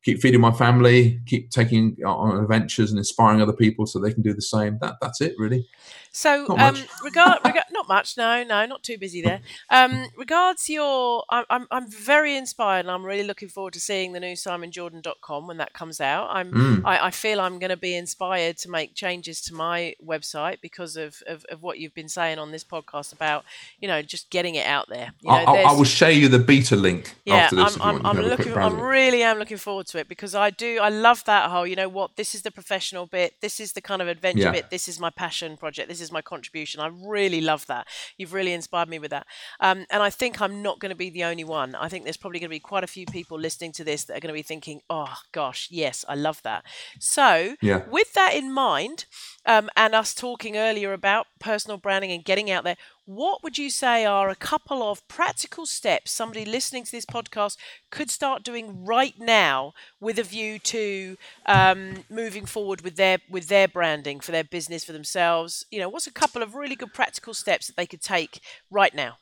keep 0.03 0.19
feeding 0.19 0.41
my 0.41 0.51
family, 0.51 1.21
keep 1.27 1.51
taking 1.51 1.95
on 2.05 2.41
adventures 2.41 2.89
and 2.89 2.97
inspiring 2.97 3.41
other 3.41 3.53
people 3.53 3.85
so 3.85 3.99
they 3.99 4.13
can 4.13 4.23
do 4.23 4.33
the 4.33 4.41
same. 4.41 4.79
That 4.81 4.95
that's 4.99 5.21
it, 5.21 5.33
really. 5.37 5.67
So, 6.15 6.47
um, 6.59 6.77
regard, 7.03 7.39
regard, 7.45 7.65
not 7.71 7.87
much. 7.87 8.17
No, 8.17 8.43
no, 8.43 8.67
not 8.67 8.83
too 8.83 8.99
busy 8.99 9.23
there. 9.23 9.41
Um, 9.71 10.09
regards 10.15 10.69
your, 10.69 11.23
I'm, 11.31 11.43
I'm, 11.49 11.67
I'm 11.71 11.89
very 11.89 12.37
inspired, 12.37 12.81
and 12.81 12.91
I'm 12.91 13.03
really 13.03 13.23
looking 13.23 13.49
forward 13.49 13.73
to 13.73 13.79
seeing 13.79 14.13
the 14.13 14.19
new 14.19 14.35
SimonJordan.com 14.35 15.47
when 15.47 15.57
that 15.57 15.73
comes 15.73 15.99
out. 15.99 16.29
I'm, 16.29 16.51
mm. 16.51 16.81
I, 16.85 17.07
I, 17.07 17.11
feel 17.11 17.41
I'm 17.41 17.57
going 17.57 17.71
to 17.71 17.77
be 17.77 17.95
inspired 17.95 18.57
to 18.57 18.69
make 18.69 18.93
changes 18.93 19.41
to 19.41 19.55
my 19.55 19.95
website 20.05 20.61
because 20.61 20.95
of, 20.97 21.23
of, 21.25 21.45
of, 21.49 21.63
what 21.63 21.79
you've 21.79 21.95
been 21.95 22.09
saying 22.09 22.37
on 22.37 22.51
this 22.51 22.63
podcast 22.63 23.11
about, 23.11 23.43
you 23.79 23.87
know, 23.87 24.03
just 24.03 24.29
getting 24.29 24.53
it 24.53 24.67
out 24.67 24.89
there. 24.89 25.13
You 25.21 25.31
know, 25.31 25.37
I, 25.37 25.61
I, 25.63 25.71
will 25.71 25.83
share 25.83 26.11
you 26.11 26.27
the 26.29 26.37
beta 26.37 26.75
link. 26.75 27.15
Yeah, 27.25 27.49
I'm, 27.51 27.81
I'm, 27.81 28.05
I'm 28.05 28.17
looking, 28.19 28.53
I 28.53 28.69
really 28.69 29.23
am 29.23 29.39
looking 29.39 29.57
forward 29.57 29.87
to 29.87 29.97
it 29.97 30.07
because 30.07 30.35
I 30.35 30.51
do, 30.51 30.77
I 30.79 30.89
love 30.89 31.23
that 31.23 31.49
whole. 31.49 31.65
You 31.65 31.75
know 31.75 31.89
what? 31.89 32.17
This 32.17 32.35
is 32.35 32.43
the 32.43 32.51
professional 32.51 33.07
bit. 33.07 33.41
This 33.41 33.59
is 33.59 33.73
the 33.73 33.81
kind 33.81 33.99
of 33.99 34.07
adventure 34.07 34.43
yeah. 34.43 34.51
bit. 34.51 34.69
This 34.69 34.87
is 34.87 34.99
my 34.99 35.09
passion 35.09 35.57
project. 35.57 35.89
This 35.89 36.02
is 36.02 36.02
my 36.11 36.21
contribution. 36.21 36.81
I 36.81 36.87
really 36.87 37.41
love 37.41 37.65
that. 37.67 37.87
You've 38.17 38.33
really 38.33 38.53
inspired 38.53 38.89
me 38.89 38.99
with 38.99 39.11
that. 39.11 39.27
Um, 39.59 39.85
and 39.89 40.03
I 40.03 40.09
think 40.09 40.41
I'm 40.41 40.61
not 40.61 40.79
going 40.79 40.89
to 40.91 40.95
be 40.95 41.09
the 41.09 41.23
only 41.23 41.43
one. 41.43 41.75
I 41.75 41.89
think 41.89 42.03
there's 42.03 42.17
probably 42.17 42.39
going 42.39 42.49
to 42.49 42.55
be 42.55 42.59
quite 42.59 42.83
a 42.83 42.87
few 42.87 43.05
people 43.05 43.39
listening 43.39 43.71
to 43.73 43.83
this 43.83 44.05
that 44.05 44.17
are 44.17 44.19
going 44.19 44.33
to 44.33 44.39
be 44.39 44.43
thinking, 44.43 44.81
oh 44.89 45.15
gosh, 45.31 45.67
yes, 45.71 46.05
I 46.07 46.15
love 46.15 46.41
that. 46.43 46.65
So, 46.99 47.55
yeah. 47.61 47.83
with 47.89 48.13
that 48.13 48.33
in 48.33 48.51
mind, 48.53 49.05
um, 49.45 49.69
and 49.75 49.93
us 49.93 50.13
talking 50.13 50.57
earlier 50.57 50.93
about 50.93 51.27
personal 51.39 51.77
branding 51.77 52.11
and 52.11 52.23
getting 52.23 52.49
out 52.49 52.63
there, 52.63 52.77
what 53.05 53.43
would 53.43 53.57
you 53.57 53.69
say 53.69 54.05
are 54.05 54.29
a 54.29 54.35
couple 54.35 54.81
of 54.81 55.05
practical 55.07 55.65
steps 55.65 56.11
somebody 56.11 56.45
listening 56.45 56.85
to 56.85 56.91
this 56.91 57.05
podcast 57.05 57.57
could 57.91 58.09
start 58.09 58.43
doing 58.43 58.85
right 58.85 59.19
now 59.19 59.73
with 59.99 60.17
a 60.17 60.23
view 60.23 60.59
to 60.59 61.17
um, 61.45 62.05
moving 62.09 62.45
forward 62.45 62.81
with 62.81 62.95
their 62.95 63.17
with 63.29 63.47
their 63.47 63.67
branding 63.67 64.19
for 64.19 64.31
their 64.31 64.43
business 64.43 64.85
for 64.85 64.93
themselves? 64.93 65.65
You 65.71 65.79
know, 65.79 65.89
what's 65.89 66.07
a 66.07 66.11
couple 66.11 66.41
of 66.41 66.55
really 66.55 66.75
good 66.75 66.93
practical 66.93 67.33
steps 67.33 67.67
that 67.67 67.75
they 67.75 67.85
could 67.85 68.01
take 68.01 68.39
right 68.71 68.93
now? 68.93 69.17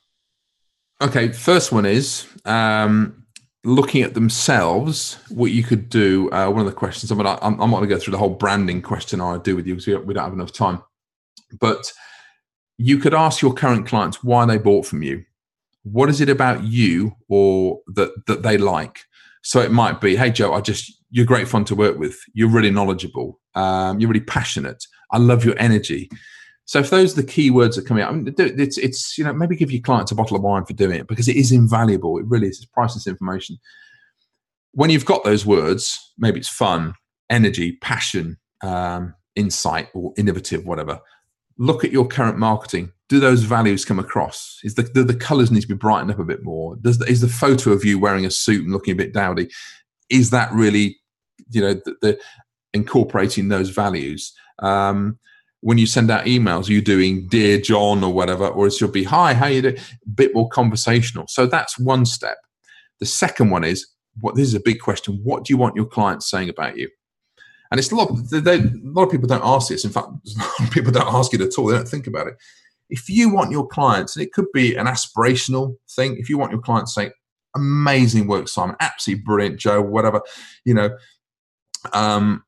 Okay, 1.02 1.30
first 1.30 1.72
one 1.72 1.88
is 1.88 2.28
um, 2.46 3.26
looking 3.64 4.02
at 4.02 4.14
themselves. 4.14 5.18
What 5.30 5.52
you 5.52 5.64
could 5.64 5.90
do. 5.90 6.30
Uh, 6.32 6.50
one 6.50 6.62
of 6.62 6.66
the 6.66 6.72
questions. 6.72 7.12
I'm, 7.12 7.18
gonna, 7.18 7.38
I'm, 7.42 7.60
I'm 7.62 7.72
not 7.72 7.78
going 7.78 7.90
to 7.90 7.96
go 7.96 8.00
through 8.00 8.12
the 8.12 8.18
whole 8.18 8.30
branding 8.30 8.82
question 8.82 9.22
I 9.22 9.38
do 9.38 9.56
with 9.56 9.68
you 9.68 9.76
because 9.76 10.06
we 10.06 10.14
don't 10.14 10.24
have 10.24 10.34
enough 10.34 10.54
time, 10.54 10.82
but 11.60 11.92
you 12.78 12.98
could 12.98 13.14
ask 13.14 13.42
your 13.42 13.54
current 13.54 13.86
clients 13.86 14.24
why 14.24 14.46
they 14.46 14.58
bought 14.58 14.86
from 14.86 15.04
you. 15.04 15.24
What 15.84 16.10
is 16.10 16.22
it 16.22 16.30
about 16.30 16.64
you 16.64 17.14
or 17.28 17.80
that 17.88 18.12
that 18.28 18.44
they 18.44 18.58
like? 18.58 19.00
So 19.44 19.60
it 19.60 19.72
might 19.72 20.00
be, 20.00 20.16
hey 20.16 20.30
Joe, 20.30 20.54
I 20.54 20.62
just 20.62 20.92
you're 21.10 21.26
great 21.26 21.48
fun 21.48 21.66
to 21.66 21.76
work 21.76 21.98
with. 21.98 22.20
You're 22.34 22.50
really 22.50 22.72
knowledgeable. 22.72 23.40
Um, 23.56 24.00
you're 24.00 24.10
really 24.10 24.26
passionate. 24.26 24.84
I 25.12 25.18
love 25.18 25.44
your 25.44 25.56
energy. 25.58 26.10
So 26.72 26.80
if 26.80 26.90
those 26.90 27.12
are 27.12 27.22
the 27.22 27.28
key 27.28 27.52
words 27.52 27.76
that 27.76 27.86
come 27.86 27.98
out, 27.98 28.10
I 28.10 28.16
mean, 28.16 28.34
it's 28.38 28.78
it's 28.78 29.18
you 29.18 29.26
know 29.26 29.34
maybe 29.34 29.58
give 29.58 29.74
your 29.74 29.82
clients 29.82 30.14
a 30.14 30.16
bottle 30.16 30.38
of 30.38 30.42
wine 30.42 30.64
for 30.64 30.72
doing 30.72 31.02
it 31.02 31.08
because 31.08 31.28
it 31.28 31.36
is 31.36 31.52
invaluable. 31.52 32.18
It 32.18 32.26
really 32.28 32.48
is. 32.48 32.60
It's 32.60 32.66
priceless 32.66 33.08
information. 33.08 33.58
When 34.72 34.90
you've 34.90 35.04
got 35.04 35.26
those 35.26 35.46
words, 35.46 36.00
maybe 36.18 36.40
it's 36.40 36.48
fun, 36.48 36.94
energy, 37.30 37.74
passion, 37.82 38.38
um, 38.64 39.14
insight, 39.36 39.90
or 39.94 40.14
innovative, 40.16 40.66
whatever 40.66 41.02
look 41.58 41.84
at 41.84 41.92
your 41.92 42.08
current 42.08 42.38
marketing. 42.38 42.94
Do 43.10 43.20
those 43.20 43.44
values 43.44 43.84
come 43.84 44.00
across? 44.00 44.62
Is 44.64 44.76
the, 44.76 44.84
the, 44.84 45.04
the 45.04 45.14
colors 45.14 45.52
need 45.52 45.62
to 45.62 45.68
be 45.68 45.74
brightened 45.74 46.10
up 46.10 46.20
a 46.20 46.24
bit 46.24 46.42
more? 46.42 46.78
Does 46.78 47.00
the, 47.00 47.06
is 47.06 47.20
the 47.20 47.28
photo 47.28 47.72
of 47.72 47.84
you 47.84 48.00
wearing 48.00 48.26
a 48.26 48.32
suit 48.32 48.64
and 48.64 48.72
looking 48.72 48.94
a 48.94 48.96
bit 48.96 49.14
dowdy? 49.14 49.50
Is 50.10 50.30
that 50.30 50.50
really, 50.54 50.98
you 51.50 51.60
know, 51.60 51.74
the, 51.74 51.96
the 52.02 52.20
incorporating 52.74 53.50
those 53.50 53.72
values? 53.72 54.32
Um, 54.60 55.20
when 55.62 55.78
you 55.78 55.86
send 55.86 56.12
out 56.12 56.26
emails, 56.26 56.68
are 56.68 56.74
you 56.74 56.82
doing 56.82 57.28
"Dear 57.28 57.60
John" 57.60 58.04
or 58.04 58.12
whatever, 58.12 58.48
or 58.48 58.68
it 58.68 58.74
should 58.74 58.92
be 58.92 59.04
"Hi, 59.04 59.34
how 59.34 59.48
you 59.48 59.62
doing?" 59.62 59.78
A 59.78 60.10
bit 60.10 60.36
more 60.36 60.50
conversational. 60.50 61.28
So 61.28 61.46
that's 61.46 61.80
one 61.80 62.06
step. 62.06 62.38
The 63.00 63.06
second 63.06 63.50
one 63.52 63.64
is 63.64 63.88
what. 64.20 64.36
This 64.36 64.48
is 64.48 64.56
a 64.56 64.60
big 64.60 64.80
question. 64.80 65.22
What 65.24 65.46
do 65.46 65.54
you 65.54 65.58
want 65.58 65.76
your 65.76 65.86
clients 65.86 66.30
saying 66.30 66.50
about 66.50 66.78
you? 66.78 66.90
And 67.70 67.80
it's 67.80 67.92
a 67.92 67.96
lot. 67.96 68.12
They, 68.32 68.56
a 68.56 68.72
lot 68.84 69.04
of 69.04 69.12
people 69.12 69.28
don't 69.28 69.46
ask 69.46 69.70
this. 69.70 69.86
In 69.86 69.92
fact, 69.92 70.08
people 70.72 70.92
don't 70.92 71.14
ask 71.14 71.34
it 71.34 71.42
at 71.42 71.58
all. 71.58 71.68
They 71.68 71.78
don't 71.78 71.88
think 71.88 72.08
about 72.08 72.28
it. 72.28 72.36
If 72.90 73.10
you 73.10 73.34
want 73.34 73.52
your 73.52 73.66
clients, 73.68 74.16
and 74.16 74.26
it 74.26 74.34
could 74.34 74.52
be 74.54 74.76
an 74.76 74.88
aspirational 74.88 75.78
thing. 75.92 76.18
If 76.18 76.28
you 76.28 76.38
want 76.38 76.52
your 76.52 76.62
clients 76.62 76.96
saying, 76.96 77.10
say, 77.10 77.16
"Amazing 77.56 78.28
work, 78.28 78.48
Simon! 78.48 78.76
Absolutely 78.80 79.24
brilliant, 79.24 79.60
Joe!" 79.60 79.82
Whatever, 79.82 80.22
you 80.66 80.74
know. 80.74 80.90
Um, 81.94 82.44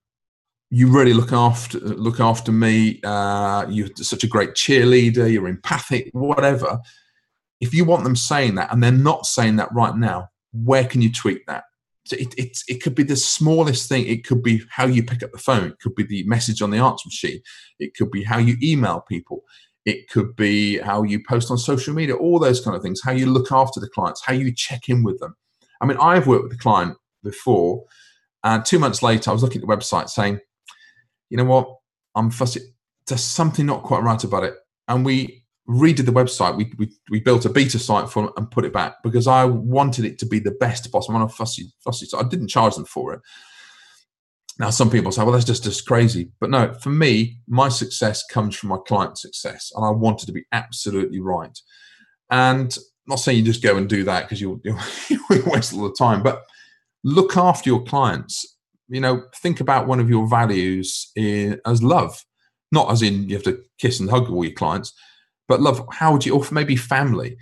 you 0.74 0.88
really 0.88 1.14
look 1.14 1.32
after 1.32 1.78
look 1.78 2.20
after 2.20 2.52
me. 2.52 3.00
Uh, 3.04 3.66
you're 3.70 3.90
such 3.98 4.24
a 4.24 4.28
great 4.28 4.52
cheerleader. 4.56 5.32
You're 5.32 5.48
empathic, 5.48 6.10
whatever. 6.14 6.80
If 7.62 7.76
you 7.76 7.86
want 7.86 8.04
them 8.04 8.16
saying 8.16 8.56
that, 8.56 8.74
and 8.74 8.84
they're 8.84 8.92
not 8.92 9.28
saying 9.28 9.58
that 9.58 9.72
right 9.72 9.96
now, 9.96 10.30
where 10.52 10.84
can 10.84 11.02
you 11.02 11.12
tweak 11.12 11.46
that? 11.46 11.66
it, 12.12 12.34
it, 12.38 12.58
it 12.68 12.84
could 12.84 12.96
be 12.96 13.04
the 13.04 13.16
smallest 13.16 13.88
thing. 13.88 14.06
It 14.06 14.26
could 14.26 14.44
be 14.44 14.64
how 14.70 14.86
you 14.86 15.04
pick 15.04 15.24
up 15.24 15.32
the 15.32 15.38
phone. 15.38 15.70
It 15.70 15.80
could 15.80 15.96
be 15.96 16.04
the 16.04 16.24
message 16.24 16.62
on 16.62 16.72
the 16.72 16.80
answer 16.80 17.08
machine. 17.08 17.42
It 17.80 17.96
could 17.96 18.12
be 18.12 18.24
how 18.24 18.40
you 18.40 18.58
email 18.62 19.02
people. 19.08 19.44
It 19.86 20.10
could 20.10 20.36
be 20.36 20.80
how 20.80 21.04
you 21.04 21.24
post 21.24 21.52
on 21.52 21.58
social 21.58 21.94
media, 21.94 22.16
all 22.16 22.40
those 22.40 22.62
kind 22.62 22.76
of 22.76 22.82
things, 22.82 23.02
how 23.04 23.12
you 23.12 23.28
look 23.28 23.52
after 23.52 23.80
the 23.80 23.90
clients, 23.90 24.24
how 24.26 24.34
you 24.34 24.54
check 24.54 24.90
in 24.90 25.04
with 25.04 25.20
them. 25.20 25.36
I 25.82 25.86
mean, 25.86 25.98
I've 26.02 26.28
worked 26.28 26.46
with 26.46 26.54
a 26.54 26.58
client 26.58 26.98
before, 27.24 27.84
and 28.44 28.66
two 28.66 28.80
months 28.80 29.04
later, 29.04 29.30
I 29.30 29.34
was 29.34 29.44
looking 29.44 29.62
at 29.62 29.68
the 29.68 29.76
website 29.76 30.10
saying, 30.10 30.40
you 31.34 31.38
know 31.38 31.46
what, 31.46 31.68
I'm 32.14 32.30
fussy. 32.30 32.62
There's 33.08 33.24
something 33.24 33.66
not 33.66 33.82
quite 33.82 34.04
right 34.04 34.24
about 34.24 34.44
it. 34.44 34.54
And 34.88 35.04
we 35.04 35.44
redid 35.68 36.06
the 36.06 36.12
website. 36.12 36.56
We, 36.56 36.72
we 36.78 36.92
we 37.10 37.22
built 37.22 37.46
a 37.46 37.50
beta 37.50 37.80
site 37.80 38.08
for 38.08 38.26
it 38.26 38.34
and 38.38 38.52
put 38.52 38.66
it 38.66 38.72
back 38.72 38.98
because 39.02 39.26
I 39.26 39.46
wanted 39.46 40.06
it 40.06 40.20
to 40.20 40.28
be 40.28 40.38
the 40.38 40.52
best 40.52 40.92
possible. 40.92 41.16
I'm 41.16 41.24
a 41.24 41.30
fussy 41.30 41.74
fussy, 41.84 42.06
so 42.06 42.20
I 42.20 42.24
didn't 42.24 42.50
charge 42.50 42.76
them 42.76 42.86
for 42.86 43.14
it. 43.14 43.22
Now, 44.60 44.70
some 44.70 44.92
people 44.92 45.12
say, 45.12 45.24
"Well, 45.24 45.32
that's 45.32 45.44
just 45.44 45.64
just 45.64 45.88
crazy," 45.88 46.30
but 46.40 46.52
no. 46.52 46.72
For 46.76 46.92
me, 46.92 47.40
my 47.48 47.68
success 47.68 48.24
comes 48.30 48.56
from 48.56 48.70
my 48.70 48.78
client 48.86 49.18
success, 49.18 49.72
and 49.76 49.84
I 49.84 49.90
wanted 49.90 50.28
to 50.28 50.34
be 50.34 50.46
absolutely 50.52 51.20
right. 51.20 51.58
And 52.30 52.78
I'm 52.78 52.84
not 53.08 53.16
saying 53.16 53.40
you 53.40 53.44
just 53.44 53.64
go 53.64 53.76
and 53.76 53.90
do 53.90 54.04
that 54.04 54.26
because 54.26 54.40
you'll, 54.40 54.62
you'll, 54.64 54.78
you'll 55.10 55.46
waste 55.48 55.74
all 55.74 55.90
the 55.90 55.96
time, 55.98 56.22
but 56.22 56.44
look 57.04 57.38
after 57.38 57.72
your 57.72 57.84
clients. 57.84 58.53
You 58.90 59.02
know, 59.02 59.24
think 59.38 59.60
about 59.60 59.88
one 59.88 60.00
of 60.00 60.10
your 60.10 60.28
values 60.28 61.12
in, 61.16 61.60
as 61.66 61.82
love, 61.82 62.24
not 62.72 62.92
as 62.92 63.02
in 63.02 63.30
you 63.30 63.36
have 63.36 63.44
to 63.44 63.62
kiss 63.80 64.00
and 64.00 64.10
hug 64.10 64.30
all 64.30 64.44
your 64.44 64.54
clients 64.54 64.94
but 65.48 65.62
love. 65.62 65.86
How 65.92 66.18
do 66.18 66.30
you 66.30 66.36
or 66.36 66.46
maybe 66.52 66.76
family. 66.76 67.38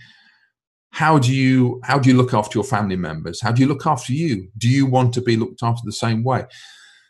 How 0.91 1.17
do 1.17 1.33
you 1.33 1.79
how 1.83 1.99
do 1.99 2.09
you 2.09 2.17
look 2.17 2.33
after 2.33 2.57
your 2.57 2.65
family 2.65 2.95
members? 2.97 3.41
How 3.41 3.51
do 3.51 3.61
you 3.61 3.67
look 3.67 3.85
after 3.85 4.13
you? 4.13 4.49
Do 4.57 4.67
you 4.67 4.85
want 4.85 5.13
to 5.13 5.21
be 5.21 5.37
looked 5.37 5.63
after 5.63 5.81
the 5.85 5.93
same 5.93 6.23
way? 6.23 6.43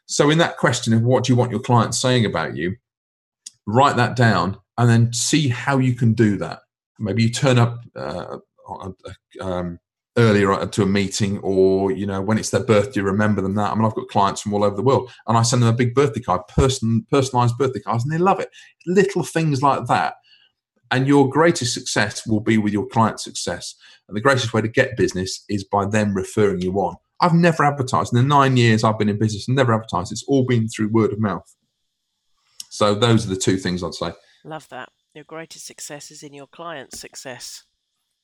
So 0.06 0.30
in 0.30 0.38
that 0.40 0.58
question 0.58 0.94
of 0.94 1.02
what 1.02 1.24
do 1.24 1.34
you 1.34 1.38
want 1.38 1.52
your 1.52 1.62
clients 1.62 2.00
saying 2.00 2.26
about 2.26 2.56
you 2.56 2.76
write 3.66 3.96
that 3.96 4.16
down 4.16 4.58
and 4.78 4.90
then 4.90 5.14
see 5.14 5.48
how 5.48 5.78
you 5.78 5.94
can 5.94 6.14
do 6.14 6.38
that. 6.38 6.60
Maybe 7.00 7.24
you 7.24 7.32
turn 7.32 7.58
up 7.58 7.80
uh, 7.96 8.38
um, 9.40 9.80
earlier 10.18 10.66
to 10.66 10.84
a 10.84 10.86
meeting 10.86 11.38
or 11.40 11.90
you 11.92 12.06
know 12.06 12.22
when 12.22 12.38
it's 12.38 12.50
their 12.50 12.66
birthday 12.66 13.00
remember 13.00 13.42
them 13.42 13.56
that 13.56 13.72
i 13.72 13.76
mean 13.76 13.86
i've 13.86 13.96
got 13.96 14.10
clients 14.10 14.42
from 14.42 14.54
all 14.54 14.62
over 14.62 14.76
the 14.76 14.82
world 14.82 15.10
and 15.28 15.38
i 15.38 15.42
send 15.42 15.62
them 15.62 15.70
a 15.70 15.74
big 15.74 15.96
birthday 15.96 16.20
card 16.20 16.42
person 16.50 17.06
personalized 17.10 17.58
birthday 17.58 17.80
cards 17.80 18.04
and 18.04 18.12
they 18.12 18.18
love 18.18 18.38
it 18.38 18.50
little 18.86 19.24
things 19.24 19.62
like 19.62 19.86
that 19.88 20.16
and 20.92 21.08
your 21.08 21.30
greatest 21.30 21.74
success 21.74 22.28
will 22.28 22.42
be 22.42 22.58
with 22.58 22.74
your 22.74 22.86
client 22.86 23.20
success. 23.20 23.76
And 24.08 24.16
the 24.16 24.22
greatest 24.22 24.54
way 24.54 24.62
to 24.62 24.68
get 24.68 24.98
business 24.98 25.44
is 25.50 25.64
by 25.64 25.86
them 25.86 26.14
referring 26.14 26.62
you 26.62 26.74
on. 26.74 26.98
I've 27.22 27.34
never 27.34 27.64
advertised 27.64 28.14
in 28.14 28.18
the 28.18 28.24
nine 28.24 28.58
years 28.58 28.84
I've 28.84 29.00
been 29.00 29.10
in 29.10 29.18
business, 29.18 29.48
never 29.48 29.74
advertised. 29.74 30.12
It's 30.12 30.26
all 30.28 30.46
been 30.46 30.68
through 30.68 30.90
word 30.90 31.14
of 31.14 31.20
mouth. 31.20 31.56
So 32.70 32.94
those 32.94 33.26
are 33.26 33.30
the 33.30 33.38
two 33.38 33.58
things 33.58 33.84
I'd 33.84 33.94
say. 33.94 34.12
Love 34.44 34.68
that. 34.70 34.90
Your 35.14 35.24
greatest 35.24 35.66
success 35.66 36.12
is 36.12 36.24
in 36.24 36.34
your 36.34 36.48
client's 36.48 37.00
success. 37.00 37.64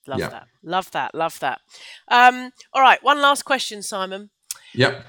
Love 0.07 0.19
yeah. 0.19 0.29
that. 0.29 0.47
Love 0.63 0.91
that. 0.91 1.13
Love 1.13 1.39
that. 1.39 1.61
Um, 2.07 2.51
all 2.73 2.81
right. 2.81 3.01
One 3.03 3.21
last 3.21 3.43
question, 3.43 3.81
Simon. 3.81 4.29
Yep. 4.73 5.05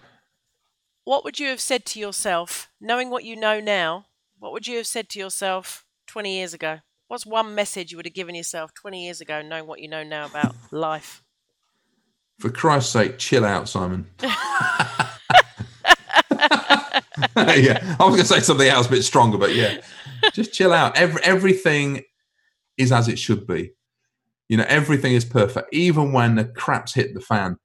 What 1.04 1.24
would 1.24 1.38
you 1.38 1.48
have 1.48 1.60
said 1.60 1.84
to 1.86 2.00
yourself, 2.00 2.68
knowing 2.80 3.10
what 3.10 3.24
you 3.24 3.36
know 3.36 3.60
now? 3.60 4.06
What 4.38 4.52
would 4.52 4.66
you 4.66 4.76
have 4.76 4.86
said 4.86 5.08
to 5.10 5.18
yourself 5.18 5.84
20 6.06 6.36
years 6.36 6.54
ago? 6.54 6.78
What's 7.06 7.24
one 7.24 7.54
message 7.54 7.90
you 7.90 7.96
would 7.96 8.06
have 8.06 8.14
given 8.14 8.34
yourself 8.34 8.74
20 8.74 9.04
years 9.04 9.20
ago, 9.20 9.40
knowing 9.40 9.66
what 9.66 9.80
you 9.80 9.88
know 9.88 10.02
now 10.02 10.26
about 10.26 10.54
life? 10.70 11.22
For 12.38 12.50
Christ's 12.50 12.92
sake, 12.92 13.18
chill 13.18 13.44
out, 13.44 13.68
Simon. 13.68 14.06
yeah, 17.36 17.96
I 17.98 18.04
was 18.04 18.10
going 18.10 18.18
to 18.18 18.24
say 18.24 18.40
something 18.40 18.68
else 18.68 18.86
a 18.86 18.90
bit 18.90 19.02
stronger, 19.02 19.38
but 19.38 19.54
yeah, 19.54 19.80
just 20.32 20.52
chill 20.52 20.72
out. 20.72 20.96
Every, 20.96 21.22
everything 21.22 22.02
is 22.76 22.92
as 22.92 23.08
it 23.08 23.18
should 23.18 23.46
be. 23.46 23.72
You 24.48 24.56
know, 24.56 24.66
everything 24.68 25.12
is 25.12 25.24
perfect. 25.24 25.72
Even 25.72 26.12
when 26.12 26.36
the 26.36 26.44
craps 26.44 26.94
hit 26.94 27.14
the 27.14 27.20
fan, 27.20 27.56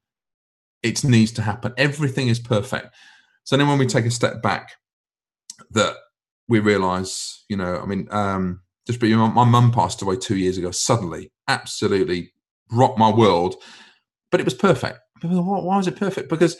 it 0.81 1.03
needs 1.03 1.31
to 1.33 1.41
happen. 1.41 1.73
Everything 1.77 2.27
is 2.27 2.39
perfect. 2.39 2.93
So 3.45 3.57
then 3.57 3.67
when 3.67 3.77
we 3.77 3.85
take 3.85 4.05
a 4.05 4.11
step 4.11 4.41
back, 4.41 4.71
that 5.71 5.95
we 6.47 6.59
realize, 6.59 7.43
you 7.49 7.57
know, 7.57 7.77
I 7.77 7.85
mean, 7.85 8.07
um, 8.11 8.61
just 8.85 8.99
but 8.99 9.09
my 9.09 9.45
mum 9.45 9.71
passed 9.71 10.01
away 10.01 10.17
two 10.17 10.37
years 10.37 10.57
ago, 10.57 10.71
suddenly, 10.71 11.31
absolutely 11.47 12.33
rocked 12.71 12.97
my 12.97 13.09
world, 13.09 13.55
but 14.29 14.39
it 14.39 14.45
was 14.45 14.53
perfect. 14.53 14.99
Why 15.21 15.77
was 15.77 15.87
it 15.87 15.95
perfect? 15.95 16.29
Because 16.29 16.57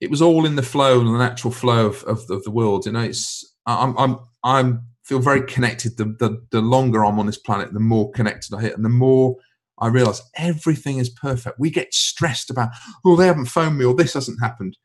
it 0.00 0.10
was 0.10 0.20
all 0.20 0.44
in 0.44 0.56
the 0.56 0.62
flow 0.62 1.00
and 1.00 1.08
the 1.08 1.18
natural 1.18 1.52
flow 1.52 1.86
of, 1.86 2.02
of, 2.04 2.30
of 2.30 2.44
the 2.44 2.50
world. 2.50 2.84
You 2.84 2.92
know, 2.92 3.00
it's 3.00 3.54
I'm 3.64 3.96
I'm 3.96 4.18
I'm 4.44 4.86
feel 5.06 5.20
very 5.20 5.42
connected. 5.46 5.96
The, 5.96 6.04
the 6.04 6.42
the 6.50 6.60
longer 6.60 7.04
I'm 7.04 7.18
on 7.18 7.26
this 7.26 7.38
planet, 7.38 7.72
the 7.72 7.80
more 7.80 8.10
connected 8.10 8.54
I 8.54 8.60
hit, 8.60 8.74
and 8.74 8.84
the 8.84 8.90
more 8.90 9.36
I 9.78 9.88
realize 9.88 10.22
everything 10.34 10.98
is 10.98 11.10
perfect. 11.10 11.60
We 11.60 11.70
get 11.70 11.94
stressed 11.94 12.50
about, 12.50 12.70
oh, 13.04 13.14
they 13.14 13.26
haven't 13.26 13.46
phoned 13.46 13.78
me 13.78 13.84
or 13.84 13.94
this 13.94 14.14
hasn't 14.14 14.40
happened. 14.40 14.78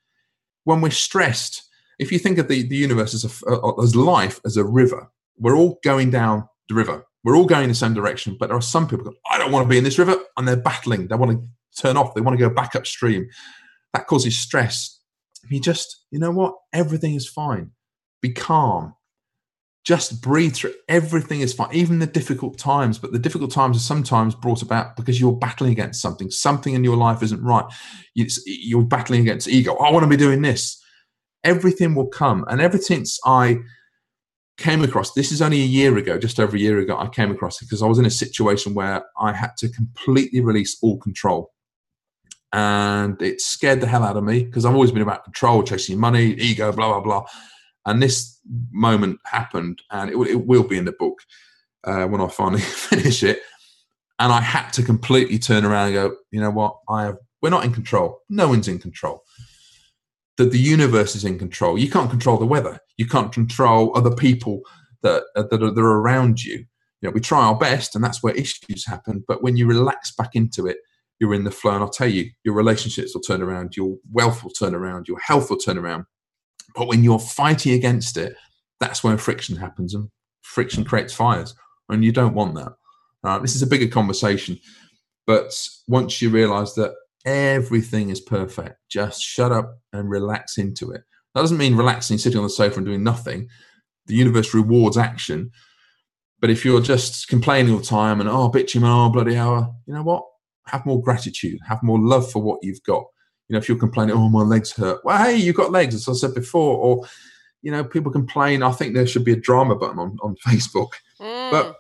When 0.65 0.82
we're 0.82 0.91
stressed, 0.91 1.63
if 1.97 2.11
you 2.11 2.19
think 2.19 2.38
of 2.38 2.49
the, 2.49 2.67
the 2.67 2.76
universe 2.76 3.13
as, 3.13 3.24
a, 3.24 3.82
as 3.82 3.95
life 3.95 4.41
as 4.45 4.57
a 4.57 4.65
river, 4.65 5.09
we're 5.38 5.55
all 5.55 5.80
going 5.84 6.11
down 6.11 6.47
the 6.67 6.76
river. 6.76 7.05
We're 7.24 7.38
all 7.38 7.45
going 7.45 7.63
in 7.63 7.69
the 7.69 7.76
same 7.76 7.93
direction, 7.93 8.36
but 8.38 8.47
there 8.47 8.57
are 8.57 8.61
some 8.61 8.88
people, 8.88 9.13
I 9.32 9.38
don't 9.38 9.51
want 9.51 9.63
to 9.63 9.69
be 9.69 9.78
in 9.78 9.84
this 9.84 9.99
river, 9.99 10.17
and 10.36 10.47
they're 10.47 10.57
battling. 10.57 11.07
They 11.07 11.15
want 11.15 11.32
to 11.32 11.82
turn 11.82 11.95
off. 11.95 12.13
They 12.13 12.22
want 12.22 12.38
to 12.38 12.49
go 12.49 12.53
back 12.53 12.76
upstream. 12.76 13.30
That 13.93 14.07
causes 14.07 14.38
stress. 14.38 14.99
You 15.49 15.61
just, 15.61 16.05
you 16.11 16.19
know 16.19 16.32
what? 16.32 16.55
Everything 16.74 17.15
is 17.15 17.30
fine. 17.30 17.72
Be 18.22 18.34
calm 18.34 18.93
just 19.84 20.21
breathe 20.21 20.53
through 20.53 20.73
everything 20.88 21.41
is 21.41 21.53
fine 21.53 21.73
even 21.73 21.97
the 21.97 22.05
difficult 22.05 22.57
times 22.57 22.99
but 22.99 23.11
the 23.11 23.19
difficult 23.19 23.51
times 23.51 23.75
are 23.75 23.82
sometimes 23.82 24.36
brought 24.36 24.61
about 24.61 24.95
because 24.95 25.19
you're 25.19 25.32
battling 25.32 25.71
against 25.71 26.01
something. 26.01 26.29
Something 26.29 26.73
in 26.73 26.84
your 26.84 26.97
life 26.97 27.23
isn't 27.23 27.43
right. 27.43 27.65
You're 28.13 28.84
battling 28.84 29.21
against 29.21 29.47
ego. 29.47 29.75
I 29.75 29.91
want 29.91 30.03
to 30.03 30.09
be 30.09 30.17
doing 30.17 30.41
this. 30.41 30.82
Everything 31.43 31.95
will 31.95 32.07
come 32.07 32.45
and 32.47 32.61
ever 32.61 32.77
since 32.77 33.19
i 33.25 33.57
came 34.57 34.84
across 34.84 35.13
this 35.13 35.32
is 35.32 35.41
only 35.41 35.59
a 35.59 35.65
year 35.65 35.97
ago 35.97 36.19
just 36.19 36.39
over 36.39 36.55
a 36.55 36.59
year 36.59 36.77
ago 36.77 36.95
i 36.95 37.07
came 37.07 37.32
across 37.32 37.59
it 37.59 37.65
because 37.65 37.82
i 37.82 37.88
was 37.88 37.97
in 37.97 38.05
a 38.05 38.11
situation 38.11 38.75
where 38.75 39.03
i 39.17 39.34
had 39.34 39.49
to 39.57 39.67
completely 39.69 40.39
release 40.41 40.77
all 40.84 40.99
control. 40.99 41.51
And 42.53 43.19
it 43.21 43.39
scared 43.41 43.79
the 43.79 43.88
hell 43.88 44.03
out 44.03 44.17
of 44.17 44.23
me 44.23 44.43
because 44.43 44.65
i've 44.65 44.75
always 44.75 44.91
been 44.91 45.01
about 45.01 45.23
control 45.23 45.63
chasing 45.63 45.99
money 45.99 46.34
ego 46.34 46.71
blah 46.71 46.89
blah 46.89 46.99
blah 46.99 47.25
and 47.86 48.01
this 48.01 48.39
moment 48.71 49.19
happened, 49.25 49.82
and 49.91 50.09
it, 50.09 50.17
it 50.29 50.45
will 50.47 50.63
be 50.63 50.77
in 50.77 50.86
the 50.86 50.91
book 50.93 51.21
uh, 51.84 52.05
when 52.05 52.21
I 52.21 52.27
finally 52.27 52.61
finish 52.61 53.23
it. 53.23 53.41
And 54.19 54.32
I 54.32 54.41
had 54.41 54.69
to 54.73 54.84
completely 54.84 55.39
turn 55.39 55.65
around 55.65 55.88
and 55.88 55.95
go, 55.95 56.15
you 56.29 56.39
know 56.39 56.51
what? 56.51 56.77
I 56.88 57.05
have. 57.05 57.17
We're 57.41 57.49
not 57.49 57.65
in 57.65 57.73
control. 57.73 58.19
No 58.29 58.47
one's 58.47 58.67
in 58.67 58.77
control. 58.77 59.23
That 60.38 60.51
the 60.51 60.59
universe 60.59 61.15
is 61.15 61.25
in 61.25 61.39
control. 61.39 61.77
You 61.77 61.89
can't 61.89 62.09
control 62.09 62.38
the 62.38 62.45
weather. 62.45 62.79
You 62.97 63.07
can't 63.07 63.32
control 63.32 63.97
other 63.97 64.15
people 64.15 64.61
that 65.01 65.23
uh, 65.36 65.43
that 65.49 65.63
are, 65.63 65.71
that 65.71 65.82
are 65.82 65.99
around 66.01 66.43
you. 66.43 66.65
You 67.01 67.09
know, 67.09 67.11
we 67.11 67.19
try 67.19 67.39
our 67.39 67.57
best, 67.57 67.95
and 67.95 68.03
that's 68.03 68.21
where 68.21 68.36
issues 68.36 68.86
happen. 68.86 69.23
But 69.27 69.41
when 69.41 69.57
you 69.57 69.65
relax 69.65 70.13
back 70.15 70.36
into 70.36 70.67
it, 70.67 70.77
you're 71.19 71.34
in 71.34 71.43
the 71.43 71.51
flow. 71.51 71.73
And 71.73 71.84
I'll 71.84 71.89
tell 71.89 72.07
you, 72.07 72.29
your 72.43 72.53
relationships 72.53 73.13
will 73.13 73.21
turn 73.21 73.41
around, 73.41 73.77
your 73.77 73.95
wealth 74.11 74.43
will 74.43 74.51
turn 74.51 74.75
around, 74.75 75.07
your 75.07 75.19
health 75.19 75.49
will 75.49 75.57
turn 75.57 75.77
around. 75.77 76.05
But 76.76 76.88
when 76.88 77.03
you're 77.03 77.19
fighting 77.19 77.74
against 77.74 78.17
it, 78.17 78.36
that's 78.80 79.03
where 79.03 79.17
friction 79.17 79.55
happens, 79.55 79.93
and 79.93 80.09
friction 80.41 80.84
creates 80.84 81.13
fires, 81.13 81.53
and 81.89 82.03
you 82.03 82.11
don't 82.11 82.34
want 82.34 82.55
that. 82.55 82.74
Uh, 83.24 83.39
this 83.39 83.55
is 83.55 83.61
a 83.61 83.67
bigger 83.67 83.88
conversation, 83.88 84.59
but 85.28 85.53
once 85.88 86.22
you 86.22 86.30
realize 86.30 86.74
that 86.76 86.93
everything 87.26 88.09
is 88.09 88.19
perfect, 88.19 88.78
just 88.89 89.22
shut 89.22 89.51
up 89.51 89.78
and 89.93 90.09
relax 90.09 90.57
into 90.57 90.91
it. 90.91 91.03
That 91.36 91.41
doesn't 91.41 91.57
mean 91.57 91.76
relaxing, 91.76 92.17
sitting 92.17 92.39
on 92.39 92.43
the 92.43 92.49
sofa 92.49 92.78
and 92.78 92.86
doing 92.86 93.03
nothing. 93.03 93.47
The 94.07 94.15
universe 94.15 94.53
rewards 94.53 94.97
action. 94.97 95.51
But 96.39 96.49
if 96.49 96.65
you're 96.65 96.82
just 96.82 97.28
complaining 97.28 97.72
all 97.72 97.80
the 97.80 97.86
time 97.86 98.19
and 98.19 98.28
oh 98.28 98.49
bitching, 98.51 98.82
oh 98.84 99.09
bloody 99.09 99.38
hour, 99.38 99.72
you 99.86 99.93
know 99.93 100.01
what? 100.01 100.24
Have 100.65 100.86
more 100.86 101.01
gratitude, 101.01 101.59
have 101.67 101.84
more 101.84 101.99
love 101.99 102.32
for 102.32 102.41
what 102.41 102.59
you've 102.63 102.84
got 102.84 103.03
you 103.51 103.55
know, 103.55 103.59
if 103.59 103.67
you're 103.67 103.77
complaining, 103.77 104.15
oh, 104.15 104.29
my 104.29 104.43
legs 104.43 104.71
hurt. 104.71 105.03
Well, 105.03 105.21
hey, 105.21 105.35
you've 105.35 105.57
got 105.57 105.71
legs, 105.71 105.93
as 105.93 106.07
I 106.07 106.13
said 106.13 106.33
before. 106.33 106.77
Or, 106.77 107.05
you 107.61 107.69
know, 107.69 107.83
people 107.83 108.09
complain. 108.09 108.63
I 108.63 108.71
think 108.71 108.93
there 108.93 109.05
should 109.05 109.25
be 109.25 109.33
a 109.33 109.39
drama 109.41 109.75
button 109.75 109.99
on, 109.99 110.17
on 110.23 110.37
Facebook. 110.47 110.91
Mm. 111.19 111.51
But, 111.51 111.75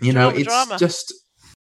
you 0.00 0.12
drama, 0.14 0.30
know, 0.30 0.38
it's 0.38 0.48
drama. 0.48 0.78
just, 0.78 1.12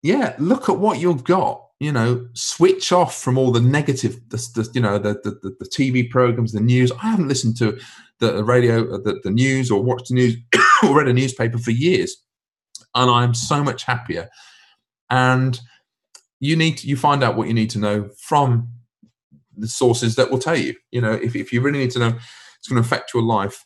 yeah, 0.03 0.37
look 0.39 0.69
at 0.69 0.79
what 0.79 1.01
you've 1.01 1.25
got. 1.25 1.63
You 1.81 1.93
know, 1.93 2.29
switch 2.35 2.93
off 2.93 3.19
from 3.19 3.39
all 3.39 3.53
the 3.53 3.61
negative, 3.61 4.21
the, 4.29 4.37
the 4.55 4.71
you 4.75 4.83
know, 4.83 4.99
the, 4.99 5.15
the, 5.25 5.57
the 5.61 5.65
TV 5.65 6.11
programs, 6.11 6.53
the 6.53 6.61
news. 6.61 6.93
I 6.93 7.11
haven't 7.11 7.29
listened 7.29 7.57
to 7.59 7.81
the 8.19 8.45
radio, 8.45 8.83
uh, 8.95 8.99
the, 8.99 9.19
the 9.25 9.31
news, 9.31 9.71
or 9.71 9.83
watched 9.83 10.09
the 10.09 10.15
news, 10.15 10.37
or 10.83 10.99
read 10.99 11.09
a 11.09 11.15
newspaper 11.15 11.57
for 11.57 11.71
years, 11.71 12.17
and 12.95 13.11
I'm 13.11 13.33
so 13.33 13.65
much 13.65 13.85
happier. 13.85 14.29
And 15.09 15.59
you 16.41 16.57
need 16.57 16.79
to, 16.79 16.87
you 16.87 16.97
find 16.97 17.23
out 17.23 17.37
what 17.37 17.49
you 17.49 17.55
need 17.55 17.71
to 17.71 17.79
know 17.79 18.11
from 18.19 18.73
the 19.57 19.69
sources 19.69 20.17
that 20.17 20.31
will 20.31 20.39
tell 20.39 20.57
you. 20.57 20.75
You 20.91 21.01
know, 21.01 21.13
if, 21.13 21.35
if 21.35 21.53
you 21.53 21.61
really 21.61 21.79
need 21.79 21.91
to 21.93 21.99
know 21.99 22.19
it's 22.59 22.69
going 22.69 22.83
to 22.83 22.87
affect 22.87 23.15
your 23.15 23.23
life, 23.23 23.65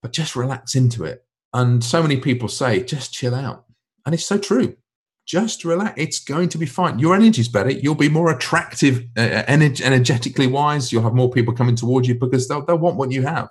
but 0.00 0.12
just 0.12 0.36
relax 0.36 0.74
into 0.74 1.04
it. 1.04 1.24
And 1.52 1.82
so 1.84 2.02
many 2.02 2.16
people 2.16 2.48
say, 2.48 2.82
just 2.82 3.12
chill 3.12 3.34
out. 3.34 3.64
And 4.04 4.14
it's 4.14 4.26
so 4.26 4.38
true. 4.38 4.76
Just 5.24 5.64
relax. 5.64 5.94
It's 5.96 6.18
going 6.18 6.48
to 6.48 6.58
be 6.58 6.66
fine. 6.66 6.98
Your 6.98 7.14
energy's 7.14 7.48
better. 7.48 7.70
You'll 7.70 7.94
be 7.94 8.08
more 8.08 8.30
attractive, 8.30 9.04
uh 9.16 9.44
energetically 9.46 10.48
wise. 10.48 10.92
You'll 10.92 11.02
have 11.02 11.14
more 11.14 11.30
people 11.30 11.54
coming 11.54 11.76
towards 11.76 12.08
you 12.08 12.16
because 12.16 12.48
they'll, 12.48 12.64
they'll 12.64 12.78
want 12.78 12.96
what 12.96 13.12
you 13.12 13.22
have. 13.22 13.48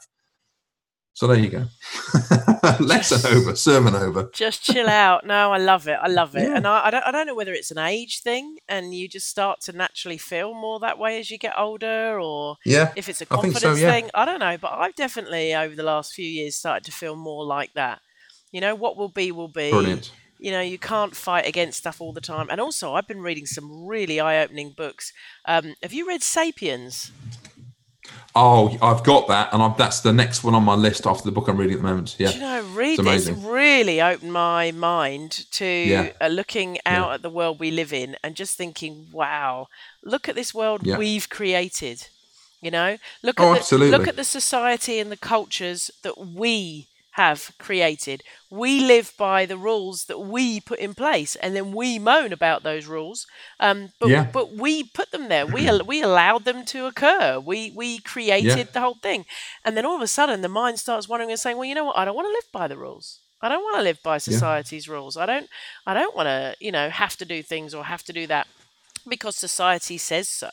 So 1.13 1.27
there 1.27 1.37
you 1.37 1.49
go. 1.49 1.65
Lesson 2.79 3.35
over, 3.35 3.55
sermon 3.55 3.95
over. 3.95 4.29
Just 4.33 4.63
chill 4.63 4.87
out. 4.87 5.25
No, 5.25 5.51
I 5.51 5.57
love 5.57 5.87
it. 5.87 5.97
I 6.01 6.07
love 6.07 6.35
it. 6.35 6.43
Yeah. 6.43 6.55
And 6.55 6.65
I, 6.65 6.87
I, 6.87 6.91
don't 6.91 7.03
I 7.03 7.11
don't 7.11 7.27
know 7.27 7.35
whether 7.35 7.53
it's 7.53 7.69
an 7.69 7.77
age 7.77 8.21
thing 8.21 8.57
and 8.69 8.95
you 8.95 9.07
just 9.07 9.27
start 9.27 9.59
to 9.61 9.73
naturally 9.73 10.17
feel 10.17 10.53
more 10.53 10.79
that 10.79 10.97
way 10.97 11.19
as 11.19 11.29
you 11.29 11.37
get 11.37 11.53
older 11.57 12.19
or 12.19 12.55
yeah, 12.65 12.93
if 12.95 13.09
it's 13.09 13.21
a 13.21 13.25
confidence 13.25 13.61
so, 13.61 13.73
yeah. 13.73 13.91
thing. 13.91 14.09
I 14.13 14.25
don't 14.25 14.39
know. 14.39 14.57
But 14.57 14.71
I've 14.71 14.95
definitely 14.95 15.53
over 15.53 15.75
the 15.75 15.83
last 15.83 16.13
few 16.13 16.25
years 16.25 16.55
started 16.55 16.85
to 16.85 16.91
feel 16.91 17.15
more 17.15 17.45
like 17.45 17.73
that. 17.73 17.99
You 18.51 18.61
know, 18.61 18.73
what 18.73 18.97
will 18.97 19.09
be 19.09 19.31
will 19.31 19.47
be. 19.47 19.69
Brilliant. 19.69 20.11
You 20.39 20.51
know, 20.51 20.61
you 20.61 20.79
can't 20.79 21.15
fight 21.15 21.45
against 21.45 21.77
stuff 21.77 22.01
all 22.01 22.13
the 22.13 22.21
time. 22.21 22.47
And 22.49 22.59
also 22.59 22.95
I've 22.95 23.07
been 23.07 23.21
reading 23.21 23.45
some 23.45 23.85
really 23.85 24.19
eye 24.19 24.41
opening 24.41 24.73
books. 24.75 25.13
Um, 25.45 25.75
have 25.83 25.93
you 25.93 26.07
read 26.07 26.23
Sapiens? 26.23 27.11
Oh, 28.33 28.77
I've 28.81 29.03
got 29.03 29.27
that, 29.27 29.53
and 29.53 29.61
I've, 29.61 29.75
that's 29.77 29.99
the 30.01 30.13
next 30.13 30.43
one 30.43 30.55
on 30.55 30.63
my 30.63 30.75
list 30.75 31.05
after 31.05 31.23
the 31.23 31.31
book 31.31 31.49
I'm 31.49 31.57
reading 31.57 31.75
at 31.75 31.81
the 31.81 31.87
moment. 31.87 32.15
Yeah, 32.17 32.29
Do 32.29 32.35
you 32.35 32.41
know, 32.41 32.63
read 32.73 32.99
this 32.99 33.29
really 33.29 34.01
opened 34.01 34.31
my 34.31 34.71
mind 34.71 35.31
to 35.51 35.65
yeah. 35.65 36.11
uh, 36.21 36.27
looking 36.27 36.77
out 36.85 37.09
yeah. 37.09 37.13
at 37.15 37.21
the 37.23 37.29
world 37.29 37.59
we 37.59 37.71
live 37.71 37.91
in 37.91 38.15
and 38.23 38.35
just 38.35 38.57
thinking, 38.57 39.07
wow, 39.11 39.67
look 40.03 40.29
at 40.29 40.35
this 40.35 40.53
world 40.53 40.85
yeah. 40.85 40.97
we've 40.97 41.29
created. 41.29 42.07
You 42.61 42.71
know, 42.71 42.97
look 43.23 43.39
oh, 43.39 43.49
at 43.49 43.53
the, 43.53 43.59
absolutely. 43.59 43.97
look 43.97 44.07
at 44.07 44.15
the 44.15 44.23
society 44.23 44.99
and 44.99 45.11
the 45.11 45.17
cultures 45.17 45.89
that 46.03 46.17
we 46.19 46.87
have 47.11 47.51
created. 47.59 48.23
We 48.49 48.79
live 48.79 49.13
by 49.17 49.45
the 49.45 49.57
rules 49.57 50.05
that 50.05 50.19
we 50.19 50.61
put 50.61 50.79
in 50.79 50.93
place, 50.93 51.35
and 51.35 51.55
then 51.55 51.73
we 51.73 51.99
moan 51.99 52.31
about 52.31 52.63
those 52.63 52.85
rules. 52.85 53.27
Um, 53.59 53.91
but 53.99 54.09
yeah. 54.09 54.27
but 54.31 54.55
we 54.55 54.83
put 54.83 55.11
them 55.11 55.27
there. 55.27 55.45
We 55.45 55.69
we 55.81 56.01
allowed 56.01 56.45
them 56.45 56.65
to 56.65 56.85
occur. 56.85 57.39
We 57.39 57.71
we 57.71 57.99
created 57.99 58.57
yeah. 58.57 58.63
the 58.63 58.81
whole 58.81 58.95
thing, 58.95 59.25
and 59.65 59.75
then 59.75 59.85
all 59.85 59.95
of 59.95 60.01
a 60.01 60.07
sudden 60.07 60.41
the 60.41 60.49
mind 60.49 60.79
starts 60.79 61.09
wondering 61.09 61.31
and 61.31 61.39
saying, 61.39 61.57
"Well, 61.57 61.65
you 61.65 61.75
know 61.75 61.85
what? 61.85 61.97
I 61.97 62.05
don't 62.05 62.15
want 62.15 62.27
to 62.27 62.31
live 62.31 62.51
by 62.51 62.67
the 62.67 62.77
rules. 62.77 63.19
I 63.41 63.49
don't 63.49 63.63
want 63.63 63.77
to 63.77 63.83
live 63.83 64.01
by 64.03 64.17
society's 64.17 64.87
yeah. 64.87 64.93
rules. 64.93 65.17
I 65.17 65.25
don't 65.25 65.49
I 65.85 65.93
don't 65.93 66.15
want 66.15 66.27
to 66.27 66.55
you 66.59 66.71
know 66.71 66.89
have 66.89 67.17
to 67.17 67.25
do 67.25 67.43
things 67.43 67.73
or 67.73 67.85
have 67.85 68.03
to 68.03 68.13
do 68.13 68.27
that." 68.27 68.47
because 69.07 69.35
society 69.35 69.97
says 69.97 70.27
so. 70.27 70.49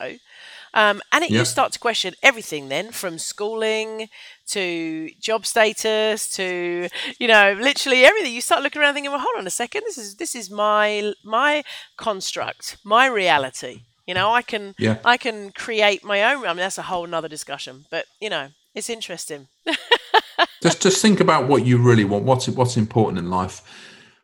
Um, 0.75 1.01
and 1.13 1.25
it, 1.25 1.31
yep. 1.31 1.41
you 1.41 1.45
start 1.45 1.73
to 1.73 1.79
question 1.79 2.15
everything 2.23 2.69
then 2.69 2.93
from 2.93 3.19
schooling 3.19 4.09
to 4.49 5.11
job 5.21 5.47
status 5.47 6.29
to 6.29 6.89
you 7.19 7.29
know 7.29 7.57
literally 7.61 8.05
everything 8.05 8.33
you 8.33 8.41
start 8.41 8.63
looking 8.63 8.81
around 8.81 8.95
thinking 8.95 9.11
well 9.11 9.21
hold 9.21 9.39
on 9.39 9.47
a 9.47 9.51
second 9.51 9.83
this 9.87 9.99
is 9.99 10.17
this 10.17 10.35
is 10.35 10.51
my 10.51 11.13
my 11.25 11.63
construct 11.97 12.79
my 12.85 13.07
reality 13.07 13.83
you 14.07 14.15
know 14.15 14.31
i 14.33 14.43
can 14.43 14.75
yeah. 14.79 14.99
i 15.05 15.17
can 15.17 15.51
create 15.53 16.05
my 16.05 16.23
own 16.23 16.45
i 16.45 16.49
mean 16.49 16.57
that's 16.57 16.79
a 16.79 16.83
whole 16.83 17.07
nother 17.07 17.29
discussion 17.29 17.85
but 17.91 18.07
you 18.21 18.31
know 18.31 18.49
it's 18.75 18.91
interesting 18.91 19.49
just 20.63 20.83
just 20.83 21.01
think 21.03 21.21
about 21.21 21.49
what 21.49 21.65
you 21.65 21.79
really 21.79 22.05
want 22.05 22.25
what's 22.25 22.49
what's 22.49 22.77
important 22.77 23.19
in 23.19 23.31
life 23.31 23.63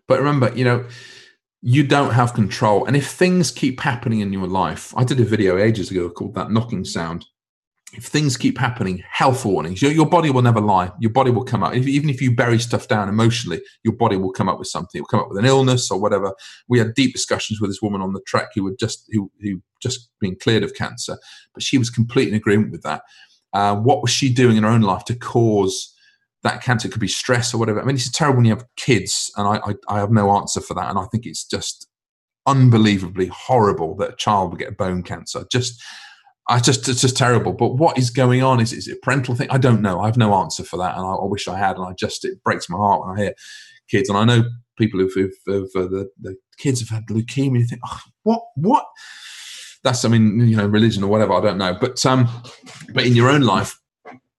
but 0.07 0.19
remember 0.19 0.53
you 0.55 0.65
know 0.65 0.85
you 1.67 1.83
don't 1.83 2.13
have 2.13 2.35
control. 2.35 2.85
And 2.85 2.95
if 2.95 3.11
things 3.11 3.51
keep 3.51 3.81
happening 3.81 4.21
in 4.21 4.35
your 4.35 4.47
life, 4.47 4.93
I 4.99 5.03
did 5.03 5.19
a 5.19 5.25
video 5.25 5.57
ages 5.57 5.91
ago 5.91 6.11
called 6.11 6.35
that 6.35 6.51
knocking 6.51 6.85
sound. 6.85 7.25
If 7.97 8.05
things 8.05 8.37
keep 8.37 8.59
happening, 8.59 9.03
health 9.09 9.45
warnings, 9.45 9.81
your, 9.81 9.93
your 9.93 10.07
body 10.07 10.31
will 10.31 10.43
never 10.43 10.61
lie. 10.61 10.91
Your 10.99 11.13
body 11.13 11.31
will 11.31 11.45
come 11.45 11.63
up. 11.63 11.75
If, 11.75 11.87
even 11.87 12.11
if 12.11 12.21
you 12.21 12.35
bury 12.35 12.59
stuff 12.59 12.89
down 12.89 13.09
emotionally, 13.09 13.61
your 13.85 13.95
body 13.95 14.17
will 14.17 14.33
come 14.33 14.49
up 14.49 14.59
with 14.59 14.69
something. 14.69 14.99
It 14.99 15.03
will 15.03 15.09
come 15.09 15.21
up 15.21 15.29
with 15.29 15.39
an 15.39 15.45
illness 15.45 15.91
or 15.91 16.01
whatever. 16.01 16.33
We 16.69 16.79
had 16.79 16.95
deep 16.95 17.13
discussions 17.13 17.61
with 17.61 17.71
this 17.71 17.81
woman 17.81 18.01
on 18.01 18.13
the 18.13 18.21
trek 18.27 18.49
who 18.55 18.67
had 18.67 18.79
just 18.79 19.09
who 19.13 19.31
who 19.41 19.63
just 19.81 20.11
been 20.21 20.37
cleared 20.37 20.65
of 20.65 20.75
cancer, 20.75 21.19
but 21.53 21.63
she 21.63 21.79
was 21.79 21.91
completely 21.91 22.33
in 22.33 22.37
agreement 22.37 22.73
with 22.73 22.83
that. 22.83 23.03
Uh, 23.53 23.77
what 23.77 24.03
was 24.03 24.11
she 24.11 24.33
doing 24.33 24.57
in 24.57 24.65
her 24.65 24.71
own 24.71 24.83
life 24.83 25.05
to 25.05 25.15
cause 25.15 25.95
that 26.43 26.63
cancer? 26.63 26.89
It 26.89 26.91
could 26.91 27.01
be 27.01 27.09
stress 27.09 27.55
or 27.55 27.59
whatever. 27.59 27.81
I 27.81 27.85
mean, 27.85 27.97
it's 27.97 28.11
terrible 28.11 28.39
when 28.39 28.47
you 28.47 28.55
have 28.55 28.67
kids, 28.77 29.31
and 29.37 29.47
I, 29.47 29.71
I, 29.71 29.97
I 29.97 30.01
have 30.01 30.11
no 30.11 30.37
answer 30.37 30.61
for 30.61 30.75
that. 30.75 30.91
And 30.91 30.99
I 30.99 31.05
think 31.13 31.27
it's 31.27 31.45
just 31.45 31.87
unbelievably 32.47 33.29
horrible 33.29 33.97
that 33.97 34.13
a 34.13 34.17
child 34.17 34.51
would 34.51 34.59
get 34.59 34.77
bone 34.77 35.03
cancer. 35.03 35.45
Just 35.51 35.83
I 36.49 36.61
just 36.61 36.89
it's 36.89 37.01
just 37.01 37.17
terrible. 37.17 37.53
But 37.53 37.75
what 37.75 37.97
is 37.97 38.11
going 38.11 38.43
on? 38.43 38.61
Is, 38.61 38.73
is 38.73 38.87
it 38.87 38.99
a 38.99 39.01
parental 39.01 39.35
thing? 39.35 39.49
I 39.51 39.59
don't 39.59 39.81
know. 39.81 40.01
I 40.01 40.07
have 40.07 40.17
no 40.17 40.35
answer 40.35 40.63
for 40.63 40.77
that, 40.77 40.97
and 40.97 41.05
I, 41.05 41.11
I, 41.11 41.25
wish 41.25 41.49
I 41.49 41.59
had. 41.59 41.77
And 41.77 41.87
I 41.87 41.93
just 41.93 42.25
it 42.25 42.43
breaks 42.43 42.69
my 42.69 42.77
heart 42.77 43.01
when 43.01 43.17
I 43.17 43.23
hear 43.23 43.35
kids, 43.89 44.09
and 44.09 44.19
I 44.19 44.25
know 44.25 44.45
people 44.77 45.01
who've, 45.01 45.13
who've, 45.15 45.33
who've 45.47 45.71
uh, 45.75 45.89
the, 45.89 46.11
the 46.21 46.37
kids 46.59 46.81
have 46.81 46.91
had 46.91 47.07
leukemia. 47.07 47.61
You 47.61 47.67
think, 47.67 47.81
oh, 47.87 48.01
what 48.25 48.43
what? 48.57 48.87
That's 49.83 50.05
I 50.05 50.09
mean 50.09 50.41
you 50.41 50.57
know 50.57 50.67
religion 50.67 51.03
or 51.03 51.09
whatever. 51.09 51.33
I 51.33 51.41
don't 51.41 51.59
know, 51.59 51.77
but 51.81 52.05
um, 52.05 52.29
but 52.93 53.07
in 53.07 53.15
your 53.15 53.31
own 53.31 53.43
life, 53.43 53.79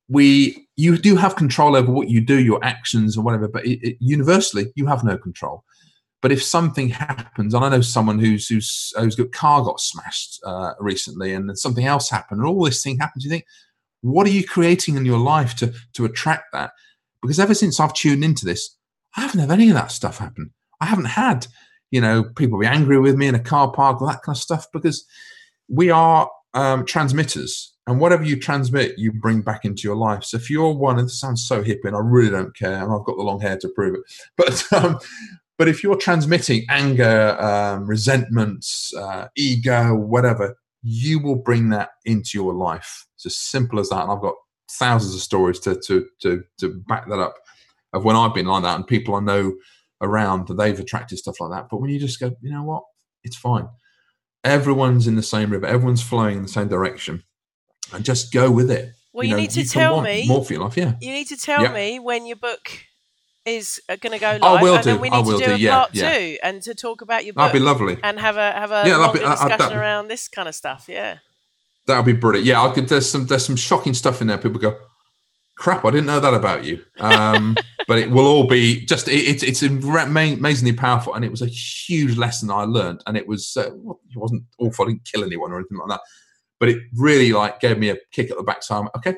we 0.07 0.67
you 0.75 0.97
do 0.97 1.15
have 1.15 1.35
control 1.35 1.75
over 1.75 1.91
what 1.91 2.09
you 2.09 2.21
do, 2.21 2.39
your 2.39 2.63
actions 2.63 3.17
or 3.17 3.23
whatever. 3.23 3.47
But 3.47 3.65
it, 3.65 3.79
it, 3.81 3.97
universally, 3.99 4.71
you 4.75 4.85
have 4.85 5.03
no 5.03 5.17
control. 5.17 5.63
But 6.25 6.31
if 6.31 6.43
something 6.43 6.89
happens, 6.89 7.53
and 7.53 7.63
I 7.63 7.69
know 7.69 7.81
someone 7.81 8.17
who's 8.17 8.47
who's 8.47 8.91
whose 8.97 9.15
car 9.31 9.63
got 9.63 9.79
smashed 9.79 10.39
uh, 10.43 10.73
recently, 10.79 11.35
and 11.35 11.47
then 11.47 11.55
something 11.55 11.85
else 11.85 12.09
happened, 12.09 12.39
and 12.39 12.49
all 12.49 12.63
this 12.63 12.81
thing 12.81 12.97
happens, 12.97 13.23
you 13.23 13.29
think, 13.29 13.45
what 14.01 14.25
are 14.25 14.31
you 14.31 14.43
creating 14.43 14.95
in 14.95 15.05
your 15.05 15.19
life 15.19 15.53
to 15.57 15.71
to 15.93 16.03
attract 16.03 16.45
that? 16.51 16.71
Because 17.21 17.39
ever 17.39 17.53
since 17.53 17.79
I've 17.79 17.93
tuned 17.93 18.23
into 18.23 18.43
this, 18.43 18.75
I 19.15 19.21
haven't 19.21 19.39
had 19.39 19.51
any 19.51 19.67
of 19.69 19.75
that 19.75 19.91
stuff 19.91 20.17
happen. 20.17 20.51
I 20.81 20.87
haven't 20.87 21.05
had, 21.05 21.45
you 21.91 22.01
know, 22.01 22.23
people 22.23 22.57
be 22.57 22.65
angry 22.65 22.99
with 22.99 23.17
me 23.17 23.27
in 23.27 23.35
a 23.35 23.39
car 23.39 23.71
park, 23.71 24.01
all 24.01 24.07
that 24.07 24.23
kind 24.23 24.35
of 24.35 24.41
stuff, 24.41 24.65
because 24.73 25.05
we 25.69 25.91
are 25.91 26.27
um, 26.55 26.87
transmitters 26.87 27.75
and 27.85 27.99
whatever 27.99 28.23
you 28.23 28.39
transmit, 28.39 28.97
you 28.97 29.11
bring 29.11 29.41
back 29.41 29.63
into 29.63 29.83
your 29.83 29.95
life. 29.95 30.23
So 30.23 30.37
if 30.37 30.49
you're 30.49 30.73
one, 30.73 30.97
and 30.97 31.07
this 31.07 31.19
sounds 31.19 31.47
so 31.47 31.63
hippie, 31.63 31.85
and 31.85 31.95
I 31.95 31.99
really 31.99 32.31
don't 32.31 32.55
care, 32.57 32.83
and 32.83 32.91
I've 32.91 33.05
got 33.05 33.15
the 33.15 33.21
long 33.21 33.39
hair 33.39 33.57
to 33.57 33.69
prove 33.69 33.93
it, 33.93 34.01
but 34.35 34.73
um, 34.83 34.97
but 35.57 35.67
if 35.67 35.83
you're 35.83 35.97
transmitting 35.97 36.65
anger, 36.69 37.37
um, 37.39 37.87
resentment, 37.87 38.65
uh, 38.97 39.27
ego, 39.37 39.95
whatever, 39.95 40.55
you 40.81 41.19
will 41.19 41.37
bring 41.37 41.69
that 41.69 41.89
into 42.03 42.31
your 42.33 42.53
life. 42.53 43.05
It's 43.15 43.25
as 43.25 43.37
simple 43.37 43.79
as 43.79 43.89
that. 43.89 44.03
And 44.03 44.11
I've 44.11 44.21
got 44.21 44.35
thousands 44.71 45.15
of 45.15 45.21
stories 45.21 45.59
to 45.61 45.75
to 45.87 46.05
to 46.21 46.43
to 46.59 46.83
back 46.87 47.07
that 47.07 47.19
up 47.19 47.35
of 47.93 48.03
when 48.03 48.15
I've 48.15 48.33
been 48.33 48.45
like 48.45 48.63
that 48.63 48.75
and 48.75 48.85
people 48.85 49.15
I 49.15 49.19
know 49.19 49.53
around 50.01 50.47
that 50.47 50.55
they've 50.55 50.79
attracted 50.79 51.17
stuff 51.17 51.39
like 51.39 51.51
that. 51.51 51.67
But 51.69 51.79
when 51.79 51.89
you 51.89 51.99
just 51.99 52.19
go, 52.19 52.31
you 52.41 52.51
know 52.51 52.63
what, 52.63 52.83
it's 53.23 53.37
fine. 53.37 53.67
Everyone's 54.43 55.07
in 55.07 55.15
the 55.15 55.23
same 55.23 55.49
river. 55.49 55.65
Everyone's 55.65 56.03
flowing 56.03 56.37
in 56.37 56.43
the 56.43 56.49
same 56.49 56.67
direction, 56.67 57.23
and 57.93 58.05
just 58.05 58.31
go 58.31 58.51
with 58.51 58.69
it. 58.69 58.91
Well, 59.13 59.23
you, 59.23 59.29
you 59.29 59.35
know, 59.35 59.41
need 59.41 59.51
to 59.51 59.61
you 59.61 59.65
tell 59.65 60.01
me 60.01 60.27
more 60.27 60.43
for 60.43 60.53
your 60.53 60.63
life. 60.63 60.77
Yeah, 60.77 60.93
you 61.01 61.11
need 61.13 61.27
to 61.27 61.37
tell 61.37 61.63
yep. 61.63 61.73
me 61.73 61.99
when 61.99 62.25
your 62.25 62.35
book 62.35 62.83
is 63.45 63.79
uh, 63.89 63.95
going 63.97 64.13
to 64.13 64.19
go 64.19 64.31
live, 64.31 64.43
I 64.43 64.61
will 64.61 64.75
and 64.75 64.83
do. 64.83 64.91
then 64.91 65.01
we 65.01 65.09
need 65.09 65.15
I 65.15 65.19
will 65.19 65.39
to 65.39 65.45
do, 65.45 65.51
do. 65.51 65.53
a 65.53 65.57
Yeah, 65.57 65.71
part 65.75 65.89
yeah. 65.93 66.17
two 66.17 66.37
and 66.43 66.61
to 66.63 66.73
talk 66.75 67.01
about 67.01 67.25
your 67.25 67.33
book. 67.33 67.45
That'd 67.47 67.61
be 67.61 67.65
lovely. 67.65 67.97
and 68.03 68.19
have 68.19 68.37
a 68.37 68.51
have 68.51 68.71
a 68.71 68.83
Yeah, 68.87 68.97
longer 68.97 69.19
be- 69.19 69.25
I- 69.25 69.47
discussion 69.47 69.77
around 69.77 70.07
this 70.07 70.27
kind 70.27 70.47
of 70.47 70.55
stuff. 70.55 70.85
Yeah. 70.87 71.17
That 71.87 71.97
would 71.97 72.05
be 72.07 72.13
brilliant. 72.19 72.47
Yeah, 72.47 72.63
I 72.63 72.73
could. 72.73 72.87
There's 72.89 73.09
some 73.09 73.27
there's 73.27 73.45
some 73.45 73.55
shocking 73.55 73.93
stuff 73.93 74.19
in 74.21 74.27
there. 74.27 74.39
People 74.39 74.59
go, 74.59 74.75
crap, 75.55 75.85
I 75.85 75.91
didn't 75.91 76.07
know 76.07 76.19
that 76.19 76.33
about 76.33 76.63
you. 76.65 76.83
Um, 76.99 77.55
but 77.87 77.99
it 77.99 78.09
will 78.09 78.25
all 78.25 78.47
be 78.47 78.83
just 78.85 79.07
it, 79.07 79.11
it's 79.19 79.43
it's 79.43 79.61
amazingly 79.61 80.73
powerful, 80.75 81.13
and 81.13 81.23
it 81.23 81.29
was 81.29 81.43
a 81.43 81.47
huge 81.47 82.17
lesson 82.17 82.49
I 82.49 82.63
learned, 82.63 83.03
and 83.05 83.15
it 83.15 83.27
was 83.27 83.55
uh, 83.55 83.67
it 83.71 84.17
wasn't 84.17 84.43
awful. 84.57 84.85
I 84.85 84.89
didn't 84.89 85.05
kill 85.05 85.23
anyone 85.23 85.51
or 85.51 85.59
anything 85.59 85.77
like 85.77 85.89
that, 85.89 86.01
but 86.59 86.69
it 86.69 86.79
really 86.95 87.31
like 87.31 87.59
gave 87.59 87.77
me 87.77 87.89
a 87.89 87.97
kick 88.11 88.31
at 88.31 88.37
the 88.37 88.43
backside. 88.43 88.85
So 88.85 88.89
okay, 88.97 89.15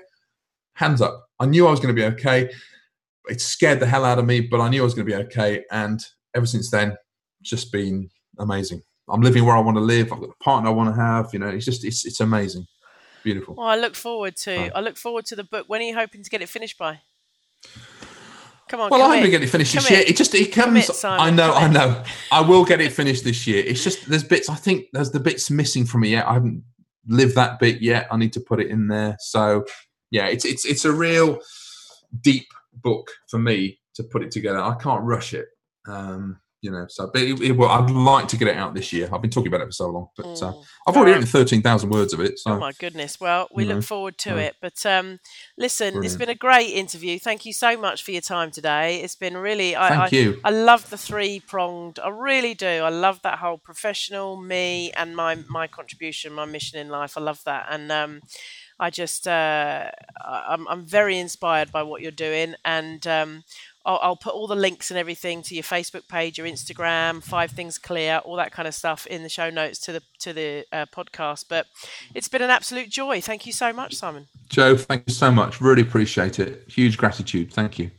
hands 0.73 1.01
up. 1.01 1.25
I 1.39 1.45
knew 1.45 1.67
I 1.67 1.71
was 1.71 1.79
going 1.79 1.95
to 1.95 1.99
be 2.01 2.05
okay. 2.15 2.49
It 3.29 3.41
scared 3.41 3.79
the 3.79 3.85
hell 3.85 4.05
out 4.05 4.19
of 4.19 4.25
me, 4.25 4.41
but 4.41 4.59
I 4.61 4.69
knew 4.69 4.81
I 4.81 4.83
was 4.83 4.93
going 4.93 5.07
to 5.07 5.15
be 5.15 5.23
okay. 5.25 5.63
And 5.71 6.03
ever 6.35 6.45
since 6.45 6.69
then, 6.71 6.95
it's 7.41 7.49
just 7.49 7.71
been 7.71 8.09
amazing. 8.39 8.81
I'm 9.09 9.21
living 9.21 9.45
where 9.45 9.55
I 9.55 9.59
want 9.61 9.77
to 9.77 9.81
live. 9.81 10.11
I've 10.11 10.19
got 10.19 10.29
the 10.29 10.43
partner 10.43 10.69
I 10.69 10.73
want 10.73 10.93
to 10.93 11.01
have. 11.01 11.29
You 11.33 11.39
know, 11.39 11.47
it's 11.47 11.65
just 11.65 11.85
it's 11.85 12.05
it's 12.05 12.19
amazing, 12.19 12.65
beautiful. 13.23 13.55
Well, 13.55 13.67
I 13.67 13.75
look 13.77 13.95
forward 13.95 14.35
to 14.37 14.55
Right. 14.57 14.71
I 14.75 14.81
look 14.81 14.97
forward 14.97 15.25
to 15.27 15.35
the 15.35 15.43
book. 15.45 15.65
When 15.67 15.81
are 15.81 15.85
you 15.85 15.95
hoping 15.95 16.23
to 16.23 16.29
get 16.29 16.41
it 16.41 16.49
finished 16.49 16.77
by? 16.77 16.99
Come 18.69 18.81
on. 18.81 18.89
Well, 18.89 19.01
I 19.01 19.05
commit. 19.05 19.17
haven't 19.19 19.31
get 19.31 19.43
it 19.43 19.49
finished 19.49 19.73
this 19.73 19.87
Commit. 19.87 19.99
year. 19.99 20.09
It 20.09 20.17
just 20.17 20.35
it 20.35 20.51
comes. 20.51 21.05
I 21.05 21.29
know, 21.29 21.53
I 21.53 21.69
know. 21.69 22.03
I 22.31 22.41
will 22.41 22.65
get 22.65 22.81
it 22.81 22.91
finished 22.91 23.23
this 23.23 23.47
year. 23.47 23.63
It's 23.65 23.81
just 23.83 24.09
there's 24.09 24.25
bits. 24.25 24.49
I 24.49 24.55
think 24.55 24.87
there's 24.91 25.11
the 25.11 25.21
bits 25.21 25.49
missing 25.49 25.85
from 25.85 26.01
me 26.01 26.09
yet. 26.09 26.27
I 26.27 26.33
haven't 26.33 26.63
lived 27.07 27.35
that 27.35 27.59
bit 27.59 27.81
yet. 27.81 28.07
I 28.11 28.17
need 28.17 28.33
to 28.33 28.41
put 28.41 28.59
it 28.59 28.67
in 28.67 28.87
there. 28.87 29.15
So 29.21 29.65
yeah, 30.11 30.27
it's 30.27 30.43
it's 30.43 30.65
it's 30.65 30.83
a 30.83 30.91
real 30.91 31.39
deep 32.21 32.47
book 32.87 33.05
for 33.31 33.39
me 33.49 33.57
to 33.95 34.03
put 34.11 34.21
it 34.25 34.31
together. 34.31 34.59
I 34.59 34.75
can't 34.85 35.03
rush 35.03 35.33
it. 35.33 35.47
Um, 35.87 36.39
you 36.63 36.71
know, 36.71 36.85
so 36.89 37.01
but 37.13 37.21
it, 37.21 37.39
it, 37.39 37.51
will- 37.51 37.69
I'd 37.69 37.91
like 37.91 38.27
to 38.29 38.37
get 38.37 38.47
it 38.47 38.57
out 38.57 38.73
this 38.73 38.91
year. 38.91 39.07
I've 39.13 39.21
been 39.21 39.29
talking 39.35 39.47
about 39.53 39.61
it 39.61 39.67
for 39.71 39.77
so 39.83 39.87
long, 39.95 40.07
but 40.17 40.25
uh, 40.41 40.51
Mm. 40.53 40.63
I've 40.87 40.95
already 40.97 41.11
Alright. 41.11 41.15
written 41.25 41.27
thirteen 41.39 41.61
thousand 41.61 41.89
words 41.91 42.13
of 42.13 42.19
it. 42.19 42.39
So 42.39 42.51
Oh 42.51 42.59
my 42.59 42.71
goodness! 42.83 43.19
Well, 43.19 43.47
we 43.53 43.63
you 43.63 43.69
know, 43.69 43.75
look 43.75 43.83
forward 43.85 44.17
to 44.25 44.29
yeah. 44.31 44.47
it. 44.47 44.55
But 44.59 44.83
um, 44.85 45.19
listen, 45.55 46.03
it's 46.03 46.15
been 46.15 46.29
a 46.37 46.41
great 46.47 46.71
interview. 46.83 47.19
Thank 47.19 47.45
you 47.45 47.53
so 47.53 47.77
much 47.77 48.03
for 48.03 48.11
your 48.11 48.25
time 48.35 48.49
today. 48.51 48.87
It's 49.03 49.15
been 49.15 49.37
really. 49.37 49.75
I, 49.75 49.89
thank 49.89 50.13
I, 50.13 50.17
you. 50.17 50.27
I 50.43 50.49
love 50.49 50.89
the 50.89 50.97
three 50.97 51.39
pronged. 51.41 51.99
I 51.99 52.09
really 52.09 52.55
do. 52.55 52.73
I 52.89 52.89
love 52.89 53.21
that 53.21 53.37
whole 53.43 53.59
professional 53.59 54.29
me 54.53 54.91
and 54.99 55.15
my 55.15 55.33
my 55.47 55.67
contribution, 55.67 56.33
my 56.33 56.45
mission 56.45 56.79
in 56.79 56.89
life. 56.89 57.13
I 57.17 57.21
love 57.21 57.41
that, 57.45 57.67
and 57.69 57.91
um, 57.91 58.21
I 58.79 58.89
just 58.89 59.27
uh, 59.27 59.89
I'm 60.23 60.67
I'm 60.67 60.85
very 60.85 61.17
inspired 61.17 61.71
by 61.71 61.83
what 61.83 62.01
you're 62.01 62.11
doing, 62.11 62.55
and 62.63 63.05
um, 63.07 63.43
I'll, 63.85 63.99
I'll 64.03 64.15
put 64.15 64.33
all 64.33 64.47
the 64.47 64.55
links 64.55 64.91
and 64.91 64.99
everything 64.99 65.41
to 65.43 65.55
your 65.55 65.63
Facebook 65.63 66.07
page, 66.07 66.37
your 66.37 66.45
Instagram, 66.45 67.23
Five 67.23 67.51
Things 67.51 67.77
Clear, 67.77 68.17
all 68.17 68.35
that 68.35 68.51
kind 68.51 68.67
of 68.67 68.75
stuff 68.75 69.07
in 69.07 69.23
the 69.23 69.29
show 69.29 69.49
notes 69.49 69.79
to 69.79 69.93
the 69.93 70.01
to 70.19 70.33
the 70.33 70.65
uh, 70.71 70.85
podcast. 70.87 71.45
But 71.49 71.65
it's 72.13 72.27
been 72.27 72.41
an 72.41 72.49
absolute 72.49 72.89
joy. 72.89 73.21
Thank 73.21 73.45
you 73.45 73.53
so 73.53 73.73
much, 73.73 73.95
Simon. 73.95 74.27
Joe, 74.49 74.77
thank 74.77 75.05
you 75.07 75.13
so 75.13 75.31
much. 75.31 75.59
Really 75.61 75.81
appreciate 75.81 76.39
it. 76.39 76.65
Huge 76.69 76.97
gratitude. 76.97 77.51
Thank 77.53 77.79
you. 77.79 77.89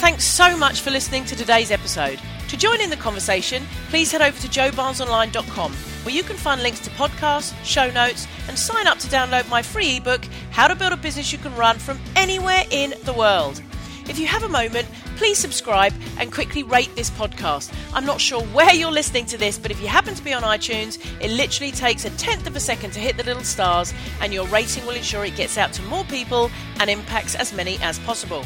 Thanks 0.00 0.24
so 0.24 0.56
much 0.56 0.80
for 0.80 0.90
listening 0.90 1.24
to 1.26 1.36
today's 1.36 1.70
episode. 1.70 2.18
To 2.50 2.56
join 2.56 2.80
in 2.80 2.90
the 2.90 2.96
conversation, 2.96 3.62
please 3.90 4.10
head 4.10 4.22
over 4.22 4.36
to 4.40 4.48
joebarnesonline.com 4.48 5.72
where 6.02 6.12
you 6.12 6.24
can 6.24 6.36
find 6.36 6.60
links 6.64 6.80
to 6.80 6.90
podcasts, 6.90 7.54
show 7.64 7.88
notes, 7.92 8.26
and 8.48 8.58
sign 8.58 8.88
up 8.88 8.98
to 8.98 9.06
download 9.06 9.48
my 9.48 9.62
free 9.62 9.98
ebook, 9.98 10.24
How 10.50 10.66
to 10.66 10.74
Build 10.74 10.92
a 10.92 10.96
Business 10.96 11.30
You 11.30 11.38
Can 11.38 11.54
Run 11.54 11.78
from 11.78 12.00
Anywhere 12.16 12.64
in 12.72 12.94
the 13.04 13.12
World. 13.12 13.62
If 14.08 14.18
you 14.18 14.26
have 14.26 14.42
a 14.42 14.48
moment, 14.48 14.88
please 15.14 15.38
subscribe 15.38 15.94
and 16.18 16.32
quickly 16.32 16.64
rate 16.64 16.92
this 16.96 17.10
podcast. 17.10 17.72
I'm 17.94 18.04
not 18.04 18.20
sure 18.20 18.42
where 18.42 18.74
you're 18.74 18.90
listening 18.90 19.26
to 19.26 19.38
this, 19.38 19.56
but 19.56 19.70
if 19.70 19.80
you 19.80 19.86
happen 19.86 20.16
to 20.16 20.24
be 20.24 20.32
on 20.32 20.42
iTunes, 20.42 20.98
it 21.20 21.30
literally 21.30 21.70
takes 21.70 22.04
a 22.04 22.10
tenth 22.16 22.48
of 22.48 22.56
a 22.56 22.60
second 22.60 22.90
to 22.94 22.98
hit 22.98 23.16
the 23.16 23.22
little 23.22 23.44
stars, 23.44 23.94
and 24.20 24.34
your 24.34 24.48
rating 24.48 24.84
will 24.86 24.96
ensure 24.96 25.24
it 25.24 25.36
gets 25.36 25.56
out 25.56 25.72
to 25.74 25.82
more 25.82 26.02
people 26.06 26.50
and 26.80 26.90
impacts 26.90 27.36
as 27.36 27.52
many 27.52 27.78
as 27.80 28.00
possible. 28.00 28.44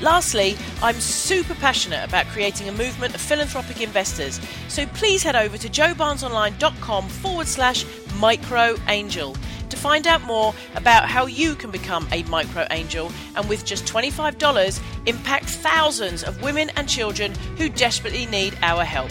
Lastly, 0.00 0.56
I'm 0.82 0.98
super 0.98 1.54
passionate 1.56 2.02
about 2.04 2.26
creating 2.26 2.68
a 2.68 2.72
movement 2.72 3.14
of 3.14 3.20
philanthropic 3.20 3.82
investors, 3.82 4.40
so 4.68 4.86
please 4.86 5.22
head 5.22 5.36
over 5.36 5.58
to 5.58 5.68
joebarnesonline.com 5.68 7.08
forward 7.08 7.46
slash 7.46 7.84
micro 8.16 8.76
angel 8.88 9.36
to 9.68 9.76
find 9.76 10.06
out 10.06 10.22
more 10.22 10.54
about 10.74 11.08
how 11.08 11.26
you 11.26 11.54
can 11.54 11.70
become 11.70 12.08
a 12.12 12.22
micro 12.24 12.66
angel 12.70 13.12
and 13.36 13.48
with 13.48 13.64
just 13.64 13.84
$25 13.84 14.80
impact 15.06 15.44
thousands 15.44 16.24
of 16.24 16.42
women 16.42 16.70
and 16.76 16.88
children 16.88 17.34
who 17.56 17.68
desperately 17.68 18.26
need 18.26 18.56
our 18.62 18.84
help. 18.84 19.10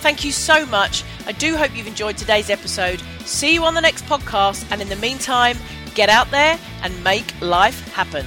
Thank 0.00 0.24
you 0.24 0.32
so 0.32 0.66
much. 0.66 1.02
I 1.26 1.32
do 1.32 1.56
hope 1.56 1.76
you've 1.76 1.86
enjoyed 1.86 2.16
today's 2.16 2.50
episode. 2.50 3.02
See 3.24 3.54
you 3.54 3.64
on 3.64 3.74
the 3.74 3.80
next 3.80 4.04
podcast, 4.04 4.70
and 4.70 4.82
in 4.82 4.88
the 4.90 4.96
meantime, 4.96 5.56
get 5.94 6.08
out 6.08 6.30
there 6.30 6.58
and 6.82 7.02
make 7.02 7.40
life 7.40 7.88
happen. 7.94 8.26